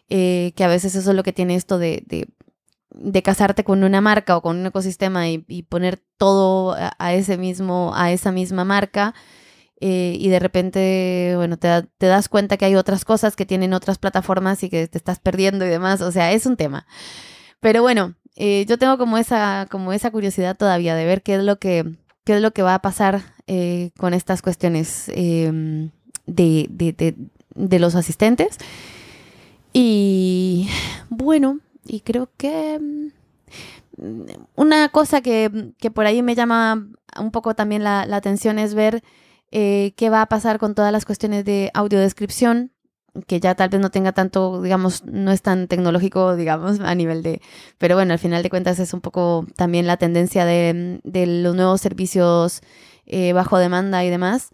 eh, 0.09 0.53
que 0.57 0.65
a 0.65 0.69
veces 0.69 0.95
eso 0.97 1.11
es 1.11 1.17
lo 1.17 1.23
que 1.23 1.33
tiene 1.33 1.55
esto 1.55 1.79
de, 1.79 2.05
de, 2.09 3.23
casarte 3.23 3.63
con 3.63 3.85
una 3.85 4.01
marca 4.01 4.37
o 4.37 4.43
con 4.43 4.59
un 4.59 4.67
ecosistema 4.67 5.29
y, 5.29 5.63
poner 5.63 6.03
todo 6.19 6.77
a, 6.77 7.15
ese 7.15 7.39
mismo, 7.39 7.93
a 7.95 8.11
esa 8.11 8.33
misma 8.33 8.65
marca. 8.65 9.15
Y 9.85 10.29
de 10.29 10.39
repente, 10.39 11.33
bueno, 11.37 11.57
te, 11.57 11.83
te, 11.99 12.07
das 12.07 12.29
cuenta 12.29 12.57
que 12.57 12.67
hay 12.67 12.77
otras 12.77 13.05
cosas 13.05 13.35
que 13.35 13.47
tienen 13.47 13.75
otras 13.75 13.99
plataformas 13.99 14.63
y 14.63 14.71
que 14.71 14.87
te 14.87 14.99
estás 14.99 15.19
perdiendo 15.19 15.67
y 15.67 15.69
demás. 15.69 16.01
O 16.03 16.13
sea, 16.13 16.33
es 16.33 16.47
un 16.47 16.57
tema. 16.57 16.87
Pero 17.61 17.83
bueno, 17.83 18.15
eh, 18.37 18.65
yo 18.67 18.79
tengo 18.79 18.99
como 18.99 19.19
esa, 19.19 19.67
como 19.71 19.93
esa 19.93 20.11
curiosidad 20.11 20.57
todavía 20.57 20.95
de 20.95 21.05
ver 21.05 21.23
qué 21.23 21.37
es 21.37 21.43
lo 21.43 21.59
que, 21.59 21.85
qué 22.25 22.37
es 22.37 22.43
lo 22.43 22.53
que 22.53 22.63
va 22.63 22.75
a 22.75 22.83
pasar 22.83 23.23
eh, 23.47 23.91
con 23.99 24.15
estas 24.15 24.43
cuestiones 24.43 25.11
em, 25.15 25.91
de, 26.27 26.67
de, 26.71 27.15
de, 27.55 27.79
los 27.79 27.95
asistentes. 27.95 28.59
Y 29.73 30.69
bueno, 31.11 31.61
y 31.87 32.01
creo 32.01 32.31
que 32.37 32.81
mm, 32.81 34.23
una 34.57 34.89
cosa 34.89 35.21
que, 35.21 35.73
que, 35.79 35.91
por 35.91 36.07
ahí 36.07 36.23
me 36.23 36.35
llama 36.35 36.89
un 37.21 37.31
poco 37.31 37.55
también 37.55 37.85
la 37.85 38.03
atención 38.11 38.59
es 38.59 38.75
ver 38.75 39.03
eh, 39.53 39.95
qué 39.97 40.11
va 40.11 40.23
a 40.23 40.27
pasar 40.27 40.59
con 40.59 40.75
todas 40.75 40.93
las 40.93 41.05
cuestiones 41.05 41.45
de 41.45 41.71
audiodescripción 41.75 42.73
que 43.27 43.41
ya 43.41 43.55
tal 43.55 43.69
vez 43.69 43.81
no 43.81 43.91
tenga 43.91 44.13
tanto, 44.13 44.63
digamos, 44.63 45.05
no 45.05 45.33
es 45.33 45.43
tan 45.43 45.69
tecnológico, 45.69 46.37
digamos, 46.37 46.81
a 46.81 46.95
nivel 46.95 47.23
de... 47.23 47.41
Pero 47.79 47.95
bueno, 47.95 48.13
al 48.13 48.19
final 48.19 48.43
de 48.43 48.51
cuentas 48.51 48.79
es 48.79 48.95
un 48.95 49.01
poco 49.01 49.47
también 49.57 49.87
la 49.87 49.97
tendencia 49.97 50.45
de, 50.45 51.01
los 51.05 51.55
nuevos 51.55 51.81
servicios 51.81 52.63
eh, 53.07 53.33
bajo 53.33 53.59
demanda 53.59 54.05
y 54.05 54.11
demás. 54.11 54.51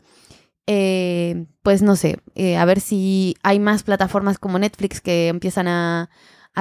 Eh, 0.67 1.47
pues 1.63 1.81
no 1.81 1.97
sé, 1.97 2.19
eh, 2.35 2.59
a 2.59 2.65
ver 2.67 2.81
si 2.81 3.37
hay 3.43 3.59
más 3.59 3.85
plataformas 3.85 4.39
como 4.39 4.59
Netflix 4.59 5.01
que 5.01 5.29
empiezan 5.29 5.67
a, 5.67 6.11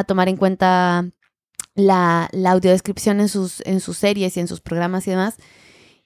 tomar 0.05 0.30
en 0.30 0.38
cuenta 0.38 1.09
la, 1.76 2.30
la, 2.31 2.51
audiodescripción 2.51 3.19
en 3.19 3.27
sus, 3.27 3.61
en 3.65 3.80
sus 3.81 3.97
series 3.97 4.38
y 4.38 4.39
en 4.39 4.47
sus 4.47 4.61
programas 4.61 5.07
y 5.07 5.11
demás. 5.11 5.38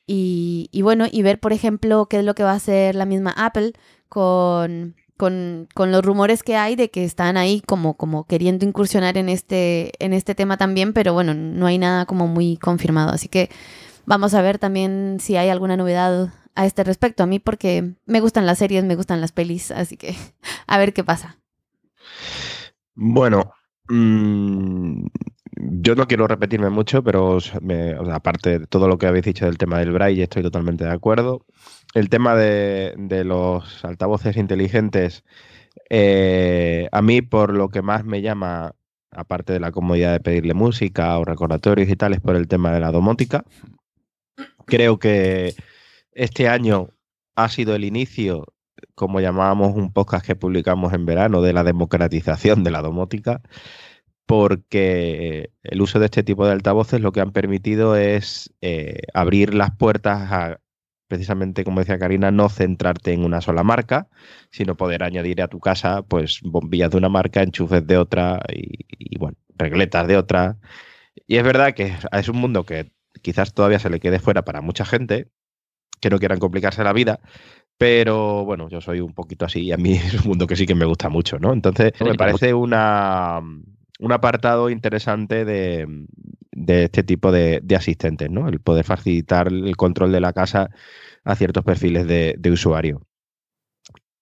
Y, 0.07 0.81
bueno, 0.81 1.05
y 1.09 1.21
ver, 1.21 1.39
por 1.39 1.53
ejemplo, 1.53 2.07
qué 2.07 2.19
es 2.19 2.25
lo 2.25 2.35
que 2.35 2.43
va 2.43 2.51
a 2.51 2.55
hacer 2.55 2.95
la 2.95 3.05
misma 3.05 3.31
Apple 3.31 3.73
con 4.09 4.95
con, 5.15 5.67
con, 5.75 5.91
los 5.91 6.03
rumores 6.03 6.41
que 6.41 6.55
hay 6.55 6.75
de 6.75 6.89
que 6.89 7.03
están 7.03 7.37
ahí 7.37 7.61
como, 7.61 7.95
como 7.95 8.25
queriendo 8.25 8.65
incursionar 8.65 9.19
en 9.19 9.29
este, 9.29 9.91
en 10.03 10.13
este 10.13 10.33
tema 10.33 10.57
también, 10.57 10.93
pero 10.93 11.13
bueno, 11.13 11.35
no 11.35 11.67
hay 11.67 11.77
nada 11.77 12.07
como 12.07 12.25
muy 12.25 12.57
confirmado. 12.57 13.11
Así 13.11 13.27
que 13.27 13.51
vamos 14.07 14.33
a 14.33 14.41
ver 14.41 14.57
también 14.57 15.17
si 15.19 15.37
hay 15.37 15.49
alguna 15.49 15.77
novedad 15.77 16.33
a 16.55 16.65
este 16.65 16.83
respecto. 16.83 17.21
A 17.21 17.27
mí 17.27 17.37
porque 17.37 17.93
me 18.05 18.19
gustan 18.19 18.45
las 18.47 18.57
series, 18.57 18.83
me 18.83 18.95
gustan 18.95 19.21
las 19.21 19.31
pelis, 19.31 19.69
así 19.69 19.95
que 19.95 20.15
a 20.67 20.77
ver 20.77 20.91
qué 20.91 21.03
pasa. 21.03 21.37
Bueno, 22.95 23.53
mmm, 23.89 25.05
yo 25.57 25.95
no 25.95 26.07
quiero 26.07 26.27
repetirme 26.27 26.69
mucho, 26.69 27.03
pero 27.03 27.37
aparte 28.11 28.59
de 28.59 28.67
todo 28.67 28.87
lo 28.87 28.97
que 28.97 29.07
habéis 29.07 29.25
dicho 29.25 29.45
del 29.45 29.57
tema 29.57 29.79
del 29.79 29.91
braille, 29.91 30.23
estoy 30.23 30.43
totalmente 30.43 30.85
de 30.85 30.91
acuerdo. 30.91 31.45
El 31.93 32.09
tema 32.09 32.35
de, 32.35 33.23
los 33.25 33.83
altavoces 33.83 34.37
inteligentes, 34.37 35.23
eh, 35.89 36.87
a 36.91 37.01
mí 37.01 37.21
por 37.21 37.53
lo 37.53 37.69
que 37.69 37.81
más 37.81 38.05
me 38.05 38.21
llama, 38.21 38.75
aparte 39.11 39.53
de 39.53 39.59
la 39.59 39.71
comodidad 39.71 40.13
de 40.13 40.21
pedirle 40.21 40.53
música 40.53 41.17
o 41.19 41.25
recordatorios 41.25 41.89
y 41.89 41.95
tal, 41.95 42.13
es 42.13 42.21
por 42.21 42.35
el 42.35 42.47
tema 42.47 42.71
de 42.71 42.79
la 42.79 42.91
domótica. 42.91 43.43
Creo 44.65 44.99
que 44.99 45.55
este 46.13 46.47
año 46.47 46.89
ha 47.35 47.49
sido 47.49 47.75
el 47.75 47.83
inicio, 47.83 48.45
como 48.95 49.19
llamábamos 49.19 49.75
un 49.75 49.91
podcast 49.91 50.25
que 50.25 50.35
publicamos 50.35 50.93
en 50.93 51.05
verano, 51.05 51.41
de 51.41 51.53
la 51.53 51.63
democratización 51.63 52.63
de 52.63 52.71
la 52.71 52.81
domótica 52.81 53.41
porque 54.25 55.51
el 55.63 55.81
uso 55.81 55.99
de 55.99 56.05
este 56.05 56.23
tipo 56.23 56.45
de 56.45 56.53
altavoces 56.53 57.01
lo 57.01 57.11
que 57.11 57.21
han 57.21 57.31
permitido 57.31 57.95
es 57.95 58.53
eh, 58.61 59.01
abrir 59.13 59.53
las 59.53 59.75
puertas 59.75 60.31
a, 60.31 60.59
precisamente 61.11 61.65
como 61.65 61.81
decía 61.81 61.99
Karina, 61.99 62.31
no 62.31 62.47
centrarte 62.47 63.11
en 63.11 63.25
una 63.25 63.41
sola 63.41 63.63
marca, 63.63 64.07
sino 64.49 64.77
poder 64.77 65.03
añadir 65.03 65.41
a 65.41 65.49
tu 65.49 65.59
casa 65.59 66.03
pues 66.03 66.39
bombillas 66.41 66.89
de 66.91 66.97
una 66.99 67.09
marca, 67.09 67.43
enchufes 67.43 67.85
de 67.85 67.97
otra 67.97 68.39
y, 68.47 69.17
bueno, 69.17 69.35
regletas 69.57 70.07
de 70.07 70.15
otra. 70.15 70.57
Y 71.27 71.35
es 71.35 71.43
verdad 71.43 71.73
que 71.73 71.93
es 72.13 72.29
un 72.29 72.37
mundo 72.37 72.65
que 72.65 72.93
quizás 73.21 73.53
todavía 73.53 73.79
se 73.79 73.89
le 73.89 73.99
quede 73.99 74.19
fuera 74.19 74.45
para 74.45 74.61
mucha 74.61 74.85
gente, 74.85 75.27
que 75.99 76.09
no 76.09 76.17
quieran 76.17 76.39
complicarse 76.39 76.81
la 76.81 76.93
vida, 76.93 77.19
Pero 77.77 78.45
bueno, 78.45 78.69
yo 78.69 78.79
soy 78.79 79.01
un 79.01 79.13
poquito 79.13 79.43
así 79.43 79.63
y 79.63 79.71
a 79.73 79.77
mí 79.77 79.93
es 79.95 80.13
un 80.13 80.29
mundo 80.29 80.47
que 80.47 80.55
sí 80.55 80.65
que 80.65 80.75
me 80.75 80.85
gusta 80.85 81.09
mucho, 81.09 81.39
¿no? 81.39 81.51
Entonces 81.51 81.91
me 81.99 82.15
parece 82.15 82.53
una, 82.53 83.41
un 84.01 84.11
apartado 84.11 84.69
interesante 84.69 85.45
de, 85.45 85.87
este 86.67 87.03
tipo 87.03 87.31
de, 87.31 87.63
asistentes, 87.75 88.29
¿no? 88.29 88.49
El 88.49 88.59
poder 88.59 88.83
facilitar 88.83 89.47
el 89.47 89.77
control 89.77 90.11
de 90.11 90.19
la 90.19 90.33
casa 90.33 90.71
a 91.23 91.35
ciertos 91.35 91.63
perfiles 91.63 92.07
de, 92.07 92.51
usuario. 92.51 93.03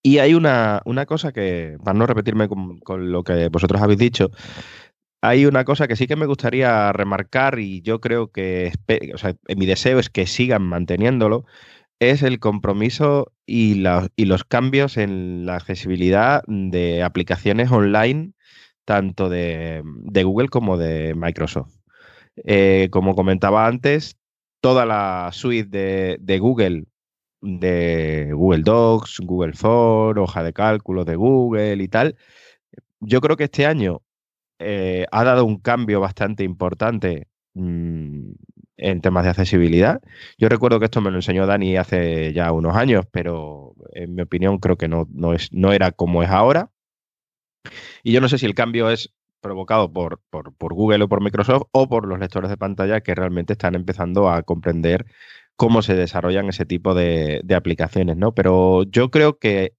Y 0.04 0.18
hay 0.20 0.34
una, 0.34 0.82
cosa 1.08 1.32
que, 1.32 1.78
para 1.84 1.98
no 1.98 2.06
repetirme 2.06 2.50
con, 2.50 3.12
lo 3.12 3.24
que 3.24 3.48
vosotros 3.48 3.82
habéis 3.82 4.00
dicho, 4.00 4.32
hay 5.22 5.46
una 5.46 5.64
cosa 5.64 5.88
que 5.88 5.96
sí 5.96 6.08
que 6.08 6.16
me 6.18 6.26
gustaría 6.26 6.92
remarcar 6.92 7.60
y 7.60 7.82
yo 7.82 8.02
creo 8.02 8.32
que, 8.32 8.74
o 9.14 9.18
sea, 9.18 9.36
mi 9.56 9.66
deseo 9.66 10.00
es 10.00 10.10
que 10.10 10.28
sigan 10.28 10.64
manteniéndolo, 10.64 11.46
es 12.00 12.22
el 12.24 12.40
compromiso 12.40 13.32
y 13.46 13.76
los 13.76 14.44
cambios 14.44 14.98
en 14.98 15.46
la 15.46 15.56
accesibilidad 15.56 16.44
de 16.48 17.02
aplicaciones 17.02 17.72
online, 17.72 18.34
tanto 18.90 19.30
de, 19.30 19.84
Google 20.24 20.50
como 20.50 20.76
de 20.76 21.14
Microsoft. 21.14 21.76
Eh, 22.38 22.88
como 22.90 23.14
comentaba 23.14 23.68
antes, 23.68 24.18
toda 24.62 24.84
la 24.88 25.30
suite 25.32 26.18
de, 26.18 26.40
Google, 26.40 26.86
de 27.40 28.32
Google 28.34 28.64
Docs, 28.64 29.20
Google 29.20 29.54
Form, 29.54 30.18
hoja 30.24 30.42
de 30.42 30.54
cálculo 30.54 31.06
de 31.06 31.16
Google 31.16 31.84
y 31.84 31.88
tal, 31.88 32.16
yo 33.00 33.22
creo 33.22 33.38
que 33.38 33.44
este 33.44 33.68
año 33.68 34.02
eh, 34.58 35.06
ha 35.12 35.24
dado 35.24 35.46
un 35.46 35.60
cambio 35.60 36.00
bastante 36.00 36.44
importante 36.44 37.28
mm, 37.54 38.32
en 38.78 39.02
temas 39.02 39.24
de 39.24 39.30
accesibilidad. 39.30 40.02
Yo 40.40 40.50
recuerdo 40.50 40.80
que 40.80 40.86
esto 40.86 41.00
me 41.00 41.12
lo 41.12 41.18
enseñó 41.18 41.46
Dani 41.46 41.78
hace 41.78 42.34
ya 42.34 42.52
unos 42.52 42.76
años, 42.76 43.06
pero 43.12 43.76
en 43.94 44.16
mi 44.16 44.24
opinión 44.24 44.58
creo 44.58 44.78
que 44.78 44.88
no, 44.88 45.08
no, 45.12 45.36
es, 45.36 45.54
no 45.54 45.74
era 45.74 45.92
como 45.92 46.24
es 46.24 46.30
ahora. 46.32 46.72
Y 48.04 48.12
yo 48.12 48.22
no 48.22 48.30
sé 48.30 48.38
si 48.38 48.46
el 48.46 48.56
cambio 48.56 48.90
es 48.90 49.14
provocado 49.42 49.92
por, 49.92 50.22
por, 50.30 50.74
Google 50.74 51.04
o 51.04 51.10
por 51.10 51.22
Microsoft 51.22 51.64
o 51.72 51.88
por 51.88 52.08
los 52.08 52.20
lectores 52.20 52.50
de 52.50 52.58
pantalla 52.58 53.02
que 53.02 53.16
realmente 53.16 53.54
están 53.54 53.76
empezando 53.76 54.30
a 54.30 54.44
comprender 54.44 55.06
cómo 55.56 55.82
se 55.82 55.96
desarrollan 55.96 56.50
ese 56.50 56.66
tipo 56.66 56.94
de, 56.94 57.44
aplicaciones, 57.56 58.18
¿no? 58.18 58.34
Pero 58.34 58.84
yo 58.84 59.12
creo 59.12 59.40
que 59.40 59.74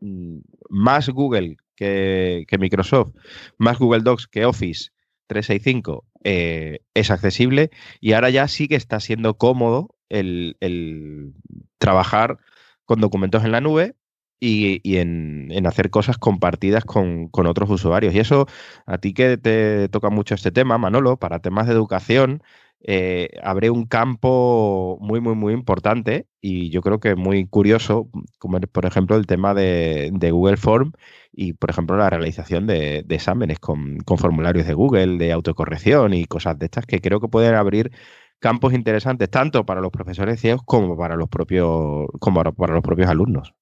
mm, 0.00 0.38
más 0.68 1.08
Google 1.08 1.56
que, 1.76 2.46
Microsoft, 2.58 3.14
más 3.58 3.78
Google 3.78 4.02
Docs 4.02 4.26
que 4.26 4.44
Office 4.44 4.90
365 5.28 6.04
eh, 6.24 6.80
es 6.94 7.10
accesible 7.10 7.70
y 8.00 8.12
ahora 8.12 8.30
ya 8.30 8.48
sí 8.48 8.68
que 8.68 8.74
está 8.74 9.00
siendo 9.00 9.38
cómodo 9.38 9.94
el, 10.08 11.32
trabajar 11.78 12.38
con 12.84 13.00
documentos 13.00 13.44
en 13.44 13.52
la 13.52 13.60
nube 13.60 13.94
y, 14.40 14.96
en, 14.98 15.66
hacer 15.66 15.90
cosas 15.90 16.18
compartidas 16.18 16.84
con, 16.84 17.30
otros 17.32 17.70
usuarios. 17.70 18.14
Y 18.14 18.18
eso, 18.20 18.46
a 18.86 18.98
ti 18.98 19.12
que 19.14 19.36
te 19.38 19.88
toca 19.90 20.10
mucho 20.10 20.34
este 20.34 20.50
tema, 20.52 20.78
Manolo, 20.78 21.18
para 21.18 21.40
temas 21.40 21.66
de 21.66 21.74
educación, 21.74 22.42
eh, 22.82 23.28
abre 23.42 23.70
un 23.70 23.86
campo 23.86 24.98
muy, 25.00 25.20
muy, 25.20 25.34
muy 25.34 25.52
importante 25.52 26.26
y 26.40 26.70
yo 26.70 26.80
creo 26.80 26.98
que 26.98 27.14
muy 27.14 27.46
curioso, 27.46 28.08
como 28.38 28.58
por 28.60 28.86
ejemplo 28.86 29.16
el 29.16 29.26
tema 29.26 29.52
de, 29.52 30.10
Google 30.32 30.56
Form 30.56 30.92
y, 31.32 31.52
por 31.52 31.70
ejemplo, 31.70 31.96
la 31.96 32.08
realización 32.10 32.66
de, 32.66 33.04
exámenes 33.10 33.58
con, 33.58 33.98
formularios 34.18 34.66
de 34.66 34.74
Google, 34.74 35.18
de 35.18 35.32
autocorrección 35.32 36.14
y 36.14 36.24
cosas 36.24 36.58
de 36.58 36.66
estas 36.66 36.86
que 36.86 37.00
creo 37.00 37.20
que 37.20 37.28
pueden 37.28 37.54
abrir 37.54 37.92
campos 38.38 38.72
interesantes 38.74 39.30
tanto 39.30 39.66
para 39.66 39.80
los 39.82 39.90
profesores 39.92 40.40
ciegos 40.40 40.62
como 40.64 40.96
para 40.96 41.16
los 41.16 41.28
propios, 41.28 42.06
como 42.20 42.42
para 42.54 42.74
los 42.74 42.82
propios 42.82 43.10
alumnos. 43.10 43.54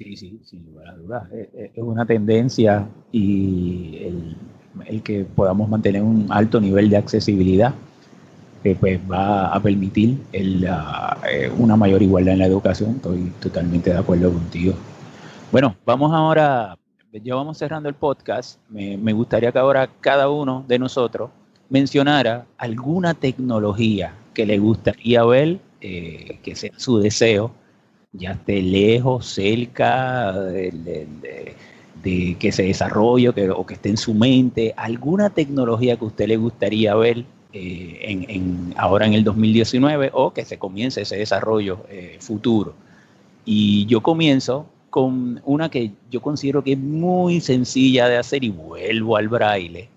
Sí, 0.00 0.16
sí, 0.16 0.40
sin 0.46 0.64
lugar 0.64 0.88
a 0.88 0.94
dudas. 0.94 1.24
Es, 1.30 1.72
una 1.76 2.06
tendencia 2.06 2.88
y 3.12 3.98
el, 4.86 5.02
que 5.02 5.26
podamos 5.26 5.68
mantener 5.68 6.02
un 6.02 6.26
alto 6.30 6.58
nivel 6.58 6.88
de 6.88 6.96
accesibilidad, 6.96 7.74
que 8.62 8.74
pues 8.76 8.98
va 9.10 9.54
a 9.54 9.60
permitir 9.60 10.16
eh, 10.32 11.52
una 11.58 11.76
mayor 11.76 12.02
igualdad 12.02 12.32
en 12.32 12.38
la 12.38 12.46
educación. 12.46 12.92
Estoy 12.92 13.30
totalmente 13.40 13.90
de 13.90 13.98
acuerdo 13.98 14.32
contigo. 14.32 14.72
Bueno, 15.52 15.76
vamos 15.84 16.14
ahora, 16.14 16.78
ya 17.12 17.34
vamos 17.34 17.58
cerrando 17.58 17.90
el 17.90 17.94
podcast. 17.94 18.58
Me, 18.70 18.96
me 18.96 19.12
gustaría 19.12 19.52
que 19.52 19.58
ahora 19.58 19.86
cada 20.00 20.30
uno 20.30 20.64
de 20.66 20.78
nosotros 20.78 21.28
mencionara 21.68 22.46
alguna 22.56 23.12
tecnología 23.12 24.14
que 24.32 24.46
le 24.46 24.58
gustaría 24.58 25.22
ver, 25.24 25.58
eh, 25.82 26.38
que 26.42 26.56
sea 26.56 26.72
su 26.78 27.00
deseo, 27.00 27.50
ya 28.12 28.32
esté 28.32 28.62
lejos, 28.62 29.26
cerca, 29.26 30.32
de, 30.32 31.56
que 32.38 32.52
se 32.52 32.64
desarrolle 32.64 33.32
que, 33.32 33.50
o 33.50 33.64
que 33.66 33.74
esté 33.74 33.90
en 33.90 33.96
su 33.96 34.14
mente, 34.14 34.74
alguna 34.76 35.30
tecnología 35.30 35.96
que 35.96 36.04
a 36.04 36.08
usted 36.08 36.28
le 36.28 36.36
gustaría 36.36 36.94
ver 36.94 37.24
eh, 37.52 38.42
ahora 38.76 39.06
en 39.06 39.14
el 39.14 39.24
2019 39.24 40.10
o 40.14 40.32
que 40.32 40.44
se 40.44 40.58
comience 40.58 41.02
ese 41.02 41.16
desarrollo 41.16 41.84
eh, 41.88 42.16
futuro. 42.20 42.74
Y 43.44 43.86
yo 43.86 44.02
comienzo 44.02 44.66
con 44.88 45.40
una 45.44 45.68
que 45.68 45.92
yo 46.10 46.20
considero 46.20 46.62
que 46.64 46.72
es 46.72 46.78
muy 46.78 47.40
sencilla 47.40 48.08
de 48.08 48.18
hacer 48.18 48.44
y 48.44 48.50
vuelvo 48.50 49.16
al 49.16 49.28
braille. 49.28 49.88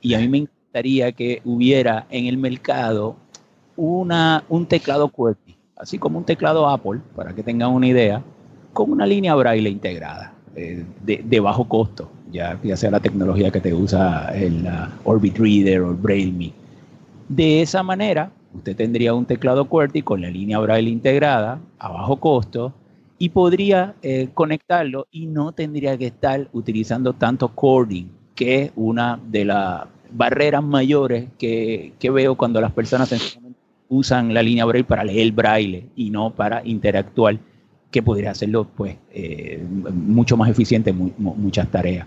Y 0.00 0.14
a 0.14 0.18
mí 0.18 0.28
me 0.28 0.38
encantaría 0.38 1.12
que 1.12 1.40
hubiera 1.44 2.06
en 2.10 2.26
el 2.26 2.36
mercado 2.36 3.16
una, 3.76 4.44
un 4.48 4.66
teclado 4.66 5.08
QWERTY, 5.08 5.43
así 5.84 5.98
como 5.98 6.18
un 6.18 6.24
teclado 6.24 6.66
Apple, 6.66 7.00
para 7.14 7.34
que 7.34 7.42
tengan 7.42 7.70
una 7.70 7.86
idea, 7.86 8.22
con 8.72 8.90
una 8.90 9.04
línea 9.04 9.34
braille 9.34 9.68
integrada. 9.68 10.32
Eh, 10.56 10.84
de, 11.04 11.40
bajo 11.40 11.68
costo, 11.68 12.10
ya, 12.30 12.58
sea 12.76 12.90
la 12.90 13.00
tecnología 13.00 13.50
que 13.50 13.60
te 13.60 13.74
usa 13.74 14.28
el 14.34 14.64
Orbit 15.04 15.36
Reader 15.36 15.80
o 15.82 15.90
el 15.90 15.96
BrailleMe. 15.96 16.52
De 17.28 17.60
esa 17.60 17.82
manera, 17.82 18.30
usted 18.54 18.74
tendría 18.74 19.12
un 19.14 19.26
teclado 19.26 19.66
QWERTY 19.66 20.02
con 20.02 20.22
la 20.22 20.30
línea 20.30 20.58
Braille 20.60 20.90
integrada 20.90 21.60
a 21.78 21.88
bajo 21.88 22.16
costo 22.16 22.72
y 23.18 23.28
podría 23.30 23.94
eh, 24.02 24.28
conectarlo 24.32 25.06
y 25.10 25.26
no 25.26 25.52
tendría 25.52 25.98
que 25.98 26.06
estar 26.06 26.48
utilizando 26.52 27.12
tanto 27.12 27.48
cording, 27.48 28.06
que 28.34 28.62
es 28.62 28.72
una 28.76 29.18
de 29.26 29.44
las 29.44 29.84
barreras 30.12 30.62
mayores 30.62 31.26
que, 31.36 31.92
que 31.98 32.10
veo 32.10 32.36
cuando 32.36 32.60
las 32.60 32.72
personas 32.72 33.10
usan 33.88 34.32
la 34.34 34.42
línea 34.42 34.64
Braille 34.64 34.86
para 34.86 35.04
leer 35.04 35.32
Braille 35.32 35.88
y 35.96 36.10
no 36.10 36.30
para 36.30 36.64
interactuar 36.64 37.38
que 37.90 38.02
podría 38.02 38.32
hacerlo 38.32 38.66
pues 38.74 38.96
eh, 39.12 39.64
mucho 39.92 40.36
más 40.36 40.50
eficiente 40.50 40.92
muchas 40.92 41.70
tareas. 41.70 42.06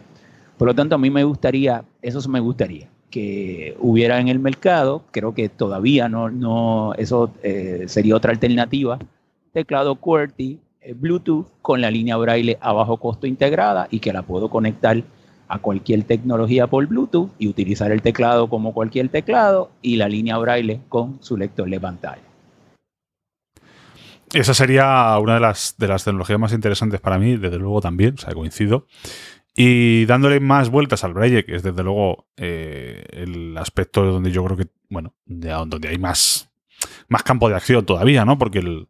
Por 0.57 0.67
lo 0.67 0.75
tanto, 0.75 0.95
a 0.95 0.97
mí 0.97 1.09
me 1.09 1.23
gustaría, 1.23 1.83
eso 2.01 2.27
me 2.27 2.39
gustaría, 2.39 2.89
que 3.09 3.77
hubiera 3.79 4.19
en 4.19 4.27
el 4.27 4.39
mercado, 4.39 5.03
creo 5.11 5.33
que 5.33 5.49
todavía 5.49 6.09
no, 6.09 6.29
no 6.29 6.93
eso 6.95 7.31
eh, 7.43 7.85
sería 7.87 8.15
otra 8.15 8.31
alternativa, 8.31 8.99
teclado 9.53 9.95
QWERTY, 9.95 10.59
eh, 10.81 10.93
Bluetooth 10.93 11.47
con 11.61 11.79
la 11.79 11.91
línea 11.91 12.17
braille 12.17 12.57
a 12.59 12.73
bajo 12.73 12.97
costo 12.97 13.27
integrada 13.27 13.87
y 13.89 13.99
que 13.99 14.11
la 14.11 14.23
puedo 14.23 14.49
conectar 14.49 15.03
a 15.47 15.59
cualquier 15.59 16.03
tecnología 16.03 16.67
por 16.67 16.85
Bluetooth 16.87 17.31
y 17.37 17.47
utilizar 17.47 17.91
el 17.91 18.01
teclado 18.01 18.49
como 18.49 18.73
cualquier 18.73 19.09
teclado 19.09 19.71
y 19.81 19.95
la 19.95 20.09
línea 20.09 20.37
braille 20.37 20.81
con 20.89 21.17
su 21.21 21.37
lector 21.37 21.69
de 21.69 21.79
pantalla. 21.79 22.21
Esa 24.33 24.53
sería 24.53 25.17
una 25.19 25.35
de 25.35 25.39
las, 25.39 25.75
de 25.77 25.87
las 25.87 26.03
tecnologías 26.03 26.39
más 26.39 26.51
interesantes 26.51 26.99
para 26.99 27.17
mí, 27.17 27.37
desde 27.37 27.57
luego 27.57 27.79
también, 27.79 28.15
o 28.15 28.17
sea, 28.17 28.33
coincido. 28.33 28.87
Y 29.55 30.05
dándole 30.05 30.39
más 30.39 30.69
vueltas 30.69 31.03
al 31.03 31.13
Braille, 31.13 31.45
que 31.45 31.55
es 31.55 31.63
desde 31.63 31.81
luego 31.81 32.27
eh, 32.35 33.05
el 33.09 33.57
aspecto 33.57 34.03
donde 34.03 34.31
yo 34.31 34.43
creo 34.45 34.57
que, 34.57 34.67
bueno, 34.89 35.15
donde 35.25 35.87
hay 35.87 35.97
más, 35.97 36.51
más 37.07 37.23
campo 37.23 37.49
de 37.49 37.55
acción 37.55 37.85
todavía, 37.85 38.23
¿no? 38.25 38.37
Porque 38.37 38.59
el, 38.59 38.87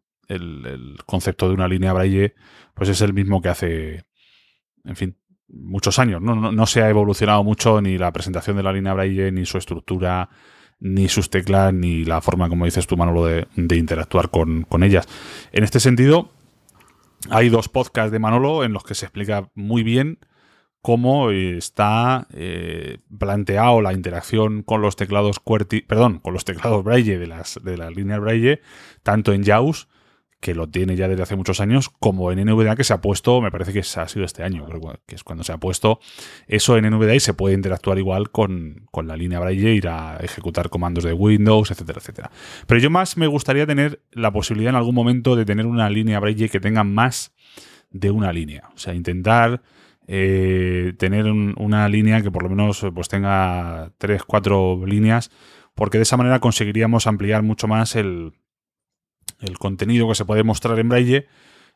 concepto 1.06 1.48
de 1.48 1.54
una 1.54 1.68
línea 1.68 1.94
Braille, 1.94 2.34
pues 2.74 2.90
es 2.90 3.00
el 3.00 3.14
mismo 3.14 3.40
que 3.40 3.48
hace, 3.48 4.04
en 4.84 4.96
fin, 4.96 5.16
muchos 5.48 5.98
años. 5.98 6.22
¿no? 6.22 6.34
No, 6.34 6.52
no 6.52 6.66
se 6.66 6.82
ha 6.82 6.88
evolucionado 6.88 7.42
mucho 7.44 7.80
ni 7.80 7.98
la 7.98 8.12
presentación 8.12 8.56
de 8.56 8.62
la 8.62 8.72
línea 8.72 8.94
Braille, 8.94 9.32
ni 9.32 9.46
su 9.46 9.58
estructura, 9.58 10.28
ni 10.80 11.08
sus 11.08 11.30
teclas, 11.30 11.72
ni 11.74 12.04
la 12.04 12.20
forma, 12.20 12.48
como 12.48 12.64
dices 12.64 12.86
tú, 12.86 12.96
Manolo, 12.96 13.24
de, 13.24 13.46
interactuar 13.76 14.30
con, 14.30 14.66
ellas. 14.82 15.08
En 15.52 15.64
este 15.64 15.80
sentido, 15.80 16.30
hay 17.30 17.48
dos 17.48 17.68
podcasts 17.68 18.12
de 18.12 18.18
Manolo 18.18 18.64
en 18.64 18.72
los 18.72 18.84
que 18.84 18.94
se 18.94 19.06
explica 19.06 19.50
muy 19.54 19.82
bien 19.82 20.18
cómo 20.80 21.30
está 21.30 22.28
eh, 22.32 22.98
planteado 23.18 23.80
la 23.82 23.92
interacción 23.92 24.62
con 24.62 24.80
los 24.80 24.94
teclados 24.94 25.40
QWERTY, 25.40 25.82
perdón, 25.82 26.20
con 26.20 26.32
los 26.32 26.44
teclados 26.44 26.84
Braille 26.84 27.18
de 27.18 27.26
las, 27.26 27.58
de 27.62 27.76
las 27.76 27.94
líneas 27.94 28.20
Braille, 28.20 28.60
tanto 29.02 29.32
en 29.32 29.44
JAWS 29.44 29.88
que 30.40 30.54
lo 30.54 30.68
tiene 30.68 30.94
ya 30.94 31.08
desde 31.08 31.22
hace 31.22 31.36
muchos 31.36 31.60
años, 31.60 31.90
como 31.98 32.30
en 32.30 32.44
NVDA 32.44 32.76
que 32.76 32.84
se 32.84 32.92
ha 32.92 33.00
puesto, 33.00 33.40
me 33.40 33.50
parece 33.50 33.72
que 33.72 33.80
ha 33.80 34.08
sido 34.08 34.24
este 34.24 34.44
año, 34.44 34.66
que 35.06 35.16
es 35.16 35.24
cuando 35.24 35.42
se 35.42 35.52
ha 35.52 35.58
puesto 35.58 35.98
eso 36.46 36.76
en 36.76 36.88
NVDA 36.88 37.16
y 37.16 37.20
se 37.20 37.34
puede 37.34 37.54
interactuar 37.54 37.98
igual 37.98 38.30
con, 38.30 38.88
la 39.02 39.16
línea 39.16 39.40
Braille, 39.40 39.74
ir 39.74 39.88
a 39.88 40.18
ejecutar 40.18 40.70
comandos 40.70 41.04
de 41.04 41.12
Windows, 41.12 41.70
etcétera, 41.70 41.98
etcétera. 41.98 42.30
Pero 42.66 42.80
yo 42.80 42.90
más 42.90 43.16
me 43.16 43.26
gustaría 43.26 43.66
tener 43.66 44.00
la 44.12 44.32
posibilidad 44.32 44.70
en 44.70 44.76
algún 44.76 44.94
momento 44.94 45.34
de 45.34 45.44
tener 45.44 45.66
una 45.66 45.90
línea 45.90 46.20
Braille 46.20 46.48
que 46.48 46.60
tenga 46.60 46.84
más 46.84 47.32
de 47.90 48.10
una 48.10 48.32
línea. 48.32 48.70
O 48.74 48.78
sea, 48.78 48.94
intentar 48.94 49.62
eh, 50.06 50.94
tener 50.98 51.26
una 51.26 51.88
línea 51.88 52.22
que 52.22 52.30
por 52.30 52.44
lo 52.44 52.48
menos 52.48 52.86
pues 52.94 53.08
tenga 53.08 53.92
tres, 53.98 54.22
cuatro 54.22 54.84
líneas, 54.86 55.30
porque 55.74 55.98
de 55.98 56.02
esa 56.02 56.16
manera 56.16 56.38
conseguiríamos 56.38 57.06
ampliar 57.06 57.42
mucho 57.42 57.66
más 57.66 57.96
el, 57.96 58.32
el 59.40 59.58
contenido 59.58 60.08
que 60.08 60.14
se 60.14 60.24
puede 60.24 60.44
mostrar 60.44 60.78
en 60.78 60.88
braille, 60.88 61.26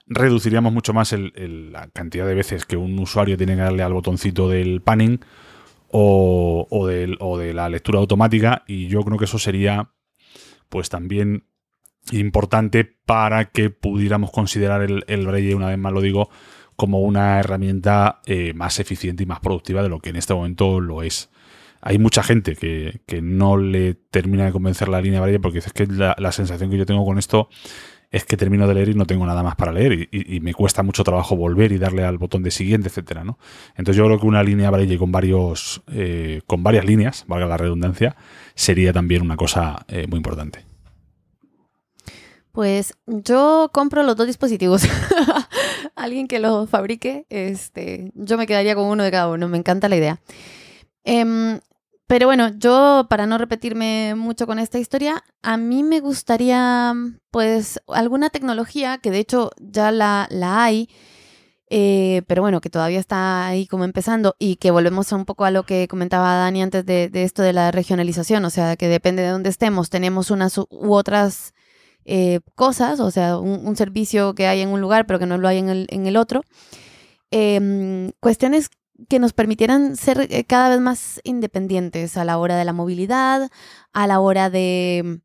reduciríamos 0.06 0.72
mucho 0.72 0.92
más 0.92 1.12
la 1.12 1.88
cantidad 1.88 2.26
de 2.26 2.34
veces 2.34 2.64
que 2.64 2.76
un 2.76 2.98
usuario 2.98 3.36
tiene 3.36 3.54
que 3.54 3.62
darle 3.62 3.82
al 3.82 3.92
botoncito 3.92 4.48
del 4.48 4.82
panning 4.82 5.20
o, 5.90 6.86
de 6.86 7.54
la 7.54 7.68
lectura 7.68 7.98
automática 7.98 8.64
y 8.66 8.88
yo 8.88 9.02
creo 9.02 9.18
que 9.18 9.26
eso 9.26 9.38
sería 9.38 9.92
pues 10.68 10.88
también 10.88 11.46
importante 12.10 12.84
para 12.84 13.50
que 13.50 13.70
pudiéramos 13.70 14.32
considerar 14.32 14.82
el, 14.82 15.04
el 15.06 15.26
braille, 15.26 15.54
una 15.54 15.68
vez 15.68 15.78
más 15.78 15.92
lo 15.92 16.00
digo, 16.00 16.30
como 16.76 17.00
una 17.00 17.38
herramienta 17.38 18.22
eh, 18.26 18.54
más 18.54 18.80
eficiente 18.80 19.22
y 19.22 19.26
más 19.26 19.40
productiva 19.40 19.82
de 19.82 19.88
lo 19.88 20.00
que 20.00 20.10
en 20.10 20.16
este 20.16 20.34
momento 20.34 20.80
lo 20.80 21.02
es 21.02 21.30
hay 21.82 21.98
mucha 21.98 22.22
gente 22.22 22.54
que, 22.54 23.20
no 23.22 23.56
le 23.56 23.94
termina 23.94 24.46
de 24.46 24.52
convencer 24.52 24.88
la 24.88 25.00
línea 25.00 25.20
Braille 25.20 25.40
porque 25.40 25.58
es 25.58 25.72
que 25.72 25.86
la, 25.86 26.32
sensación 26.32 26.70
que 26.70 26.78
yo 26.78 26.86
tengo 26.86 27.04
con 27.04 27.18
esto 27.18 27.48
es 28.10 28.24
que 28.24 28.36
termino 28.36 28.68
de 28.68 28.74
leer 28.74 28.90
y 28.90 28.94
no 28.94 29.04
tengo 29.04 29.26
nada 29.26 29.42
más 29.42 29.56
para 29.56 29.72
leer 29.72 30.08
y, 30.10 30.40
me 30.40 30.54
cuesta 30.54 30.82
mucho 30.82 31.02
trabajo 31.02 31.36
volver 31.36 31.72
y 31.72 31.78
darle 31.78 32.04
al 32.04 32.18
botón 32.18 32.44
de 32.44 32.52
siguiente, 32.52 32.88
etcétera, 32.88 33.24
¿no? 33.24 33.38
Entonces 33.70 33.96
yo 33.96 34.06
creo 34.06 34.20
que 34.20 34.26
una 34.26 34.42
línea 34.44 34.70
Braille 34.70 34.96
con 34.96 35.10
varios 35.10 35.82
eh, 35.88 36.40
con 36.46 36.62
varias 36.62 36.84
líneas, 36.84 37.24
valga 37.26 37.46
la 37.46 37.56
redundancia, 37.56 38.16
sería 38.54 38.92
también 38.92 39.22
una 39.22 39.36
cosa 39.36 39.84
eh, 39.88 40.06
muy 40.06 40.18
importante. 40.18 40.64
Pues 42.52 42.94
yo 43.06 43.70
compro 43.72 44.02
los 44.02 44.14
dos 44.14 44.26
dispositivos. 44.26 44.82
Alguien 45.96 46.28
que 46.28 46.38
los 46.38 46.68
fabrique, 46.68 47.26
este, 47.30 48.12
yo 48.14 48.36
me 48.36 48.46
quedaría 48.46 48.74
con 48.74 48.84
uno 48.84 49.02
de 49.02 49.10
cada 49.10 49.28
uno. 49.28 49.48
Me 49.48 49.56
encanta 49.56 49.88
la 49.88 49.96
idea. 49.96 50.20
Em, 51.04 51.60
pero 52.12 52.26
bueno, 52.26 52.50
yo 52.58 53.06
para 53.08 53.24
no 53.24 53.38
repetirme 53.38 54.14
mucho 54.14 54.46
con 54.46 54.58
esta 54.58 54.78
historia, 54.78 55.24
a 55.40 55.56
mí 55.56 55.82
me 55.82 56.00
gustaría 56.00 56.92
pues 57.30 57.80
alguna 57.88 58.28
tecnología 58.28 58.98
que 58.98 59.10
de 59.10 59.18
hecho 59.18 59.50
ya 59.58 59.90
la, 59.92 60.28
la 60.30 60.62
hay, 60.62 60.90
eh, 61.70 62.20
pero 62.26 62.42
bueno, 62.42 62.60
que 62.60 62.68
todavía 62.68 63.00
está 63.00 63.46
ahí 63.46 63.66
como 63.66 63.84
empezando 63.84 64.36
y 64.38 64.56
que 64.56 64.70
volvemos 64.70 65.10
un 65.12 65.24
poco 65.24 65.46
a 65.46 65.50
lo 65.50 65.64
que 65.64 65.88
comentaba 65.88 66.34
Dani 66.34 66.60
antes 66.60 66.84
de, 66.84 67.10
esto 67.14 67.40
de 67.40 67.54
la 67.54 67.70
regionalización, 67.70 68.44
o 68.44 68.50
sea, 68.50 68.76
que 68.76 68.88
depende 68.88 69.22
de 69.22 69.30
dónde 69.30 69.48
estemos, 69.48 69.88
tenemos 69.88 70.30
unas 70.30 70.58
u 70.58 70.68
otras 70.92 71.54
eh, 72.04 72.40
cosas, 72.54 73.00
o 73.00 73.10
sea, 73.10 73.38
un, 73.38 73.74
servicio 73.74 74.34
que 74.34 74.48
hay 74.48 74.60
en 74.60 74.68
un 74.68 74.82
lugar 74.82 75.06
pero 75.06 75.18
que 75.18 75.24
no 75.24 75.38
lo 75.38 75.48
hay 75.48 75.56
en 75.56 75.70
el, 75.70 75.86
en 75.88 76.06
el 76.06 76.18
otro. 76.18 76.42
Em, 77.30 78.10
cuestiones 78.20 78.68
que 79.08 79.18
nos 79.18 79.32
permitieran 79.32 79.96
ser 79.96 80.26
eh, 80.30 80.44
cada 80.44 80.70
vez 80.70 80.80
más 80.80 81.20
independientes 81.24 82.16
a 82.16 82.24
la 82.24 82.38
hora 82.38 82.56
de 82.56 82.64
la 82.64 82.72
movilidad, 82.72 83.50
a 83.92 84.06
la 84.06 84.20
hora 84.20 84.50
de, 84.50 85.20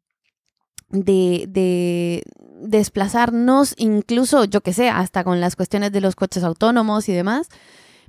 de, 0.90 2.24
desplazarnos, 2.62 3.74
incluso, 3.78 4.46
yo 4.46 4.62
que 4.62 4.74
sé, 4.74 4.90
hasta 4.90 5.24
con 5.24 5.40
las 5.40 5.56
cuestiones 5.56 5.92
de 5.92 6.02
los 6.02 6.16
coches 6.16 6.44
autónomos 6.44 7.08
y 7.10 7.14
demás. 7.14 7.50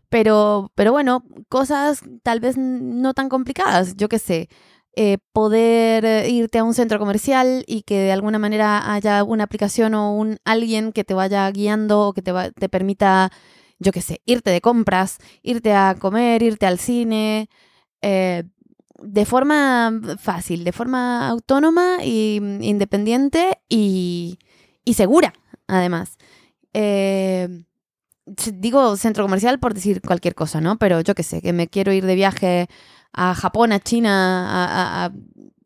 Pero, 0.08 0.72
pero 0.74 0.92
bueno, 0.92 1.24
cosas 1.48 2.00
tal 2.22 2.40
vez 2.40 2.56
no 2.56 3.14
tan 3.14 3.28
complicadas, 3.28 3.96
yo 3.96 4.08
que 4.08 4.18
sé. 4.18 4.48
Eh, 4.96 5.18
poder 5.32 6.28
irte 6.28 6.58
a 6.58 6.64
un 6.64 6.74
centro 6.74 6.98
comercial 6.98 7.62
y 7.68 7.82
que 7.82 8.00
de 8.00 8.12
alguna 8.12 8.38
manera 8.38 8.92
haya 8.92 9.22
una 9.22 9.44
aplicación 9.44 9.94
o 9.94 10.12
un 10.12 10.38
alguien 10.44 10.92
que 10.92 11.04
te 11.04 11.14
vaya 11.14 11.48
guiando 11.52 12.08
o 12.08 12.12
que 12.14 12.22
te, 12.22 12.32
te 12.52 12.68
permita 12.68 13.30
yo 13.78 13.92
qué 13.92 14.00
sé, 14.00 14.20
irte 14.24 14.50
de 14.50 14.60
compras, 14.60 15.18
irte 15.42 15.72
a 15.72 15.96
comer, 15.98 16.42
irte 16.42 16.66
al 16.66 16.78
cine, 16.78 17.48
eh, 18.02 18.44
de 19.00 19.24
forma 19.24 19.92
fácil, 20.18 20.64
de 20.64 20.72
forma 20.72 21.28
autónoma 21.28 21.98
e 22.00 22.36
independiente 22.60 23.58
y, 23.68 24.38
segura, 24.94 25.32
además. 25.68 26.18
Eh, 26.74 27.64
digo 28.54 28.96
centro 28.96 29.24
comercial 29.24 29.58
por 29.58 29.74
decir 29.74 30.00
cualquier 30.02 30.34
cosa, 30.34 30.60
¿no? 30.60 30.76
Pero 30.78 31.00
yo 31.00 31.14
qué 31.14 31.22
sé, 31.22 31.40
que 31.40 31.52
me 31.52 31.68
quiero 31.68 31.92
ir 31.92 32.04
de 32.04 32.14
viaje 32.14 32.68
a 33.12 33.34
Japón, 33.34 33.72
a 33.72 33.80
China, 33.80 35.06
a, 35.06 35.12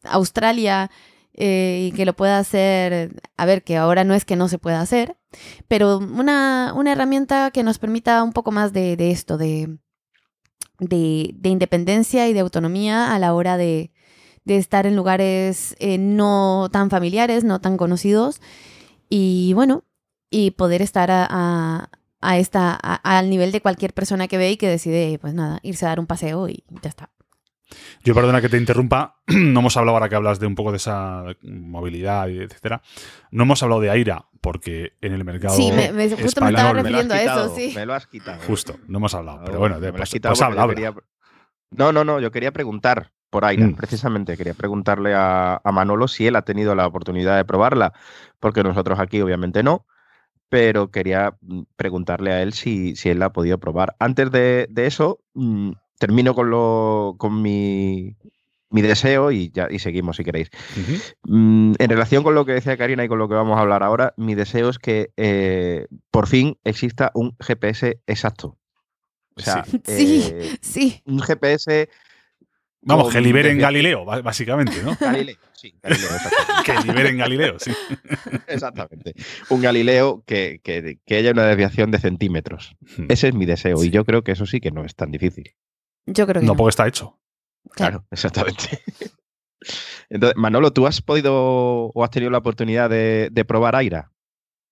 Australia 0.04 0.90
eh, 1.34 1.88
y 1.88 1.96
que 1.96 2.04
lo 2.04 2.14
pueda 2.14 2.38
hacer, 2.38 3.22
a 3.36 3.46
ver, 3.46 3.64
que 3.64 3.76
ahora 3.76 4.04
no 4.04 4.14
es 4.14 4.24
que 4.24 4.36
no 4.36 4.48
se 4.48 4.58
pueda 4.58 4.80
hacer, 4.80 5.16
pero 5.66 5.98
una, 5.98 6.74
herramienta 6.86 7.50
que 7.50 7.62
nos 7.62 7.78
permita 7.78 8.22
un 8.22 8.32
poco 8.32 8.52
más 8.52 8.72
de, 8.72 8.96
esto, 9.10 9.38
de, 9.38 9.78
de, 10.78 11.48
independencia 11.48 12.28
y 12.28 12.34
de 12.34 12.40
autonomía 12.40 13.14
a 13.14 13.18
la 13.18 13.32
hora 13.34 13.56
de, 13.56 13.92
estar 14.44 14.86
en 14.86 14.96
lugares 14.96 15.74
eh, 15.78 15.98
no 15.98 16.68
tan 16.70 16.90
familiares, 16.90 17.44
no 17.44 17.60
tan 17.60 17.76
conocidos. 17.76 18.40
Y 19.08 19.52
bueno, 19.54 19.84
y 20.30 20.52
poder 20.52 20.82
estar 20.82 21.10
a, 21.12 21.88
esta, 22.38 22.74
al 22.74 23.30
nivel 23.30 23.52
de 23.52 23.60
cualquier 23.60 23.94
persona 23.94 24.28
que 24.28 24.38
ve 24.38 24.52
y 24.52 24.56
que 24.56 24.68
decide, 24.68 25.18
pues 25.18 25.34
nada, 25.34 25.60
irse 25.62 25.86
a 25.86 25.90
dar 25.90 26.00
un 26.00 26.06
paseo 26.06 26.48
y 26.48 26.64
ya 26.82 26.88
está. 26.88 27.10
Yo 28.04 28.14
perdona 28.14 28.40
que 28.40 28.48
te 28.48 28.56
interrumpa, 28.56 29.16
no 29.26 29.60
hemos 29.60 29.76
hablado 29.76 29.96
ahora 29.96 30.08
que 30.08 30.16
hablas 30.16 30.40
de 30.40 30.46
un 30.46 30.54
poco 30.54 30.70
de 30.70 30.78
esa 30.78 31.24
movilidad, 31.42 32.28
etcétera. 32.28 32.82
No 33.30 33.44
hemos 33.44 33.62
hablado 33.62 33.80
de 33.80 33.90
Aira, 33.90 34.26
porque 34.40 34.94
en 35.00 35.12
el 35.12 35.24
mercado. 35.24 35.54
Sí, 35.54 35.70
me, 35.72 35.88
justo 36.10 36.40
me 36.40 36.50
estaba 36.50 36.72
refiriendo 36.72 37.14
a 37.14 37.22
eso, 37.22 37.54
sí. 37.54 37.72
Me 37.74 37.86
lo 37.86 37.94
has 37.94 38.06
quitado. 38.06 38.40
Justo, 38.46 38.76
no 38.88 38.98
hemos 38.98 39.14
hablado. 39.14 39.42
pero 39.44 39.58
bueno, 39.58 39.80
de, 39.80 39.92
pues, 39.92 40.10
pues 40.20 40.40
No, 41.70 41.92
no, 41.92 42.04
no, 42.04 42.20
yo 42.20 42.30
quería 42.30 42.52
preguntar 42.52 43.12
por 43.30 43.44
Aira, 43.44 43.66
mm. 43.66 43.76
precisamente. 43.76 44.36
Quería 44.36 44.54
preguntarle 44.54 45.14
a, 45.14 45.60
Manolo 45.72 46.08
si 46.08 46.26
él 46.26 46.36
ha 46.36 46.42
tenido 46.42 46.74
la 46.74 46.86
oportunidad 46.86 47.36
de 47.36 47.44
probarla, 47.44 47.94
porque 48.40 48.62
nosotros 48.62 48.98
aquí 48.98 49.20
obviamente 49.20 49.62
no 49.62 49.86
pero 50.48 50.90
quería 50.90 51.34
mm, 51.40 51.62
preguntarle 51.76 52.30
a 52.30 52.42
él 52.42 52.52
si, 52.52 52.94
si 52.94 53.08
él 53.08 53.20
la 53.20 53.26
ha 53.26 53.32
podido 53.32 53.56
probar. 53.56 53.96
Antes 53.98 54.30
de, 54.30 54.66
de 54.68 54.86
eso, 54.86 55.20
mm, 55.32 55.70
termino 56.02 56.34
con, 56.34 56.50
lo, 56.50 57.14
con 57.16 57.40
mi, 57.40 58.16
deseo 58.72 59.30
y, 59.30 59.52
ya, 59.52 59.68
y 59.70 59.78
seguimos 59.78 60.16
si 60.16 60.24
queréis. 60.24 60.50
Mm, 61.22 61.74
en 61.78 61.88
relación 61.88 62.24
con 62.24 62.34
lo 62.34 62.44
que 62.44 62.54
decía 62.54 62.76
Karina 62.76 63.04
y 63.04 63.08
con 63.08 63.20
lo 63.20 63.28
que 63.28 63.36
vamos 63.36 63.56
a 63.56 63.60
hablar 63.60 63.84
ahora, 63.84 64.12
mi 64.16 64.34
deseo 64.34 64.68
es 64.68 64.80
que 64.80 65.12
eh, 65.16 65.86
por 66.10 66.26
fin 66.26 66.58
exista 66.64 67.12
un 67.14 67.36
GPS 67.38 68.00
exacto. 68.08 68.58
O 69.36 69.40
sea, 69.40 69.64
sí, 69.64 70.24
eh, 70.32 70.56
sí. 70.60 71.00
Un 71.06 71.20
GPS. 71.20 71.88
Vamos, 72.80 73.12
que 73.12 73.20
liberen 73.20 73.58
Galileo, 73.58 74.04
básicamente, 74.04 74.82
¿no? 74.82 74.96
Galileo, 75.00 75.36
sí, 75.52 75.72
Galileo, 75.80 76.08
que 76.66 76.74
liberen 76.84 77.16
Galileo, 77.16 77.60
sí. 77.60 77.70
Exactamente. 78.48 79.14
Un 79.50 79.62
Galileo 79.62 80.24
que, 80.26 80.60
haya 81.10 81.30
una 81.30 81.46
desviación 81.46 81.92
de 81.92 82.00
centímetros. 82.00 82.74
Ese 83.08 83.28
es 83.28 83.34
mi 83.34 83.46
deseo 83.46 83.84
y 83.84 83.90
yo 83.90 84.04
creo 84.04 84.24
que 84.24 84.32
eso 84.32 84.46
sí 84.46 84.58
que 84.58 84.72
no 84.72 84.84
es 84.84 84.96
tan 84.96 85.12
difícil. 85.12 85.54
Yo 86.06 86.26
creo 86.26 86.40
que 86.40 86.46
no. 86.46 86.56
porque 86.56 86.70
está 86.70 86.86
hecho. 86.88 87.18
Claro, 87.70 88.04
exactamente. 88.10 88.80
Entonces, 90.10 90.36
Manolo, 90.36 90.72
¿tú 90.72 90.86
has 90.86 91.00
podido 91.00 91.34
o 91.86 92.04
has 92.04 92.10
tenido 92.10 92.30
la 92.30 92.38
oportunidad 92.38 92.90
de, 92.90 93.44
probar 93.46 93.76
Aira? 93.76 94.12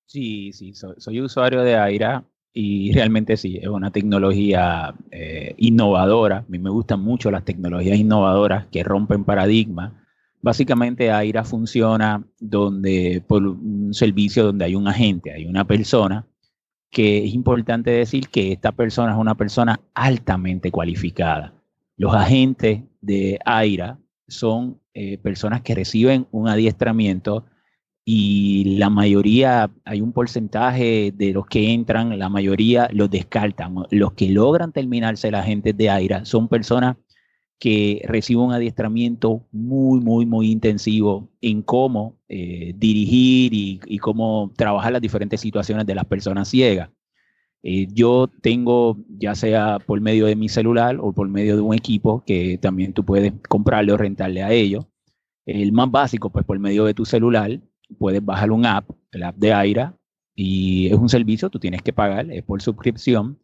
Sí, 0.06 0.52
sí, 0.52 0.74
soy, 0.74 1.20
usuario 1.20 1.62
de 1.62 1.76
Aira 1.76 2.24
y 2.52 2.92
realmente 2.92 3.36
sí, 3.36 3.58
es 3.62 3.68
una 3.68 3.92
tecnología 3.92 4.94
eh, 5.12 5.54
innovadora. 5.56 6.38
A 6.38 6.44
mí 6.48 6.58
me 6.58 6.70
gustan 6.70 7.00
mucho 7.00 7.30
las 7.30 7.44
tecnologías 7.44 7.98
innovadoras 7.98 8.66
que 8.66 8.82
rompen 8.82 9.24
paradigmas. 9.24 9.92
Básicamente 10.42 11.12
Aira 11.12 11.44
funciona 11.44 12.24
donde 12.40 13.22
por 13.26 13.46
un 13.46 13.94
servicio 13.94 14.44
donde 14.44 14.64
hay 14.64 14.74
un 14.74 14.88
agente, 14.88 15.32
hay 15.32 15.46
una 15.46 15.66
persona 15.66 16.26
que 16.90 17.24
es 17.24 17.34
importante 17.34 17.90
decir 17.90 18.28
que 18.28 18.52
esta 18.52 18.72
persona 18.72 19.12
es 19.12 19.18
una 19.18 19.36
persona 19.36 19.80
altamente 19.94 20.70
cualificada. 20.70 21.54
Los 21.96 22.14
agentes 22.14 22.82
de 23.00 23.38
AIRA 23.44 23.98
son 24.26 24.80
eh, 24.94 25.18
personas 25.18 25.62
que 25.62 25.74
reciben 25.74 26.26
un 26.30 26.48
adiestramiento 26.48 27.44
y 28.04 28.76
la 28.78 28.90
mayoría, 28.90 29.70
hay 29.84 30.00
un 30.00 30.12
porcentaje 30.12 31.12
de 31.14 31.32
los 31.32 31.46
que 31.46 31.72
entran, 31.72 32.18
la 32.18 32.28
mayoría 32.28 32.88
los 32.92 33.10
descartan. 33.10 33.74
Los 33.90 34.14
que 34.14 34.30
logran 34.30 34.72
terminarse 34.72 35.28
el 35.28 35.36
agente 35.36 35.72
de 35.72 35.90
AIRA 35.90 36.24
son 36.24 36.48
personas 36.48 36.96
que 37.60 38.02
reciba 38.08 38.42
un 38.42 38.54
adiestramiento 38.54 39.46
muy, 39.52 40.00
muy, 40.00 40.24
muy 40.24 40.50
intensivo 40.50 41.28
en 41.42 41.60
cómo 41.62 42.16
eh, 42.26 42.74
dirigir 42.76 43.52
y, 43.52 43.98
cómo 43.98 44.50
trabajar 44.56 44.92
las 44.92 45.02
diferentes 45.02 45.42
situaciones 45.42 45.86
de 45.86 45.94
las 45.94 46.06
personas 46.06 46.48
ciegas. 46.48 46.88
Eh, 47.62 47.86
yo 47.92 48.28
tengo, 48.40 48.96
ya 49.10 49.34
sea 49.34 49.78
por 49.78 50.00
medio 50.00 50.24
de 50.24 50.36
mi 50.36 50.48
celular 50.48 50.96
o 51.00 51.12
por 51.12 51.28
medio 51.28 51.54
de 51.54 51.60
un 51.60 51.74
equipo 51.74 52.24
que 52.24 52.56
también 52.56 52.94
tú 52.94 53.04
puedes 53.04 53.34
comprarle 53.46 53.92
o 53.92 53.98
rentarle 53.98 54.42
a 54.42 54.52
ellos. 54.52 54.86
El 55.44 55.72
más 55.72 55.90
básico, 55.90 56.30
pues 56.30 56.46
por 56.46 56.58
medio 56.58 56.86
de 56.86 56.94
tu 56.94 57.04
celular, 57.04 57.60
puedes 57.98 58.24
bajar 58.24 58.52
un 58.52 58.64
app, 58.64 58.88
el 59.12 59.22
app 59.22 59.36
de 59.36 59.52
Aira, 59.52 59.98
y 60.34 60.86
es 60.86 60.94
un 60.94 61.10
servicio, 61.10 61.50
tú 61.50 61.58
tienes 61.58 61.82
que 61.82 61.92
pagar, 61.92 62.30
es 62.30 62.42
por 62.42 62.62
suscripción 62.62 63.38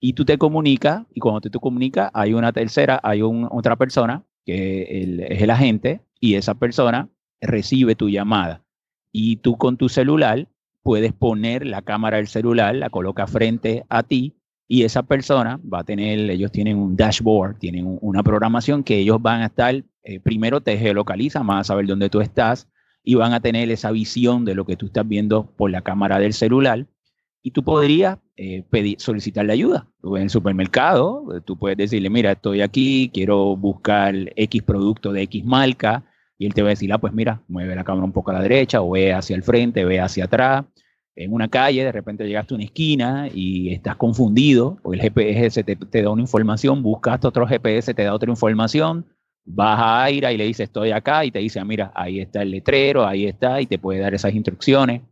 y 0.00 0.14
tú 0.14 0.24
te 0.24 0.38
comunicas 0.38 1.04
y 1.14 1.20
cuando 1.20 1.42
tú 1.42 1.50
te 1.50 1.58
comunicas 1.58 2.10
hay 2.14 2.32
una 2.32 2.52
tercera, 2.52 2.98
hay 3.02 3.20
otra 3.22 3.76
persona 3.76 4.24
que 4.46 5.26
es 5.28 5.42
el 5.42 5.50
agente 5.50 6.00
y 6.18 6.34
esa 6.34 6.54
persona 6.54 7.10
recibe 7.40 7.94
tu 7.94 8.08
llamada. 8.08 8.64
Y 9.12 9.36
tú 9.36 9.56
con 9.58 9.76
tu 9.76 9.88
celular 9.88 10.48
puedes 10.82 11.12
poner 11.12 11.66
la 11.66 11.82
cámara 11.82 12.16
del 12.16 12.28
celular, 12.28 12.74
la 12.74 12.88
coloca 12.88 13.26
frente 13.26 13.84
a 13.90 14.02
ti 14.02 14.36
y 14.66 14.84
esa 14.84 15.02
persona 15.02 15.60
va 15.62 15.80
a 15.80 15.84
tener, 15.84 16.18
ellos 16.30 16.50
tienen 16.50 16.78
un 16.78 16.96
dashboard, 16.96 17.58
tienen 17.58 17.98
una 18.00 18.22
programación 18.22 18.82
que 18.82 18.98
ellos 18.98 19.20
van 19.20 19.42
a 19.42 19.46
estar, 19.46 19.74
eh, 20.04 20.20
primero 20.20 20.62
te 20.62 20.78
geolocalizan, 20.78 21.46
van 21.46 21.58
a 21.58 21.64
saber 21.64 21.86
dónde 21.86 22.08
tú 22.08 22.20
estás 22.20 22.68
y 23.02 23.16
van 23.16 23.34
a 23.34 23.40
tener 23.40 23.70
esa 23.70 23.90
visión 23.90 24.44
de 24.44 24.54
lo 24.54 24.64
que 24.64 24.76
tú 24.76 24.86
estás 24.86 25.06
viendo 25.06 25.50
por 25.56 25.70
la 25.70 25.82
cámara 25.82 26.18
del 26.18 26.32
celular 26.32 26.86
y 27.42 27.50
tú 27.52 27.62
podrías 27.62 28.18
eh, 28.36 28.64
pedir, 28.70 29.00
solicitarle 29.00 29.52
ayuda. 29.52 29.86
Tú 30.00 30.16
en 30.16 30.24
el 30.24 30.30
supermercado, 30.30 31.36
eh, 31.36 31.40
tú 31.44 31.58
puedes 31.58 31.78
decirle, 31.78 32.10
mira, 32.10 32.32
estoy 32.32 32.60
aquí, 32.60 33.10
quiero 33.12 33.56
buscar 33.56 34.14
X 34.36 34.62
producto 34.62 35.12
de 35.12 35.22
X 35.22 35.44
marca, 35.44 36.04
y 36.38 36.46
él 36.46 36.54
te 36.54 36.62
va 36.62 36.68
a 36.68 36.70
decir, 36.70 36.92
ah, 36.92 36.98
pues 36.98 37.12
mira, 37.12 37.42
mueve 37.48 37.74
la 37.74 37.84
cámara 37.84 38.04
un 38.04 38.12
poco 38.12 38.30
a 38.30 38.34
la 38.34 38.42
derecha, 38.42 38.80
o 38.80 38.90
ve 38.90 39.12
hacia 39.12 39.36
el 39.36 39.42
frente, 39.42 39.84
ve 39.84 40.00
hacia 40.00 40.24
atrás. 40.24 40.64
En 41.16 41.32
una 41.32 41.48
calle, 41.48 41.84
de 41.84 41.92
repente 41.92 42.26
llegaste 42.26 42.54
a 42.54 42.56
una 42.56 42.64
esquina 42.64 43.28
y 43.32 43.72
estás 43.72 43.96
confundido, 43.96 44.78
o 44.82 44.94
el 44.94 45.00
GPS 45.00 45.62
te, 45.64 46.02
da 46.02 46.10
una 46.10 46.22
información, 46.22 46.82
buscas 46.82 47.22
otro 47.24 47.46
GPS, 47.46 47.92
te 47.92 48.04
da 48.04 48.14
otra 48.14 48.30
información, 48.30 49.06
vas 49.44 49.78
a 49.78 50.04
Aira 50.04 50.32
y 50.32 50.38
le 50.38 50.44
dices, 50.44 50.64
estoy 50.64 50.92
acá, 50.92 51.24
y 51.24 51.30
te 51.30 51.40
dice, 51.40 51.60
ah, 51.60 51.64
mira, 51.64 51.92
ahí 51.94 52.20
está 52.20 52.42
el 52.42 52.52
letrero, 52.52 53.06
ahí 53.06 53.26
está, 53.26 53.60
y 53.60 53.66
te 53.66 53.78
puede 53.78 54.00
dar 54.00 54.14
esas 54.14 54.34
instrucciones. 54.34 55.02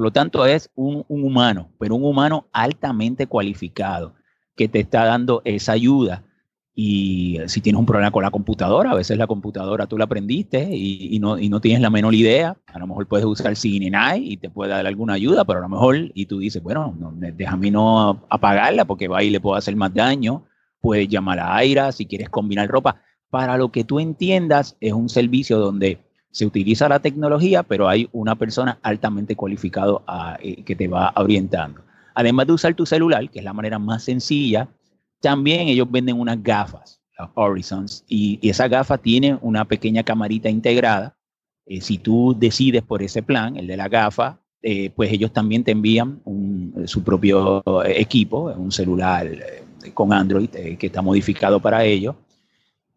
Por 0.00 0.06
lo 0.06 0.12
tanto, 0.12 0.46
es 0.46 0.70
un, 0.76 1.04
humano, 1.10 1.68
pero 1.78 1.94
un 1.94 2.02
humano 2.02 2.46
altamente 2.54 3.26
cualificado 3.26 4.14
que 4.56 4.66
te 4.66 4.80
está 4.80 5.04
dando 5.04 5.42
esa 5.44 5.72
ayuda. 5.72 6.24
Y 6.74 7.38
si 7.48 7.60
tienes 7.60 7.78
un 7.78 7.84
problema 7.84 8.10
con 8.10 8.22
la 8.22 8.30
computadora, 8.30 8.92
a 8.92 8.94
veces 8.94 9.18
la 9.18 9.26
computadora 9.26 9.86
tú 9.86 9.98
la 9.98 10.04
aprendiste 10.04 10.70
y, 10.74 11.18
no, 11.18 11.36
no, 11.36 11.60
tienes 11.60 11.82
la 11.82 11.90
menor 11.90 12.14
idea, 12.14 12.56
a 12.64 12.78
lo 12.78 12.86
mejor 12.86 13.08
puedes 13.08 13.26
usar 13.26 13.54
CNI 13.54 14.24
y 14.24 14.38
te 14.38 14.48
puede 14.48 14.70
dar 14.70 14.86
alguna 14.86 15.12
ayuda, 15.12 15.44
pero 15.44 15.58
a 15.58 15.62
lo 15.62 15.68
mejor, 15.68 16.10
y 16.14 16.24
tú 16.24 16.38
dices, 16.38 16.62
bueno, 16.62 16.96
no, 16.98 17.12
déjame 17.14 17.70
no 17.70 18.24
apagarla 18.30 18.86
porque 18.86 19.06
va 19.06 19.22
y 19.22 19.28
le 19.28 19.38
puedo 19.38 19.56
hacer 19.56 19.76
más 19.76 19.92
daño, 19.92 20.46
puedes 20.80 21.08
llamar 21.08 21.40
a 21.40 21.56
Aira 21.56 21.92
si 21.92 22.06
quieres 22.06 22.30
combinar 22.30 22.70
ropa. 22.70 23.02
Para 23.28 23.58
lo 23.58 23.70
que 23.70 23.84
tú 23.84 24.00
entiendas, 24.00 24.78
es 24.80 24.94
un 24.94 25.10
servicio 25.10 25.58
donde 25.58 25.98
se 26.30 26.46
utiliza 26.46 26.88
la 26.88 27.00
tecnología, 27.00 27.62
pero 27.62 27.88
hay 27.88 28.08
una 28.12 28.36
persona 28.36 28.78
altamente 28.82 29.34
cualificada 29.34 30.00
eh, 30.42 30.62
que 30.62 30.76
te 30.76 30.88
va 30.88 31.12
orientando. 31.16 31.82
Además 32.14 32.46
de 32.46 32.52
usar 32.52 32.74
tu 32.74 32.86
celular, 32.86 33.28
que 33.30 33.40
es 33.40 33.44
la 33.44 33.52
manera 33.52 33.78
más 33.78 34.04
sencilla, 34.04 34.68
también 35.20 35.68
ellos 35.68 35.90
venden 35.90 36.18
unas 36.20 36.42
gafas, 36.42 37.00
las 37.18 37.30
Horizons, 37.34 38.04
y, 38.08 38.38
esa 38.48 38.68
gafa 38.68 38.98
tiene 38.98 39.38
una 39.42 39.64
pequeña 39.64 40.02
camarita 40.02 40.48
integrada. 40.48 41.16
Eh, 41.66 41.80
si 41.80 41.98
tú 41.98 42.34
decides 42.38 42.82
por 42.82 43.02
ese 43.02 43.22
plan, 43.22 43.56
el 43.56 43.66
de 43.66 43.76
la 43.76 43.88
gafa, 43.88 44.40
eh, 44.62 44.90
pues 44.90 45.12
ellos 45.12 45.32
también 45.32 45.64
te 45.64 45.72
envían 45.72 46.20
su 46.84 47.02
propio 47.02 47.62
equipo, 47.86 48.52
un 48.56 48.70
celular 48.70 49.26
con 49.94 50.12
Android 50.12 50.50
que 50.50 50.86
está 50.86 51.00
modificado 51.00 51.60
para 51.60 51.82
ello. 51.84 52.16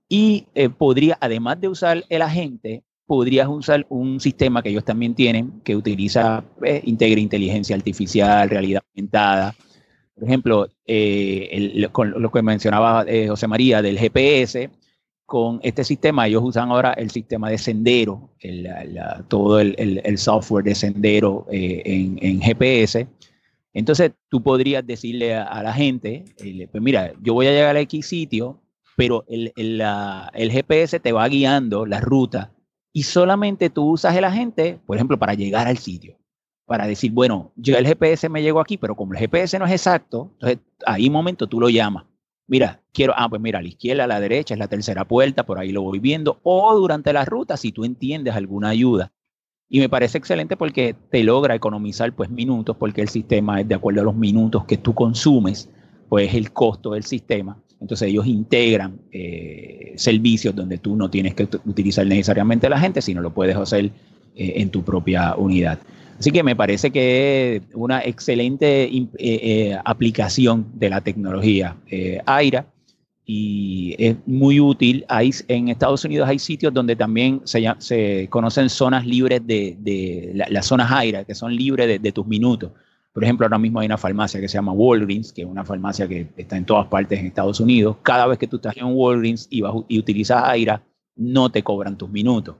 Y 0.09 0.45
podría, 0.77 1.17
además 1.21 1.61
de 1.61 1.69
usar 1.69 2.03
el 2.09 2.21
agente, 2.21 2.83
podrías 3.13 3.47
usar 3.47 3.85
un 3.89 4.19
sistema 4.19 4.63
que 4.63 4.69
ellos 4.69 4.83
también 4.83 5.13
tienen 5.13 5.61
que 5.63 5.75
utiliza, 5.75 6.43
eh, 6.63 6.81
integra 6.83 7.21
inteligencia 7.21 7.75
artificial, 7.75 8.49
realidad 8.49 8.81
aumentada. 8.89 9.53
Por 10.15 10.23
ejemplo, 10.23 10.67
eh, 10.87 11.87
con 11.91 12.19
lo 12.19 12.31
que 12.31 12.41
mencionaba 12.41 13.05
eh, 13.07 13.27
José 13.27 13.47
María 13.47 13.83
del 13.83 13.99
GPS, 13.99 14.71
con 15.27 15.59
este 15.61 15.83
sistema 15.83 16.25
ellos 16.25 16.41
usan 16.43 16.71
ahora 16.71 16.93
el 16.93 17.11
sistema 17.11 17.51
de 17.51 17.59
sendero, 17.59 18.31
todo 19.27 19.59
el, 19.59 20.17
software 20.17 20.65
de 20.65 20.73
sendero 20.73 21.45
en, 21.51 22.41
GPS. 22.41 23.07
Entonces 23.73 24.11
tú 24.27 24.41
podrías 24.41 24.87
decirle 24.87 25.35
a, 25.35 25.61
la 25.61 25.73
gente, 25.73 26.25
pues 26.71 26.81
mira, 26.81 27.13
yo 27.21 27.35
voy 27.35 27.45
a 27.45 27.51
llegar 27.51 27.75
a 27.75 27.79
X 27.81 28.07
sitio, 28.07 28.59
pero 28.97 29.23
el, 29.27 29.53
el 29.55 30.51
GPS 30.51 30.99
te 30.99 31.11
va 31.11 31.27
guiando 31.27 31.85
la 31.85 31.99
ruta 31.99 32.49
y 32.93 33.03
solamente 33.03 33.71
tú 33.71 33.91
usas 33.91 34.15
el 34.15 34.23
agente, 34.23 34.79
por 34.85 34.95
ejemplo, 34.95 35.17
para 35.17 35.33
llegar 35.33 35.67
al 35.67 35.79
sitio. 35.79 36.15
Para 36.65 36.87
decir, 36.87 37.11
bueno, 37.11 37.51
yo 37.55 37.75
el 37.75 37.85
GPS 37.85 38.29
me 38.29 38.41
llegó 38.41 38.61
aquí, 38.61 38.77
pero 38.77 38.95
como 38.95 39.13
el 39.13 39.19
GPS 39.19 39.59
no 39.59 39.65
es 39.65 39.71
exacto, 39.71 40.29
entonces 40.33 40.59
ahí 40.85 41.09
momento 41.09 41.47
tú 41.47 41.59
lo 41.59 41.69
llamas. 41.69 42.05
Mira, 42.47 42.81
quiero, 42.93 43.13
ah, 43.17 43.27
pues 43.27 43.41
mira, 43.41 43.59
a 43.59 43.61
la 43.61 43.67
izquierda, 43.67 44.03
a 44.03 44.07
la 44.07 44.19
derecha 44.19 44.53
es 44.53 44.59
la 44.59 44.67
tercera 44.67 45.05
puerta, 45.05 45.45
por 45.45 45.57
ahí 45.57 45.71
lo 45.71 45.81
voy 45.81 45.99
viendo. 45.99 46.39
O 46.43 46.75
durante 46.75 47.11
la 47.11 47.25
ruta, 47.25 47.57
si 47.57 47.71
tú 47.71 47.83
entiendes 47.83 48.35
alguna 48.35 48.69
ayuda. 48.69 49.11
Y 49.69 49.79
me 49.79 49.89
parece 49.89 50.19
excelente 50.19 50.55
porque 50.55 50.93
te 51.09 51.23
logra 51.23 51.55
economizar 51.55 52.13
pues 52.13 52.29
minutos, 52.29 52.77
porque 52.77 53.01
el 53.01 53.09
sistema 53.09 53.61
es 53.61 53.67
de 53.67 53.75
acuerdo 53.75 54.01
a 54.01 54.03
los 54.03 54.15
minutos 54.15 54.65
que 54.65 54.77
tú 54.77 54.93
consumes, 54.93 55.69
pues 56.09 56.33
el 56.35 56.51
costo 56.53 56.91
del 56.91 57.03
sistema. 57.03 57.57
Entonces 57.83 58.07
ellos 58.07 58.25
integran 58.25 59.01
eh, 59.11 59.91
servicios 59.97 60.55
donde 60.55 60.77
tú 60.77 60.95
no 60.95 61.09
tienes 61.09 61.33
que 61.35 61.49
utilizar 61.65 62.07
necesariamente 62.07 62.69
la 62.69 62.79
gente, 62.79 63.01
sino 63.01 63.21
lo 63.21 63.33
puedes 63.33 63.57
hacer 63.57 63.91
eh, 64.35 64.53
en 64.55 64.69
tu 64.69 64.83
propia 64.83 65.35
unidad. 65.35 65.79
Así 66.17 66.31
que 66.31 66.43
me 66.43 66.55
parece 66.55 66.91
que 66.91 67.57
es 67.57 67.61
una 67.73 67.99
excelente 67.99 68.89
eh, 69.17 69.77
aplicación 69.83 70.67
de 70.75 70.91
la 70.91 71.01
tecnología 71.01 71.75
AIRA 72.25 72.67
y 73.25 73.95
es 73.99 74.15
muy 74.25 74.61
útil. 74.61 75.03
Hay, 75.09 75.31
en 75.49 75.67
Estados 75.67 76.05
Unidos 76.05 76.29
hay 76.29 76.39
sitios 76.39 76.73
donde 76.73 76.95
también 76.95 77.41
se, 77.43 77.65
se 77.79 78.27
conocen 78.29 78.69
zonas 78.69 79.05
libres 79.05 79.45
de, 79.45 80.31
las 80.49 80.67
zonas 80.67 80.89
AIRA, 80.89 81.25
que 81.25 81.35
son 81.35 81.53
libres 81.53 82.01
de 82.01 82.11
tus 82.13 82.25
minutos. 82.25 82.71
Por 83.13 83.23
ejemplo, 83.23 83.45
ahora 83.45 83.59
mismo 83.59 83.79
hay 83.79 83.85
una 83.85 83.97
farmacia 83.97 84.41
que 84.41 84.47
se 84.47 84.55
llama 84.55 84.71
Walgreens, 84.71 85.31
que 85.31 85.43
es 85.43 85.47
una 85.47 85.63
farmacia 85.63 86.07
que 86.07 86.27
está 86.35 86.57
en 86.57 86.65
todas 86.65 86.87
partes 86.87 87.19
en 87.19 87.27
Estados 87.27 87.59
Unidos. 87.59 87.97
Cada 88.01 88.25
vez 88.25 88.39
que 88.39 88.47
tú 88.47 88.55
estás 88.55 88.75
en 88.75 88.87
Walgreens 88.87 89.47
y, 89.51 89.61
y 89.87 89.99
utilizas 89.99 90.43
Aira, 90.43 90.83
no 91.15 91.51
te 91.51 91.61
cobran 91.61 91.95
tus 91.95 92.09
minutos. 92.09 92.55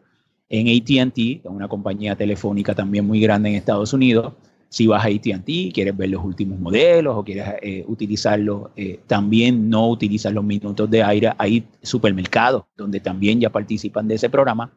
En 0.48 0.68
ATT, 0.68 1.46
una 1.46 1.68
compañía 1.68 2.16
telefónica 2.16 2.76
también 2.76 3.08
muy 3.08 3.20
grande 3.20 3.50
en 3.50 3.56
Estados 3.56 3.94
Unidos, 3.94 4.34
si 4.74 4.88
vas 4.88 5.06
a 5.06 5.08
ATT, 5.08 5.72
quieres 5.72 5.96
ver 5.96 6.10
los 6.10 6.24
últimos 6.24 6.60
modelos 6.60 7.16
o 7.16 7.24
quieres 7.24 7.48
eh, 7.62 7.84
utilizarlos, 7.88 8.70
eh, 8.76 9.02
también 9.06 9.70
no 9.70 9.88
utilizas 9.88 10.34
los 10.34 10.44
minutos 10.44 10.90
de 10.90 11.04
aire. 11.04 11.32
Hay 11.38 11.68
supermercados 11.84 12.64
donde 12.76 13.00
también 13.00 13.40
ya 13.40 13.52
participan 13.52 14.08
de 14.08 14.16
ese 14.16 14.32
programa 14.32 14.76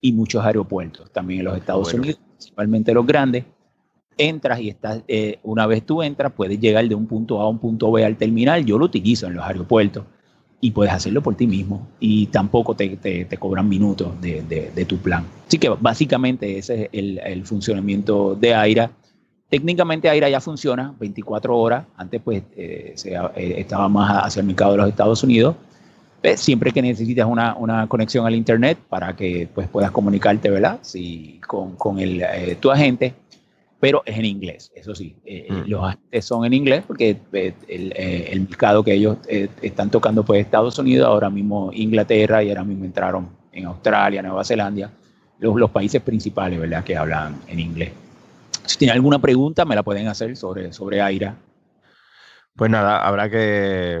y 0.00 0.12
muchos 0.12 0.44
aeropuertos 0.44 1.10
también 1.10 1.40
en 1.40 1.46
los 1.46 1.56
Estados 1.56 1.92
Unidos, 1.92 2.20
principalmente 2.36 2.94
los 2.94 3.04
grandes 3.04 3.44
entras 4.18 4.60
y 4.60 4.68
estás, 4.68 5.02
eh, 5.08 5.38
una 5.42 5.66
vez 5.66 5.84
tú 5.84 6.02
entras, 6.02 6.32
puedes 6.32 6.60
llegar 6.60 6.88
de 6.88 6.94
un 6.94 7.06
punto 7.06 7.40
A 7.40 7.44
a 7.44 7.48
un 7.48 7.58
punto 7.58 7.90
B 7.90 8.04
al 8.04 8.16
terminal. 8.16 8.64
Yo 8.64 8.78
lo 8.78 8.86
utilizo 8.86 9.26
en 9.26 9.34
los 9.34 9.44
aeropuertos 9.44 10.04
y 10.64 10.70
puedes 10.70 10.92
hacerlo 10.94 11.22
por 11.22 11.34
ti 11.34 11.46
mismo 11.48 11.88
y 11.98 12.26
tampoco 12.26 12.76
te, 12.76 12.96
te, 12.96 13.36
cobran 13.36 13.68
minutos 13.68 14.18
de, 14.20 14.42
de, 14.42 14.84
tu 14.84 14.96
plan. 14.98 15.26
Así 15.48 15.58
que 15.58 15.68
básicamente 15.68 16.56
ese 16.56 16.84
es 16.84 16.88
el, 16.92 17.18
el 17.18 17.44
funcionamiento 17.44 18.36
de 18.36 18.54
Aira. 18.54 18.92
Técnicamente 19.50 20.08
Aira 20.08 20.28
ya 20.28 20.40
funciona 20.40 20.94
24 21.00 21.58
horas. 21.58 21.84
Antes 21.96 22.22
pues 22.22 22.44
eh, 22.56 22.92
se, 22.94 23.12
eh, 23.12 23.54
estaba 23.58 23.88
más 23.88 24.24
hacia 24.24 24.38
el 24.38 24.46
mercado 24.46 24.70
de 24.70 24.78
los 24.78 24.88
Estados 24.88 25.24
Unidos. 25.24 25.56
siempre 26.36 26.70
que 26.70 26.80
necesitas 26.80 27.26
una, 27.26 27.56
una, 27.56 27.88
conexión 27.88 28.24
al 28.24 28.36
Internet 28.36 28.78
para 28.88 29.16
que 29.16 29.48
pues, 29.52 29.66
puedas 29.66 29.90
comunicarte 29.90 30.48
¿verdad? 30.48 30.78
Si, 30.82 31.40
con, 31.44 31.74
con 31.74 31.98
el, 31.98 32.24
tu 32.60 32.70
agente, 32.70 33.14
pero 33.82 34.00
es 34.06 34.16
en 34.16 34.24
inglés, 34.24 34.70
eso 34.76 34.94
sí. 34.94 35.16
Eh, 35.24 35.48
eh, 35.50 35.52
mm. 35.52 35.68
Los 35.68 35.82
agentes 35.82 36.24
son 36.24 36.44
en 36.44 36.52
inglés 36.52 36.84
porque 36.86 37.18
eh, 37.32 37.52
el, 37.66 38.40
mercado 38.42 38.84
que 38.84 38.94
ellos 38.94 39.18
están 39.60 39.90
tocando 39.90 40.24
pues 40.24 40.40
Estados 40.40 40.78
Unidos, 40.78 41.08
ahora 41.08 41.28
mismo 41.28 41.72
Inglaterra 41.74 42.44
y 42.44 42.50
ahora 42.50 42.62
mismo 42.62 42.84
entraron 42.84 43.30
en 43.50 43.66
Australia, 43.66 44.22
Nueva 44.22 44.44
Zelanda, 44.44 44.88
los, 45.40 45.56
los 45.56 45.68
países 45.72 46.00
principales, 46.00 46.60
¿verdad? 46.60 46.84
Que 46.84 46.96
hablan 46.96 47.40
en 47.48 47.58
inglés. 47.58 47.90
Si 48.66 48.78
tienen 48.78 48.94
alguna 48.94 49.18
pregunta, 49.18 49.64
me 49.64 49.74
la 49.74 49.82
pueden 49.82 50.06
hacer 50.06 50.36
sobre, 50.36 50.72
sobre 50.72 51.00
AIRA. 51.00 51.34
Pues 52.54 52.70
nada, 52.70 53.04
habrá 53.04 53.28
que 53.30 54.00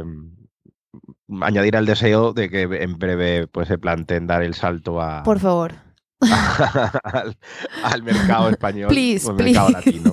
añadir 1.40 1.76
al 1.76 1.86
deseo 1.86 2.32
de 2.32 2.48
que 2.48 2.62
en 2.62 2.98
breve 3.00 3.48
pues 3.48 3.66
se 3.66 3.78
planteen 3.78 4.28
dar 4.28 4.44
el 4.44 4.54
salto 4.54 5.00
a, 5.00 5.24
Por 5.24 5.40
favor. 5.40 5.72
Al, 7.02 7.36
al 7.82 8.02
mercado 8.02 8.48
español 8.50 8.88
Please, 8.88 9.26
o 9.26 9.30
al 9.30 9.36
mercado 9.36 9.68
please. 9.68 9.86
latino. 9.92 10.12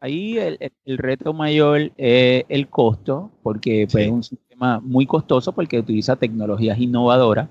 Ahí 0.00 0.38
el, 0.38 0.56
el- 0.60 0.72
el 0.84 0.98
reto 0.98 1.32
mayor 1.32 1.90
es 1.96 2.44
el 2.48 2.68
costo, 2.68 3.30
porque 3.42 3.88
pues, 3.90 4.06
es 4.06 4.12
un 4.12 4.22
sistema 4.22 4.80
muy 4.80 5.06
costoso 5.06 5.52
porque 5.52 5.78
utiliza 5.80 6.14
tecnologías 6.16 6.78
innovadoras. 6.78 7.48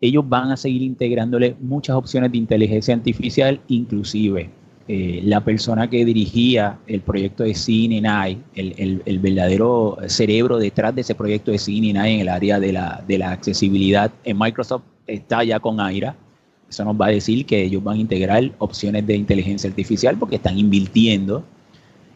Ellos 0.00 0.28
van 0.28 0.50
a 0.50 0.56
seguir 0.58 0.82
integrándole 0.82 1.56
muchas 1.60 1.96
opciones 1.96 2.30
de 2.30 2.36
inteligencia 2.38 2.94
artificial, 2.94 3.60
inclusive 3.68 4.50
eh, 4.88 5.20
la 5.24 5.40
persona 5.42 5.90
que 5.90 6.04
dirigía 6.04 6.78
el 6.86 7.00
proyecto 7.00 7.42
de 7.42 7.54
CNI, 7.54 8.38
el, 8.54 8.74
el- 8.78 9.02
el 9.04 9.18
verdadero 9.18 9.98
cerebro 10.06 10.58
detrás 10.58 10.94
de 10.94 11.00
ese 11.00 11.14
proyecto 11.14 11.50
de 11.50 11.58
CNI 11.58 11.90
en 11.90 12.20
el 12.20 12.28
área 12.28 12.60
de 12.60 12.72
la, 12.72 13.02
de 13.06 13.18
la 13.18 13.32
accesibilidad 13.32 14.10
en 14.24 14.38
Microsoft, 14.38 14.82
está 15.06 15.42
ya 15.44 15.58
con 15.58 15.80
Aira. 15.80 16.14
Eso 16.68 16.84
nos 16.84 16.94
va 17.00 17.06
a 17.06 17.10
decir 17.10 17.46
que 17.46 17.62
ellos 17.64 17.82
van 17.82 17.96
a 17.96 18.00
integrar 18.00 18.50
opciones 18.58 19.06
de 19.06 19.16
inteligencia 19.16 19.68
artificial 19.70 20.16
porque 20.18 20.36
están 20.36 20.58
invirtiendo. 20.58 21.44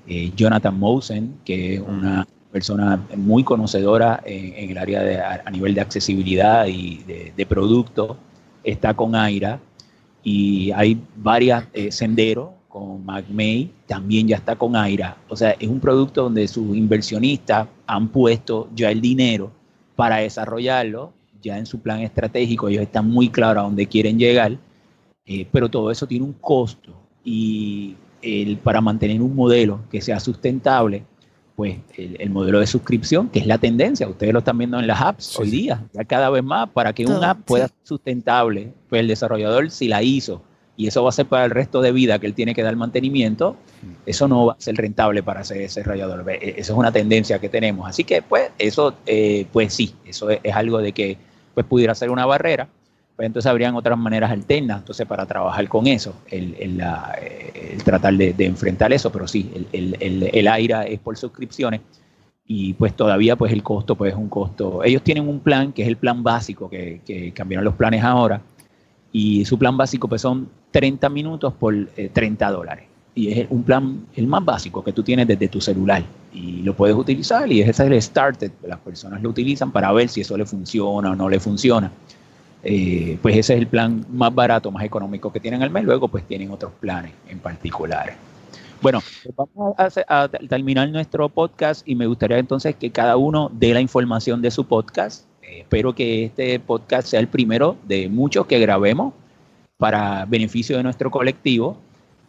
Eh, 0.06 0.32
Jonathan 0.36 0.78
Mosen, 0.78 1.34
que 1.44 1.74
es 1.74 1.80
una 1.80 2.26
persona 2.52 3.00
muy 3.16 3.44
conocedora 3.44 4.20
en, 4.24 4.54
en 4.54 4.70
el 4.70 4.78
área 4.78 5.02
de, 5.02 5.18
a, 5.20 5.42
a 5.44 5.50
nivel 5.50 5.72
de 5.74 5.80
accesibilidad 5.80 6.66
y 6.66 6.98
de, 7.06 7.32
de 7.36 7.46
producto, 7.46 8.16
está 8.64 8.94
con 8.94 9.14
Aira. 9.14 9.60
Y 10.24 10.70
hay 10.72 11.00
varias, 11.16 11.64
eh, 11.72 11.90
Sendero 11.92 12.54
con 12.70 13.04
MacMay, 13.04 13.68
también 13.86 14.28
ya 14.28 14.36
está 14.36 14.56
con 14.56 14.76
Aira. 14.76 15.18
O 15.28 15.36
sea, 15.36 15.50
es 15.58 15.68
un 15.68 15.80
producto 15.80 16.22
donde 16.22 16.46
sus 16.48 16.76
inversionistas 16.76 17.66
han 17.86 18.08
puesto 18.08 18.70
ya 18.74 18.90
el 18.90 19.00
dinero 19.00 19.50
para 19.96 20.18
desarrollarlo, 20.18 21.12
ya 21.42 21.58
en 21.58 21.66
su 21.66 21.80
plan 21.80 22.00
estratégico, 22.00 22.68
ellos 22.68 22.82
están 22.82 23.10
muy 23.10 23.28
claros 23.28 23.62
a 23.62 23.64
dónde 23.64 23.86
quieren 23.86 24.18
llegar, 24.18 24.56
eh, 25.26 25.46
pero 25.50 25.68
todo 25.68 25.90
eso 25.90 26.06
tiene 26.06 26.24
un 26.24 26.32
costo 26.34 26.94
y 27.24 27.96
el, 28.22 28.56
para 28.58 28.80
mantener 28.80 29.20
un 29.20 29.34
modelo 29.34 29.80
que 29.90 30.00
sea 30.00 30.20
sustentable, 30.20 31.02
pues 31.56 31.76
el, 31.96 32.16
el 32.20 32.30
modelo 32.30 32.60
de 32.60 32.66
suscripción, 32.66 33.28
que 33.28 33.40
es 33.40 33.46
la 33.46 33.58
tendencia, 33.58 34.08
ustedes 34.08 34.32
lo 34.32 34.38
están 34.38 34.56
viendo 34.58 34.78
en 34.78 34.86
las 34.86 35.00
apps 35.00 35.24
Sí, 35.24 35.42
hoy 35.42 35.50
día, 35.50 35.84
ya 35.92 36.04
cada 36.04 36.30
vez 36.30 36.44
más, 36.44 36.68
para 36.70 36.92
que 36.92 37.04
Todo, 37.04 37.18
una 37.18 37.30
app 37.30 37.40
pueda 37.44 37.66
sí. 37.66 37.74
ser 37.76 37.86
sustentable, 37.86 38.72
pues 38.88 39.00
el 39.00 39.08
desarrollador 39.08 39.70
si 39.70 39.88
la 39.88 40.02
hizo 40.02 40.42
y 40.80 40.86
eso 40.86 41.02
va 41.02 41.10
a 41.10 41.12
ser 41.12 41.26
para 41.26 41.44
el 41.44 41.50
resto 41.50 41.82
de 41.82 41.92
vida 41.92 42.18
que 42.18 42.26
él 42.26 42.32
tiene 42.34 42.54
que 42.54 42.62
dar 42.62 42.74
mantenimiento, 42.74 43.56
eso 44.06 44.26
no 44.28 44.46
va 44.46 44.52
a 44.54 44.60
ser 44.60 44.76
rentable 44.76 45.22
para 45.22 45.42
ese 45.42 45.56
desarrollador. 45.58 46.24
Ve, 46.24 46.36
e- 46.40 46.54
Esa 46.60 46.72
es 46.72 46.78
una 46.78 46.90
tendencia 46.90 47.38
que 47.38 47.50
tenemos. 47.50 47.86
Así 47.86 48.02
que, 48.04 48.22
pues, 48.22 48.50
eso, 48.58 48.94
eh, 49.04 49.46
pues 49.52 49.74
sí, 49.74 49.94
eso 50.06 50.30
es, 50.30 50.40
es 50.42 50.54
algo 50.54 50.78
de 50.78 50.92
que 50.92 51.18
pues, 51.52 51.66
pudiera 51.66 51.94
ser 51.94 52.08
una 52.10 52.24
barrera. 52.24 52.66
Pues 53.14 53.26
entonces 53.26 53.50
habrían 53.50 53.74
otras 53.76 53.98
maneras 53.98 54.30
alternas 54.30 54.78
entonces 54.78 55.06
para 55.06 55.26
trabajar 55.26 55.68
con 55.68 55.86
eso, 55.86 56.14
el, 56.30 56.56
el, 56.58 56.78
la- 56.78 57.14
eh, 57.20 57.72
el 57.74 57.84
tratar 57.84 58.14
de, 58.14 58.32
de 58.32 58.46
enfrentar 58.46 58.90
eso, 58.94 59.12
pero 59.12 59.28
sí, 59.28 59.50
el, 59.74 59.96
el, 60.00 60.30
el, 60.32 60.48
AIRA 60.48 60.84
es 60.86 60.98
por 61.00 61.18
suscripciones 61.18 61.82
y 62.46 62.72
pues 62.74 62.94
todavía 62.96 63.36
pues 63.36 63.52
el 63.52 63.62
costo 63.62 63.94
pues 63.96 64.12
es 64.12 64.18
un 64.18 64.28
costo. 64.30 64.82
Ellos 64.82 65.02
tienen 65.02 65.28
un 65.28 65.40
plan 65.40 65.72
que 65.72 65.82
es 65.82 65.88
el 65.88 65.96
plan 65.98 66.22
básico, 66.22 66.70
que, 66.70 67.00
que 67.04 67.32
cambiaron 67.32 67.64
los 67.66 67.74
planes 67.74 68.02
ahora, 68.02 68.40
y 69.12 69.44
su 69.44 69.58
plan 69.58 69.76
básico 69.76 70.08
pues 70.08 70.22
son 70.22 70.48
30 70.70 71.08
minutos 71.08 71.52
por 71.54 71.74
eh, 71.74 72.10
30 72.12 72.50
dólares. 72.50 72.84
Y 73.14 73.28
es 73.32 73.46
un 73.50 73.62
plan, 73.64 74.06
el 74.14 74.26
más 74.26 74.44
básico 74.44 74.84
que 74.84 74.92
tú 74.92 75.02
tienes 75.02 75.26
desde 75.26 75.48
tu 75.48 75.60
celular. 75.60 76.02
Y 76.32 76.62
lo 76.62 76.74
puedes 76.74 76.94
utilizar 76.96 77.50
y 77.50 77.60
ese 77.60 77.70
es 77.70 77.80
el 77.80 78.00
started. 78.00 78.52
Las 78.62 78.78
personas 78.78 79.20
lo 79.20 79.30
utilizan 79.30 79.72
para 79.72 79.90
ver 79.92 80.08
si 80.08 80.20
eso 80.20 80.36
le 80.36 80.46
funciona 80.46 81.10
o 81.10 81.16
no 81.16 81.28
le 81.28 81.40
funciona. 81.40 81.90
Eh, 82.62 83.18
pues 83.20 83.36
ese 83.36 83.54
es 83.54 83.60
el 83.60 83.66
plan 83.66 84.04
más 84.12 84.34
barato, 84.34 84.70
más 84.70 84.84
económico 84.84 85.32
que 85.32 85.40
tienen 85.40 85.62
al 85.62 85.70
mes. 85.70 85.84
Luego 85.84 86.08
pues 86.08 86.24
tienen 86.26 86.50
otros 86.50 86.72
planes 86.78 87.12
en 87.28 87.38
particulares. 87.40 88.14
Bueno, 88.80 89.00
pues 89.22 89.34
vamos 89.36 89.74
a, 89.76 89.84
hacer- 89.86 90.06
terminar 90.48 90.88
nuestro 90.88 91.28
podcast 91.28 91.86
y 91.86 91.94
me 91.94 92.06
gustaría 92.06 92.38
entonces 92.38 92.76
que 92.76 92.90
cada 92.90 93.16
uno 93.16 93.50
dé 93.52 93.74
la 93.74 93.80
información 93.80 94.40
de 94.40 94.50
su 94.50 94.64
podcast. 94.66 95.26
Eh, 95.42 95.60
espero 95.60 95.94
que 95.94 96.26
este 96.26 96.60
podcast 96.60 97.08
sea 97.08 97.20
el 97.20 97.28
primero 97.28 97.76
de 97.86 98.08
muchos 98.08 98.46
que 98.46 98.58
grabemos 98.58 99.12
para 99.80 100.26
beneficio 100.26 100.76
de 100.76 100.82
nuestro 100.84 101.10
colectivo 101.10 101.78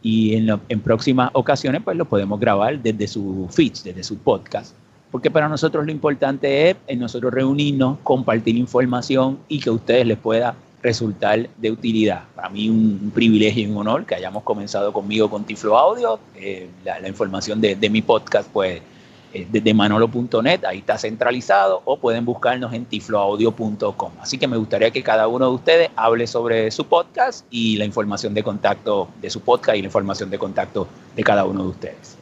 y 0.01 0.35
en, 0.35 0.79
próximas 0.79 1.29
ocasiones 1.33 1.81
pues 1.83 1.95
lo 1.97 2.05
podemos 2.05 2.39
grabar 2.39 2.79
desde 2.79 3.07
su 3.07 3.47
feeds, 3.51 3.83
desde 3.83 4.03
su 4.03 4.17
podcast. 4.17 4.73
Porque 5.11 5.29
para 5.29 5.49
nosotros 5.49 5.85
lo 5.85 5.91
importante 5.91 6.69
es 6.69 6.77
en 6.87 6.99
nosotros 6.99 7.33
reunirnos, 7.33 7.99
compartir 8.03 8.55
información 8.55 9.37
y 9.49 9.59
que 9.59 9.69
a 9.69 9.73
ustedes 9.73 10.07
les 10.07 10.17
pueda 10.17 10.55
resultar 10.81 11.49
de 11.57 11.69
utilidad. 11.69 12.23
Para 12.33 12.49
mí 12.49 12.69
un, 12.69 13.11
privilegio 13.13 13.67
y 13.67 13.69
un 13.69 13.77
honor 13.77 14.05
que 14.05 14.15
hayamos 14.15 14.43
comenzado 14.43 14.93
conmigo 14.93 15.29
con 15.29 15.43
Tiflo 15.43 15.77
Audio. 15.77 16.19
Eh, 16.35 16.69
la, 16.85 17.01
la 17.01 17.09
información 17.09 17.59
de, 17.59 17.75
de 17.75 17.89
mi 17.89 18.01
podcast 18.01 18.49
pues 18.49 18.81
eh, 19.33 19.47
desde 19.49 19.73
manolo.net, 19.73 20.65
ahí 20.65 20.79
está 20.79 20.97
centralizado, 20.97 21.81
o 21.85 21.97
pueden 21.97 22.25
buscarnos 22.25 22.73
en 22.73 22.85
tifloaudio.com. 22.85 24.11
Así 24.21 24.37
que 24.37 24.47
me 24.47 24.57
gustaría 24.57 24.91
que 24.91 25.03
cada 25.03 25.27
uno 25.27 25.47
de 25.49 25.55
ustedes 25.55 25.89
hable 25.95 26.27
sobre 26.27 26.71
su 26.71 26.85
podcast 26.85 27.45
y 27.49 27.77
la 27.77 27.85
información 27.85 28.33
de 28.33 28.43
contacto 28.43 29.09
de 29.21 29.29
su 29.29 29.41
podcast 29.41 29.77
y 29.77 29.81
la 29.81 29.87
información 29.87 30.29
de 30.29 30.37
contacto 30.37 30.87
de 31.15 31.23
cada 31.23 31.45
uno 31.45 31.63
de 31.63 31.69
ustedes. 31.69 32.17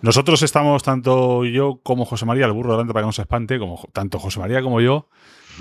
Nosotros 0.00 0.42
estamos, 0.42 0.82
tanto 0.84 1.44
yo 1.44 1.80
como 1.82 2.04
José 2.04 2.24
María, 2.24 2.46
el 2.46 2.52
burro 2.52 2.72
delante 2.72 2.92
para 2.92 3.02
que 3.02 3.08
no 3.08 3.12
se 3.12 3.22
espante, 3.22 3.58
como 3.58 3.80
tanto 3.92 4.18
José 4.18 4.38
María 4.38 4.62
como 4.62 4.80
yo, 4.80 5.06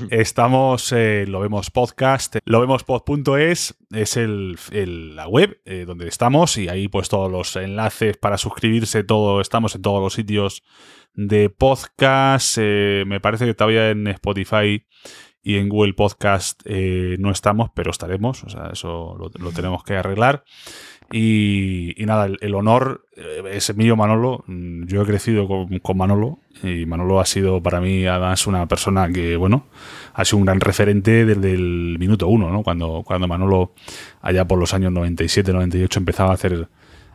estamos 0.09 0.91
en 0.91 1.31
Lo 1.31 1.39
Vemos 1.39 1.71
Podcast. 1.71 2.37
Lo 2.45 2.61
Vemos 2.61 2.83
Pod.es 2.83 3.75
es 3.91 4.17
el, 4.17 4.57
la 5.15 5.27
web 5.27 5.61
eh, 5.65 5.85
donde 5.85 6.07
estamos 6.07 6.57
y 6.57 6.69
ahí 6.69 6.87
pues 6.87 7.09
todos 7.09 7.31
los 7.31 7.55
enlaces 7.55 8.17
para 8.17 8.37
suscribirse, 8.37 9.03
todo, 9.03 9.41
estamos 9.41 9.75
en 9.75 9.81
todos 9.81 10.01
los 10.01 10.13
sitios 10.13 10.63
de 11.13 11.49
podcast. 11.49 12.57
eh, 12.59 13.03
me 13.07 13.19
parece 13.19 13.45
que 13.45 13.53
todavía 13.53 13.89
en 13.89 14.07
Spotify 14.07 14.85
y 15.41 15.57
en 15.57 15.69
Google 15.69 15.93
Podcast 15.93 16.61
eh, 16.65 17.15
no 17.19 17.31
estamos, 17.31 17.69
pero 17.73 17.91
estaremos, 17.91 18.43
o 18.43 18.49
sea, 18.49 18.69
eso 18.73 19.15
lo 19.17 19.51
tenemos 19.51 19.83
que 19.83 19.95
arreglar. 19.95 20.43
Y, 21.11 21.95
nada, 21.99 22.25
el, 22.25 22.37
el 22.41 22.53
honor 22.55 23.05
eh, 23.15 23.43
es 23.53 23.73
mío, 23.75 23.95
Manolo. 23.95 24.43
Mm, 24.47 24.85
Yo 24.85 25.01
he 25.01 25.05
crecido 25.05 25.47
con, 25.47 25.79
con 25.79 25.97
Manolo 25.97 26.39
y 26.63 26.85
Manolo 26.85 27.19
ha 27.19 27.25
sido 27.25 27.61
para 27.63 27.79
mí 27.79 28.05
además 28.05 28.45
una 28.47 28.67
persona 28.67 29.09
que, 29.09 29.37
bueno, 29.37 29.67
ha 30.13 30.25
sido 30.25 30.39
un 30.39 30.45
gran 30.45 30.59
referente 30.59 31.25
desde 31.25 31.53
el 31.53 31.97
minuto 31.99 32.27
uno, 32.27 32.51
¿no? 32.51 32.63
Cuando, 32.63 33.03
cuando 33.05 33.27
Manolo, 33.27 33.73
allá 34.21 34.45
por 34.45 34.59
los 34.59 34.73
años 34.73 34.91
97, 34.91 35.53
98, 35.53 35.99
empezaba 35.99 36.31
a 36.31 36.33
hacer, 36.33 36.67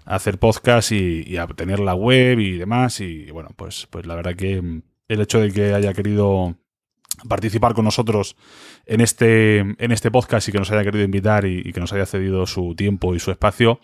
a 0.06 0.14
hacer 0.14 0.39
podcast 0.39 0.93
y, 0.93 1.24
y 1.27 1.36
a 1.36 1.47
tener 1.48 1.81
la 1.81 1.94
web 1.94 2.40
y 2.40 2.56
demás. 2.56 3.01
Y 3.01 3.31
bueno, 3.31 3.51
pues, 3.56 3.86
pues 3.90 4.06
la 4.06 4.14
verdad 4.14 4.35
que 4.35 4.62
mm, 4.62 4.82
el 5.09 5.20
hecho 5.20 5.40
de 5.40 5.52
que 5.52 5.74
haya 5.74 5.93
querido 5.93 6.56
participar 7.28 7.74
con 7.74 7.85
nosotros 7.85 8.36
en 8.87 9.01
este, 9.01 9.59
en 9.59 9.93
este 9.93 10.11
podcast 10.11 10.49
y 10.49 10.53
que 10.53 10.59
nos 10.59 10.71
haya 10.71 10.83
querido 10.83 11.05
invitar 11.05 11.45
y, 11.45 11.73
que 11.73 11.81
nos 11.81 11.93
haya 11.93 12.07
cedido 12.07 12.47
su 12.47 12.75
tiempo 12.75 13.15
y 13.15 13.21
su 13.21 13.31
espacio, 13.31 13.81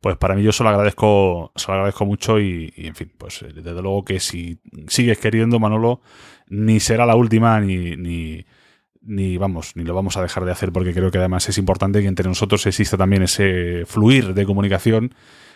pues 0.00 0.16
para 0.16 0.34
mí 0.34 0.42
yo 0.42 0.52
se 0.52 0.62
lo 0.62 0.70
agradezco, 0.70 1.52
se 1.56 1.70
agradezco 1.70 2.06
mucho 2.06 2.40
y, 2.40 2.72
y, 2.76 2.86
en 2.86 2.94
fin, 2.94 3.12
pues 3.18 3.42
eh, 3.42 3.52
desde 3.52 3.82
luego 3.82 4.04
que 4.04 4.20
si 4.20 4.60
sigues 4.88 5.18
queriendo, 5.18 5.58
Manolo, 5.58 6.00
ni 6.48 6.80
será 6.80 7.06
la 7.06 7.16
última 7.16 7.60
ni, 7.60 7.96
ni, 7.96 8.46
ni 9.02 9.36
vamos, 9.38 9.74
ni 9.76 9.84
lo 9.84 9.94
vamos 9.94 10.16
a 10.16 10.22
dejar 10.22 10.44
de 10.44 10.52
hacer 10.52 10.72
porque 10.72 10.92
creo 10.92 11.10
que 11.10 11.18
además 11.18 11.48
es 11.48 11.58
importante 11.58 12.00
que 12.00 12.08
entre 12.08 12.28
nosotros 12.28 12.66
exista 12.66 12.96
también 12.96 13.22
ese 13.22 13.84
fluir 13.86 14.34
de 14.34 14.44
comunicación 14.44 15.14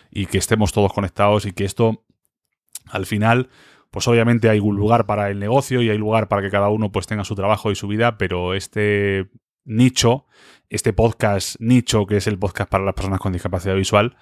y 0.09 0.25
que 0.25 0.37
estemos 0.37 0.73
todos 0.73 0.91
conectados 0.93 1.45
y 1.45 1.53
que 1.53 1.65
esto 1.65 2.03
al 2.89 3.05
final 3.05 3.49
pues 3.91 4.07
obviamente 4.07 4.49
hay 4.49 4.59
un 4.59 4.75
lugar 4.75 5.05
para 5.05 5.29
el 5.29 5.39
negocio 5.39 5.81
y 5.81 5.89
hay 5.89 5.97
lugar 5.97 6.29
para 6.29 6.41
que 6.41 6.49
cada 6.49 6.69
uno 6.69 6.91
pues 6.91 7.07
tenga 7.07 7.25
su 7.25 7.35
trabajo 7.35 7.71
y 7.71 7.75
su 7.75 7.87
vida, 7.87 8.17
pero 8.17 8.53
este 8.53 9.29
nicho, 9.65 10.25
este 10.69 10.93
podcast 10.93 11.57
nicho 11.59 12.05
que 12.07 12.17
es 12.17 12.27
el 12.27 12.39
podcast 12.39 12.69
para 12.69 12.85
las 12.85 12.95
personas 12.95 13.19
con 13.19 13.33
discapacidad 13.33 13.75
visual, 13.75 14.15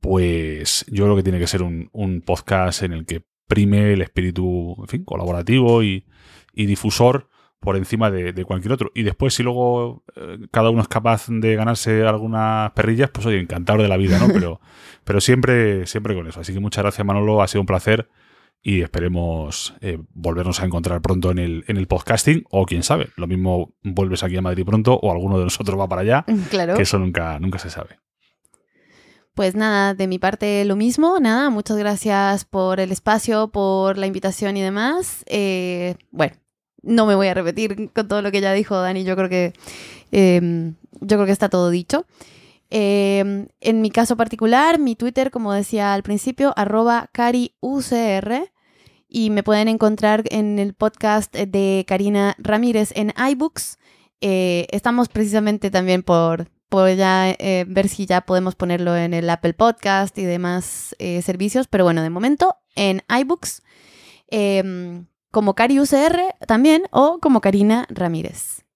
pues 0.00 0.84
yo 0.88 1.04
creo 1.04 1.16
que 1.16 1.22
tiene 1.22 1.38
que 1.38 1.46
ser 1.46 1.62
un, 1.62 1.88
un 1.92 2.20
podcast 2.20 2.82
en 2.82 2.92
el 2.92 3.06
que 3.06 3.24
prime 3.48 3.94
el 3.94 4.02
espíritu, 4.02 4.76
en 4.80 4.88
fin, 4.88 5.04
colaborativo 5.04 5.82
y, 5.82 6.06
y 6.52 6.66
difusor 6.66 7.28
por 7.58 7.76
encima 7.76 8.10
de, 8.10 8.32
de, 8.32 8.44
cualquier 8.44 8.72
otro. 8.72 8.92
Y 8.94 9.02
después, 9.02 9.34
si 9.34 9.42
luego 9.42 10.04
eh, 10.14 10.38
cada 10.50 10.70
uno 10.70 10.82
es 10.82 10.88
capaz 10.88 11.26
de 11.28 11.56
ganarse 11.56 12.06
algunas 12.06 12.70
perrillas, 12.72 13.10
pues 13.10 13.26
oye, 13.26 13.40
encantador 13.40 13.82
de 13.82 13.88
la 13.88 13.96
vida, 13.96 14.18
¿no? 14.18 14.28
Pero, 14.32 14.60
pero 15.04 15.20
siempre, 15.20 15.86
siempre 15.86 16.14
con 16.14 16.26
eso. 16.26 16.40
Así 16.40 16.52
que 16.52 16.60
muchas 16.60 16.82
gracias, 16.82 17.06
Manolo, 17.06 17.42
ha 17.42 17.48
sido 17.48 17.62
un 17.62 17.66
placer 17.66 18.08
y 18.68 18.82
esperemos 18.82 19.74
eh, 19.80 19.96
volvernos 20.12 20.60
a 20.60 20.64
encontrar 20.64 21.00
pronto 21.00 21.30
en 21.30 21.38
el, 21.38 21.64
en 21.68 21.76
el 21.76 21.86
podcasting 21.86 22.42
o 22.50 22.66
quién 22.66 22.82
sabe, 22.82 23.10
lo 23.16 23.28
mismo 23.28 23.72
vuelves 23.84 24.24
aquí 24.24 24.36
a 24.36 24.42
Madrid 24.42 24.64
pronto 24.66 24.98
o 25.00 25.12
alguno 25.12 25.38
de 25.38 25.44
nosotros 25.44 25.78
va 25.78 25.88
para 25.88 26.02
allá, 26.02 26.24
Claro. 26.50 26.74
que 26.74 26.82
eso 26.82 26.98
nunca, 26.98 27.38
nunca 27.38 27.60
se 27.60 27.70
sabe. 27.70 28.00
pues 29.34 29.54
nada, 29.54 29.94
de 29.94 30.08
mi 30.08 30.18
parte 30.18 30.64
lo 30.64 30.74
mismo, 30.74 31.20
nada, 31.20 31.48
muchas 31.48 31.76
gracias 31.76 32.44
por 32.44 32.80
el 32.80 32.90
espacio, 32.90 33.52
por 33.52 33.98
la 33.98 34.06
invitación 34.08 34.56
y 34.56 34.62
demás. 34.62 35.22
Eh, 35.28 35.94
bueno, 36.10 36.34
no 36.82 37.06
me 37.06 37.14
voy 37.14 37.28
a 37.28 37.34
repetir 37.34 37.92
con 37.92 38.08
todo 38.08 38.20
lo 38.20 38.32
que 38.32 38.40
ya 38.40 38.52
dijo 38.52 38.74
Dani, 38.80 39.04
yo 39.04 39.14
creo 39.14 39.28
que, 39.28 39.52
em, 40.10 40.74
yo 41.00 41.16
creo 41.18 41.26
que 41.26 41.30
está 41.32 41.48
todo 41.48 41.70
dicho. 41.70 42.04
Em, 42.68 43.46
en 43.60 43.80
mi 43.80 43.90
caso 43.92 44.16
particular, 44.16 44.80
mi 44.80 44.96
Twitter, 44.96 45.30
como 45.30 45.52
decía 45.52 45.94
al 45.94 46.02
principio, 46.02 46.52
arroba 46.56 47.10
cariucr 47.12 48.50
y 49.16 49.30
me 49.30 49.42
pueden 49.42 49.68
encontrar 49.68 50.24
en 50.28 50.58
el 50.58 50.74
podcast 50.74 51.34
de 51.34 51.86
Karina 51.88 52.34
Ramírez 52.36 52.92
en 52.94 53.14
iBooks. 53.16 53.78
Eh, 54.20 54.66
estamos 54.70 55.08
precisamente 55.08 55.70
también 55.70 56.02
por, 56.02 56.48
por 56.68 56.94
ya 56.94 57.30
eh, 57.30 57.64
ver 57.66 57.88
si 57.88 58.04
ya 58.04 58.20
podemos 58.20 58.56
ponerlo 58.56 58.94
en 58.94 59.14
el 59.14 59.30
Apple 59.30 59.54
Podcast 59.54 60.18
y 60.18 60.26
demás 60.26 60.94
eh, 60.98 61.22
servicios, 61.22 61.66
pero 61.66 61.84
bueno, 61.84 62.02
de 62.02 62.10
momento 62.10 62.56
en 62.74 63.04
iBooks 63.08 63.62
em, 64.28 65.06
como 65.30 65.54
Cari 65.54 65.80
UCR 65.80 66.34
también 66.46 66.82
o 66.90 67.18
como 67.18 67.40
Karina 67.40 67.86
Ramírez. 67.88 68.66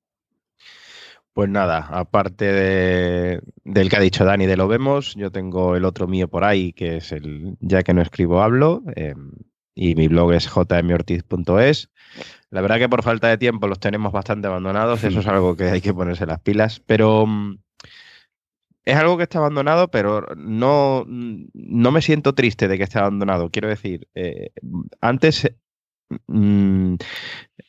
Pues 1.35 1.51
nada, 1.51 1.87
aparte 1.91 2.47
de, 2.47 3.43
del 3.65 3.91
que 3.91 3.97
ha 3.97 4.01
dicho 4.01 4.25
Dani 4.25 4.47
de 4.47 4.57
lo 4.57 4.69
vemos, 4.69 5.15
yo 5.17 5.31
tengo 5.31 5.77
el 5.77 5.85
otro 5.85 6.09
mío 6.09 6.29
por 6.29 6.45
ahí, 6.45 6.73
que 6.73 6.97
es 6.97 7.12
el 7.12 7.59
ya 7.61 7.83
que 7.83 7.93
no 7.93 8.01
escribo 8.01 8.41
hablo, 8.41 8.83
em, 8.97 9.33
y 9.81 9.94
mi 9.94 10.09
blog 10.09 10.35
es 10.35 10.47
jmortiz.es. 10.47 11.90
La 12.51 12.61
verdad 12.61 12.78
que 12.78 12.89
por 12.90 13.02
falta 13.02 13.28
de 13.28 13.39
tiempo 13.39 13.66
los 13.66 13.81
tenemos 13.81 14.12
bastante 14.12 14.47
abandonados, 14.47 15.02
eso 15.05 15.20
es 15.20 15.27
algo 15.27 15.57
que 15.57 15.70
hay 15.70 15.81
que 15.81 15.94
ponerse 15.94 16.27
las 16.27 16.39
pilas, 16.39 16.81
pero 16.85 17.24
mm, 17.27 17.57
es 18.85 18.97
algo 18.97 19.16
que 19.16 19.23
está 19.23 19.39
abandonado, 19.39 19.90
pero 19.90 20.27
no, 20.36 21.07
no 21.07 21.93
me 21.93 22.02
siento 22.02 22.35
triste 22.35 22.69
de 22.69 22.77
que 22.77 22.85
esté 22.85 22.98
abandonado. 22.98 23.48
Quiero 23.48 23.69
decir, 23.69 24.07
eh, 24.15 24.51
antes 25.01 25.51
mm, 26.27 26.97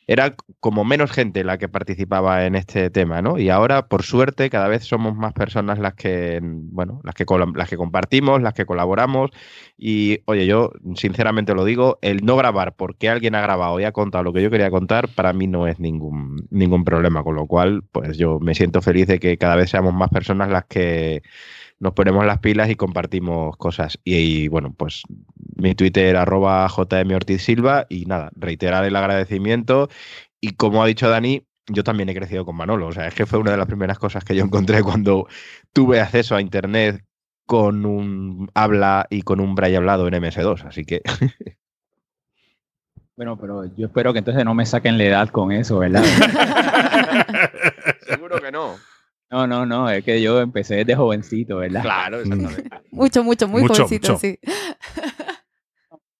era 0.07 0.35
como 0.59 0.83
menos 0.83 1.11
gente 1.11 1.43
la 1.43 1.57
que 1.57 1.69
participaba 1.69 2.45
en 2.45 2.55
este 2.55 2.89
tema, 2.89 3.21
¿no? 3.21 3.37
Y 3.39 3.49
ahora, 3.49 3.87
por 3.87 4.03
suerte, 4.03 4.49
cada 4.49 4.67
vez 4.67 4.83
somos 4.83 5.15
más 5.15 5.33
personas 5.33 5.79
las 5.79 5.93
que, 5.93 6.39
bueno, 6.43 6.99
las 7.03 7.15
que, 7.15 7.25
las 7.55 7.69
que 7.69 7.77
compartimos, 7.77 8.41
las 8.41 8.53
que 8.53 8.65
colaboramos. 8.65 9.31
Y, 9.77 10.19
oye, 10.25 10.45
yo 10.45 10.71
sinceramente 10.95 11.53
lo 11.53 11.63
digo, 11.65 11.97
el 12.01 12.25
no 12.25 12.35
grabar 12.35 12.75
porque 12.75 13.09
alguien 13.09 13.35
ha 13.35 13.41
grabado 13.41 13.79
y 13.79 13.85
ha 13.85 13.91
contado 13.93 14.23
lo 14.23 14.33
que 14.33 14.41
yo 14.41 14.51
quería 14.51 14.69
contar, 14.69 15.07
para 15.09 15.33
mí 15.33 15.47
no 15.47 15.67
es 15.67 15.79
ningún, 15.79 16.47
ningún 16.49 16.83
problema. 16.83 17.23
Con 17.23 17.35
lo 17.35 17.47
cual, 17.47 17.83
pues 17.91 18.17
yo 18.17 18.39
me 18.39 18.55
siento 18.55 18.81
feliz 18.81 19.07
de 19.07 19.19
que 19.19 19.37
cada 19.37 19.55
vez 19.55 19.69
seamos 19.69 19.93
más 19.93 20.09
personas 20.09 20.49
las 20.49 20.65
que 20.65 21.21
nos 21.81 21.93
ponemos 21.93 22.25
las 22.25 22.39
pilas 22.39 22.69
y 22.69 22.75
compartimos 22.75 23.57
cosas. 23.57 23.99
Y, 24.03 24.47
bueno, 24.49 24.73
pues 24.77 25.01
mi 25.55 25.73
Twitter 25.73 26.15
arroba 26.15 26.67
JM 26.67 27.11
Ortiz 27.15 27.41
Silva 27.41 27.87
y 27.89 28.05
nada, 28.05 28.29
reiterar 28.35 28.85
el 28.85 28.95
agradecimiento 28.95 29.89
y 30.39 30.53
como 30.53 30.83
ha 30.83 30.87
dicho 30.87 31.09
Dani, 31.09 31.43
yo 31.67 31.83
también 31.83 32.07
he 32.09 32.13
crecido 32.13 32.45
con 32.45 32.55
Manolo. 32.55 32.87
O 32.87 32.91
sea, 32.91 33.07
es 33.07 33.15
que 33.15 33.25
fue 33.25 33.39
una 33.39 33.51
de 33.51 33.57
las 33.57 33.65
primeras 33.65 33.97
cosas 33.97 34.23
que 34.23 34.35
yo 34.35 34.43
encontré 34.43 34.83
cuando 34.83 35.27
tuve 35.73 35.99
acceso 35.99 36.35
a 36.35 36.41
Internet 36.41 37.03
con 37.47 37.87
un 37.87 38.51
habla 38.53 39.07
y 39.09 39.23
con 39.23 39.39
un 39.39 39.55
braille 39.55 39.77
hablado 39.77 40.07
en 40.07 40.13
MS2. 40.13 40.65
Así 40.65 40.85
que... 40.85 41.01
Bueno, 43.17 43.37
pero 43.37 43.65
yo 43.75 43.85
espero 43.85 44.13
que 44.13 44.19
entonces 44.19 44.43
no 44.45 44.55
me 44.55 44.65
saquen 44.65 44.97
la 44.97 45.03
edad 45.03 45.29
con 45.29 45.51
eso, 45.51 45.77
¿verdad? 45.77 46.03
Seguro 48.07 48.41
que 48.41 48.51
no. 48.51 48.77
No, 49.31 49.47
no, 49.47 49.65
no, 49.65 49.89
es 49.89 50.03
que 50.03 50.21
yo 50.21 50.41
empecé 50.41 50.75
desde 50.75 50.93
jovencito, 50.93 51.57
¿verdad? 51.57 51.81
Claro, 51.81 52.19
exactamente. 52.21 52.69
mucho, 52.91 53.23
mucho, 53.23 53.47
muy 53.47 53.65
jovencito, 53.65 54.17
sí. 54.17 54.37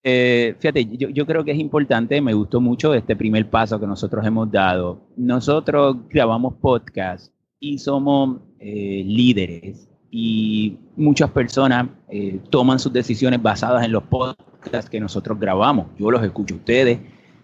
Eh, 0.03 0.55
fíjate, 0.57 0.85
yo, 0.97 1.25
creo 1.27 1.43
que 1.43 1.51
es 1.51 1.59
importante, 1.59 2.19
me 2.21 2.33
gustó 2.33 2.59
mucho 2.59 2.93
este 2.93 3.15
primer 3.15 3.49
paso 3.49 3.79
que 3.79 3.85
nosotros 3.85 4.25
hemos 4.25 4.51
dado. 4.51 5.09
Nosotros 5.15 5.97
grabamos 6.09 6.55
podcast 6.55 7.31
y 7.59 7.77
somos 7.77 8.39
eh, 8.59 9.03
líderes 9.05 9.87
y 10.09 10.79
muchas 10.95 11.29
personas 11.29 11.87
eh, 12.09 12.39
toman 12.49 12.79
sus 12.79 12.91
decisiones 12.91 13.41
basadas 13.41 13.85
en 13.85 13.91
los 13.91 14.03
podcasts 14.03 14.89
que 14.89 14.99
nosotros 14.99 15.39
grabamos. 15.39 15.87
Yo 15.99 16.09
los 16.09 16.23
escucho 16.23 16.55
a 16.55 16.57
ustedes 16.57 16.99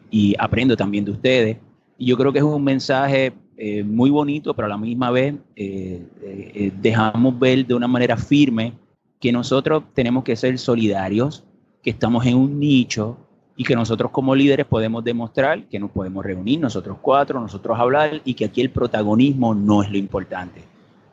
y 0.09 0.33
aprendo 0.39 0.75
también 0.75 1.05
de 1.05 1.11
ustedes. 1.11 1.57
Y 1.97 2.07
yo 2.07 2.17
creo 2.17 2.33
que 2.33 2.39
es 2.39 2.45
un 2.45 2.63
mensaje 2.63 3.33
eh, 3.59 3.83
muy 3.83 4.11
bonito, 4.11 4.53
pero 4.53 4.67
a 4.67 4.69
la 4.69 4.77
misma 4.77 5.09
vez 5.09 5.33
eh, 5.55 6.05
eh, 6.21 6.71
dejamos 6.79 7.39
ver 7.39 7.65
de 7.65 7.73
una 7.73 7.87
manera 7.87 8.15
firme 8.15 8.73
que 9.19 9.31
nosotros 9.31 9.83
tenemos 9.95 10.23
que 10.23 10.35
ser 10.35 10.59
solidarios, 10.59 11.43
que 11.81 11.89
estamos 11.89 12.23
en 12.27 12.37
un 12.37 12.59
nicho 12.59 13.17
y 13.55 13.63
que 13.63 13.75
nosotros 13.75 14.11
como 14.11 14.35
líderes 14.35 14.67
podemos 14.67 15.03
demostrar 15.03 15.63
que 15.63 15.79
nos 15.79 15.89
podemos 15.89 16.23
reunir 16.23 16.59
nosotros 16.59 16.97
cuatro, 17.01 17.39
nosotros 17.39 17.79
hablar 17.79 18.21
y 18.23 18.35
que 18.35 18.45
aquí 18.45 18.61
el 18.61 18.69
protagonismo 18.69 19.55
no 19.55 19.81
es 19.81 19.89
lo 19.89 19.97
importante. 19.97 20.61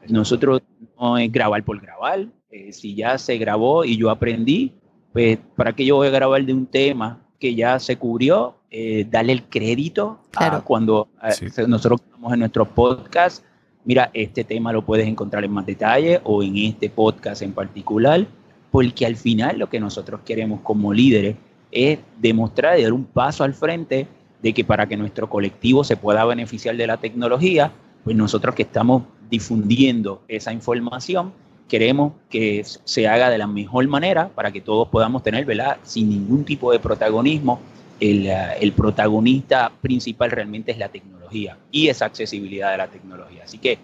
Nosotros 0.07 0.61
no 1.01 1.17
es 1.17 1.33
grabar 1.33 1.65
por 1.65 1.81
grabar, 1.81 2.27
si 2.73 2.95
ya 2.95 3.17
se 3.17 3.39
grabó 3.39 3.87
y 3.87 3.97
yo 3.97 4.11
aprendí, 4.11 4.73
pues 5.15 5.39
para 5.57 5.73
qué 5.73 5.87
yo 5.87 5.97
voy 5.97 6.09
a 6.09 6.11
grabar 6.11 6.45
de 6.45 6.53
un 6.53 6.67
tema 6.67 7.27
que 7.41 7.55
ya 7.55 7.79
se 7.79 7.97
cubrió, 7.97 8.57
eh, 8.77 9.07
darle 9.09 9.35
el 9.35 9.45
crédito 9.45 10.19
a 10.35 10.61
cuando 10.63 11.07
eh, 11.23 11.65
nosotros 11.69 12.01
estamos 12.05 12.33
en 12.33 12.41
nuestro 12.41 12.65
podcast. 12.65 13.45
Mira, 13.85 14.11
este 14.13 14.43
tema 14.43 14.73
lo 14.73 14.85
puedes 14.85 15.07
encontrar 15.07 15.45
en 15.45 15.53
más 15.53 15.65
detalle 15.65 16.21
o 16.25 16.43
en 16.43 16.57
este 16.57 16.91
podcast 16.91 17.43
en 17.43 17.53
particular, 17.53 18.27
porque 18.73 19.07
al 19.07 19.15
final 19.15 19.61
lo 19.61 19.69
que 19.69 19.79
nosotros 19.79 20.23
queremos 20.25 20.59
como 20.63 20.93
líderes 20.93 21.37
es 21.71 22.01
demostrar 22.21 22.77
y 22.77 22.83
dar 22.83 22.93
un 22.93 23.05
paso 23.05 23.45
al 23.45 23.55
frente 23.55 24.09
de 24.43 24.53
que 24.53 24.65
para 24.65 24.89
que 24.89 24.97
nuestro 24.97 25.31
colectivo 25.31 25.85
se 25.85 25.97
pueda 25.97 26.25
beneficiar 26.25 26.77
de 26.77 26.89
la 26.89 26.97
tecnología, 26.97 27.71
pues 28.03 28.17
nosotros 28.17 28.57
que 28.57 28.63
estamos 28.63 29.05
difundiendo 29.31 30.25
esa 30.27 30.53
información, 30.53 31.33
queremos 31.69 32.15
que 32.29 32.65
se 32.65 33.07
haga 33.07 33.31
de 33.31 33.39
la 33.39 33.47
mejor 33.47 33.87
manera 33.87 34.31
para 34.35 34.51
que 34.51 34.61
todos 34.61 34.89
podamos 34.89 35.23
tener, 35.23 35.45
¿verdad? 35.45 35.77
Sin 35.85 36.09
ningún 36.09 36.45
tipo 36.45 36.73
de 36.73 36.81
protagonismo. 36.81 37.61
El, 38.11 38.27
eh, 38.27 38.59
el, 38.61 38.73
protagonista 38.73 39.73
principal 39.81 40.31
realmente 40.31 40.73
es 40.73 40.79
la 40.79 40.89
tecnología 40.89 41.57
y 41.71 41.89
esa 41.89 42.05
accesibilidad 42.05 42.71
de 42.73 42.79
la 42.79 42.89
tecnología. 42.89 43.45
Así 43.45 43.59
que 43.59 43.79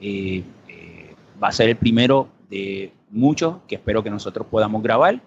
eh, 0.00 0.44
eh, 0.68 1.14
va 1.42 1.48
a 1.48 1.52
ser 1.52 1.68
el 1.70 1.76
primero 1.76 2.28
de 2.48 2.92
muchos 3.10 3.56
que 3.66 3.76
espero 3.76 4.02
que 4.02 4.10
nosotros 4.10 4.46
podamos 4.48 4.82
grabar. 4.82 5.20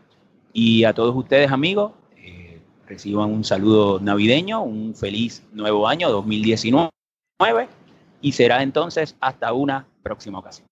Y 0.53 0.85
a 0.85 0.93
todos 0.93 1.15
ustedes, 1.15 1.51
amigos, 1.51 1.91
reciban 2.87 3.31
un 3.31 3.43
saludo 3.43 3.99
navideño, 3.99 4.63
un 4.63 4.95
feliz 4.95 5.43
nuevo 5.51 5.87
año 5.87 6.09
2019 6.09 6.89
y 8.21 8.31
será 8.31 8.63
entonces 8.63 9.15
hasta 9.19 9.51
una 9.51 9.85
próxima 10.01 10.39
ocasión. 10.39 10.67